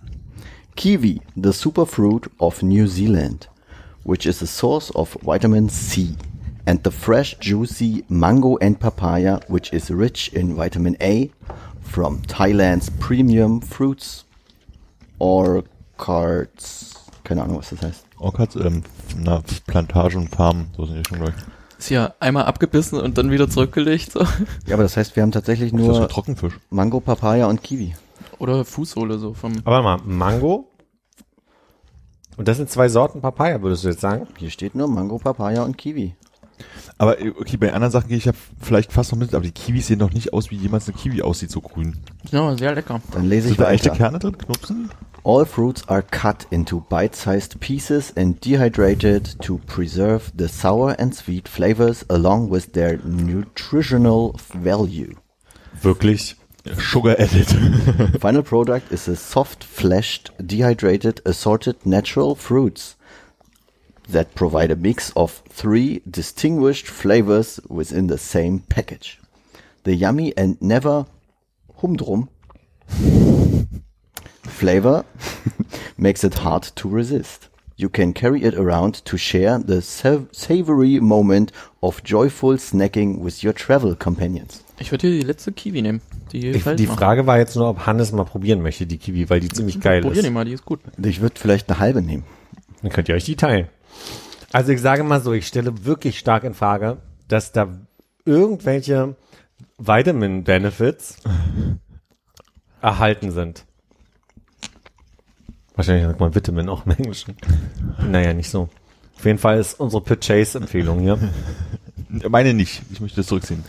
Kiwi, 0.76 1.20
the 1.36 1.50
superfruit 1.50 2.28
of 2.40 2.62
New 2.62 2.86
Zealand, 2.86 3.46
which 4.04 4.26
is 4.26 4.40
a 4.40 4.46
source 4.46 4.90
of 4.90 5.12
vitamin 5.22 5.68
C, 5.68 6.16
and 6.66 6.82
the 6.82 6.90
fresh, 6.90 7.36
juicy 7.38 8.04
mango 8.08 8.56
and 8.58 8.80
papaya, 8.80 9.40
which 9.48 9.72
is 9.72 9.90
rich 9.90 10.28
in 10.32 10.54
vitamin 10.54 10.96
A, 11.02 11.30
from 11.82 12.22
Thailand's 12.22 12.88
premium 13.00 13.60
fruits 13.60 14.24
Orchards. 15.18 16.99
Keine 17.30 17.44
Ahnung, 17.44 17.58
was 17.58 17.70
das 17.70 17.80
heißt. 17.80 18.06
Orchards, 18.18 18.56
ähm, 18.56 18.82
na, 19.16 19.40
Plantagen, 19.68 20.26
Farmen, 20.26 20.66
so 20.76 20.84
sind 20.84 20.96
die 20.98 21.08
schon 21.08 21.20
gleich. 21.20 21.34
Ist 21.78 21.88
ja 21.88 22.12
einmal 22.18 22.46
abgebissen 22.46 22.98
und 22.98 23.18
dann 23.18 23.30
wieder 23.30 23.48
zurückgelegt. 23.48 24.10
So. 24.10 24.24
Ja, 24.66 24.74
aber 24.74 24.82
das 24.82 24.96
heißt, 24.96 25.14
wir 25.14 25.22
haben 25.22 25.30
tatsächlich 25.30 25.72
Ist 25.72 25.78
das 25.78 25.86
nur 25.86 26.02
ein 26.02 26.08
Trockenfisch? 26.08 26.54
Mango, 26.70 26.98
Papaya 26.98 27.46
und 27.46 27.62
Kiwi. 27.62 27.94
Oder 28.40 28.64
Fußsohle 28.64 29.20
so 29.20 29.32
vom. 29.32 29.52
Aber 29.64 29.84
warte 29.84 30.04
mal, 30.08 30.12
Mango? 30.12 30.72
Und 32.36 32.48
das 32.48 32.56
sind 32.56 32.68
zwei 32.68 32.88
Sorten 32.88 33.20
Papaya, 33.20 33.62
würdest 33.62 33.84
du 33.84 33.90
jetzt 33.90 34.00
sagen? 34.00 34.26
Hier 34.36 34.50
steht 34.50 34.74
nur 34.74 34.88
Mango, 34.88 35.18
Papaya 35.18 35.62
und 35.62 35.78
Kiwi. 35.78 36.16
Aber 36.98 37.20
äh, 37.20 37.30
okay, 37.30 37.56
bei 37.58 37.72
anderen 37.72 37.92
Sachen 37.92 38.08
gehe 38.08 38.16
ich 38.18 38.24
ja 38.24 38.32
vielleicht 38.60 38.92
fast 38.92 39.12
noch 39.12 39.20
mit, 39.20 39.36
aber 39.36 39.44
die 39.44 39.52
Kiwis 39.52 39.86
sehen 39.86 40.00
doch 40.00 40.12
nicht 40.12 40.32
aus, 40.32 40.50
wie 40.50 40.56
jemals 40.56 40.88
eine 40.88 40.96
Kiwi 40.96 41.22
aussieht, 41.22 41.52
so 41.52 41.60
grün. 41.60 41.96
Ja, 42.32 42.56
sehr 42.56 42.74
lecker. 42.74 43.00
Dann 43.12 43.26
lese 43.28 43.50
ich 43.50 43.54
Sind 43.54 43.60
da 43.60 43.70
echte 43.70 43.90
weiter. 43.90 43.96
Kerne 43.96 44.18
drin? 44.18 44.36
Knupsen? 44.36 44.90
All 45.22 45.44
fruits 45.44 45.82
are 45.86 46.00
cut 46.00 46.46
into 46.50 46.80
bite-sized 46.88 47.60
pieces 47.60 48.10
and 48.16 48.40
dehydrated 48.40 49.36
to 49.42 49.58
preserve 49.66 50.32
the 50.34 50.48
sour 50.48 50.96
and 50.98 51.14
sweet 51.14 51.46
flavors 51.46 52.04
along 52.08 52.48
with 52.48 52.72
their 52.72 52.96
nutritional 53.04 54.32
value. 54.54 55.14
Wirklich? 55.82 56.36
Sugar 56.78 57.16
added. 57.18 57.48
Final 58.20 58.42
product 58.42 58.90
is 58.92 59.08
a 59.08 59.16
soft-fleshed, 59.16 60.30
dehydrated, 60.46 61.20
assorted 61.26 61.84
natural 61.84 62.34
fruits 62.34 62.96
that 64.08 64.34
provide 64.34 64.70
a 64.70 64.76
mix 64.76 65.12
of 65.16 65.42
three 65.48 66.00
distinguished 66.10 66.86
flavors 66.86 67.60
within 67.68 68.06
the 68.06 68.18
same 68.18 68.60
package. 68.60 69.20
The 69.84 69.94
yummy 69.94 70.36
and 70.36 70.60
never 70.62 71.06
humdrum 71.76 72.30
flavor 74.60 75.04
makes 75.96 76.22
it 76.24 76.44
hard 76.44 76.74
to 76.76 76.88
resist. 76.88 77.48
You 77.76 77.88
can 77.88 78.12
carry 78.12 78.42
it 78.42 78.54
around 78.56 79.04
to 79.06 79.16
share 79.16 79.58
the 79.66 79.80
sav- 79.80 80.26
savory 80.32 81.00
moment 81.00 81.50
of 81.80 82.02
joyful 82.04 82.58
snacking 82.58 83.22
with 83.24 83.42
your 83.42 83.54
travel 83.54 83.96
companions. 83.96 84.62
Ich 84.78 84.90
würde 84.90 85.08
hier 85.08 85.20
die 85.20 85.26
letzte 85.26 85.52
Kiwi 85.52 85.80
nehmen. 85.82 86.00
Die 86.32 86.46
Ich, 86.48 86.62
die. 86.64 86.86
Frage 86.86 87.26
war 87.26 87.38
jetzt 87.38 87.56
nur, 87.56 87.68
ob 87.68 87.86
Hannes 87.86 88.12
mal 88.12 88.24
probieren 88.24 88.60
möchte, 88.62 88.86
die 88.86 88.98
Kiwi, 88.98 89.28
weil 89.30 89.40
die 89.40 89.48
ziemlich 89.48 89.80
geil 89.80 90.02
Probier 90.02 90.22
die 90.22 90.28
ist. 90.28 90.34
mal, 90.34 90.44
die 90.44 90.52
ist 90.52 90.64
gut. 90.66 90.80
Ich 91.02 91.20
würde 91.22 91.34
vielleicht 91.40 91.70
eine 91.70 91.78
halbe 91.80 92.02
nehmen. 92.02 92.24
Dann 92.82 92.90
könnt 92.92 93.08
ihr 93.08 93.14
euch 93.14 93.24
die 93.24 93.36
teilen. 93.36 93.68
Also 94.52 94.72
ich 94.72 94.80
sage 94.80 95.02
mal 95.04 95.20
so, 95.22 95.32
ich 95.32 95.46
stelle 95.46 95.84
wirklich 95.84 96.18
stark 96.18 96.44
in 96.44 96.54
Frage, 96.54 96.98
dass 97.28 97.52
da 97.52 97.68
irgendwelche 98.26 99.16
Vitamin-Benefits 99.78 101.16
erhalten 102.82 103.30
sind. 103.32 103.64
Wahrscheinlich 105.80 106.08
sagt 106.08 106.20
man 106.20 106.34
Vitamin 106.34 106.68
auch 106.68 106.84
im 106.84 106.92
Englischen. 106.92 107.34
Naja, 108.06 108.34
nicht 108.34 108.50
so. 108.50 108.68
Auf 109.16 109.24
jeden 109.24 109.38
Fall 109.38 109.58
ist 109.58 109.80
unsere 109.80 110.02
Purchase-Empfehlung 110.02 111.00
hier. 111.00 111.18
Meine 112.28 112.52
nicht. 112.52 112.82
Ich 112.92 113.00
möchte 113.00 113.16
das 113.16 113.28
zurückziehen. 113.28 113.64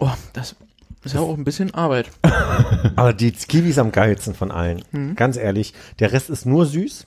Oh, 0.00 0.10
das 0.32 0.56
ist 1.04 1.14
ja 1.14 1.20
auch 1.20 1.38
ein 1.38 1.44
bisschen 1.44 1.72
Arbeit. 1.72 2.10
Aber 2.96 3.12
die 3.12 3.30
Kiwis 3.30 3.78
am 3.78 3.92
geilsten 3.92 4.34
von 4.34 4.50
allen. 4.50 5.14
Ganz 5.14 5.36
ehrlich. 5.36 5.72
Der 6.00 6.10
Rest 6.10 6.30
ist 6.30 6.46
nur 6.46 6.66
süß. 6.66 7.06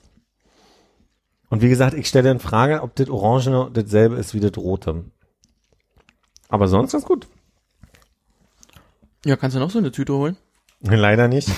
Und 1.49 1.61
wie 1.61 1.67
gesagt, 1.67 1.93
ich 1.93 2.07
stelle 2.07 2.31
in 2.31 2.39
Frage, 2.39 2.83
ob 2.83 2.95
das 2.95 3.09
Orangene 3.09 3.71
dasselbe 3.73 4.15
ist 4.15 4.33
wie 4.33 4.39
das 4.39 4.55
Rote. 4.55 5.03
Aber 6.47 6.69
sonst 6.69 6.93
ganz 6.93 7.03
gut. 7.03 7.27
Ja, 9.25 9.35
kannst 9.35 9.57
du 9.57 9.59
noch 9.59 9.69
so 9.69 9.79
eine 9.79 9.91
Tüte 9.91 10.13
holen? 10.13 10.37
Leider 10.79 11.27
nicht. 11.27 11.49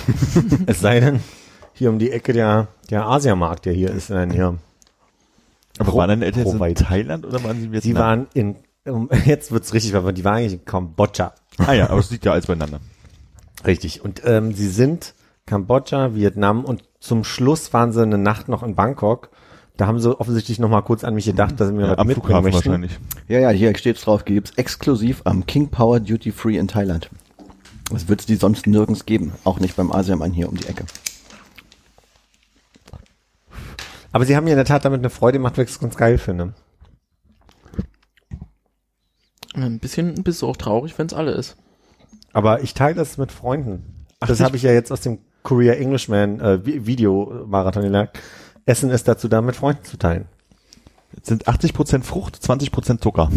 es 0.66 0.80
sei 0.80 1.00
denn, 1.00 1.20
hier 1.74 1.90
um 1.90 2.00
die 2.00 2.12
Ecke 2.12 2.34
der, 2.34 2.68
der 2.90 3.06
Asiamarkt, 3.08 3.66
der 3.66 3.74
hier 3.74 3.92
ist, 3.92 4.10
nein, 4.10 4.32
hier. 4.32 4.58
Aber 5.80 5.92
Pro- 5.92 5.98
waren 5.98 6.10
deine 6.10 6.26
Eltern 6.26 6.46
jetzt 6.46 6.54
in. 6.82 6.86
Thailand 6.88 7.26
oder 7.26 7.44
waren 7.44 7.60
sie 7.60 7.72
Vietnam? 7.72 7.82
Die 7.82 7.96
waren 7.96 8.28
in, 8.34 8.56
um, 8.86 9.10
jetzt 9.26 9.52
wird's 9.52 9.74
richtig, 9.74 9.96
aber 9.96 10.14
die 10.14 10.24
waren 10.24 10.36
eigentlich 10.38 10.54
in 10.54 10.66
Kambodscha. 10.66 11.34
Ah 11.58 11.74
ja, 11.74 11.90
aber 11.90 12.00
es 12.00 12.12
liegt 12.12 12.26
ja 12.26 12.32
alles 12.34 12.46
beieinander. 12.48 12.80
Richtig. 13.66 14.04
Und 14.04 14.22
ähm, 14.26 14.54
sie 14.54 14.68
sind 14.68 15.14
Kambodscha, 15.46 16.16
Vietnam 16.16 16.66
und 16.66 16.84
zum 17.00 17.24
Schluss 17.24 17.72
waren 17.74 17.92
sie 17.94 18.02
eine 18.02 18.18
Nacht 18.18 18.50
noch 18.50 18.62
in 18.64 18.76
Bangkok. 18.76 19.30
Da 19.78 19.88
haben 19.88 20.00
sie 20.00 20.20
offensichtlich 20.20 20.60
noch 20.60 20.70
mal 20.70 20.82
kurz 20.82 21.04
an 21.04 21.16
mich 21.16 21.26
gedacht, 21.26 21.60
dass 21.60 21.70
sie 21.70 21.74
mir 21.74 21.84
Ja, 21.86 21.92
was 21.92 21.98
am 21.98 22.08
mitbringen 22.08 22.26
Flughafen 22.28 22.44
möchten. 22.52 22.66
wahrscheinlich. 22.70 23.00
Ja, 23.28 23.40
ja, 23.40 23.50
hier 23.50 23.76
steht's 23.78 24.02
drauf, 24.02 24.26
gibt's 24.26 24.52
exklusiv 24.58 25.22
am 25.26 25.46
King 25.46 25.70
Power 25.70 26.00
Duty 26.00 26.32
Free 26.32 26.58
in 26.58 26.68
Thailand. 26.68 27.10
Das 27.92 28.08
wird's 28.08 28.26
die 28.26 28.36
sonst 28.36 28.68
nirgends 28.68 29.06
geben. 29.06 29.32
Auch 29.44 29.60
nicht 29.60 29.76
beim 29.76 29.92
Asiamann 29.92 30.32
hier 30.32 30.50
um 30.50 30.56
die 30.58 30.68
Ecke. 30.68 30.86
Aber 34.14 34.26
sie 34.26 34.36
haben 34.38 34.46
mir 34.46 34.52
in 34.52 34.56
der 34.58 34.66
Tat 34.66 34.86
damit 34.86 35.00
eine 35.00 35.10
Freude 35.10 35.40
gemacht, 35.40 35.58
weil 35.58 35.66
ich 35.66 35.72
es 35.72 35.80
ganz 35.80 35.98
geil 35.98 36.18
finde. 36.18 36.54
Ein 39.56 39.80
bisschen 39.80 40.24
bist 40.24 40.42
du 40.42 40.48
auch 40.48 40.58
traurig, 40.58 40.98
wenn 40.98 41.08
es 41.08 41.14
alle 41.14 41.32
ist. 41.32 41.58
Aber 42.32 42.62
ich 42.64 42.74
teile 42.74 42.96
das 42.96 43.18
mit 43.18 43.32
Freunden. 43.32 44.06
das 44.20 44.32
echt? 44.32 44.42
habe 44.42 44.56
ich 44.56 44.64
ja 44.64 44.72
jetzt 44.72 44.92
aus 44.92 45.02
dem 45.02 45.20
Korea 45.44 45.74
Englishman 45.74 46.40
äh, 46.40 46.60
Vi- 46.64 46.86
Video-Marathon 46.86 47.84
gelernt. 47.84 48.12
Essen 48.66 48.90
ist 48.90 49.08
dazu 49.08 49.28
da, 49.28 49.42
mit 49.42 49.56
Freunden 49.56 49.84
zu 49.84 49.98
teilen. 49.98 50.26
Jetzt 51.16 51.28
sind 51.28 51.48
80% 51.48 52.02
Frucht, 52.04 52.36
20% 52.38 53.02
Zucker. 53.02 53.30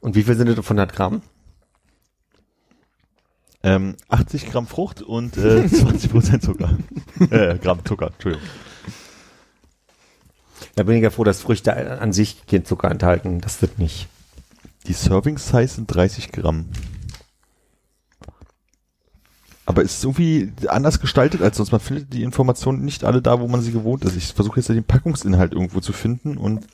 Und 0.00 0.16
wie 0.16 0.22
viel 0.24 0.34
sind 0.34 0.48
das 0.48 0.58
auf 0.58 0.66
100 0.66 0.92
Gramm? 0.92 1.22
Ähm, 3.62 3.96
80 4.08 4.50
Gramm 4.50 4.66
Frucht 4.66 5.02
und 5.02 5.36
äh, 5.36 5.40
20% 5.66 6.40
Zucker. 6.40 6.78
äh, 7.30 7.58
Gramm 7.58 7.84
Zucker, 7.84 8.08
Entschuldigung. 8.08 8.46
Da 10.74 10.84
bin 10.84 10.96
ich 10.96 11.02
ja 11.02 11.10
froh, 11.10 11.24
dass 11.24 11.40
Früchte 11.42 12.00
an 12.00 12.12
sich 12.12 12.46
keinen 12.46 12.64
Zucker 12.64 12.90
enthalten. 12.90 13.40
Das 13.40 13.60
wird 13.62 13.78
nicht. 13.78 14.08
Die 14.86 14.92
Serving 14.92 15.38
Size 15.38 15.68
sind 15.68 15.86
30 15.86 16.30
Gramm. 16.32 16.66
Aber 19.66 19.82
es 19.82 19.98
ist 19.98 20.04
irgendwie 20.04 20.50
anders 20.68 20.98
gestaltet 21.00 21.42
als 21.42 21.56
sonst. 21.58 21.72
Man 21.72 21.80
findet 21.80 22.12
die 22.14 22.22
Informationen 22.22 22.84
nicht 22.84 23.04
alle 23.04 23.20
da, 23.20 23.40
wo 23.40 23.48
man 23.48 23.60
sie 23.60 23.72
gewohnt 23.72 24.04
ist. 24.04 24.16
Ich 24.16 24.32
versuche 24.32 24.60
jetzt 24.60 24.68
den 24.68 24.84
Packungsinhalt 24.84 25.52
irgendwo 25.52 25.80
zu 25.80 25.92
finden 25.92 26.38
und 26.38 26.66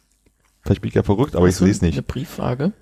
vielleicht 0.62 0.80
bin 0.82 0.90
ich 0.90 0.94
ja 0.94 1.02
verrückt, 1.02 1.34
aber 1.34 1.46
ich 1.48 1.54
Hast 1.54 1.60
du 1.60 1.64
sehe 1.64 1.72
es 1.72 1.82
Eine 1.82 1.90
nicht. 1.90 2.06
Brieffrage. 2.06 2.72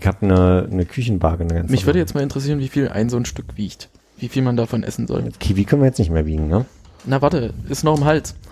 Ich 0.00 0.06
habe 0.06 0.22
eine, 0.22 0.68
eine 0.70 0.84
Küchenwaage. 0.86 1.44
Eine 1.44 1.54
ganz 1.54 1.70
Mich 1.70 1.86
würde 1.86 1.98
jetzt 1.98 2.14
mal 2.14 2.22
interessieren, 2.22 2.58
wie 2.58 2.68
viel 2.68 2.88
ein 2.88 3.08
so 3.10 3.16
ein 3.16 3.24
Stück 3.24 3.56
wiegt. 3.56 3.88
Wie 4.18 4.28
viel 4.28 4.42
man 4.42 4.56
davon 4.56 4.82
essen 4.84 5.06
soll. 5.06 5.30
Kiwi 5.40 5.64
können 5.64 5.82
wir 5.82 5.86
jetzt 5.88 5.98
nicht 5.98 6.10
mehr 6.10 6.26
wiegen, 6.26 6.48
ne? 6.48 6.64
Na 7.04 7.20
warte, 7.20 7.52
ist 7.68 7.84
noch 7.84 7.98
im 7.98 8.04
Hals. 8.04 8.34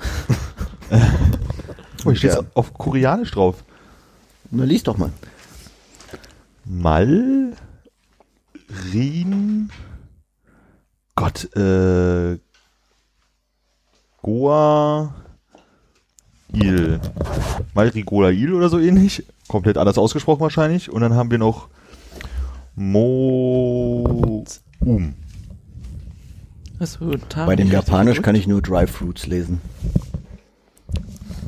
Oh, 2.02 2.10
hier 2.10 2.16
steht 2.16 2.32
Ja. 2.32 2.40
auf 2.54 2.72
Koreanisch 2.72 3.30
drauf. 3.32 3.62
Na, 4.50 4.64
lies 4.64 4.82
doch 4.84 4.96
mal. 4.96 5.12
Mal, 6.64 7.52
Rin, 8.92 9.70
Gott, 11.14 11.54
äh, 11.56 12.38
Goa, 14.22 15.14
Il. 16.54 17.00
Malrigola 17.74 18.30
Il 18.30 18.54
oder 18.54 18.68
so 18.70 18.78
ähnlich. 18.78 19.24
Komplett 19.50 19.78
anders 19.78 19.98
ausgesprochen 19.98 20.40
wahrscheinlich. 20.42 20.92
Und 20.92 21.00
dann 21.00 21.14
haben 21.14 21.32
wir 21.32 21.38
noch 21.38 21.66
Mo, 22.76 24.44
Um. 24.78 25.14
Bei 27.34 27.56
dem 27.56 27.68
Japanisch 27.68 28.22
kann 28.22 28.36
ich 28.36 28.46
nur 28.46 28.62
Dry 28.62 28.86
Fruits 28.86 29.26
lesen. 29.26 29.60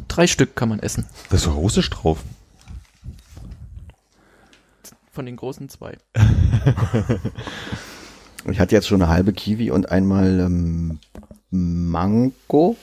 Drei 0.09 0.27
Stück 0.27 0.57
kann 0.57 0.69
man 0.69 0.81
essen. 0.81 1.07
Das 1.31 1.43
ist 1.43 1.47
doch 1.47 1.55
russisch 1.55 1.89
drauf. 1.91 2.19
Von 5.13 5.25
den 5.25 5.37
großen 5.37 5.69
zwei. 5.69 5.97
Ich 8.51 8.59
hatte 8.59 8.75
jetzt 8.75 8.89
schon 8.89 9.01
eine 9.01 9.09
halbe 9.09 9.33
Kiwi 9.33 9.71
und 9.71 9.93
einmal 9.93 10.41
ähm, 10.41 10.99
Mango. 11.53 12.77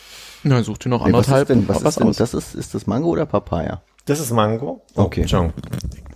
Na, 0.43 0.63
such 0.63 0.77
dir 0.77 0.87
noch 0.87 1.05
Nee, 1.05 1.11
was 1.11 1.27
ist 1.27 1.33
anderthalb 1.33 1.47
denn, 1.49 1.67
was 1.67 1.83
was 1.83 1.95
ist 1.95 1.99
denn, 1.99 2.07
aus. 2.07 2.15
das 2.15 2.33
ist, 2.33 2.55
ist 2.55 2.73
das 2.73 2.87
Mango 2.87 3.09
oder 3.09 3.25
Papaya? 3.25 3.81
Das 4.09 4.19
ist 4.19 4.31
Mango. 4.31 4.81
Okay. 4.95 5.21
Entschuldigung. 5.21 5.53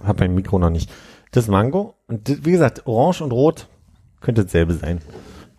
Ich 0.01 0.07
habe 0.07 0.23
mein 0.23 0.33
Mikro 0.33 0.57
noch 0.57 0.71
nicht. 0.71 0.91
Das 1.29 1.43
ist 1.43 1.49
Mango. 1.51 1.93
Und 2.07 2.27
das, 2.27 2.43
wie 2.43 2.49
gesagt, 2.49 2.87
Orange 2.87 3.21
und 3.21 3.31
Rot 3.31 3.67
könnte 4.19 4.43
dasselbe 4.43 4.73
sein. 4.73 4.99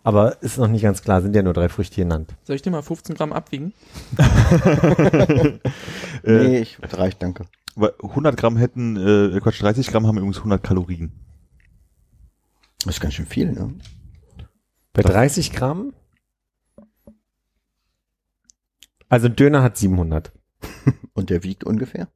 Aber 0.03 0.41
ist 0.43 0.57
noch 0.57 0.67
nicht 0.67 0.81
ganz 0.81 1.01
klar, 1.01 1.21
sind 1.21 1.33
ja 1.33 1.43
nur 1.43 1.53
drei 1.53 1.69
Früchte 1.69 1.95
genannt. 1.95 2.35
Soll 2.43 2.57
ich 2.57 2.61
dir 2.61 2.71
mal 2.71 2.81
15 2.81 3.15
Gramm 3.15 3.31
abwiegen? 3.31 3.71
nee, 6.23 6.57
ich 6.57 6.77
reicht, 6.81 7.23
danke. 7.23 7.45
Weil 7.77 7.93
100 8.03 8.35
Gramm 8.35 8.57
hätten, 8.57 8.97
äh, 8.97 9.39
Quatsch, 9.39 9.61
30 9.61 9.87
Gramm 9.87 10.05
haben 10.05 10.17
übrigens 10.17 10.39
100 10.39 10.61
Kalorien. 10.61 11.13
Das 12.83 12.95
ist 12.95 13.01
ganz 13.01 13.13
schön 13.13 13.27
viel, 13.27 13.53
ne? 13.53 13.75
Bei 14.91 15.03
30 15.03 15.53
Gramm? 15.53 15.93
Also 19.07 19.27
ein 19.27 19.37
Döner 19.37 19.63
hat 19.63 19.77
700. 19.77 20.33
Und 21.13 21.29
der 21.29 21.41
wiegt 21.43 21.63
ungefähr? 21.63 22.09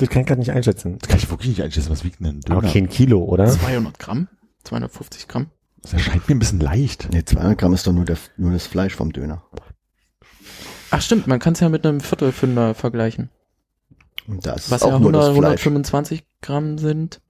Das 0.00 0.08
kann 0.08 0.22
ich 0.22 0.26
gerade 0.26 0.40
nicht 0.40 0.50
einschätzen. 0.52 0.98
Das 0.98 1.08
kann 1.08 1.18
ich 1.18 1.30
wirklich 1.30 1.50
nicht 1.50 1.62
einschätzen. 1.62 1.90
Was 1.90 2.04
wiegt 2.04 2.20
denn 2.20 2.26
ein 2.26 2.40
Döner? 2.40 2.58
Aber 2.58 2.68
kein 2.68 2.88
Kilo, 2.88 3.22
oder? 3.22 3.46
200 3.46 3.98
Gramm? 3.98 4.28
250 4.64 5.28
Gramm? 5.28 5.46
Das 5.82 5.92
erscheint 5.94 6.28
mir 6.28 6.34
ein 6.34 6.38
bisschen 6.38 6.60
leicht. 6.60 7.08
Nee, 7.12 7.24
200 7.24 7.56
Gramm 7.58 7.72
ist 7.72 7.86
doch 7.86 7.92
nur, 7.92 8.04
der, 8.04 8.16
nur 8.36 8.52
das 8.52 8.66
Fleisch 8.66 8.94
vom 8.94 9.12
Döner. 9.12 9.42
Ach 10.90 11.00
stimmt, 11.00 11.26
man 11.26 11.38
kann 11.38 11.52
es 11.52 11.60
ja 11.60 11.68
mit 11.68 11.86
einem 11.86 12.00
Viertelfünder 12.00 12.74
vergleichen. 12.74 13.30
Und 14.26 14.44
da 14.46 14.54
ist 14.54 14.70
Was 14.70 14.82
auch 14.82 14.92
ja 14.92 14.98
nur 14.98 15.08
100, 15.08 15.22
das 15.22 15.28
Fleisch. 15.36 15.60
125 15.66 16.24
Gramm 16.42 16.78
sind. 16.78 17.20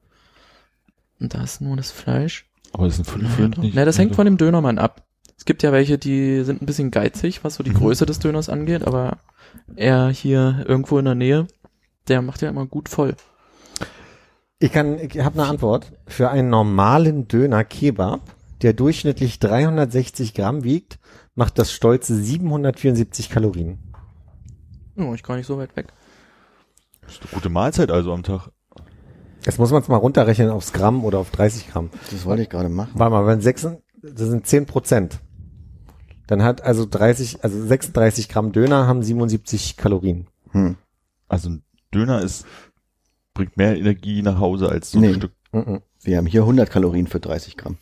Und 1.21 1.35
da 1.35 1.43
ist 1.43 1.61
nur 1.61 1.77
das 1.77 1.91
Fleisch. 1.91 2.47
Aber 2.73 2.87
das 2.87 2.97
sind 2.97 3.05
fünf, 3.05 3.35
fünf 3.35 3.57
nicht. 3.59 3.75
Na, 3.75 3.85
das 3.85 3.99
hängt 3.99 4.15
von 4.15 4.25
dem 4.25 4.37
Dönermann 4.39 4.79
ab. 4.79 5.05
Es 5.37 5.45
gibt 5.45 5.63
ja 5.63 5.73
welche, 5.73 5.99
die 5.99 6.43
sind 6.45 6.61
ein 6.63 6.67
bisschen 6.67 6.91
geizig, 6.91 7.45
was 7.45 7.55
so 7.55 7.63
die 7.63 7.71
Mhm. 7.71 7.75
Größe 7.79 8.07
des 8.07 8.19
Döners 8.19 8.49
angeht, 8.49 8.87
aber 8.87 9.19
er 9.77 10.09
hier 10.11 10.65
irgendwo 10.69 10.99
in 10.99 11.05
der 11.07 11.15
Nähe, 11.15 11.47
der 12.11 12.23
macht 12.23 12.43
ja 12.43 12.51
immer 12.51 12.67
gut 12.67 12.89
voll. 12.89 13.15
Ich 14.59 14.73
kann, 14.73 14.99
ich 14.99 15.19
habe 15.21 15.41
eine 15.41 15.49
Antwort. 15.49 15.93
Für 16.07 16.31
einen 16.31 16.51
normalen 16.51 17.29
Döner 17.29 17.65
Kebab, 17.65 18.21
der 18.61 18.75
durchschnittlich 18.75 19.39
360 19.39 20.35
Gramm 20.35 20.65
wiegt, 20.65 20.99
macht 21.35 21.59
das 21.59 21.73
stolze 21.73 22.15
774 22.15 23.31
Kalorien. 23.31 23.79
Oh, 24.99 25.15
ich 25.15 25.23
gar 25.23 25.37
nicht 25.37 25.47
so 25.47 25.57
weit 25.57 25.75
weg. 25.77 25.87
Das 27.01 27.13
ist 27.13 27.23
eine 27.23 27.31
gute 27.33 27.49
Mahlzeit 27.49 27.91
also 27.91 28.13
am 28.13 28.23
Tag. 28.23 28.51
Jetzt 29.47 29.59
muss 29.59 29.71
man 29.71 29.81
es 29.81 29.89
mal 29.89 29.97
runterrechnen 29.97 30.51
aufs 30.51 30.75
Gramm 30.75 31.05
oder 31.05 31.19
auf 31.19 31.31
30 31.31 31.69
Gramm. 31.69 31.89
Das 32.11 32.27
wollte 32.27 32.43
ich 32.43 32.51
gerade 32.51 32.69
machen. 32.69 32.93
Warte 32.95 33.13
mal, 33.13 33.27
wenn 33.27 33.41
6, 33.41 33.69
das 34.03 34.29
sind 34.29 34.47
10 34.47 34.67
Prozent. 34.67 35.21
Dann 36.27 36.43
hat 36.43 36.63
also 36.63 36.85
30, 36.85 37.43
also 37.43 37.65
36 37.67 38.29
Gramm 38.29 38.53
Döner 38.53 38.87
haben 38.87 39.03
77 39.03 39.79
Kalorien. 39.79 40.27
Hm. 40.51 40.77
Also 41.27 41.49
ein 41.49 41.63
Döner 41.95 42.23
ist, 42.23 42.47
bringt 43.35 43.57
mehr 43.57 43.77
Energie 43.77 44.23
nach 44.23 44.39
Hause 44.39 44.69
als 44.69 44.91
so 44.91 44.99
Nee. 45.01 45.09
ein 45.09 45.15
Stück. 45.15 45.33
Mhm. 45.53 45.81
Wir 46.03 46.17
haben 46.17 46.27
hier 46.27 46.43
100 46.43 46.71
Kalorien 46.71 47.07
für 47.07 47.21
30 47.21 47.57
Gramm. 47.57 47.77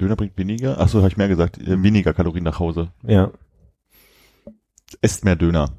Döner 0.00 0.16
bringt 0.16 0.36
weniger. 0.38 0.76
Ach 0.78 0.88
so, 0.88 0.98
habe 0.98 1.08
ich 1.08 1.16
mehr 1.16 1.28
gesagt. 1.28 1.58
Äh, 1.58 1.82
weniger 1.82 2.12
Kalorien 2.14 2.44
nach 2.44 2.58
Hause. 2.60 2.92
Ja. 3.02 3.32
Esst 5.00 5.24
mehr 5.24 5.36
Döner. 5.36 5.72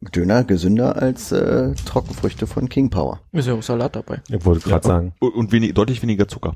Döner 0.00 0.44
gesünder 0.44 0.96
als 0.96 1.32
äh, 1.32 1.74
Trockenfrüchte 1.74 2.46
von 2.46 2.68
King 2.68 2.90
Power. 2.90 3.20
Ist 3.32 3.48
ja 3.48 3.54
auch 3.54 3.62
Salat 3.62 3.96
dabei. 3.96 4.20
Ich 4.28 4.44
wollte 4.44 4.68
gerade 4.68 4.86
sagen. 4.86 5.14
Und, 5.18 5.34
und 5.34 5.52
wenig, 5.52 5.72
deutlich 5.74 6.02
weniger 6.02 6.28
Zucker, 6.28 6.54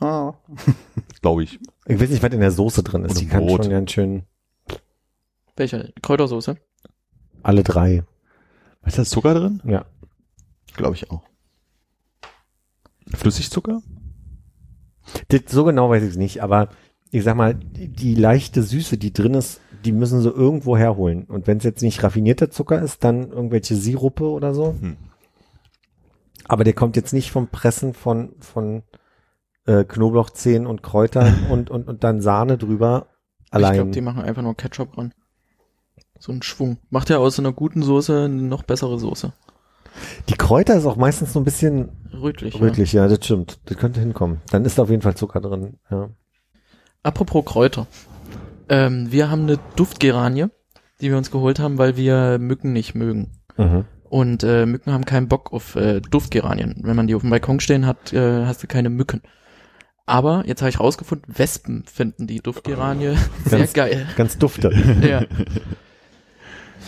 Ah. 0.00 0.34
glaube 1.22 1.44
ich. 1.44 1.60
Ich 1.86 2.00
weiß 2.00 2.10
nicht, 2.10 2.22
was 2.22 2.32
in 2.32 2.40
der 2.40 2.50
Soße 2.50 2.82
drin 2.82 3.04
ist. 3.04 3.12
Oder 3.12 3.20
Die 3.20 3.26
kann 3.28 3.46
Brot. 3.46 3.62
schon 3.64 3.72
ganz 3.72 3.92
schön 3.92 4.24
Welche? 5.56 5.92
Kräutersoße? 6.02 6.56
alle 7.42 7.62
drei. 7.62 8.02
Ist 8.86 8.98
da 8.98 9.04
Zucker 9.04 9.34
drin? 9.34 9.62
Ja. 9.64 9.84
Glaube 10.76 10.96
ich 10.96 11.10
auch. 11.10 11.22
Flüssigzucker? 13.14 13.82
Das, 15.28 15.42
so 15.48 15.64
genau 15.64 15.90
weiß 15.90 16.02
ich 16.02 16.10
es 16.10 16.16
nicht, 16.16 16.42
aber 16.42 16.68
ich 17.10 17.22
sag 17.22 17.36
mal, 17.36 17.54
die, 17.54 17.88
die 17.88 18.14
leichte 18.14 18.62
Süße, 18.62 18.96
die 18.96 19.12
drin 19.12 19.34
ist, 19.34 19.60
die 19.84 19.92
müssen 19.92 20.20
sie 20.20 20.30
irgendwo 20.30 20.76
herholen. 20.76 21.24
Und 21.24 21.46
wenn 21.46 21.58
es 21.58 21.64
jetzt 21.64 21.82
nicht 21.82 22.02
raffinierter 22.02 22.50
Zucker 22.50 22.80
ist, 22.80 23.04
dann 23.04 23.30
irgendwelche 23.30 23.76
Sirupe 23.76 24.24
oder 24.24 24.54
so. 24.54 24.74
Hm. 24.80 24.96
Aber 26.46 26.64
der 26.64 26.72
kommt 26.72 26.96
jetzt 26.96 27.12
nicht 27.12 27.30
vom 27.30 27.48
Pressen 27.48 27.94
von, 27.94 28.34
von 28.40 28.82
äh, 29.66 29.84
Knoblauchzehen 29.84 30.66
und 30.66 30.82
Kräutern 30.82 31.46
und, 31.50 31.70
und, 31.70 31.88
und 31.88 32.04
dann 32.04 32.20
Sahne 32.20 32.58
drüber. 32.58 33.08
Ich 33.46 33.54
Allein. 33.54 33.74
glaube, 33.74 33.90
die 33.92 34.00
machen 34.00 34.22
einfach 34.22 34.42
nur 34.42 34.56
Ketchup 34.56 34.96
ran. 34.98 35.14
So 36.24 36.32
ein 36.32 36.40
Schwung. 36.42 36.78
Macht 36.88 37.10
ja 37.10 37.18
aus 37.18 37.38
einer 37.38 37.52
guten 37.52 37.82
Soße 37.82 38.24
eine 38.24 38.42
noch 38.42 38.62
bessere 38.62 38.98
Soße. 38.98 39.34
Die 40.30 40.34
Kräuter 40.34 40.74
ist 40.74 40.86
auch 40.86 40.96
meistens 40.96 41.34
so 41.34 41.38
ein 41.38 41.44
bisschen 41.44 41.90
Rötlich. 42.14 42.58
rötlich, 42.58 42.94
ja, 42.94 43.06
das 43.08 43.22
stimmt. 43.22 43.58
Das 43.66 43.76
könnte 43.76 44.00
hinkommen. 44.00 44.40
Dann 44.50 44.64
ist 44.64 44.78
da 44.78 44.84
auf 44.84 44.88
jeden 44.90 45.02
Fall 45.02 45.14
Zucker 45.16 45.42
drin, 45.42 45.74
ja. 45.90 45.96
Ja. 45.98 46.08
Apropos 47.02 47.44
Kräuter. 47.44 47.86
Ähm, 48.70 49.12
wir 49.12 49.30
haben 49.30 49.42
eine 49.42 49.58
Duftgeranie, 49.76 50.46
die 51.02 51.10
wir 51.10 51.18
uns 51.18 51.30
geholt 51.30 51.58
haben, 51.58 51.76
weil 51.76 51.98
wir 51.98 52.38
Mücken 52.38 52.72
nicht 52.72 52.94
mögen. 52.94 53.32
Mhm. 53.58 53.84
Und 54.08 54.44
äh, 54.44 54.64
Mücken 54.64 54.94
haben 54.94 55.04
keinen 55.04 55.28
Bock 55.28 55.52
auf 55.52 55.76
äh, 55.76 56.00
Duftgeranien. 56.00 56.80
Wenn 56.84 56.96
man 56.96 57.06
die 57.06 57.14
auf 57.14 57.20
dem 57.20 57.28
Balkon 57.28 57.60
stehen 57.60 57.84
hat, 57.84 58.14
äh, 58.14 58.46
hast 58.46 58.62
du 58.62 58.66
keine 58.66 58.88
Mücken. 58.88 59.20
Aber 60.06 60.44
jetzt 60.46 60.62
habe 60.62 60.70
ich 60.70 60.80
rausgefunden, 60.80 61.36
Wespen 61.36 61.84
finden 61.84 62.26
die 62.26 62.40
Duftgeranie 62.40 63.16
sehr 63.44 63.58
Ganz- 63.58 63.74
geil. 63.74 64.06
Ganz 64.16 64.38
dufte. 64.38 64.70
Ja. 65.06 65.26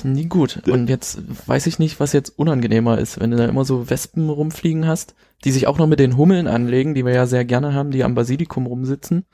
Nie 0.05 0.27
gut. 0.27 0.63
Und 0.69 0.89
jetzt 0.89 1.19
weiß 1.49 1.67
ich 1.67 1.79
nicht, 1.79 2.01
was 2.01 2.13
jetzt 2.13 2.39
unangenehmer 2.39 2.99
ist, 2.99 3.21
wenn 3.21 3.31
du 3.31 3.37
da 3.37 3.47
immer 3.47 3.65
so 3.65 3.91
Wespen 3.91 4.29
rumfliegen 4.29 4.87
hast, 4.87 5.15
die 5.45 5.53
sich 5.53 5.67
auch 5.67 5.79
noch 5.79 5.87
mit 5.87 6.01
den 6.01 6.17
Hummeln 6.17 6.47
anlegen, 6.47 6.95
die 6.95 7.05
wir 7.05 7.13
ja 7.13 7.27
sehr 7.27 7.45
gerne 7.45 7.75
haben, 7.75 7.91
die 7.91 8.05
am 8.05 8.15
Basilikum 8.15 8.67
rumsitzen. 8.67 9.25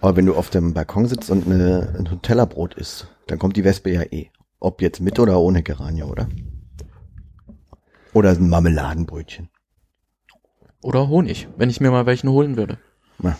Aber 0.00 0.16
wenn 0.16 0.26
du 0.26 0.34
auf 0.34 0.50
dem 0.50 0.74
Balkon 0.74 1.06
sitzt 1.06 1.30
und 1.30 1.46
eine, 1.46 1.94
ein 1.96 2.04
Nutella-Brot 2.04 2.74
isst, 2.74 3.08
dann 3.28 3.38
kommt 3.38 3.56
die 3.56 3.64
Wespe 3.64 3.90
ja 3.90 4.02
eh. 4.02 4.30
Ob 4.58 4.82
jetzt 4.82 5.00
mit 5.00 5.18
oder 5.18 5.38
ohne 5.38 5.62
Geranie, 5.62 6.02
oder? 6.02 6.28
Oder 8.12 8.30
ein 8.30 8.48
Marmeladenbrötchen. 8.48 9.48
Oder 10.82 11.08
Honig, 11.08 11.48
wenn 11.56 11.70
ich 11.70 11.80
mir 11.80 11.90
mal 11.90 12.06
welchen 12.06 12.28
holen 12.30 12.56
würde. 12.56 12.78
Na, 13.18 13.36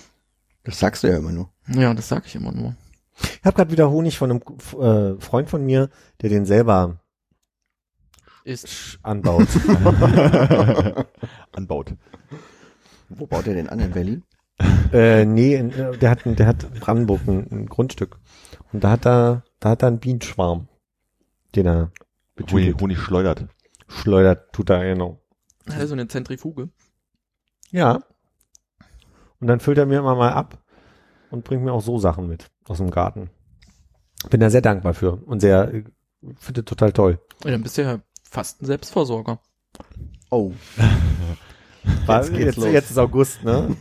das 0.64 0.78
sagst 0.78 1.02
du 1.02 1.08
ja 1.08 1.16
immer 1.16 1.32
nur. 1.32 1.50
Ja, 1.66 1.92
das 1.94 2.08
sage 2.08 2.24
ich 2.26 2.34
immer 2.36 2.52
nur. 2.52 2.76
Ich 3.20 3.44
habe 3.44 3.56
gerade 3.56 3.70
wieder 3.70 3.90
Honig 3.90 4.18
von 4.18 4.30
einem 4.30 4.40
äh, 4.80 5.20
Freund 5.20 5.50
von 5.50 5.64
mir, 5.64 5.90
der 6.20 6.30
den 6.30 6.46
selber 6.46 7.00
Ist 8.44 8.98
anbaut. 9.02 9.48
Anbaut. 11.52 11.94
Wo 13.08 13.26
baut 13.26 13.46
er 13.46 13.54
den 13.54 13.68
an 13.68 13.80
in 13.80 13.90
Berlin? 13.90 14.22
äh, 14.92 15.24
nee, 15.24 15.54
in, 15.54 15.72
äh, 15.72 15.96
der 15.98 16.10
hat, 16.10 16.20
der 16.24 16.46
hat 16.46 16.64
in 16.64 16.80
Brandenburg 16.80 17.26
ein, 17.26 17.46
ein 17.50 17.66
Grundstück. 17.66 18.18
Und 18.72 18.84
da 18.84 18.90
hat 18.90 19.06
er, 19.06 19.42
da 19.60 19.70
hat 19.70 19.82
er 19.82 19.88
einen 19.88 19.98
Bienenschwarm, 19.98 20.68
den 21.54 21.66
er 21.66 21.74
Honig, 21.74 21.92
betütelt. 22.36 22.80
Honig 22.80 22.98
schleudert. 22.98 23.46
schleudert, 23.88 24.52
tut 24.52 24.70
er 24.70 24.84
genau. 24.84 25.20
also 25.66 25.94
eine 25.94 26.08
Zentrifuge. 26.08 26.70
Ja. 27.70 28.02
Und 29.40 29.48
dann 29.48 29.60
füllt 29.60 29.78
er 29.78 29.86
mir 29.86 29.98
immer 29.98 30.14
mal 30.14 30.32
ab 30.32 30.61
und 31.32 31.42
bringt 31.44 31.64
mir 31.64 31.72
auch 31.72 31.82
so 31.82 31.98
Sachen 31.98 32.28
mit 32.28 32.50
aus 32.68 32.78
dem 32.78 32.90
Garten. 32.90 33.30
Bin 34.30 34.38
da 34.40 34.50
sehr 34.50 34.62
dankbar 34.62 34.94
für 34.94 35.14
und 35.26 35.40
sehr, 35.40 35.74
äh, 35.74 35.84
finde 36.38 36.64
total 36.64 36.92
toll. 36.92 37.18
Ja, 37.44 37.50
dann 37.50 37.62
bist 37.62 37.76
du 37.76 37.82
ja 37.82 37.98
fast 38.30 38.62
ein 38.62 38.66
Selbstversorger. 38.66 39.40
Oh, 40.30 40.52
Jetzt 41.84 42.08
jetzt, 42.08 42.32
geht's 42.32 42.56
jetzt, 42.56 42.56
los. 42.58 42.90
ist 42.90 42.98
August, 42.98 43.44
ne? 43.44 43.76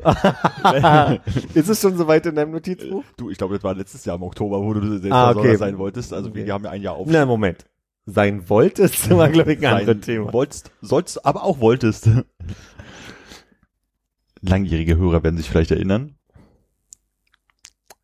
ist 1.54 1.68
es 1.68 1.80
schon 1.80 1.96
soweit 1.96 2.24
in 2.26 2.36
deinem 2.36 2.52
Notizbuch? 2.52 3.02
Du, 3.16 3.30
ich 3.30 3.38
glaube, 3.38 3.54
das 3.56 3.64
war 3.64 3.74
letztes 3.74 4.04
Jahr 4.04 4.14
im 4.14 4.22
Oktober, 4.22 4.60
wo 4.62 4.72
du 4.74 4.86
selbst 4.98 5.10
Ah, 5.12 5.32
okay. 5.32 5.56
sein 5.56 5.76
wolltest. 5.76 6.12
Also 6.12 6.32
wir 6.34 6.42
Okay. 6.42 6.52
haben 6.52 6.64
ja 6.64 6.70
ein 6.70 6.82
Jahr 6.82 6.94
auf. 6.94 7.08
Na, 7.10 7.26
Moment. 7.26 7.64
Sein 8.06 8.48
wolltest, 8.48 9.10
war, 9.16 9.28
glaube 9.28 9.54
ich, 9.54 9.66
ein 9.66 9.74
anderes 9.74 10.02
Thema. 10.02 10.32
Wolltest, 10.32 10.70
sollst, 10.82 11.26
aber 11.26 11.42
auch 11.42 11.58
wolltest. 11.58 12.08
Langjährige 14.40 14.96
Hörer 14.96 15.22
werden 15.24 15.36
sich 15.36 15.50
vielleicht 15.50 15.70
erinnern. 15.72 16.14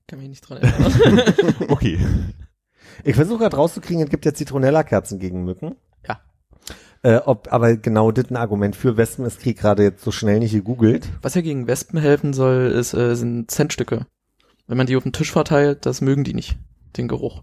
Kann 0.09 0.21
mich 0.21 0.29
nicht 0.31 0.41
dran 0.41 0.59
erinnern. 0.59 1.35
Okay. 1.69 1.99
Ich 3.05 3.15
versuche 3.15 3.39
gerade 3.41 3.57
rauszukriegen, 3.57 4.03
es 4.03 4.11
gibt 4.11 4.25
ja 4.25 4.35
Zitronella-Kerzen 4.35 5.19
gegen 5.21 5.45
Mücken. 5.45 5.77
Ja. 6.07 6.21
Äh, 7.03 7.19
ob 7.19 7.53
aber 7.53 7.77
genau 7.77 8.11
das 8.11 8.31
ein 8.31 8.37
Argument 8.37 8.75
für 8.75 8.97
Wespen 8.97 9.25
ist, 9.25 9.41
krieg 9.41 9.57
ich 9.57 9.61
gerade 9.61 9.85
jetzt 9.85 10.03
so 10.03 10.11
schnell 10.11 10.41
nicht 10.41 10.53
gegoogelt. 10.53 11.09
Was 11.23 11.35
ja 11.35 11.43
gegen 11.43 11.69
Wespen 11.69 12.01
helfen 12.01 12.33
soll, 12.33 12.73
ist, 12.73 12.95
äh, 12.95 13.15
sind 13.15 13.51
Centstücke. 13.51 14.07
Wenn 14.67 14.79
man 14.79 14.87
die 14.87 14.97
auf 14.97 15.05
den 15.05 15.13
Tisch 15.13 15.31
verteilt, 15.31 15.87
das 15.87 16.01
mögen 16.01 16.25
die 16.25 16.35
nicht. 16.35 16.59
Den 16.97 17.07
Geruch. 17.07 17.43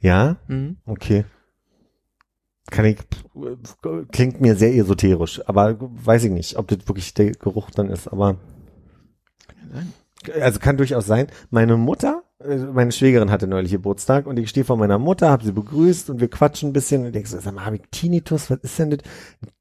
Ja? 0.00 0.36
Mhm. 0.48 0.76
Okay. 0.84 1.24
Kann 2.70 2.84
ich, 2.84 2.98
klingt 4.12 4.40
mir 4.40 4.54
sehr 4.54 4.74
esoterisch, 4.74 5.40
aber 5.48 5.78
weiß 5.80 6.24
ich 6.24 6.30
nicht, 6.30 6.56
ob 6.56 6.68
das 6.68 6.86
wirklich 6.86 7.14
der 7.14 7.32
Geruch 7.32 7.70
dann 7.70 7.88
ist, 7.88 8.08
aber 8.08 8.36
also 10.40 10.58
kann 10.58 10.76
durchaus 10.76 11.06
sein. 11.06 11.28
Meine 11.50 11.76
Mutter, 11.76 12.22
äh, 12.44 12.56
meine 12.56 12.92
Schwägerin 12.92 13.30
hatte 13.30 13.46
neulich 13.46 13.72
Geburtstag 13.72 14.26
und 14.26 14.38
ich 14.38 14.50
stehe 14.50 14.64
vor 14.64 14.76
meiner 14.76 14.98
Mutter, 14.98 15.30
habe 15.30 15.44
sie 15.44 15.52
begrüßt 15.52 16.10
und 16.10 16.20
wir 16.20 16.28
quatschen 16.28 16.70
ein 16.70 16.72
bisschen 16.72 17.06
und 17.06 17.14
denkst 17.14 17.30
so, 17.30 17.38
sag 17.38 17.54
mal, 17.54 17.64
hab 17.64 17.74
ich 17.74 17.82
Tinnitus, 17.90 18.50
was 18.50 18.58
ist 18.62 18.78
denn 18.78 18.90
das? 18.90 19.00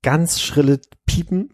Ganz 0.02 0.40
schrilles 0.40 0.82
Piepen 1.06 1.52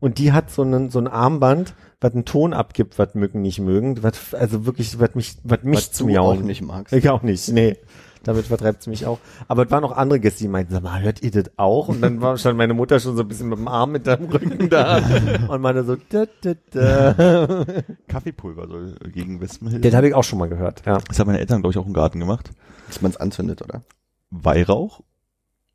und 0.00 0.18
die 0.18 0.32
hat 0.32 0.50
so 0.50 0.62
einen, 0.62 0.90
so 0.90 0.98
ein 0.98 1.08
Armband, 1.08 1.74
was 2.00 2.14
einen 2.14 2.24
Ton 2.24 2.54
abgibt, 2.54 2.98
was 2.98 3.14
Mücken 3.14 3.42
nicht 3.42 3.60
mögen, 3.60 4.02
was, 4.02 4.34
also 4.34 4.66
wirklich, 4.66 4.98
was 4.98 5.14
mich, 5.14 5.36
was 5.44 5.62
mich 5.62 5.76
was 5.76 5.92
zum 5.92 6.16
auch 6.16 6.34
nicht 6.36 6.62
magst. 6.62 6.92
ich 6.92 7.08
auch 7.08 7.22
nicht, 7.22 7.48
nee. 7.50 7.76
Damit 8.22 8.46
vertreibt 8.46 8.80
es 8.82 8.86
mich 8.86 9.06
auch. 9.06 9.18
Aber 9.48 9.64
es 9.64 9.70
waren 9.70 9.80
noch 9.82 9.96
andere 9.96 10.20
Gäste, 10.20 10.44
die 10.44 10.48
meinten, 10.48 10.72
sag 10.74 10.82
mal, 10.82 11.00
hört 11.00 11.22
ihr 11.22 11.30
das 11.30 11.50
auch? 11.56 11.88
Und 11.88 12.02
dann 12.02 12.20
war 12.20 12.36
schon 12.36 12.56
meine 12.56 12.74
Mutter 12.74 13.00
schon 13.00 13.16
so 13.16 13.22
ein 13.22 13.28
bisschen 13.28 13.48
mit 13.48 13.58
dem 13.58 13.66
Arm 13.68 13.92
mit 13.92 14.06
dem 14.06 14.24
Rücken 14.26 14.68
da 14.68 15.00
und 15.48 15.60
meinte 15.62 15.84
so, 15.84 15.96
da, 16.10 16.26
da, 16.42 16.54
da. 16.70 17.64
Kaffeepulver 18.08 18.68
soll 18.68 18.94
gegen 19.12 19.40
Wespen 19.40 19.68
helfen. 19.68 19.82
Das 19.82 19.94
habe 19.94 20.08
ich 20.08 20.14
auch 20.14 20.24
schon 20.24 20.38
mal 20.38 20.48
gehört, 20.48 20.82
ja. 20.84 20.98
Das 21.08 21.18
haben 21.18 21.28
meine 21.28 21.40
Eltern, 21.40 21.62
glaube 21.62 21.72
ich, 21.72 21.78
auch 21.78 21.86
im 21.86 21.94
Garten 21.94 22.20
gemacht. 22.20 22.50
Dass 22.88 23.00
man 23.00 23.10
es 23.10 23.16
anzündet, 23.16 23.62
oder? 23.62 23.82
Weihrauch, 24.30 25.00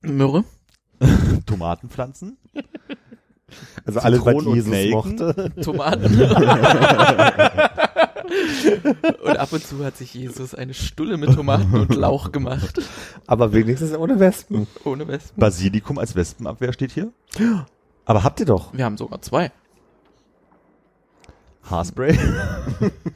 Myrrhe. 0.02 0.44
Tomatenpflanzen, 1.46 2.38
Also 3.86 4.00
alles, 4.00 4.26
was 4.26 4.44
Jesus 4.46 4.92
mochte. 4.92 5.52
Tomaten. 5.62 6.20
und 9.23 9.38
ab 9.38 9.52
und 9.53 9.65
zu 9.65 9.84
hat 9.85 9.97
sich 9.97 10.14
Jesus 10.14 10.56
eine 10.56 10.73
Stulle 10.73 11.18
mit 11.18 11.34
Tomaten 11.34 11.73
und 11.73 11.95
Lauch 11.95 12.31
gemacht. 12.31 12.81
Aber 13.27 13.53
wenigstens 13.53 13.95
ohne 13.95 14.19
Wespen. 14.19 14.68
Ohne 14.84 15.07
Wespen. 15.07 15.39
Basilikum 15.39 15.97
als 15.97 16.15
Wespenabwehr 16.15 16.73
steht 16.73 16.91
hier. 16.91 17.11
Aber 18.06 18.23
habt 18.23 18.39
ihr 18.39 18.45
doch. 18.45 18.73
Wir 18.73 18.85
haben 18.85 18.97
sogar 18.97 19.22
zwei. 19.22 19.52
Haarspray. 21.69 22.18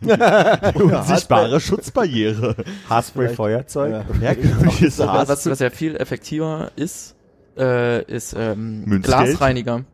Unsichtbare 0.73 1.59
Schutzbarriere. 1.59 2.55
Haarspray, 2.89 3.29
Feuerzeug. 3.35 3.91
Ja. 3.91 4.19
Herkömmliches 4.19 4.97
Was, 4.99 5.07
Haarspray. 5.07 5.51
was 5.51 5.59
ja 5.59 5.69
viel 5.69 5.95
effektiver 5.95 6.71
ist, 6.75 7.15
äh, 7.57 8.03
ist 8.05 8.33
ähm? 8.37 9.01
Glasreiniger. 9.03 9.85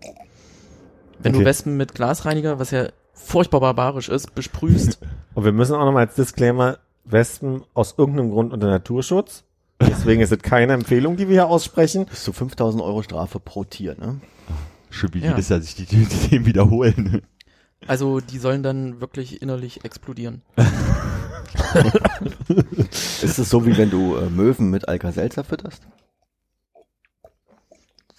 Wenn 1.19 1.33
Okay. 1.33 1.39
du 1.43 1.45
Wespen 1.49 1.75
mit 1.75 1.95
Glasreiniger, 1.95 2.57
was 2.59 2.71
ja 2.71 2.87
furchtbar 3.13 3.59
barbarisch 3.59 4.07
ist, 4.09 4.35
besprühst, 4.35 4.99
Und 5.35 5.43
wir 5.43 5.51
müssen 5.51 5.75
auch 5.75 5.85
nochmal 5.85 6.05
als 6.07 6.15
Disclaimer, 6.15 6.79
Wespen 7.03 7.63
aus 7.73 7.95
irgendeinem 7.97 8.31
Grund 8.31 8.53
unter 8.53 8.67
Naturschutz. 8.67 9.43
Deswegen 9.81 10.21
ist 10.21 10.31
es 10.31 10.39
keine 10.39 10.73
Empfehlung, 10.73 11.17
die 11.17 11.27
wir 11.27 11.33
hier 11.35 11.47
aussprechen. 11.47 12.05
Bis 12.05 12.23
zu 12.23 12.31
5000 12.33 12.81
Euro 12.81 13.03
Strafe 13.03 13.39
pro 13.39 13.63
Tier, 13.65 13.95
ne? 13.99 14.21
Schön, 14.89 15.13
wie 15.13 15.19
Ja. 15.19 15.31
jedes 15.31 15.49
Jahr 15.49 15.59
sich 15.61 15.75
die, 15.75 15.85
die 15.85 16.05
Themen 16.05 16.45
wiederholen. 16.45 17.21
also 17.85 18.21
die 18.21 18.37
sollen 18.39 18.63
dann 18.63 19.01
wirklich 19.01 19.41
innerlich 19.41 19.83
explodieren. 19.83 20.41
Ist 23.21 23.37
es 23.37 23.49
so, 23.49 23.65
wie 23.65 23.77
wenn 23.77 23.89
du 23.89 24.15
äh, 24.15 24.29
Möwen 24.29 24.69
mit 24.69 24.87
Alka-Seltzer 24.87 25.43
fütterst? 25.43 25.83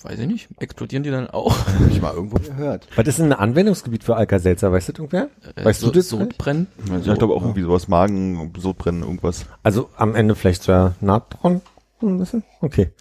Weiß 0.09 0.21
ich 0.21 0.27
nicht. 0.29 0.49
Explodieren 0.61 1.03
die 1.03 1.11
dann 1.11 1.29
auch? 1.29 1.59
Hab 1.67 1.91
ich 1.91 2.01
mal 2.01 2.15
irgendwo 2.15 2.37
gehört. 2.37 2.87
Was 2.95 3.09
ist 3.09 3.19
denn 3.19 3.33
ein 3.33 3.39
Anwendungsgebiet 3.39 4.05
für 4.05 4.15
Alka-Seltzer? 4.15 4.71
Weißt 4.71 4.89
du 4.89 4.93
das 4.93 4.99
irgendwer? 5.01 5.29
Äh, 5.57 5.65
Weißt 5.65 5.83
du 5.83 5.91
das 5.91 6.09
Sodbrennen? 6.11 6.69
Ja, 6.89 6.99
ich 6.99 7.19
glaube 7.19 7.35
auch 7.35 7.43
irgendwie 7.43 7.63
sowas, 7.63 7.89
Magen, 7.89 8.53
Sodbrennen, 8.57 9.03
irgendwas. 9.03 9.47
Also 9.65 9.91
am 9.97 10.15
Ende 10.15 10.37
vielleicht 10.37 10.63
sogar 10.63 10.95
Natron? 11.01 11.61
Ein 12.03 12.19
bisschen? 12.19 12.45
Okay. 12.61 12.93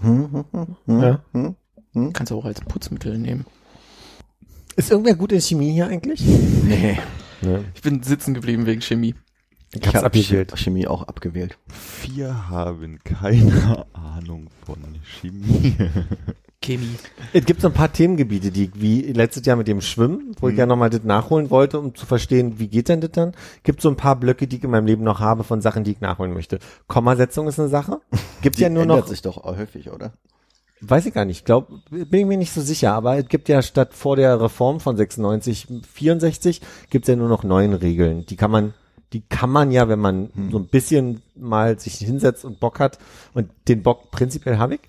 Hm, 0.00 0.44
hm, 0.50 0.76
hm, 0.86 1.00
Ja. 1.02 1.20
hm. 1.32 2.12
Kannst 2.14 2.30
du 2.30 2.38
auch 2.38 2.44
als 2.46 2.60
Putzmittel 2.62 3.18
nehmen. 3.18 3.44
Ist 4.76 4.90
irgendwer 4.90 5.14
gut 5.14 5.32
in 5.32 5.40
Chemie 5.42 5.72
hier 5.72 5.88
eigentlich? 5.88 6.20
Nee. 6.24 6.98
Ne. 7.42 7.64
Ich 7.74 7.82
bin 7.82 8.02
sitzen 8.02 8.32
geblieben 8.32 8.64
wegen 8.64 8.80
Chemie. 8.80 9.14
Ich 9.74 9.84
Ich 9.86 9.94
habe. 9.94 10.46
Chemie 10.54 10.86
auch 10.86 11.02
abgewählt. 11.02 11.58
Wir 12.06 12.48
haben 12.48 12.98
keine 13.04 13.84
Ahnung 13.92 14.48
von 14.64 14.78
Chemie. 15.20 15.76
Chemie. 16.62 16.96
Es 17.32 17.44
gibt 17.44 17.60
so 17.60 17.68
ein 17.68 17.74
paar 17.74 17.92
Themengebiete, 17.92 18.50
die 18.50 18.70
wie 18.74 19.02
letztes 19.12 19.44
Jahr 19.46 19.56
mit 19.56 19.68
dem 19.68 19.80
Schwimmen, 19.80 20.34
wo 20.40 20.48
ich 20.48 20.52
Mhm. 20.54 20.56
gerne 20.56 20.70
nochmal 20.70 20.90
das 20.90 21.04
nachholen 21.04 21.50
wollte, 21.50 21.78
um 21.78 21.94
zu 21.94 22.06
verstehen, 22.06 22.58
wie 22.58 22.68
geht 22.68 22.88
denn 22.88 23.00
das 23.00 23.12
dann? 23.12 23.32
Gibt 23.62 23.80
so 23.82 23.88
ein 23.88 23.96
paar 23.96 24.16
Blöcke, 24.16 24.46
die 24.46 24.56
ich 24.56 24.64
in 24.64 24.70
meinem 24.70 24.86
Leben 24.86 25.04
noch 25.04 25.20
habe 25.20 25.44
von 25.44 25.60
Sachen, 25.60 25.84
die 25.84 25.92
ich 25.92 26.00
nachholen 26.00 26.32
möchte. 26.34 26.58
Kommasetzung 26.88 27.46
ist 27.48 27.60
eine 27.60 27.68
Sache. 27.68 28.00
Gibt 28.42 28.58
Die 28.58 28.62
ja 28.62 28.68
nur 28.70 28.82
ändert 28.82 29.00
noch, 29.00 29.06
sich 29.08 29.22
doch 29.22 29.44
häufig, 29.44 29.90
oder? 29.90 30.12
weiß 30.82 31.06
ich 31.06 31.14
gar 31.14 31.24
nicht, 31.24 31.46
glaub, 31.46 31.68
bin 31.90 32.06
ich 32.20 32.26
mir 32.26 32.36
nicht 32.36 32.52
so 32.52 32.60
sicher, 32.60 32.92
aber 32.92 33.16
es 33.16 33.28
gibt 33.28 33.48
ja 33.48 33.62
statt 33.62 33.94
vor 33.94 34.14
der 34.16 34.38
Reform 34.40 34.78
von 34.78 34.94
96, 34.96 35.66
64, 35.90 36.60
gibt's 36.90 37.08
ja 37.08 37.16
nur 37.16 37.30
noch 37.30 37.44
neun 37.44 37.72
Regeln. 37.72 38.26
Die 38.26 38.36
kann 38.36 38.50
man, 38.50 38.74
die 39.14 39.22
kann 39.22 39.48
man 39.48 39.70
ja, 39.70 39.88
wenn 39.88 39.98
man 40.00 40.28
so 40.50 40.58
ein 40.58 40.66
bisschen 40.68 41.22
mal 41.34 41.78
sich 41.78 41.94
hinsetzt 41.94 42.44
und 42.44 42.60
Bock 42.60 42.78
hat, 42.78 42.98
und 43.32 43.50
den 43.68 43.82
Bock 43.82 44.10
prinzipiell 44.10 44.58
habe 44.58 44.74
ich, 44.74 44.80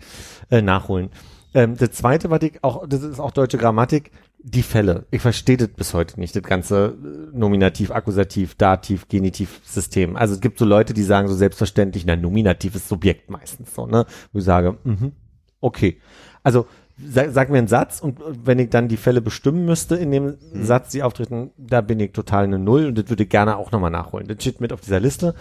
äh, 0.52 0.62
nachholen. 0.62 1.10
Ähm, 1.58 1.76
das 1.76 1.90
zweite, 1.90 2.30
was 2.30 2.44
ich 2.44 2.64
auch, 2.64 2.88
das 2.88 3.02
ist 3.02 3.20
auch 3.20 3.32
deutsche 3.32 3.58
Grammatik, 3.58 4.12
die 4.38 4.62
Fälle. 4.62 5.08
Ich 5.10 5.24
verstehe 5.24 5.58
das 5.58 5.70
bis 5.70 5.96
heute 5.96 6.20
nicht, 6.20 6.36
das 6.36 6.44
ganze 6.44 6.94
äh, 7.04 7.36
Nominativ, 7.36 7.90
Akkusativ, 7.90 8.54
Dativ, 8.54 9.08
Genitiv-System. 9.08 10.16
Also 10.16 10.36
es 10.36 10.40
gibt 10.40 10.60
so 10.60 10.66
Leute, 10.66 10.94
die 10.94 11.02
sagen 11.02 11.28
so 11.28 11.34
selbstverständlich, 11.34 12.06
na, 12.06 12.16
Nominativ 12.16 12.76
ist 12.76 12.88
Subjekt 12.88 13.32
meistens 13.32 13.74
so, 13.74 13.88
ne? 13.88 14.06
Wo 14.32 14.38
ich 14.38 14.46
sage, 14.46 14.78
mhm, 14.84 15.14
okay. 15.60 16.00
Also 16.44 16.68
sag, 17.04 17.32
sag 17.32 17.50
mir 17.50 17.58
einen 17.58 17.68
Satz 17.68 18.02
und 18.02 18.20
wenn 18.46 18.60
ich 18.60 18.70
dann 18.70 18.88
die 18.88 18.96
Fälle 18.96 19.22
bestimmen 19.22 19.66
müsste 19.66 19.96
in 19.96 20.12
dem 20.12 20.38
Satz, 20.54 20.92
die 20.92 21.02
auftreten, 21.02 21.50
da 21.58 21.82
bin 21.82 22.00
ich 22.00 22.12
total 22.12 22.44
eine 22.44 22.60
Null 22.60 22.86
und 22.86 23.00
das 23.00 23.10
würde 23.10 23.24
ich 23.24 23.30
gerne 23.30 23.58
auch 23.58 23.72
nochmal 23.72 23.90
nachholen. 23.90 24.28
Das 24.28 24.38
steht 24.42 24.62
mit 24.62 24.72
auf 24.72 24.82
dieser 24.82 25.00
Liste. 25.00 25.34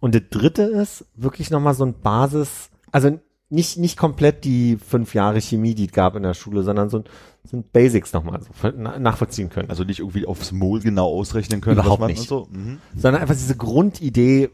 Und 0.00 0.14
das 0.14 0.24
dritte 0.28 0.64
ist 0.64 1.06
wirklich 1.16 1.50
nochmal 1.50 1.72
so 1.72 1.86
ein 1.86 1.94
Basis, 1.94 2.68
also 2.90 3.18
nicht, 3.52 3.78
nicht 3.78 3.98
komplett 3.98 4.44
die 4.44 4.78
fünf 4.78 5.14
Jahre 5.14 5.40
Chemie, 5.40 5.74
die 5.74 5.86
es 5.86 5.92
gab 5.92 6.16
in 6.16 6.22
der 6.22 6.34
Schule, 6.34 6.62
sondern 6.62 6.88
so, 6.88 7.04
sind 7.44 7.72
Basics 7.72 8.12
nochmal 8.12 8.40
so 8.42 8.68
nachvollziehen 8.70 9.50
können. 9.50 9.68
Also 9.68 9.84
nicht 9.84 10.00
irgendwie 10.00 10.26
aufs 10.26 10.52
Mol 10.52 10.80
genau 10.80 11.08
ausrechnen 11.08 11.60
können. 11.60 11.78
Überhaupt 11.78 12.00
was 12.00 12.08
man 12.08 12.10
nicht. 12.10 12.20
Und 12.20 12.28
so. 12.28 12.48
Mhm. 12.50 12.78
sondern 12.96 13.20
einfach 13.20 13.34
diese 13.34 13.56
Grundidee, 13.56 14.50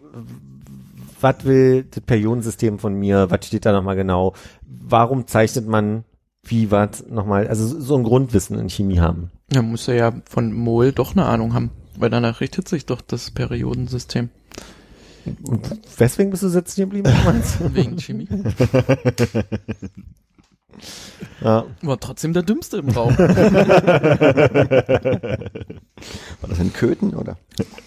was 1.21 1.45
will 1.45 1.85
das 1.85 2.03
Periodensystem 2.03 2.79
von 2.79 2.95
mir, 2.95 3.31
was 3.31 3.47
steht 3.47 3.67
da 3.67 3.73
nochmal 3.73 3.97
genau, 3.97 4.35
warum 4.67 5.27
zeichnet 5.27 5.69
man 5.69 6.05
wie 6.43 6.71
was 6.71 7.07
nochmal, 7.09 7.47
also 7.47 7.67
so 7.81 7.97
ein 7.97 8.05
Grundwissen 8.05 8.59
in 8.59 8.71
Chemie 8.71 9.01
haben. 9.01 9.31
Ja, 9.53 9.63
muss 9.63 9.87
er 9.87 9.95
ja 9.95 10.13
von 10.29 10.53
Mol 10.53 10.93
doch 10.93 11.13
eine 11.13 11.27
Ahnung 11.27 11.53
haben, 11.53 11.71
weil 11.99 12.11
danach 12.11 12.41
richtet 12.41 12.69
sich 12.69 12.87
doch 12.87 13.03
das 13.03 13.31
Periodensystem 13.31 14.31
weswegen 15.97 16.31
bist 16.31 16.43
du 16.43 16.49
sitzen 16.49 16.81
geblieben? 16.83 17.13
wegen 17.73 17.99
Chemie. 17.99 18.29
ja. 21.41 21.65
War 21.83 22.01
trotzdem 22.01 22.33
der 22.33 22.43
Dümmste 22.43 22.79
im 22.79 22.89
Raum. 22.91 23.17
War 23.19 23.29
das 26.49 26.59
in 26.59 26.73
Köthen 26.73 27.15
oder? 27.15 27.37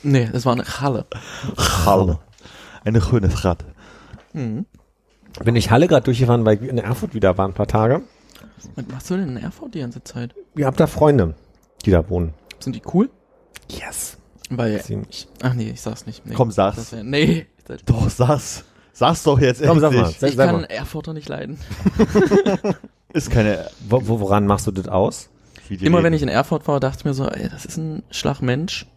nee, 0.03 0.29
das 0.31 0.45
war 0.45 0.53
eine 0.53 0.63
Halle. 0.65 1.05
Halle. 1.57 2.19
Eine 2.83 3.01
schöne 3.01 3.31
Stadt. 3.31 3.65
Mhm. 4.33 4.65
Bin 5.43 5.55
ich 5.55 5.71
Halle 5.71 5.87
gerade 5.87 6.03
durchgefahren, 6.03 6.45
weil 6.45 6.61
ich 6.61 6.69
in 6.69 6.77
Erfurt 6.77 7.13
wieder 7.13 7.37
war 7.37 7.47
ein 7.47 7.53
paar 7.53 7.67
Tage. 7.67 8.01
Was 8.75 8.85
machst 8.87 9.09
du 9.09 9.15
denn 9.15 9.29
in 9.29 9.37
Erfurt 9.37 9.73
die 9.73 9.79
ganze 9.79 10.03
Zeit? 10.03 10.35
Ihr 10.55 10.65
habt 10.65 10.79
da 10.79 10.87
Freunde, 10.87 11.35
die 11.85 11.91
da 11.91 12.09
wohnen. 12.09 12.33
Sind 12.59 12.75
die 12.75 12.81
cool? 12.93 13.09
Yes. 13.69 14.17
Weil, 14.57 14.81
Ziemlich. 14.81 15.27
ach 15.41 15.53
nee, 15.53 15.69
ich 15.71 15.81
sag's 15.81 16.05
nicht. 16.05 16.25
Nee, 16.25 16.33
Komm, 16.35 16.51
sag's. 16.51 16.91
Wär, 16.91 17.03
nee, 17.03 17.47
Doch, 17.85 18.09
sag's. 18.09 18.65
Sag's 18.93 19.23
doch 19.23 19.39
jetzt 19.39 19.63
Komm, 19.63 19.79
sag 19.79 19.93
endlich. 19.93 20.03
mal. 20.13 20.19
Sag- 20.19 20.29
ich 20.29 20.35
sag 20.35 20.45
kann 20.47 20.55
mal. 20.61 20.63
Erfurter 20.65 21.13
nicht 21.13 21.29
leiden. 21.29 21.57
Ist 23.13 23.31
keine 23.31 23.67
Wo, 23.87 24.07
wo, 24.07 24.19
woran 24.19 24.45
machst 24.45 24.67
du 24.67 24.71
das 24.71 24.87
aus? 24.87 25.29
Immer 25.69 26.03
wenn 26.03 26.11
ich 26.13 26.21
in 26.21 26.27
Erfurt 26.29 26.67
war, 26.67 26.79
dachte 26.81 26.99
ich 26.99 27.05
mir 27.05 27.13
so, 27.13 27.25
ey, 27.27 27.47
das 27.49 27.63
ist 27.65 27.77
ein 27.77 28.03
Schlagmensch. 28.11 28.87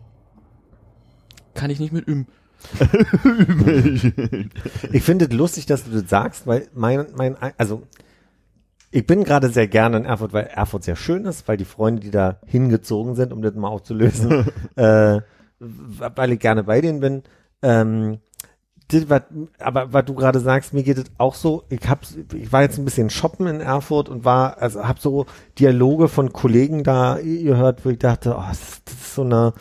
Kann 1.54 1.70
ich 1.70 1.78
nicht 1.78 1.92
mit 1.92 2.04
üben. 2.08 2.26
Ich 4.92 5.02
finde 5.02 5.26
es 5.26 5.32
lustig, 5.32 5.66
dass 5.66 5.84
du 5.84 5.90
das 6.00 6.08
sagst, 6.10 6.46
weil 6.46 6.68
mein, 6.74 7.06
mein, 7.16 7.36
also 7.58 7.82
ich 8.90 9.06
bin 9.06 9.24
gerade 9.24 9.48
sehr 9.50 9.68
gerne 9.68 9.96
in 9.98 10.04
Erfurt, 10.04 10.32
weil 10.32 10.44
Erfurt 10.46 10.84
sehr 10.84 10.96
schön 10.96 11.24
ist, 11.26 11.46
weil 11.48 11.56
die 11.56 11.64
Freunde, 11.64 12.00
die 12.00 12.10
da 12.10 12.38
hingezogen 12.46 13.14
sind, 13.14 13.32
um 13.32 13.42
das 13.42 13.54
mal 13.54 13.68
aufzulösen, 13.68 14.46
äh, 14.76 15.20
weil 16.16 16.32
ich 16.32 16.40
gerne 16.40 16.64
bei 16.64 16.80
denen 16.80 17.00
bin. 17.00 17.22
Ähm, 17.62 18.18
das, 18.88 19.08
was, 19.08 19.22
aber 19.58 19.92
was 19.92 20.04
du 20.04 20.14
gerade 20.14 20.40
sagst, 20.40 20.74
mir 20.74 20.82
geht 20.82 20.98
es 20.98 21.04
auch 21.16 21.34
so. 21.34 21.64
Ich 21.70 21.88
hab, 21.88 22.02
ich 22.34 22.52
war 22.52 22.62
jetzt 22.62 22.78
ein 22.78 22.84
bisschen 22.84 23.08
shoppen 23.10 23.46
in 23.46 23.60
Erfurt 23.60 24.08
und 24.10 24.24
war, 24.24 24.58
also 24.60 24.86
habe 24.86 25.00
so 25.00 25.24
Dialoge 25.58 26.08
von 26.08 26.32
Kollegen 26.32 26.84
da 26.84 27.18
gehört, 27.22 27.84
wo 27.84 27.90
ich 27.90 27.98
dachte, 27.98 28.34
oh, 28.38 28.44
das, 28.48 28.60
ist- 28.60 28.82
das 28.84 28.94
ist 28.94 29.14
so 29.14 29.22
eine 29.22 29.54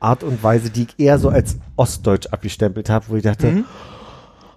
Art 0.00 0.22
und 0.22 0.42
Weise, 0.44 0.70
die 0.70 0.82
ich 0.84 0.94
eher 0.98 1.18
so 1.18 1.28
als 1.28 1.56
Ostdeutsch 1.76 2.28
abgestempelt 2.28 2.88
habe, 2.88 3.06
wo 3.08 3.16
ich 3.16 3.24
dachte, 3.24 3.64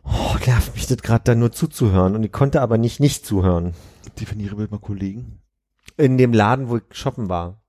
oh, 0.03 0.35
nervt 0.45 0.75
mich 0.75 0.85
das 0.87 0.97
gerade 0.99 1.23
da 1.23 1.33
nur 1.35 1.51
zuzuhören 1.51 2.15
und 2.15 2.23
ich 2.23 2.31
konnte 2.31 2.61
aber 2.61 2.77
nicht 2.77 2.99
nicht 2.99 3.25
zuhören. 3.25 3.73
Definiere 4.19 4.55
bitte 4.55 4.71
mal 4.71 4.79
Kollegen. 4.79 5.39
In 5.97 6.17
dem 6.19 6.33
Laden, 6.33 6.69
wo 6.69 6.77
ich 6.77 6.83
shoppen 6.91 7.27
war. 7.29 7.60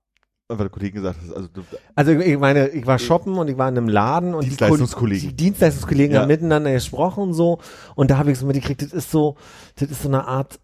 Weil 0.57 0.65
der 0.65 0.69
Kollege 0.69 0.93
gesagt 1.01 1.19
hat, 1.27 1.35
also 1.35 1.47
du, 1.53 1.61
Also 1.95 2.11
ich 2.11 2.37
meine, 2.39 2.69
ich 2.69 2.85
war 2.85 2.99
shoppen 2.99 3.37
und 3.37 3.47
ich 3.49 3.57
war 3.57 3.69
in 3.69 3.77
einem 3.77 3.87
Laden 3.89 4.33
und 4.33 4.43
die 4.43 4.49
Ko- 4.49 4.55
Dienstleistungskollegen. 4.55 5.29
Die 5.29 5.35
Dienstleistungskollegen 5.35 6.15
Ja. 6.15 6.21
haben 6.21 6.27
miteinander 6.27 6.71
gesprochen 6.71 7.23
und 7.23 7.33
so 7.33 7.59
und 7.95 8.11
da 8.11 8.17
habe 8.17 8.31
ich 8.31 8.39
so 8.39 8.45
mitgekriegt, 8.45 8.81
das 8.81 8.93
ist 8.93 9.11
so, 9.11 9.35
das 9.75 9.89
ist 9.91 10.01
so 10.01 10.07
eine 10.09 10.27
Art 10.27 10.59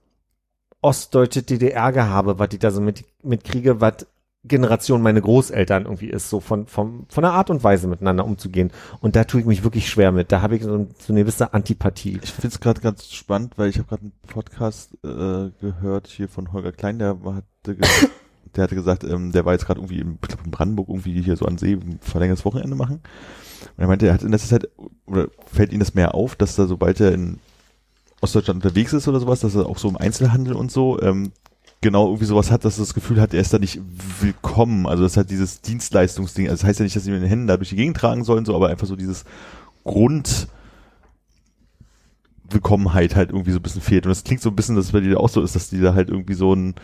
ostdeutsche 0.81 1.43
DDR-Gehabe, 1.43 2.39
was 2.39 2.49
ich 2.53 2.59
da 2.59 2.71
so 2.71 2.81
mit, 2.81 3.03
mitkriege, 3.23 3.81
was 3.81 4.07
Generation 4.45 5.01
meine 5.01 5.21
Großeltern 5.21 5.83
irgendwie 5.83 6.09
ist, 6.09 6.29
so 6.29 6.39
von, 6.39 6.65
von, 6.67 7.05
von 7.09 7.23
der 7.23 7.33
Art 7.33 7.49
und 7.49 7.61
Weise 7.65 7.87
miteinander 7.87 8.23
umzugehen. 8.23 8.71
Und 9.01 9.17
da 9.17 9.25
tue 9.25 9.41
ich 9.41 9.45
mich 9.45 9.65
wirklich 9.65 9.89
schwer 9.89 10.13
mit. 10.13 10.31
Da 10.31 10.41
habe 10.41 10.55
ich 10.55 10.63
so, 10.63 10.73
ein- 10.73 10.91
so 10.97 11.11
eine 11.11 11.23
gewisse 11.23 11.53
Antipathie. 11.53 12.17
Ich 12.23 12.31
finde 12.31 12.47
es 12.47 12.61
gerade 12.61 12.79
ganz 12.79 13.11
spannend, 13.11 13.57
weil 13.57 13.67
ich 13.69 13.77
habe 13.79 13.89
gerade 13.89 14.03
einen 14.03 14.13
Podcast 14.25 14.93
äh, 15.03 15.49
gehört 15.59 16.07
hier 16.07 16.29
von 16.29 16.53
Holger 16.53 16.71
Klein, 16.71 16.99
der 16.99 17.17
hatte, 17.25 17.77
der 18.55 18.63
hatte 18.63 18.76
gesagt, 18.76 19.03
ähm, 19.03 19.31
der 19.31 19.45
war 19.45 19.53
jetzt 19.53 19.65
gerade 19.65 19.80
irgendwie 19.80 19.99
im, 19.99 20.17
ich 20.21 20.27
glaub, 20.27 20.45
in 20.45 20.51
Brandenburg 20.51 20.89
irgendwie 20.89 21.21
hier 21.21 21.35
so 21.35 21.45
an 21.45 21.57
See 21.57 21.73
ein 21.73 21.99
verlängertes 22.01 22.45
Wochenende 22.45 22.76
machen. 22.76 23.01
Und 23.61 23.84
er 23.84 23.88
meinte, 23.88 24.07
er 24.07 24.13
hat 24.13 24.23
in 24.23 24.31
letzter 24.31 24.49
Zeit, 24.49 24.69
oder 25.05 25.27
fällt 25.51 25.71
ihm 25.71 25.80
das 25.80 25.93
mehr 25.93 26.15
auf, 26.15 26.35
dass 26.35 26.55
da 26.55 26.67
sobald 26.67 26.99
er 26.99 27.13
in 27.13 27.39
Ostdeutschland 28.21 28.63
unterwegs 28.63 28.93
ist 28.93 29.07
oder 29.07 29.19
sowas, 29.19 29.39
dass 29.39 29.55
er 29.55 29.65
auch 29.65 29.77
so 29.77 29.89
im 29.89 29.97
Einzelhandel 29.97 30.53
und 30.53 30.71
so, 30.71 31.01
ähm, 31.01 31.31
genau 31.81 32.07
irgendwie 32.07 32.26
sowas 32.26 32.51
hat, 32.51 32.65
dass 32.65 32.77
er 32.77 32.84
das 32.84 32.93
Gefühl 32.93 33.21
hat, 33.21 33.34
er 33.34 33.41
ist 33.41 33.53
da 33.53 33.59
nicht 33.59 33.80
willkommen. 34.19 34.85
Also 34.85 35.03
das 35.03 35.15
hat 35.15 35.30
dieses 35.30 35.61
Dienstleistungsding, 35.61 36.49
also 36.49 36.61
das 36.61 36.67
heißt 36.67 36.80
ja 36.80 36.84
nicht, 36.84 36.95
dass 36.95 37.03
sie 37.03 37.11
mit 37.11 37.21
den 37.21 37.30
Händen 37.30 37.47
da 37.47 37.57
durch 37.57 37.69
die 37.69 37.77
Gegend 37.77 37.97
tragen 37.97 38.23
sollen, 38.23 38.45
so, 38.45 38.55
aber 38.55 38.67
einfach 38.67 38.88
so 38.88 38.95
dieses 38.95 39.23
Grund, 39.85 40.47
Willkommenheit 42.51 43.15
halt 43.15 43.30
irgendwie 43.30 43.51
so 43.51 43.59
ein 43.59 43.61
bisschen 43.61 43.81
fehlt. 43.81 44.05
Und 44.05 44.09
das 44.09 44.23
klingt 44.23 44.41
so 44.41 44.49
ein 44.49 44.55
bisschen, 44.55 44.76
dass 44.76 44.85
es 44.85 44.91
bei 44.91 44.99
dir 44.99 45.19
auch 45.19 45.30
so 45.30 45.41
ist, 45.41 45.55
dass 45.55 45.69
die 45.69 45.80
da 45.80 45.93
halt 45.93 46.09
irgendwie 46.09 46.34
so 46.34 46.53
ein 46.53 46.76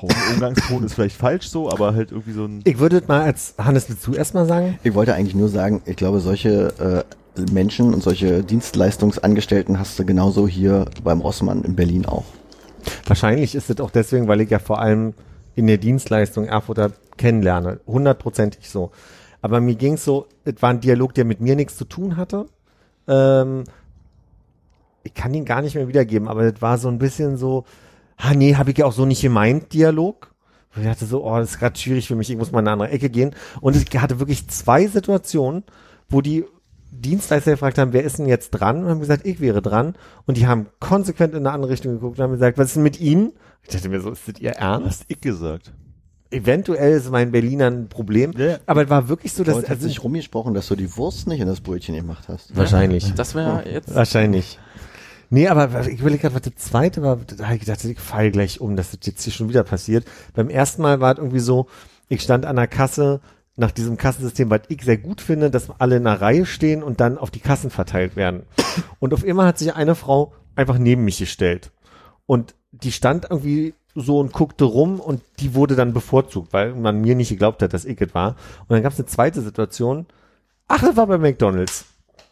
rauen 0.00 0.14
Umgangston 0.34 0.84
ist 0.84 0.94
vielleicht 0.94 1.16
falsch 1.16 1.48
so, 1.48 1.70
aber 1.70 1.94
halt 1.94 2.12
irgendwie 2.12 2.32
so 2.32 2.44
ein 2.44 2.60
Ich 2.64 2.78
würde 2.78 3.02
mal 3.08 3.22
als 3.22 3.54
Hannes 3.58 3.86
du 3.86 4.14
erstmal 4.14 4.46
sagen? 4.46 4.78
Ich 4.84 4.94
wollte 4.94 5.14
eigentlich 5.14 5.34
nur 5.34 5.48
sagen, 5.48 5.82
ich 5.84 5.96
glaube, 5.96 6.20
solche 6.20 7.04
äh, 7.36 7.42
Menschen 7.52 7.94
und 7.94 8.02
solche 8.02 8.44
Dienstleistungsangestellten 8.44 9.78
hast 9.78 9.98
du 9.98 10.04
genauso 10.04 10.46
hier 10.46 10.86
beim 11.02 11.20
Rossmann 11.20 11.62
in 11.64 11.74
Berlin 11.74 12.06
auch. 12.06 12.24
Wahrscheinlich 13.06 13.54
ist 13.54 13.70
es 13.70 13.80
auch 13.80 13.90
deswegen, 13.90 14.28
weil 14.28 14.40
ich 14.40 14.50
ja 14.50 14.58
vor 14.58 14.80
allem 14.80 15.14
in 15.54 15.66
der 15.66 15.78
Dienstleistung 15.78 16.46
Erfurter 16.46 16.92
kennenlerne. 17.16 17.80
Hundertprozentig 17.86 18.68
so. 18.68 18.90
Aber 19.40 19.60
mir 19.60 19.74
ging's 19.74 20.04
so, 20.04 20.26
es 20.44 20.54
war 20.60 20.70
ein 20.70 20.80
Dialog, 20.80 21.14
der 21.14 21.24
mit 21.24 21.40
mir 21.40 21.56
nichts 21.56 21.76
zu 21.76 21.84
tun 21.84 22.16
hatte. 22.16 22.46
Ähm, 23.08 23.64
ich 25.04 25.14
kann 25.14 25.34
ihn 25.34 25.44
gar 25.44 25.62
nicht 25.62 25.74
mehr 25.74 25.88
wiedergeben, 25.88 26.28
aber 26.28 26.42
es 26.42 26.62
war 26.62 26.78
so 26.78 26.88
ein 26.88 26.98
bisschen 26.98 27.36
so, 27.36 27.64
ah 28.16 28.34
nee, 28.34 28.56
habe 28.56 28.70
ich 28.70 28.78
ja 28.78 28.86
auch 28.86 28.92
so 28.92 29.06
nicht 29.06 29.22
gemeint, 29.22 29.72
Dialog. 29.72 30.32
Und 30.74 30.82
ich 30.82 30.88
dachte 30.88 31.04
so, 31.04 31.24
oh, 31.24 31.36
das 31.36 31.52
ist 31.52 31.58
gerade 31.58 31.78
schwierig 31.78 32.08
für 32.08 32.16
mich, 32.16 32.30
ich 32.30 32.36
muss 32.36 32.50
mal 32.50 32.60
in 32.60 32.68
eine 32.68 32.72
andere 32.72 32.90
Ecke 32.90 33.10
gehen. 33.10 33.34
Und 33.60 33.76
ich 33.76 34.00
hatte 34.00 34.18
wirklich 34.20 34.48
zwei 34.48 34.86
Situationen, 34.86 35.64
wo 36.08 36.20
die 36.20 36.44
Dienstleister 36.90 37.52
gefragt 37.52 37.78
haben, 37.78 37.92
wer 37.92 38.04
ist 38.04 38.18
denn 38.18 38.26
jetzt 38.26 38.50
dran? 38.50 38.84
Und 38.84 38.90
haben 38.90 39.00
gesagt, 39.00 39.26
ich 39.26 39.40
wäre 39.40 39.62
dran. 39.62 39.94
Und 40.26 40.36
die 40.36 40.46
haben 40.46 40.66
konsequent 40.78 41.32
in 41.34 41.40
eine 41.40 41.52
andere 41.52 41.72
Richtung 41.72 41.92
geguckt 41.92 42.18
und 42.18 42.22
haben 42.22 42.32
gesagt, 42.32 42.58
was 42.58 42.68
ist 42.68 42.76
denn 42.76 42.82
mit 42.82 43.00
Ihnen? 43.00 43.32
Ich 43.62 43.70
dachte 43.70 43.88
mir 43.88 44.00
so, 44.00 44.10
ist 44.10 44.28
das 44.28 44.40
Ihr 44.40 44.52
Ernst? 44.52 44.86
hast 44.86 45.04
ich 45.08 45.20
gesagt. 45.20 45.72
Eventuell 46.30 46.92
ist 46.92 47.10
mein 47.10 47.30
Berliner 47.30 47.66
ein 47.66 47.88
Problem. 47.88 48.32
Ja. 48.38 48.58
Aber 48.64 48.84
es 48.84 48.90
war 48.90 49.08
wirklich 49.08 49.34
so, 49.34 49.44
dass, 49.44 49.56
hat 49.56 49.68
also, 49.68 49.86
sich 49.86 50.02
rumgesprochen, 50.02 50.54
dass 50.54 50.68
du 50.68 50.76
die 50.76 50.96
Wurst 50.96 51.28
nicht 51.28 51.40
in 51.40 51.46
das 51.46 51.60
Brötchen 51.60 51.94
gemacht 51.94 52.24
hast. 52.28 52.56
wahrscheinlich. 52.56 53.12
Das 53.14 53.34
wäre 53.34 53.68
jetzt. 53.70 53.94
Wahrscheinlich. 53.94 54.58
Nee, 55.32 55.48
aber 55.48 55.86
ich 55.88 56.04
will 56.04 56.18
gerade, 56.18 56.34
was 56.34 56.42
das 56.42 56.56
zweite 56.56 57.00
war, 57.00 57.16
da 57.16 57.44
habe 57.44 57.54
ich 57.54 57.60
gedacht, 57.60 57.82
ich 57.82 57.98
fall 57.98 58.30
gleich 58.30 58.60
um, 58.60 58.76
dass 58.76 58.90
das 58.90 59.00
jetzt 59.04 59.22
hier 59.22 59.32
schon 59.32 59.48
wieder 59.48 59.64
passiert. 59.64 60.04
Beim 60.34 60.50
ersten 60.50 60.82
Mal 60.82 61.00
war 61.00 61.12
es 61.12 61.18
irgendwie 61.18 61.38
so, 61.38 61.68
ich 62.10 62.20
stand 62.20 62.44
an 62.44 62.56
der 62.56 62.66
Kasse 62.66 63.22
nach 63.56 63.70
diesem 63.70 63.96
Kassensystem, 63.96 64.50
was 64.50 64.60
ich 64.68 64.84
sehr 64.84 64.98
gut 64.98 65.22
finde, 65.22 65.50
dass 65.50 65.70
alle 65.80 65.96
in 65.96 66.06
einer 66.06 66.20
Reihe 66.20 66.44
stehen 66.44 66.82
und 66.82 67.00
dann 67.00 67.16
auf 67.16 67.30
die 67.30 67.40
Kassen 67.40 67.70
verteilt 67.70 68.14
werden. 68.14 68.42
Und 69.00 69.14
auf 69.14 69.24
immer 69.24 69.46
hat 69.46 69.56
sich 69.56 69.74
eine 69.74 69.94
Frau 69.94 70.34
einfach 70.54 70.76
neben 70.76 71.02
mich 71.04 71.16
gestellt. 71.16 71.72
Und 72.26 72.54
die 72.70 72.92
stand 72.92 73.28
irgendwie 73.30 73.72
so 73.94 74.20
und 74.20 74.34
guckte 74.34 74.66
rum 74.66 75.00
und 75.00 75.22
die 75.40 75.54
wurde 75.54 75.76
dann 75.76 75.94
bevorzugt, 75.94 76.52
weil 76.52 76.74
man 76.74 77.00
mir 77.00 77.14
nicht 77.14 77.30
geglaubt 77.30 77.62
hat, 77.62 77.72
dass 77.72 77.86
ich 77.86 77.98
es 77.98 78.14
war. 78.14 78.36
Und 78.68 78.72
dann 78.72 78.82
gab 78.82 78.92
es 78.92 78.98
eine 78.98 79.06
zweite 79.08 79.40
Situation. 79.40 80.04
Ach, 80.68 80.82
das 80.82 80.94
war 80.94 81.06
bei 81.06 81.16
McDonalds. 81.16 81.86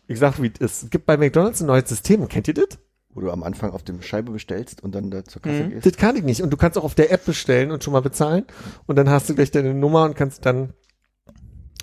Ich 0.06 0.18
sag, 0.18 0.43
wie. 0.43 0.52
Es 0.60 0.90
gibt 0.90 1.06
bei 1.06 1.16
McDonalds 1.16 1.62
ein 1.62 1.66
neues 1.66 1.89
System. 1.89 2.28
Kennt 2.28 2.47
ihr 2.47 2.55
das? 2.55 2.78
Wo 3.12 3.20
du 3.20 3.30
am 3.30 3.42
Anfang 3.42 3.72
auf 3.72 3.82
dem 3.82 4.02
Scheibe 4.02 4.30
bestellst 4.32 4.82
und 4.84 4.94
dann 4.94 5.10
da 5.10 5.24
zur 5.24 5.42
Kasse 5.42 5.64
Mhm. 5.64 5.70
gehst. 5.70 5.86
Das 5.86 5.96
kann 5.96 6.14
ich 6.16 6.22
nicht. 6.22 6.42
Und 6.42 6.50
du 6.50 6.56
kannst 6.56 6.78
auch 6.78 6.84
auf 6.84 6.94
der 6.94 7.10
App 7.10 7.24
bestellen 7.24 7.70
und 7.72 7.82
schon 7.82 7.92
mal 7.92 8.02
bezahlen. 8.02 8.44
Und 8.86 8.96
dann 8.96 9.10
hast 9.10 9.28
du 9.28 9.34
gleich 9.34 9.50
deine 9.50 9.74
Nummer 9.74 10.04
und 10.04 10.14
kannst 10.14 10.46
dann 10.46 10.74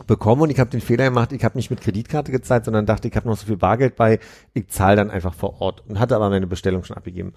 bekommen. 0.06 0.44
Und 0.44 0.52
ich 0.52 0.60
habe 0.60 0.70
den 0.70 0.80
Fehler 0.82 1.06
gemacht, 1.06 1.34
ich 1.34 1.44
habe 1.44 1.58
nicht 1.58 1.70
mit 1.70 1.82
Kreditkarte 1.82 2.32
gezahlt, 2.32 2.66
sondern 2.66 2.86
dachte, 2.86 3.08
ich 3.08 3.16
habe 3.16 3.28
noch 3.28 3.38
so 3.38 3.46
viel 3.46 3.58
Bargeld 3.58 3.96
bei, 3.96 4.20
ich 4.54 4.70
zahle 4.70 4.96
dann 4.96 5.12
einfach 5.12 5.34
vor 5.34 5.60
Ort. 5.60 5.84
Und 5.88 6.00
hatte 6.00 6.16
aber 6.16 6.30
meine 6.30 6.48
Bestellung 6.48 6.84
schon 6.84 6.96
abgegeben. 6.96 7.34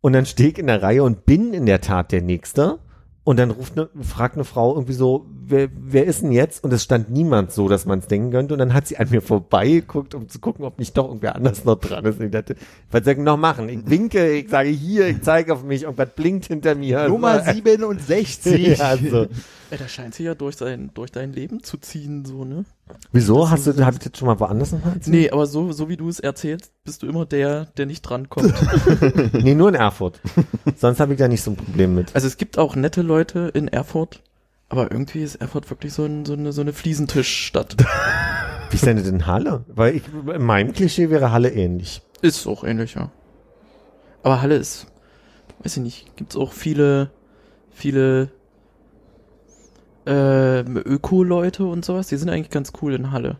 Und 0.00 0.14
dann 0.14 0.26
stehe 0.26 0.50
ich 0.50 0.58
in 0.58 0.66
der 0.66 0.82
Reihe 0.82 1.04
und 1.04 1.24
bin 1.24 1.54
in 1.54 1.66
der 1.66 1.80
Tat 1.80 2.10
der 2.10 2.22
Nächste. 2.22 2.80
Und 3.24 3.38
dann 3.38 3.52
ruft 3.52 3.78
eine, 3.78 3.88
fragt 4.02 4.34
eine 4.34 4.44
Frau 4.44 4.74
irgendwie 4.74 4.94
so, 4.94 5.26
wer, 5.46 5.68
wer 5.72 6.06
ist 6.06 6.22
denn 6.22 6.32
jetzt? 6.32 6.64
Und 6.64 6.72
es 6.72 6.82
stand 6.82 7.10
niemand 7.10 7.52
so, 7.52 7.68
dass 7.68 7.86
man 7.86 8.00
es 8.00 8.08
denken 8.08 8.32
könnte. 8.32 8.54
Und 8.54 8.58
dann 8.58 8.74
hat 8.74 8.88
sie 8.88 8.96
an 8.96 9.10
mir 9.10 9.22
vorbeigeguckt, 9.22 10.16
um 10.16 10.28
zu 10.28 10.40
gucken, 10.40 10.64
ob 10.64 10.80
nicht 10.80 10.96
doch 10.96 11.06
irgendwer 11.06 11.36
anders 11.36 11.64
noch 11.64 11.76
dran 11.76 12.04
ist. 12.04 12.18
Und 12.18 12.26
ich 12.26 12.32
dachte, 12.32 12.56
was 12.90 13.04
soll 13.04 13.12
ich 13.12 13.18
noch 13.20 13.36
machen? 13.36 13.68
Ich 13.68 13.88
winke, 13.88 14.32
ich 14.32 14.50
sage 14.50 14.70
hier, 14.70 15.06
ich 15.06 15.22
zeige 15.22 15.52
auf 15.52 15.62
mich, 15.62 15.84
irgendwas 15.84 16.10
blinkt 16.16 16.46
hinter 16.46 16.74
mir. 16.74 17.08
Nummer 17.08 17.40
67. 17.44 18.78
ja, 18.78 18.96
so. 18.96 19.28
Ey, 19.72 19.78
das 19.78 19.90
scheint 19.90 20.14
sich 20.14 20.26
ja 20.26 20.34
durch 20.34 20.56
dein, 20.56 20.90
durch 20.92 21.10
dein 21.10 21.32
Leben 21.32 21.62
zu 21.62 21.78
ziehen, 21.78 22.26
so, 22.26 22.44
ne? 22.44 22.66
Wieso? 23.10 23.48
Hast 23.48 23.66
du, 23.66 23.86
hab 23.86 23.94
ich 23.94 24.00
das 24.00 24.18
schon 24.18 24.28
mal 24.28 24.38
woanders 24.38 24.72
noch 24.72 24.84
mal 24.84 24.92
erzählt? 24.92 25.16
Nee, 25.16 25.30
aber 25.30 25.46
so, 25.46 25.72
so 25.72 25.88
wie 25.88 25.96
du 25.96 26.10
es 26.10 26.20
erzählst, 26.20 26.72
bist 26.84 27.02
du 27.02 27.06
immer 27.06 27.24
der, 27.24 27.64
der 27.78 27.86
nicht 27.86 28.02
drankommt. 28.02 28.52
Nee, 29.32 29.54
nur 29.54 29.70
in 29.70 29.74
Erfurt. 29.74 30.20
Sonst 30.76 31.00
habe 31.00 31.14
ich 31.14 31.18
da 31.18 31.26
nicht 31.26 31.40
so 31.40 31.52
ein 31.52 31.56
Problem 31.56 31.94
mit. 31.94 32.14
Also 32.14 32.26
es 32.26 32.36
gibt 32.36 32.58
auch 32.58 32.76
nette 32.76 33.00
Leute 33.00 33.50
in 33.54 33.66
Erfurt, 33.66 34.22
aber 34.68 34.92
irgendwie 34.92 35.22
ist 35.22 35.36
Erfurt 35.36 35.70
wirklich 35.70 35.94
so, 35.94 36.04
ein, 36.04 36.26
so, 36.26 36.34
eine, 36.34 36.52
so 36.52 36.60
eine 36.60 36.74
Fliesentischstadt. 36.74 37.76
Wie 38.70 38.76
ist 38.76 38.84
denn 38.84 38.98
das 38.98 39.08
in 39.08 39.26
Halle? 39.26 39.64
Weil 39.68 39.96
ich, 39.96 40.02
in 40.34 40.42
meinem 40.42 40.74
Klischee 40.74 41.08
wäre 41.08 41.32
Halle 41.32 41.48
ähnlich. 41.48 42.02
Ist 42.20 42.46
auch 42.46 42.62
ähnlich, 42.62 42.92
ja. 42.96 43.10
Aber 44.22 44.42
Halle 44.42 44.56
ist, 44.56 44.86
weiß 45.62 45.78
ich 45.78 45.82
nicht, 45.82 46.16
gibt's 46.16 46.36
auch 46.36 46.52
viele, 46.52 47.10
viele 47.70 48.28
ähm, 50.06 50.76
Öko-Leute 50.84 51.64
und 51.64 51.84
sowas, 51.84 52.08
die 52.08 52.16
sind 52.16 52.28
eigentlich 52.30 52.50
ganz 52.50 52.72
cool 52.82 52.94
in 52.94 53.10
Halle. 53.12 53.36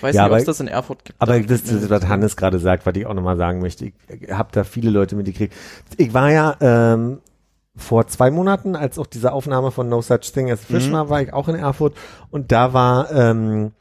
Weiß 0.00 0.14
Ja, 0.14 0.24
nicht, 0.24 0.32
ob 0.32 0.38
es 0.38 0.44
das 0.44 0.60
in 0.60 0.68
Erfurt 0.68 1.04
gibt. 1.04 1.20
Aber 1.20 1.38
Da- 1.40 1.46
das, 1.46 1.64
das, 1.64 1.90
was 1.90 2.06
Hannes 2.06 2.36
gerade 2.36 2.58
sagt, 2.58 2.86
was 2.86 2.94
ich 2.94 3.04
auch 3.06 3.14
nochmal 3.14 3.36
sagen 3.36 3.60
möchte, 3.60 3.86
ich 3.86 3.94
habe 4.30 4.50
da 4.52 4.62
viele 4.64 4.90
Leute 4.90 5.16
mitgekriegt. 5.16 5.54
Ich 5.96 6.14
war 6.14 6.30
ja 6.30 6.56
ähm, 6.60 7.18
vor 7.74 8.06
zwei 8.06 8.30
Monaten, 8.30 8.76
als 8.76 8.98
auch 8.98 9.06
diese 9.06 9.32
Aufnahme 9.32 9.70
von 9.72 9.88
No 9.88 10.00
Such 10.02 10.30
Thing 10.32 10.50
as 10.50 10.64
Fish 10.64 10.88
Mhm. 10.88 10.92
war, 10.92 11.08
war 11.08 11.22
ich 11.22 11.32
auch 11.32 11.48
in 11.48 11.56
Erfurt 11.56 11.94
und 12.30 12.52
da 12.52 12.72
war, 12.72 13.10
ähm, 13.10 13.72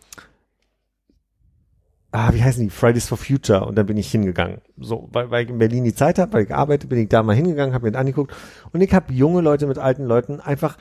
ah, 2.11 2.33
wie 2.33 2.43
heißen 2.43 2.63
die, 2.63 2.69
Fridays 2.69 3.07
for 3.07 3.17
Future 3.17 3.65
und 3.65 3.75
dann 3.77 3.85
bin 3.85 3.97
ich 3.97 4.09
hingegangen. 4.11 4.61
So, 4.77 5.07
weil, 5.11 5.29
weil 5.31 5.43
ich 5.43 5.49
in 5.49 5.57
Berlin 5.59 5.83
die 5.83 5.95
Zeit 5.95 6.19
habe, 6.19 6.33
weil 6.33 6.43
ich 6.45 6.53
arbeite, 6.53 6.87
bin 6.87 6.99
ich 6.99 7.09
da 7.09 7.23
mal 7.23 7.35
hingegangen, 7.35 7.73
habe 7.73 7.85
mir 7.85 7.91
das 7.91 7.99
angeguckt 7.99 8.33
und 8.73 8.81
ich 8.81 8.93
habe 8.93 9.13
junge 9.13 9.41
Leute 9.41 9.67
mit 9.67 9.77
alten 9.77 10.05
Leuten 10.05 10.39
einfach 10.39 10.77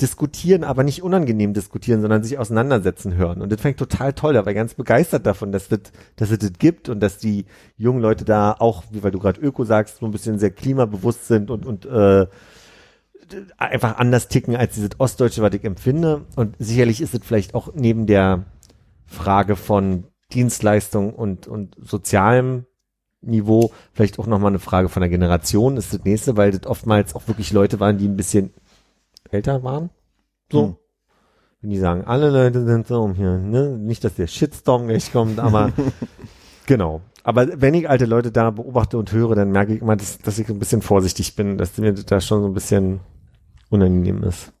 diskutieren, 0.00 0.62
aber 0.62 0.82
nicht 0.84 1.02
unangenehm 1.02 1.54
diskutieren, 1.54 2.02
sondern 2.02 2.22
sich 2.22 2.38
auseinandersetzen 2.38 3.14
hören. 3.14 3.40
Und 3.40 3.50
das 3.50 3.60
fängt 3.60 3.78
total 3.78 4.12
toll. 4.12 4.34
Da 4.34 4.44
war 4.44 4.52
ich 4.52 4.56
ganz 4.56 4.74
begeistert 4.74 5.24
davon, 5.24 5.52
dass 5.52 5.68
das, 5.68 5.80
dass 6.16 6.30
es 6.30 6.38
das 6.38 6.52
gibt 6.58 6.90
und 6.90 7.00
dass 7.00 7.16
die 7.18 7.46
jungen 7.78 8.02
Leute 8.02 8.26
da 8.26 8.52
auch, 8.58 8.84
wie 8.90 9.02
weil 9.02 9.10
du 9.10 9.18
gerade 9.18 9.40
Öko 9.40 9.64
sagst, 9.64 9.98
so 9.98 10.06
ein 10.06 10.12
bisschen 10.12 10.38
sehr 10.38 10.50
klimabewusst 10.50 11.26
sind 11.26 11.50
und, 11.50 11.64
und 11.64 11.86
äh, 11.86 12.26
einfach 13.56 13.96
anders 13.96 14.28
ticken 14.28 14.54
als 14.54 14.74
dieses 14.74 14.90
Ostdeutsche, 14.98 15.40
was 15.40 15.54
ich 15.54 15.64
empfinde. 15.64 16.26
Und 16.36 16.56
sicherlich 16.58 17.00
ist 17.00 17.14
es 17.14 17.20
vielleicht 17.24 17.54
auch 17.54 17.72
neben 17.74 18.06
der 18.06 18.44
Frage 19.06 19.56
von 19.56 20.04
Dienstleistung 20.32 21.14
und, 21.14 21.46
und 21.46 21.74
sozialem 21.80 22.66
Niveau 23.22 23.72
vielleicht 23.92 24.18
auch 24.18 24.26
nochmal 24.26 24.50
eine 24.50 24.58
Frage 24.58 24.88
von 24.88 25.00
der 25.00 25.08
Generation 25.08 25.76
ist 25.76 25.92
das 25.92 26.04
nächste, 26.04 26.36
weil 26.36 26.52
das 26.52 26.66
oftmals 26.66 27.14
auch 27.14 27.26
wirklich 27.28 27.52
Leute 27.52 27.80
waren, 27.80 27.98
die 27.98 28.06
ein 28.06 28.16
bisschen 28.16 28.52
älter 29.30 29.62
waren. 29.62 29.90
So. 30.50 30.66
Hm. 30.66 30.76
Wenn 31.60 31.70
die 31.70 31.78
sagen, 31.78 32.04
alle 32.04 32.30
Leute 32.30 32.64
sind 32.64 32.86
so 32.86 33.12
hier, 33.14 33.38
ne? 33.38 33.78
Nicht, 33.78 34.04
dass 34.04 34.14
der 34.14 34.26
Shitstorm 34.26 34.88
gleich 34.88 35.10
kommt, 35.12 35.38
aber 35.38 35.72
genau. 36.66 37.00
Aber 37.24 37.60
wenn 37.60 37.74
ich 37.74 37.88
alte 37.88 38.04
Leute 38.04 38.30
da 38.30 38.50
beobachte 38.50 38.98
und 38.98 39.10
höre, 39.10 39.34
dann 39.34 39.50
merke 39.50 39.74
ich 39.74 39.82
immer, 39.82 39.96
dass, 39.96 40.18
dass 40.18 40.38
ich 40.38 40.48
ein 40.48 40.60
bisschen 40.60 40.82
vorsichtig 40.82 41.34
bin, 41.34 41.58
dass 41.58 41.76
mir 41.78 41.92
da 41.92 42.20
schon 42.20 42.42
so 42.42 42.46
ein 42.46 42.54
bisschen 42.54 43.00
unangenehm 43.68 44.22
ist. 44.22 44.52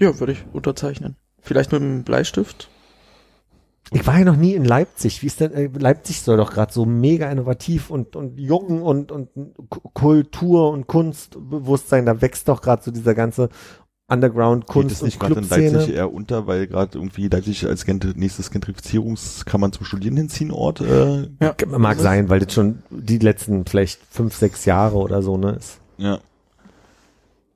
Ja, 0.00 0.18
würde 0.18 0.32
ich 0.32 0.44
unterzeichnen. 0.52 1.16
Vielleicht 1.40 1.70
mit 1.70 1.82
einem 1.82 2.02
Bleistift? 2.02 2.68
Ich 3.94 4.06
war 4.06 4.18
ja 4.18 4.24
noch 4.24 4.36
nie 4.36 4.54
in 4.54 4.64
Leipzig. 4.64 5.22
Wie 5.22 5.26
ist 5.26 5.40
denn, 5.40 5.52
äh, 5.52 5.68
Leipzig 5.78 6.22
soll 6.22 6.36
doch 6.36 6.52
gerade 6.52 6.72
so 6.72 6.84
mega 6.86 7.30
innovativ 7.30 7.90
und, 7.90 8.16
und 8.16 8.38
jung 8.40 8.82
und, 8.82 9.12
und 9.12 9.28
Kultur 9.94 10.70
und 10.70 10.86
Kunstbewusstsein, 10.86 12.06
da 12.06 12.20
wächst 12.20 12.48
doch 12.48 12.62
gerade 12.62 12.82
so 12.82 12.90
dieser 12.90 13.14
ganze 13.14 13.48
Underground 14.08 14.66
Geht 14.66 14.90
es 14.90 15.00
nicht 15.02 15.22
und 15.22 15.28
gerade 15.34 15.40
in 15.40 15.48
Leipzig 15.72 15.94
eher 15.94 16.12
unter, 16.12 16.46
weil 16.46 16.66
gerade 16.66 16.98
irgendwie 16.98 17.28
Leipzig 17.28 17.66
als 17.66 17.84
Gent 17.86 18.16
nächstes 18.16 18.50
Gentrifizierungskammern 18.50 19.72
zum 19.72 19.86
Studieren 19.86 20.16
hinziehen 20.16 20.50
Ort? 20.50 20.80
Äh, 20.80 21.28
Ja. 21.40 21.54
Mag 21.78 21.98
sein, 21.98 22.28
weil 22.28 22.40
das 22.40 22.52
schon 22.52 22.82
die 22.90 23.18
letzten 23.18 23.64
vielleicht 23.64 24.00
fünf, 24.10 24.34
sechs 24.34 24.64
Jahre 24.64 24.96
oder 24.98 25.22
so, 25.22 25.36
ne, 25.38 25.52
ist. 25.52 25.78
ja. 25.98 26.18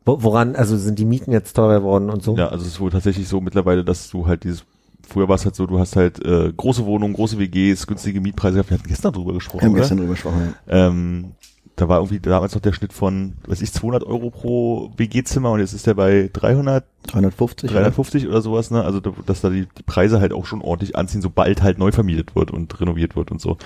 Wo- 0.08 0.22
Woran, 0.22 0.54
also 0.54 0.76
sind 0.76 0.98
die 1.00 1.04
Mieten 1.04 1.32
jetzt 1.32 1.54
teurer 1.54 1.80
geworden 1.80 2.10
und 2.10 2.22
so? 2.22 2.36
Ja, 2.36 2.48
also 2.48 2.64
es 2.64 2.74
ist 2.74 2.80
wohl 2.80 2.90
tatsächlich 2.92 3.26
so 3.28 3.40
mittlerweile, 3.40 3.84
dass 3.84 4.08
du 4.08 4.26
halt 4.28 4.44
dieses, 4.44 4.64
früher 5.08 5.28
war 5.28 5.36
es 5.36 5.44
halt 5.44 5.54
so, 5.54 5.66
du 5.66 5.78
hast 5.78 5.96
halt 5.96 6.24
äh, 6.24 6.52
große 6.56 6.84
Wohnungen, 6.84 7.14
große 7.14 7.38
WGs, 7.38 7.86
günstige 7.86 8.20
Mietpreise 8.20 8.54
gehabt. 8.54 8.70
Wir 8.70 8.78
hatten 8.78 8.88
gestern 8.88 9.12
drüber 9.12 9.30
Wir 9.30 9.34
gesprochen, 9.34 9.62
haben 9.64 9.72
oder? 9.72 9.80
gestern 9.80 9.98
drüber 9.98 10.12
gesprochen. 10.12 10.54
Ähm, 10.68 11.32
da 11.76 11.88
war 11.90 11.98
irgendwie 11.98 12.20
damals 12.20 12.54
noch 12.54 12.62
der 12.62 12.72
Schnitt 12.72 12.94
von, 12.94 13.34
weiß 13.46 13.60
ich, 13.60 13.70
200 13.70 14.02
Euro 14.04 14.30
pro 14.30 14.92
WG-Zimmer 14.96 15.50
und 15.50 15.60
jetzt 15.60 15.74
ist 15.74 15.86
der 15.86 15.92
bei 15.92 16.30
300, 16.32 16.84
350. 17.06 17.70
350 17.70 18.26
oder 18.28 18.40
sowas, 18.40 18.70
ne? 18.70 18.82
Also, 18.82 19.00
da- 19.00 19.12
dass 19.26 19.42
da 19.42 19.50
die, 19.50 19.66
die 19.76 19.82
Preise 19.82 20.18
halt 20.18 20.32
auch 20.32 20.46
schon 20.46 20.62
ordentlich 20.62 20.96
anziehen, 20.96 21.20
sobald 21.20 21.62
halt 21.62 21.78
neu 21.78 21.92
vermietet 21.92 22.34
wird 22.34 22.50
und 22.50 22.80
renoviert 22.80 23.14
wird 23.14 23.30
und 23.30 23.42
so. 23.42 23.58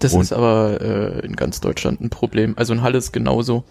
Das 0.00 0.14
Und- 0.14 0.22
ist 0.22 0.32
aber 0.32 0.80
äh, 0.80 1.26
in 1.26 1.36
ganz 1.36 1.60
Deutschland 1.60 2.00
ein 2.00 2.08
Problem. 2.08 2.54
Also 2.56 2.72
in 2.72 2.80
Halle 2.80 2.96
ist 2.96 3.12
genauso. 3.12 3.64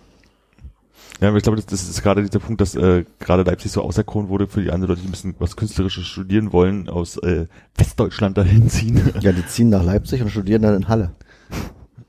Ja, 1.19 1.30
aber 1.30 1.38
ich 1.38 1.44
glaube, 1.44 1.56
das, 1.56 1.65
das 1.65 1.89
ist 1.89 2.03
gerade 2.03 2.22
dieser 2.23 2.39
Punkt, 2.39 2.61
dass 2.61 2.76
äh, 2.76 3.03
gerade 3.19 3.44
Leipzig 3.44 3.72
so 3.72 3.81
auserkoren 3.81 4.30
wurde 4.30 4.48
für 4.48 4.61
die 4.61 4.69
anderen 4.69 4.89
Leute, 4.89 5.02
die 5.02 5.07
ein 5.07 5.11
bisschen 5.11 5.35
was 5.39 5.56
Künstlerisches 5.56 6.06
studieren 6.06 6.53
wollen, 6.53 6.89
aus 6.89 7.18
äh, 7.18 7.48
Westdeutschland 7.76 8.38
dahin 8.38 8.69
ziehen. 8.69 9.02
Ja, 9.22 9.31
die 9.31 9.45
ziehen 9.48 9.69
nach 9.69 9.84
Leipzig 9.84 10.22
und 10.22 10.30
studieren 10.30 10.61
dann 10.61 10.76
in 10.76 10.88
Halle. 10.88 11.11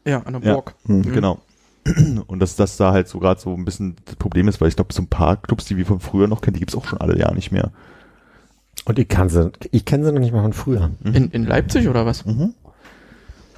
Ja, 0.05 0.21
an 0.23 0.35
der 0.35 0.43
Ja. 0.43 0.55
Burg. 0.55 0.75
Mhm. 0.87 1.03
Genau. 1.13 1.39
Und 2.27 2.41
dass 2.41 2.55
das 2.57 2.77
da 2.77 2.93
halt 2.93 3.09
so 3.09 3.19
gerade 3.19 3.41
so 3.41 3.55
ein 3.55 3.65
bisschen 3.65 3.97
das 4.05 4.17
Problem 4.17 4.47
ist, 4.49 4.61
weil 4.61 4.69
ich 4.69 4.77
glaube, 4.77 4.93
so 4.93 5.01
ein 5.01 5.07
paar 5.07 5.37
Clubs, 5.41 5.65
die 5.65 5.79
wir 5.79 5.87
von 5.87 6.01
früher 6.01 6.27
noch 6.29 6.43
kennen, 6.43 6.55
die 6.55 6.61
gibt's 6.61 6.75
auch 6.75 6.85
schon 6.85 7.01
alle 7.01 7.19
Jahre 7.19 7.35
nicht 7.35 7.51
mehr. 7.51 7.71
Und 8.85 8.99
ich 8.99 9.09
kann 9.09 9.31
sie, 9.31 9.51
ich 9.71 9.87
kenne 9.87 10.05
sie 10.05 10.13
noch 10.13 10.21
nicht 10.21 10.33
mal 10.33 10.43
von 10.43 10.53
früher. 10.53 10.91
In, 11.05 11.31
in 11.31 11.45
Leipzig 11.45 11.89
oder 11.89 12.05
was? 12.05 12.27
Mhm. 12.27 12.53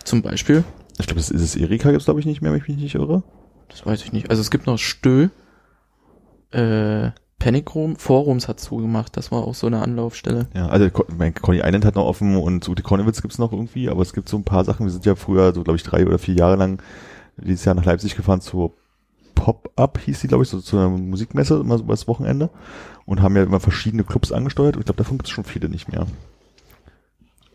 Zum 0.04 0.22
Beispiel? 0.22 0.62
Ich 0.98 1.06
glaube, 1.06 1.20
das 1.20 1.30
ist 1.30 1.42
es 1.42 1.56
Erika 1.56 1.90
gibt's 1.90 2.04
glaube 2.04 2.20
ich 2.20 2.26
nicht 2.26 2.40
mehr, 2.40 2.52
wenn 2.52 2.60
ich 2.60 2.68
mich 2.68 2.76
nicht 2.76 2.94
irre. 2.94 3.22
Das 3.68 3.84
weiß 3.86 4.02
ich 4.02 4.12
nicht. 4.12 4.30
Also 4.30 4.42
es 4.42 4.50
gibt 4.50 4.66
noch 4.66 4.78
Stö. 4.78 5.28
Äh, 6.52 7.10
Panic 7.38 7.74
Room. 7.74 7.96
Forums 7.96 8.48
hat 8.48 8.60
zugemacht. 8.60 9.16
Das 9.16 9.32
war 9.32 9.44
auch 9.44 9.54
so 9.54 9.66
eine 9.66 9.80
Anlaufstelle. 9.80 10.46
Ja, 10.54 10.68
also 10.68 10.88
mein 11.16 11.34
Coney 11.34 11.62
Island 11.64 11.84
hat 11.84 11.94
noch 11.96 12.04
offen 12.04 12.36
und 12.36 12.68
Ute 12.68 12.82
Konnewitz 12.82 13.22
gibt's 13.22 13.38
noch 13.38 13.52
irgendwie, 13.52 13.88
aber 13.88 14.02
es 14.02 14.12
gibt 14.12 14.28
so 14.28 14.36
ein 14.36 14.44
paar 14.44 14.64
Sachen. 14.64 14.86
Wir 14.86 14.92
sind 14.92 15.06
ja 15.06 15.14
früher 15.14 15.52
so, 15.54 15.62
glaube 15.62 15.76
ich, 15.76 15.82
drei 15.82 16.06
oder 16.06 16.18
vier 16.18 16.34
Jahre 16.34 16.56
lang 16.56 16.82
dieses 17.38 17.64
Jahr 17.64 17.74
nach 17.74 17.84
Leipzig 17.84 18.16
gefahren 18.16 18.42
zur 18.42 18.74
Pop-Up, 19.34 19.98
hieß 19.98 20.20
die, 20.20 20.28
glaube 20.28 20.44
ich, 20.44 20.50
so 20.50 20.60
zu 20.60 20.76
einer 20.76 20.90
Musikmesse, 20.90 21.58
immer 21.60 21.78
so 21.78 21.84
das 21.84 22.06
Wochenende 22.06 22.50
und 23.06 23.22
haben 23.22 23.36
ja 23.36 23.42
immer 23.42 23.58
verschiedene 23.58 24.04
Clubs 24.04 24.32
angesteuert 24.32 24.76
und 24.76 24.80
ich 24.80 24.86
glaube, 24.86 24.98
davon 24.98 25.16
gibt's 25.16 25.30
schon 25.30 25.44
viele 25.44 25.70
nicht 25.70 25.90
mehr. 25.90 26.06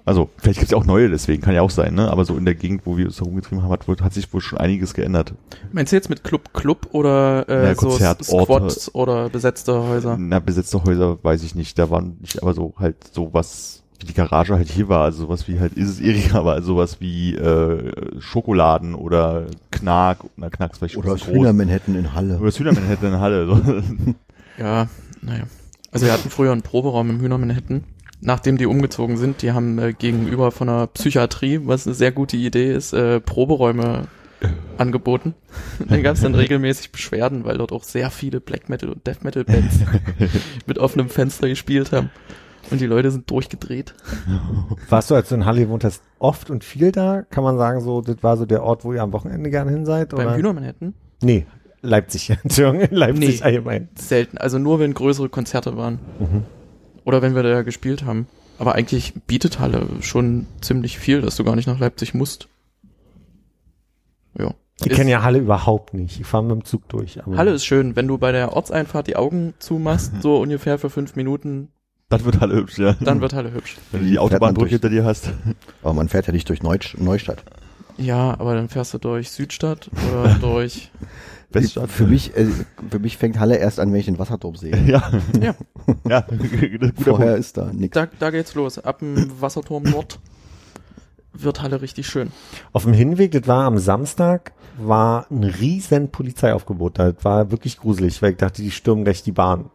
Also, 0.06 0.30
vielleicht 0.38 0.60
gibt's 0.60 0.72
ja 0.72 0.77
auch 0.77 0.86
neue, 0.86 1.10
deswegen 1.10 1.41
kann 1.41 1.56
ja 1.56 1.61
auch 1.64 1.72
sein, 1.72 1.95
ne? 1.95 2.11
Aber 2.11 2.26
so 2.26 2.38
in 2.38 2.45
der 2.45 2.53
Gegend, 2.53 2.84
wo 2.86 2.95
wir 2.95 3.07
uns 3.07 3.18
da 3.18 3.26
rumgetrieben 3.26 3.64
haben, 3.64 3.72
hat, 3.72 3.88
wohl- 3.88 3.98
hat 4.02 4.14
sich 4.14 4.32
wohl 4.34 4.40
schon 4.41 4.60
einiges 4.60 4.94
geändert. 4.94 5.34
Meinst 5.72 5.91
du 5.91 5.95
jetzt 5.95 6.10
mit 6.11 6.23
Club 6.23 6.53
Club 6.53 6.88
oder 6.91 7.49
äh, 7.49 7.73
Naja, 7.73 7.76
so. 7.76 7.90
Squads 8.44 8.94
oder 8.94 9.30
besetzte 9.30 9.82
Häuser? 9.82 10.15
Na, 10.19 10.40
besetzte 10.40 10.84
Häuser 10.84 11.18
weiß 11.23 11.44
ich 11.44 11.56
nicht. 11.56 11.80
Da 11.80 11.90
waren 11.90 12.18
nicht, 12.22 12.41
aber 12.44 12.53
so 12.53 12.73
halt 12.77 12.98
sowas, 13.14 13.82
wie 13.99 14.06
die 14.06 14.14
Garage 14.14 14.53
halt 14.53 14.69
hier 14.69 14.90
war, 14.90 15.06
also 15.06 15.23
sowas 15.23 15.48
wie 15.48 15.60
halt 15.60 15.73
ist 15.73 15.90
es 15.90 15.99
Erika, 15.99 16.38
aber 16.38 16.53
also 16.53 16.68
sowas 16.73 16.98
wie 17.02 17.34
äh, 17.34 17.91
Schokoladen 18.19 18.94
oder 18.94 19.45
Knark, 19.72 20.19
na 20.38 20.49
Knark 20.52 20.73
ist 20.73 20.77
vielleicht 20.77 20.94
schon 20.94 21.03
Oder 21.03 21.14
das. 21.14 21.26
Hühnermanhattan 21.27 21.95
in 21.95 22.14
Halle. 22.14 22.36
Oder 22.38 22.45
das 22.45 22.60
Hühnermann 22.60 22.84
hätte 22.86 23.07
eine 23.07 23.19
Halle. 23.19 23.48
So. 23.48 23.60
Ja, 24.60 24.88
naja. 25.22 25.44
Also 25.91 26.06
wir 26.06 26.14
hatten 26.14 26.30
früher 26.30 26.52
einen 26.52 26.61
Proberaum 26.61 27.10
im 27.10 27.19
Hühnermanhattan. 27.19 27.84
Nachdem 28.26 28.57
die 28.57 28.65
umgezogen 28.65 29.18
sind, 29.18 29.43
die 29.43 29.52
haben 29.52 29.77
äh, 29.77 29.93
gegenüber 29.93 30.49
von 30.52 30.68
der 30.68 30.88
Psychiatrie, 30.88 31.61
was 31.64 31.85
eine 31.85 31.93
sehr 31.93 32.11
gute 32.11 32.35
Idee 32.38 32.73
ist, 32.73 32.91
äh, 32.91 33.19
Proberäume 33.19 34.07
angeboten. 34.80 35.35
dann 35.88 36.02
gab 36.02 36.15
es 36.15 36.22
dann 36.22 36.34
regelmäßig 36.34 36.91
Beschwerden, 36.91 37.45
weil 37.45 37.60
dort 37.60 37.72
auch 37.72 37.84
sehr 37.84 38.10
viele 38.10 38.41
Black 38.41 38.68
Metal 38.68 38.89
und 38.89 39.06
Death 39.06 39.23
Metal 39.23 39.43
Bands 39.43 39.77
mit 40.65 40.80
offenem 40.80 41.10
Fenster 41.10 41.47
gespielt 41.47 41.91
haben. 41.91 42.10
Und 42.72 42.81
die 42.81 42.88
Leute 42.88 43.11
sind 43.11 43.30
durchgedreht. 43.30 43.93
Warst 44.89 45.11
du, 45.11 45.15
als 45.15 45.30
du 45.30 45.35
in 45.35 45.45
Halle 45.45 45.61
gewohnt 45.61 45.84
hast, 45.84 46.02
oft 46.18 46.49
und 46.49 46.64
viel 46.64 46.91
da? 46.91 47.22
Kann 47.22 47.43
man 47.43 47.57
sagen, 47.60 47.80
so, 47.81 48.02
das 48.02 48.23
war 48.23 48.38
so 48.38 48.47
der 48.47 48.64
Ort, 48.64 48.84
wo 48.84 48.91
ihr 48.91 49.03
am 49.03 49.14
Wochenende 49.14 49.52
gerne 49.52 49.69
hin 49.69 49.85
seid? 49.85 50.10
Beim 50.10 50.26
Oder? 50.26 50.38
Hühnermanhattan 50.38 50.95
Nee, 51.22 51.45
Leipzig. 51.84 52.31
Entschuldigung, 52.43 52.89
in 52.89 52.95
Leipzig 52.95 53.39
Nee. 53.39 53.45
allgemein. 53.45 53.89
selten. 53.93 54.39
Also 54.39 54.57
nur 54.57 54.80
wenn 54.80 54.95
größere 54.95 55.30
Konzerte 55.30 55.77
waren. 55.77 55.99
Mhm. 56.19 56.43
Oder 57.06 57.22
wenn 57.22 57.34
wir 57.36 57.44
da 57.44 57.61
gespielt 57.61 58.03
haben. 58.03 58.27
Aber 58.60 58.76
eigentlich 58.76 59.14
bietet 59.27 59.60
Halle 59.60 59.88
schon 60.02 60.48
ziemlich 60.61 60.99
viel, 60.99 61.22
dass 61.22 61.36
du 61.38 61.44
gar 61.45 61.56
nicht 61.56 61.68
nach 61.68 61.80
Leipzig 61.80 62.14
musst. 62.14 62.48
Ja. 64.38 64.53
Ich 64.84 64.91
kenne 64.91 65.11
ja 65.11 65.23
Halle 65.23 65.40
überhaupt 65.40 65.94
nicht. 65.94 66.19
Ich 66.19 66.26
fahre 66.27 66.44
mit 66.44 66.52
dem 66.52 66.65
Zug 66.65 66.90
durch. 66.90 67.23
Aber 67.23 67.38
Halle 67.38 67.52
ist 67.52 67.65
schön, 67.65 67.95
wenn 67.95 68.07
du 68.07 68.18
bei 68.18 68.32
der 68.34 68.53
Ortseinfahrt 68.53 69.07
die 69.07 69.15
Augen 69.15 69.53
zumachst, 69.60 70.11
so 70.22 70.38
ungefähr 70.41 70.77
für 70.77 70.90
fünf 70.90 71.15
Minuten, 71.15 71.69
Das 72.10 72.26
wird 72.26 72.41
halt 72.41 72.52
hübsch, 72.52 72.77
ja. 72.77 72.94
dann 72.99 73.22
wird 73.22 73.34
Halle 73.34 73.53
hübsch. 73.53 73.77
Wenn 73.91 74.02
du 74.02 74.07
die 74.07 74.19
Autobahnbrücke 74.19 74.69
durch- 74.69 74.72
hinter 74.72 74.90
dir 74.90 75.06
hast. 75.06 75.32
Aber 75.82 75.94
man 75.94 76.10
fährt 76.10 76.27
ja 76.27 76.34
nicht 76.34 76.49
durch 76.49 76.61
Neustadt. 76.61 77.44
Ja, 77.98 78.32
aber 78.40 78.56
dann 78.56 78.68
fährst 78.68 78.94
du 78.94 78.98
durch 78.98 79.32
Südstadt 79.32 79.90
oder 80.11 80.34
durch. 80.41 80.91
Weststadt. 81.56 81.90
Für 81.90 82.06
mich, 82.06 82.36
äh, 82.38 82.48
für 82.90 82.99
mich 82.99 83.18
fängt 83.18 83.40
Halle 83.40 83.57
erst 83.57 83.80
an, 83.80 83.91
wenn 83.91 83.99
ich 83.99 84.06
den 84.06 84.19
Wasserturm 84.19 84.56
sehe. 84.56 84.76
Ja. 84.86 85.11
Ja. 85.41 85.56
Ja, 86.07 86.22
guter 86.30 86.91
Vorher 87.02 87.27
Punkt. 87.27 87.40
ist 87.40 87.57
da 87.57 87.72
nichts. 87.73 87.95
Da, 87.95 88.07
da 88.19 88.30
geht's 88.30 88.56
los. 88.56 88.80
Ab 88.80 88.99
dem 88.99 89.30
Wasserturm 89.41 89.84
Nord 89.84 90.19
wird 91.34 91.61
Halle 91.61 91.82
richtig 91.82 92.07
schön. 92.07 92.32
Auf 92.72 92.84
dem 92.84 92.94
Hinweg, 92.94 93.32
das 93.32 93.48
war 93.48 93.65
am 93.65 93.77
Samstag, 93.77 94.53
war 94.77 95.26
ein 95.30 95.44
riesen 95.44 96.10
Polizeiaufgebot. 96.10 96.99
Das 96.99 97.15
war 97.23 97.52
wirklich 97.52 97.77
gruselig, 97.80 98.22
weil 98.22 98.32
ich 98.32 98.38
dachte, 98.38 98.61
die 98.61 98.72
stürmen 98.72 99.03
gleich 99.03 99.23
die 99.23 99.32
Bahn. 99.32 99.69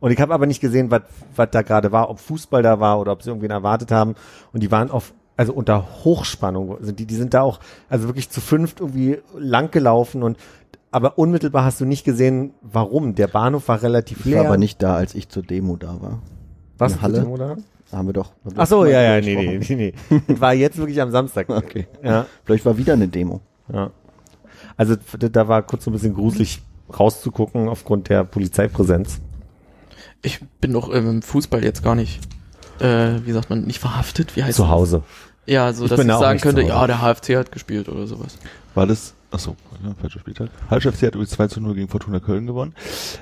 Und 0.00 0.10
ich 0.12 0.20
habe 0.20 0.32
aber 0.32 0.46
nicht 0.46 0.60
gesehen, 0.60 0.90
was 0.90 1.02
was 1.36 1.48
da 1.50 1.62
gerade 1.62 1.92
war, 1.92 2.08
ob 2.10 2.18
Fußball 2.20 2.62
da 2.62 2.80
war 2.80 3.00
oder 3.00 3.12
ob 3.12 3.22
sie 3.22 3.28
irgendwen 3.30 3.50
erwartet 3.50 3.90
haben. 3.92 4.14
Und 4.52 4.62
die 4.62 4.70
waren 4.70 4.90
auf, 4.90 5.12
also 5.36 5.52
unter 5.52 6.04
Hochspannung. 6.04 6.78
Sind 6.80 6.98
die, 6.98 7.06
die 7.06 7.16
sind 7.16 7.34
da 7.34 7.42
auch, 7.42 7.60
also 7.88 8.06
wirklich 8.08 8.30
zu 8.30 8.40
fünft 8.40 8.80
irgendwie 8.80 9.18
lang 9.38 9.70
gelaufen 9.70 10.22
und 10.22 10.38
aber 10.90 11.18
unmittelbar 11.18 11.64
hast 11.64 11.80
du 11.80 11.84
nicht 11.84 12.04
gesehen, 12.04 12.54
warum. 12.62 13.14
Der 13.14 13.28
Bahnhof 13.28 13.68
war 13.68 13.82
relativ 13.82 14.20
Ich 14.20 14.24
leer. 14.26 14.40
war 14.40 14.46
aber 14.46 14.58
nicht 14.58 14.82
da, 14.82 14.94
als 14.96 15.14
ich 15.14 15.28
zur 15.28 15.42
Demo 15.42 15.76
da 15.76 16.00
war. 16.00 16.22
Was 16.78 16.94
in 16.94 17.02
Halle? 17.02 17.26
Oder? 17.26 17.56
Haben 17.92 18.08
wir 18.08 18.12
doch. 18.12 18.32
haben 18.44 18.54
Ach 18.56 18.66
so, 18.66 18.84
ja, 18.84 19.00
ja, 19.02 19.20
nee, 19.20 19.34
nee, 19.34 19.58
nee, 19.68 19.94
nee. 20.10 20.20
Das 20.28 20.40
war 20.40 20.54
jetzt 20.54 20.78
wirklich 20.78 21.00
am 21.00 21.10
Samstag. 21.10 21.48
Okay. 21.50 21.86
Ja. 22.02 22.26
Vielleicht 22.44 22.64
war 22.64 22.76
wieder 22.76 22.92
eine 22.94 23.08
Demo. 23.08 23.40
Ja. 23.72 23.90
Also 24.76 24.96
da 25.18 25.48
war 25.48 25.62
kurz 25.62 25.84
so 25.84 25.90
ein 25.90 25.92
bisschen 25.94 26.14
gruselig 26.14 26.62
rauszugucken 26.98 27.68
aufgrund 27.68 28.08
der 28.08 28.24
Polizeipräsenz. 28.24 29.20
Ich 30.22 30.40
bin 30.60 30.72
doch 30.72 30.92
ähm, 30.94 31.08
im 31.08 31.22
Fußball 31.22 31.64
jetzt 31.64 31.82
gar 31.82 31.94
nicht, 31.94 32.20
äh, 32.78 33.14
wie 33.24 33.32
sagt 33.32 33.50
man, 33.50 33.62
nicht 33.64 33.78
verhaftet? 33.78 34.36
Wie 34.36 34.44
heißt 34.44 34.56
Zu 34.56 34.62
das? 34.62 34.70
Hause. 34.70 35.02
Ja, 35.46 35.72
so 35.72 35.84
Ich 35.84 35.90
dass 35.90 36.00
ich 36.00 36.06
da 36.06 36.16
auch 36.16 36.20
sagen 36.20 36.40
könnte, 36.40 36.62
ja, 36.62 36.86
der 36.86 37.00
HFC 37.00 37.36
hat 37.36 37.50
gespielt 37.52 37.88
oder 37.88 38.06
sowas. 38.06 38.38
War 38.74 38.86
das, 38.86 39.14
achso, 39.30 39.56
ja, 39.84 39.94
falscher 40.00 40.20
Spieltag. 40.20 40.50
Hallische 40.70 40.92
FC 40.92 41.02
hat 41.02 41.14
übrigens 41.14 41.30
2 41.30 41.48
zu 41.48 41.60
0 41.60 41.74
gegen 41.74 41.88
Fortuna 41.88 42.20
Köln 42.20 42.46
gewonnen. 42.46 42.74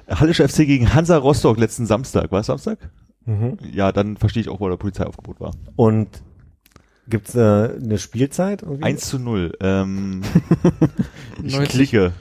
Hallische 0.08 0.48
FC 0.48 0.58
gegen 0.58 0.94
Hansa 0.94 1.16
Rostock 1.16 1.58
letzten 1.58 1.86
Samstag. 1.86 2.32
War 2.32 2.40
es 2.40 2.46
Samstag? 2.46 2.78
Mhm. 3.24 3.58
Ja, 3.72 3.92
dann 3.92 4.16
verstehe 4.16 4.40
ich 4.40 4.48
auch, 4.48 4.60
wo 4.60 4.68
der 4.68 4.76
Polizeiaufgebot 4.76 5.40
war. 5.40 5.52
Und 5.76 6.08
gibt's 7.08 7.34
äh, 7.34 7.40
eine 7.40 7.98
Spielzeit? 7.98 8.62
Irgendwie? 8.62 8.84
1 8.84 9.08
zu 9.08 9.18
0. 9.18 9.52
Ähm, 9.60 10.22
ich 11.42 11.54
90, 11.54 11.68
klicke. 11.68 12.12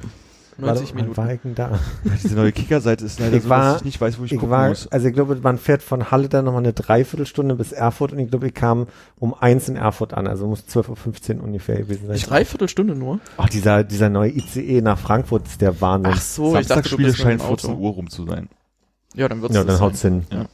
90 0.57 0.89
war, 0.89 0.95
Minuten. 0.95 1.17
War 1.17 1.33
ich 1.33 1.41
denn 1.41 1.55
da? 1.55 1.79
Diese 2.23 2.35
neue 2.35 2.51
Kickerseite 2.51 3.05
ist 3.05 3.19
leider 3.19 3.37
Ich 3.37 3.43
so, 3.43 3.49
war- 3.49 3.73
dass 3.73 3.81
ich 3.81 3.85
nicht 3.85 4.01
weiß, 4.01 4.19
wo 4.19 4.23
ich, 4.25 4.31
Ich 4.31 4.37
gucken 4.39 4.51
war, 4.51 4.69
muss. 4.69 4.87
also 4.87 5.07
ich 5.07 5.13
glaube, 5.13 5.35
man 5.41 5.57
fährt 5.57 5.83
von 5.83 6.09
Halle 6.11 6.29
dann 6.29 6.45
nochmal 6.45 6.63
eine 6.63 6.73
Dreiviertelstunde 6.73 7.55
bis 7.55 7.71
Erfurt 7.71 8.11
und 8.11 8.19
ich 8.19 8.29
glaube, 8.29 8.47
ich 8.47 8.53
kam 8.53 8.87
um 9.19 9.33
eins 9.33 9.69
in 9.69 9.75
Erfurt 9.75 10.13
an, 10.13 10.27
also 10.27 10.47
muss 10.47 10.65
12.15 10.67 11.37
Uhr 11.37 11.43
ungefähr 11.43 11.77
gewesen 11.77 12.07
sein. 12.07 12.17
Dreiviertel 12.17 12.69
Stunde 12.69 12.95
nur? 12.95 13.19
Ach, 13.37 13.49
dieser, 13.49 13.83
dieser 13.83 14.09
neue 14.09 14.31
ICE 14.31 14.81
nach 14.81 14.97
Frankfurt 14.99 15.47
ist 15.47 15.61
der 15.61 15.79
Wahnsinn. 15.81 16.13
Ach 16.15 16.21
so, 16.21 16.57
ich 16.57 16.67
dachte, 16.67 16.97
mit 16.97 17.15
scheinen 17.15 17.37
dem 17.39 17.47
14 17.47 17.69
Auto. 17.71 17.79
Uhr 17.79 17.91
rum 17.93 18.09
zu 18.09 18.25
sein. 18.25 18.49
Ja, 19.13 19.27
dann 19.29 19.41
wird's 19.41 19.55
ja, 19.55 19.63
dann 19.63 19.75
sein. 19.77 19.85
haut's 19.85 20.01
hin. 20.01 20.25
Ja. 20.31 20.45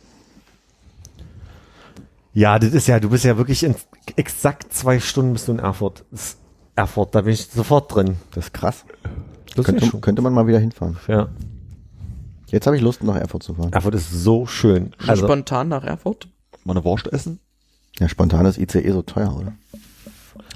Ja, 2.35 2.57
das 2.59 2.73
ist 2.73 2.87
ja, 2.87 2.99
du 2.99 3.09
bist 3.09 3.25
ja 3.25 3.37
wirklich 3.37 3.63
in 3.63 3.75
exakt 4.15 4.73
zwei 4.73 4.99
Stunden 4.99 5.33
bist 5.33 5.47
du 5.47 5.51
in 5.51 5.59
Erfurt. 5.59 6.03
Erfurt, 6.75 7.13
da 7.13 7.21
bin 7.21 7.33
ich 7.33 7.45
sofort 7.45 7.93
drin. 7.93 8.15
Das 8.33 8.45
ist 8.45 8.53
krass. 8.53 8.85
Das 9.55 9.65
Könnte, 9.65 9.99
könnte 9.99 10.21
man 10.21 10.33
mal 10.33 10.47
wieder 10.47 10.59
hinfahren. 10.59 10.97
Ja. 11.07 11.27
Jetzt 12.47 12.65
habe 12.67 12.75
ich 12.75 12.81
Lust, 12.81 13.03
nach 13.03 13.15
Erfurt 13.15 13.43
zu 13.43 13.53
fahren. 13.55 13.71
Erfurt 13.73 13.95
ist 13.95 14.11
so 14.11 14.45
schön. 14.45 14.93
Also, 15.07 15.25
Spontan 15.25 15.67
nach 15.69 15.83
Erfurt? 15.83 16.27
Mal 16.63 16.73
eine 16.77 16.83
Wurst 16.85 17.07
essen? 17.11 17.39
Ja, 17.99 18.07
spontan 18.09 18.45
ist 18.45 18.57
ICE 18.57 18.91
so 18.91 19.01
teuer, 19.01 19.35
oder? 19.35 19.53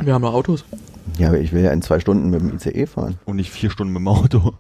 Wir 0.04 0.14
haben 0.14 0.22
noch 0.22 0.34
Autos. 0.34 0.64
Ja, 1.18 1.30
aber 1.30 1.40
ich 1.40 1.54
will 1.54 1.64
ja 1.64 1.72
in 1.72 1.82
zwei 1.82 2.00
Stunden 2.00 2.30
mit 2.30 2.42
dem 2.42 2.54
ICE 2.56 2.86
fahren. 2.88 3.20
Und 3.26 3.36
nicht 3.36 3.52
vier 3.52 3.70
Stunden 3.70 3.94
mit 3.94 4.00
dem 4.02 4.08
Auto. 4.08 4.54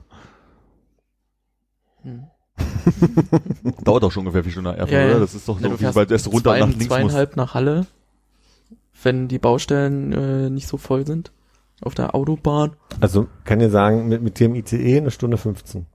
Hm. 2.03 2.23
Dauert 3.83 4.03
doch 4.03 4.11
schon 4.11 4.21
ungefähr 4.21 4.43
vier 4.43 4.51
Stunden 4.51 4.69
nach 4.71 4.77
Erfurt, 4.77 4.91
Ja, 4.93 5.01
ja. 5.01 5.09
oder? 5.11 5.19
Das 5.19 5.35
ist 5.35 5.47
doch 5.47 5.57
Ja, 5.59 5.69
so, 5.69 5.75
du 5.75 5.79
wie 5.79 6.05
du 6.05 6.13
erst 6.13 6.27
runter 6.27 6.41
zwei, 6.51 6.59
nach 6.59 6.67
links 6.67 6.79
musst. 6.85 6.87
zweieinhalb 6.89 7.35
nach 7.35 7.53
Halle, 7.53 7.85
wenn 9.03 9.27
die 9.27 9.39
Baustellen 9.39 10.11
äh, 10.13 10.49
nicht 10.49 10.67
so 10.67 10.77
voll 10.77 11.05
sind. 11.05 11.31
Auf 11.81 11.93
der 11.93 12.15
Autobahn. 12.15 12.75
also 12.99 13.27
kann 13.43 13.59
dir 13.59 13.69
sagen, 13.69 14.07
mit, 14.07 14.21
mit 14.21 14.39
dem 14.39 14.55
ICE 14.55 14.97
eine 14.97 15.11
Stunde 15.11 15.37
15. 15.37 15.85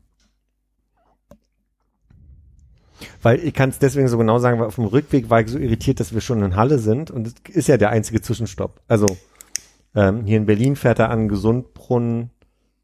Weil 3.20 3.40
ich 3.40 3.52
kann 3.52 3.70
es 3.70 3.78
deswegen 3.78 4.08
so 4.08 4.16
genau 4.18 4.38
sagen, 4.38 4.60
weil 4.60 4.66
auf 4.66 4.76
dem 4.76 4.84
Rückweg 4.84 5.28
war 5.28 5.40
ich 5.40 5.48
so 5.48 5.58
irritiert, 5.58 6.00
dass 6.00 6.14
wir 6.14 6.20
schon 6.20 6.42
in 6.42 6.56
Halle 6.56 6.78
sind 6.78 7.10
und 7.10 7.26
es 7.26 7.34
ist 7.48 7.68
ja 7.68 7.76
der 7.76 7.90
einzige 7.90 8.20
Zwischenstopp. 8.20 8.80
Also 8.86 9.06
ähm, 9.94 10.24
hier 10.24 10.36
in 10.36 10.46
Berlin 10.46 10.76
fährt 10.76 10.98
er 10.98 11.10
an 11.10 11.28
Gesundbrunn, 11.28 12.30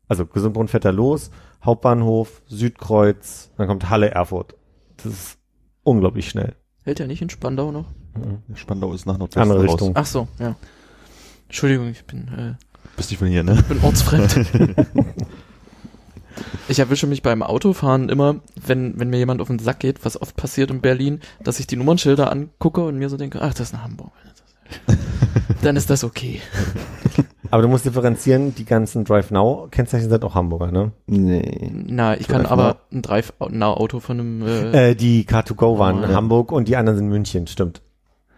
also 0.08 0.26
Gesundbrunn 0.26 0.68
fährt 0.68 0.84
er 0.84 0.92
los, 0.92 1.30
Hauptbahnhof, 1.64 2.42
Südkreuz, 2.46 3.50
dann 3.56 3.66
kommt 3.66 3.90
Halle 3.90 4.10
Erfurt. 4.10 4.54
Das 4.96 5.06
ist 5.06 5.38
unglaublich 5.82 6.28
schnell. 6.28 6.54
Hält 6.84 7.00
er 7.00 7.06
nicht 7.06 7.22
in 7.22 7.30
Spandau 7.30 7.70
noch? 7.70 7.86
Spandau 8.54 8.92
ist 8.92 9.06
nach 9.06 9.18
Nordwesten 9.18 9.42
Andere 9.42 9.60
raus. 9.66 9.74
Richtung. 9.74 9.92
Ach 9.94 10.06
so, 10.06 10.28
ja. 10.38 10.56
Entschuldigung, 11.46 11.88
ich 11.88 12.04
bin, 12.04 12.28
äh, 12.28 12.54
Bist 12.98 13.10
nicht 13.10 13.18
von 13.20 13.28
hier, 13.28 13.44
ne? 13.44 13.62
bin 13.68 13.78
ortsfremd. 13.82 14.36
ich 16.68 16.78
erwische 16.80 17.06
mich 17.06 17.22
beim 17.22 17.42
Autofahren 17.42 18.08
immer, 18.08 18.40
wenn, 18.66 18.98
wenn 18.98 19.08
mir 19.08 19.18
jemand 19.18 19.40
auf 19.40 19.46
den 19.48 19.60
Sack 19.60 19.78
geht, 19.78 20.04
was 20.04 20.20
oft 20.20 20.36
passiert 20.36 20.70
in 20.70 20.80
Berlin, 20.80 21.20
dass 21.42 21.60
ich 21.60 21.66
die 21.66 21.76
Nummernschilder 21.76 22.30
angucke 22.30 22.84
und 22.84 22.98
mir 22.98 23.08
so 23.08 23.16
denke, 23.16 23.40
ach, 23.40 23.54
das 23.54 23.68
ist 23.68 23.74
ein 23.74 23.82
Hamburg. 23.84 24.10
Dann 25.62 25.76
ist 25.76 25.88
das 25.90 26.02
okay. 26.04 26.40
Aber 27.50 27.62
du 27.62 27.68
musst 27.68 27.86
differenzieren, 27.86 28.54
die 28.54 28.64
ganzen 28.64 29.04
Drive 29.04 29.30
Now 29.30 29.68
Kennzeichen 29.70 30.10
sind 30.10 30.24
auch 30.24 30.34
Hamburger, 30.34 30.70
ne? 30.70 30.92
Nee. 31.06 31.70
Na, 31.72 32.16
ich 32.18 32.28
kann 32.28 32.42
Drive 32.42 32.50
aber 32.52 32.76
ein 32.92 33.00
Drive-Now-Auto 33.02 34.00
von 34.00 34.20
einem, 34.20 34.42
äh, 34.46 34.90
Äh, 34.90 34.94
die 34.94 35.24
Car2Go 35.24 35.78
waren 35.78 36.02
in 36.02 36.10
Ja. 36.10 36.16
Hamburg 36.16 36.52
und 36.52 36.68
die 36.68 36.76
anderen 36.76 36.98
sind 36.98 37.08
München, 37.08 37.46
stimmt. 37.46 37.80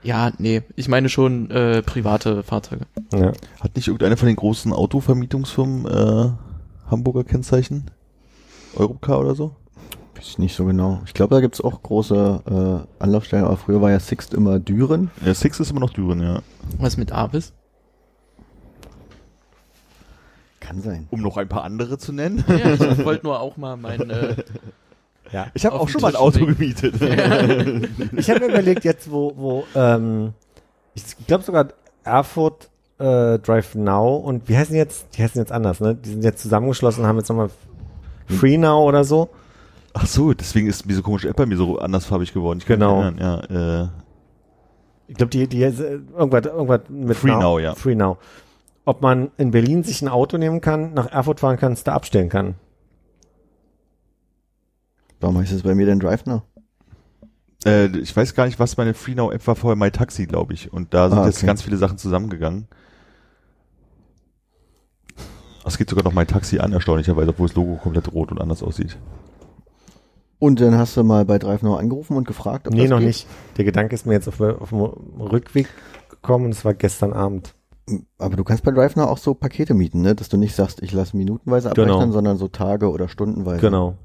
Ja, 0.03 0.33
nee, 0.39 0.63
ich 0.77 0.89
meine 0.89 1.09
schon 1.09 1.51
äh, 1.51 1.83
private 1.83 2.43
Fahrzeuge. 2.43 2.87
Ja. 3.13 3.33
Hat 3.61 3.77
nicht 3.77 3.89
irgendeine 3.89 4.17
von 4.17 4.27
den 4.27 4.37
großen 4.37 4.73
Autovermietungsfirmen 4.73 5.87
äh, 5.87 6.31
Hamburger 6.91 7.25
Kennzeichen? 7.25 7.91
Europcar 8.77 9.21
oder 9.21 9.35
so? 9.35 9.57
Weiß 10.15 10.27
ich 10.27 10.39
nicht 10.39 10.55
so 10.55 10.65
genau. 10.65 11.01
Ich 11.07 11.15
glaube, 11.15 11.35
da 11.35 11.41
gibt's 11.41 11.61
auch 11.61 11.83
große 11.83 12.87
äh, 12.99 13.03
Anlaufstellen, 13.03 13.45
aber 13.45 13.57
früher 13.57 13.81
war 13.81 13.91
ja 13.91 14.01
Sixt 14.01 14.35
immer 14.35 14.59
Düren. 14.59 15.11
Ja, 15.25 15.35
Six 15.35 15.61
ist 15.61 15.71
immer 15.71 15.81
noch 15.81 15.93
Düren, 15.93 16.21
ja. 16.21 16.43
Was 16.79 16.97
mit 16.97 17.13
Avis? 17.13 17.53
Kann 20.61 20.83
sein. 20.83 21.09
Um 21.11 21.21
noch 21.21 21.37
ein 21.37 21.49
paar 21.49 21.65
andere 21.65 21.99
zu 21.99 22.13
nennen. 22.13 22.45
Ja, 22.49 22.75
ich 22.75 23.05
wollte 23.05 23.27
nur 23.27 23.41
auch 23.41 23.57
mal 23.57 23.77
mein, 23.77 24.11
äh, 24.11 24.37
ja. 25.33 25.47
Ich 25.55 25.65
habe 25.67 25.79
auch 25.79 25.89
schon 25.89 26.01
mal 26.03 26.09
ein 26.09 26.17
Auto 26.17 26.45
gemietet. 26.47 26.95
Ich 28.17 28.31
habe 28.31 28.41
mir 28.41 28.49
überlegt, 28.49 28.85
jetzt 28.85 29.11
wo, 29.11 29.33
wo 29.37 29.65
ähm, 29.75 30.33
ich 30.95 31.03
glaube 31.27 31.45
sogar 31.45 31.69
Erfurt 32.05 32.69
äh, 32.99 33.39
Drive 33.39 33.75
Now 33.75 34.17
und 34.17 34.49
wie 34.49 34.57
heißen 34.57 34.73
die 34.73 34.79
jetzt? 34.79 35.07
Die 35.17 35.23
heißen 35.23 35.41
jetzt 35.41 35.53
anders, 35.53 35.81
ne? 35.81 35.95
Die 35.95 36.09
sind 36.11 36.25
jetzt 36.25 36.43
zusammengeschlossen 36.43 37.03
und 37.03 37.09
haben 37.09 37.17
jetzt 37.19 37.29
nochmal 37.29 37.51
Free 38.29 38.59
Now 38.59 38.85
oder 38.85 39.05
so. 39.05 39.29
Ach 39.93 40.07
so, 40.07 40.33
deswegen 40.35 40.69
ist 40.69 40.89
diese 40.89 41.03
komische 41.03 41.29
App 41.29 41.37
bei 41.37 41.47
mir 41.47 41.57
so 41.57 41.79
andersfarbig 41.79 42.33
geworden. 42.33 42.59
Ich 42.61 42.67
kann 42.67 42.79
mich 42.79 42.87
Genau. 42.87 43.03
erinnern, 43.03 43.19
Ja, 43.51 43.83
äh, 43.85 43.89
Ich 45.09 45.17
glaube, 45.17 45.31
die, 45.31 45.49
die 45.49 45.63
äh, 45.63 45.73
irgendwas, 46.17 46.45
irgendwas 46.45 46.81
mit 46.89 47.17
Free 47.17 47.33
Now, 47.33 47.59
ja. 47.59 47.75
Free 47.75 47.95
Now. 47.97 48.19
Ob 48.85 49.03
man 49.03 49.31
in 49.37 49.51
Berlin 49.51 49.83
sich 49.83 50.01
ein 50.03 50.09
Auto 50.09 50.37
nehmen 50.39 50.61
kann, 50.61 50.95
nach 50.95 51.11
Erfurt 51.11 51.41
fahren 51.41 51.57
kann, 51.57 51.73
es 51.73 51.85
da 51.85 51.93
abstellen 51.95 52.29
kann. 52.29 52.55
Warum 55.21 55.39
heißt 55.39 55.53
es 55.53 55.63
bei 55.63 55.75
mir 55.75 55.87
denn 55.87 56.01
Drive 56.01 56.25
Now? 56.27 56.43
äh, 57.67 57.87
ich 57.99 58.17
weiß 58.17 58.35
gar 58.35 58.47
nicht, 58.47 58.59
was 58.59 58.77
meine 58.79 58.95
FreeNow 58.95 59.33
App 59.33 59.47
war 59.47 59.55
vorher 59.57 59.77
MyTaxi, 59.77 60.27
glaube 60.27 60.55
ich. 60.55 60.73
Und 60.73 60.95
da 60.95 61.11
sind 61.11 61.19
Ah, 61.19 61.27
jetzt 61.27 61.39
okay. 61.39 61.47
ganz 61.47 61.63
viele 61.63 61.77
Sachen 61.77 61.99
zusammengegangen. 61.99 62.69
Es 65.65 65.77
geht 65.79 65.91
sogar 65.91 66.05
noch 66.05 66.13
MyTaxi 66.15 66.59
an, 66.59 66.73
erstaunlicherweise, 66.73 67.31
obwohl 67.31 67.47
das 67.49 67.57
Logo 67.57 67.77
komplett 67.77 68.13
rot 68.13 68.33
und 68.33 68.41
anders 68.41 68.63
aussieht. 68.63 68.97
Und 70.39 70.59
dann 70.61 70.77
hast 70.79 70.97
du 70.97 71.05
mal 71.05 71.27
bei 71.27 71.39
Drive 71.39 71.63
Now 71.63 71.77
angerufen 71.77 72.17
und 72.17 72.27
gefragt, 72.27 72.67
ob 72.67 72.73
nee, 72.73 72.81
das 72.83 72.91
noch 72.91 72.99
geht? 72.99 73.09
nicht. 73.09 73.27
Der 73.59 73.65
Gedanke 73.67 73.95
ist 73.95 74.07
mir 74.07 74.15
jetzt 74.15 74.27
auf, 74.27 74.41
auf 74.41 74.71
dem 74.71 74.81
Rückweg 74.81 75.69
gekommen 76.09 76.47
und 76.47 76.53
es 76.53 76.65
war 76.65 76.73
gestern 76.73 77.13
Abend. 77.13 77.55
Aber 78.19 78.37
du 78.37 78.45
kannst 78.45 78.65
bei 78.65 78.71
Drive 78.71 78.97
Now 78.97 79.05
auch 79.05 79.19
so 79.19 79.35
Pakete 79.35 79.75
mieten, 79.75 80.01
ne? 80.01 80.15
Dass 80.15 80.31
du 80.31 80.39
nicht 80.39 80.55
sagst, 80.55 80.83
ich 80.83 80.93
lasse 80.93 81.15
minutenweise 81.17 81.69
Genau. 81.71 81.93
abrechnen, 81.95 82.13
sondern 82.13 82.39
so 82.39 82.49
Tage 82.49 82.91
oder 82.91 83.09
Stundenweise. 83.09 83.61
Genau. 83.61 83.99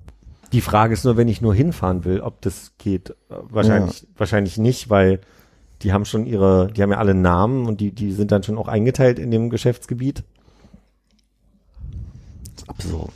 Die 0.54 0.62
Frage 0.62 0.94
ist 0.94 1.04
nur, 1.06 1.18
wenn 1.18 1.28
ich 1.28 1.42
nur 1.42 1.54
hinfahren 1.54 2.06
will, 2.06 2.22
ob 2.22 2.42
das 2.42 2.74
geht. 2.78 3.16
Wahrscheinlich, 3.30 4.08
wahrscheinlich 4.18 4.58
nicht, 4.58 4.90
weil 4.90 5.20
die 5.82 5.92
haben 5.92 6.06
schon 6.06 6.26
ihre, 6.26 6.72
die 6.72 6.82
haben 6.82 6.92
ja 6.92 6.98
alle 6.98 7.14
Namen 7.14 7.66
und 7.66 7.82
die, 7.82 7.92
die 7.92 8.12
sind 8.12 8.32
dann 8.32 8.44
schon 8.44 8.58
auch 8.58 8.68
eingeteilt 8.68 9.20
in 9.20 9.32
dem 9.32 9.50
Geschäftsgebiet. 9.50 10.24
ist 12.56 12.70
absurd. 12.70 13.12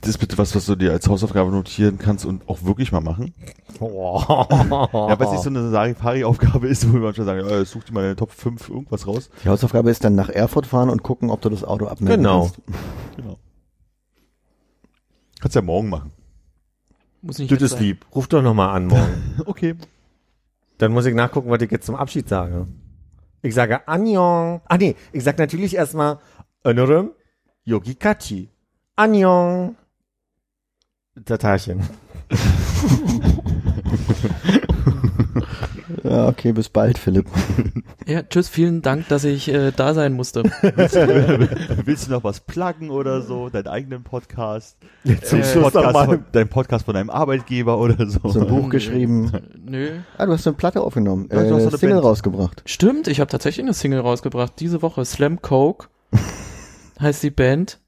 Das 0.00 0.08
ist 0.08 0.18
bitte 0.18 0.38
was, 0.38 0.54
was 0.54 0.64
du 0.64 0.74
dir 0.74 0.92
als 0.92 1.06
Hausaufgabe 1.06 1.50
notieren 1.50 1.98
kannst 1.98 2.24
und 2.24 2.48
auch 2.48 2.62
wirklich 2.62 2.92
mal 2.92 3.00
machen. 3.02 3.34
Ja, 3.78 5.18
weil 5.18 5.26
es 5.26 5.32
nicht 5.32 5.42
so 5.42 5.50
eine 5.50 5.68
Sarifari-Aufgabe 5.70 6.66
ist, 6.68 6.88
wo 6.88 6.94
wir 6.94 7.00
manchmal 7.00 7.26
sagen, 7.26 7.46
äh, 7.46 7.64
such 7.66 7.84
dir 7.84 7.92
mal 7.92 8.02
in 8.02 8.06
den 8.12 8.16
Top 8.16 8.30
5 8.30 8.70
irgendwas 8.70 9.06
raus. 9.06 9.28
Die 9.44 9.48
Hausaufgabe 9.48 9.90
ist 9.90 10.02
dann 10.04 10.14
nach 10.14 10.28
Erfurt 10.30 10.66
fahren 10.66 10.88
und 10.88 11.02
gucken, 11.02 11.28
ob 11.30 11.40
du 11.42 11.50
das 11.50 11.62
Auto 11.64 11.86
abmelden 11.88 12.22
Genau. 12.22 12.40
kannst. 12.44 12.60
Genau. 13.16 13.38
Kannst 15.40 15.56
ja 15.56 15.62
morgen 15.62 15.90
machen. 15.90 16.12
Muss 17.22 17.38
nicht 17.38 17.50
Das 17.52 17.62
ist 17.62 17.72
sein. 17.72 17.82
lieb. 17.82 18.04
Ruf 18.14 18.26
doch 18.28 18.42
nochmal 18.42 18.74
an 18.76 18.86
morgen. 18.86 19.36
Okay. 19.46 19.76
Dann 20.78 20.92
muss 20.92 21.06
ich 21.06 21.14
nachgucken, 21.14 21.48
was 21.50 21.62
ich 21.62 21.70
jetzt 21.70 21.86
zum 21.86 21.94
Abschied 21.94 22.28
sage. 22.28 22.66
Ich 23.42 23.54
sage 23.54 23.86
Annyeong. 23.86 24.60
Ah 24.66 24.76
nee, 24.76 24.96
ich 25.12 25.22
sag 25.22 25.38
natürlich 25.38 25.74
erstmal 25.76 26.18
Önnerem 26.64 27.10
Yogi 27.64 27.94
Kachi. 27.94 28.48
Annyeong. 28.96 29.76
Tatarchen. 31.24 31.82
Ja, 36.12 36.28
okay, 36.28 36.52
bis 36.52 36.68
bald, 36.68 36.98
Philipp. 36.98 37.26
Ja, 38.06 38.22
tschüss, 38.24 38.48
vielen 38.48 38.82
Dank, 38.82 39.06
dass 39.08 39.22
ich 39.22 39.48
äh, 39.48 39.70
da 39.70 39.94
sein 39.94 40.12
musste. 40.12 40.42
Willst 41.84 42.08
du 42.08 42.10
noch 42.10 42.24
was 42.24 42.40
pluggen 42.40 42.90
oder 42.90 43.22
so? 43.22 43.48
Deinen 43.48 43.68
eigenen 43.68 44.02
Podcast? 44.02 44.76
Zum 45.22 45.38
Äh, 45.40 45.44
Schluss 45.44 45.72
Podcast 45.72 46.04
von, 46.06 46.24
dein 46.32 46.48
Podcast 46.48 46.84
von 46.84 46.94
deinem 46.94 47.10
Arbeitgeber 47.10 47.78
oder 47.78 48.04
so? 48.08 48.28
So 48.28 48.40
ein 48.40 48.48
Buch 48.48 48.68
geschrieben. 48.70 49.30
Nö. 49.64 49.90
Ah, 50.18 50.26
du 50.26 50.32
hast 50.32 50.46
eine 50.48 50.56
Platte 50.56 50.80
aufgenommen, 50.80 51.28
Ja, 51.32 51.42
du 51.44 51.48
äh, 51.48 51.52
hast 51.52 51.60
eine 51.60 51.68
eine 51.68 51.78
Single 51.78 51.96
Band. 51.96 52.06
rausgebracht. 52.06 52.62
Stimmt, 52.66 53.06
ich 53.08 53.20
habe 53.20 53.30
tatsächlich 53.30 53.64
eine 53.64 53.72
Single 53.74 54.00
rausgebracht. 54.00 54.54
Diese 54.58 54.82
Woche 54.82 55.04
Slam 55.04 55.40
Coke 55.40 55.86
heißt 57.00 57.22
die 57.22 57.30
Band. 57.30 57.78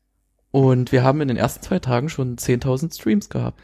Und 0.53 0.93
wir 0.93 1.03
haben 1.03 1.21
in 1.21 1.29
den 1.29 1.37
ersten 1.37 1.63
zwei 1.63 1.81
Tagen 1.81 2.09
schon 2.09 2.37
10.000 2.37 2.95
Streams 2.95 3.29
gehabt. 3.29 3.61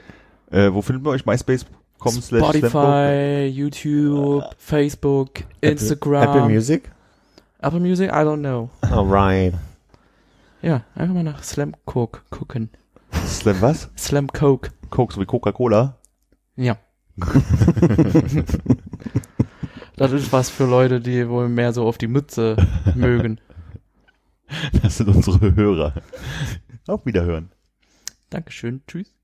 Äh, 0.51 0.73
wo 0.73 0.83
finden 0.83 1.05
wir 1.05 1.11
euch? 1.11 1.25
Slamco? 1.25 1.71
Spotify, 2.09 3.47
YouTube, 3.47 4.45
Facebook, 4.59 5.45
Instagram. 5.61 6.23
Apple 6.23 6.49
Music? 6.49 6.91
Apple 7.61 7.81
Music, 7.81 8.11
I 8.11 8.25
don't 8.25 8.41
know. 8.41 8.71
Alright. 8.83 9.55
Ja, 10.63 10.85
einfach 10.95 11.15
mal 11.15 11.25
nach 11.25 11.43
Slam 11.43 11.75
Coke 11.85 12.21
gucken. 12.31 12.71
Slam 13.27 13.61
was? 13.61 13.91
Slam 13.97 14.29
Coke. 14.29 14.71
Coke 14.91 15.15
sowie 15.15 15.27
Coca-Cola? 15.27 15.99
Ja. 16.57 16.77
das 19.97 20.13
ist 20.13 20.33
was 20.33 20.49
für 20.51 20.65
Leute, 20.65 21.01
die 21.01 21.29
wohl 21.29 21.49
mehr 21.49 21.73
so 21.73 21.87
auf 21.87 21.99
die 21.99 22.09
Mütze 22.09 22.57
mögen. 22.95 23.41
Das 24.83 24.97
sind 24.97 25.09
unsere 25.09 25.55
Hörer. 25.55 25.95
Auf 26.87 27.07
Wiederhören. 27.07 27.53
Dankeschön. 28.31 28.83
Tschüss. 28.87 29.20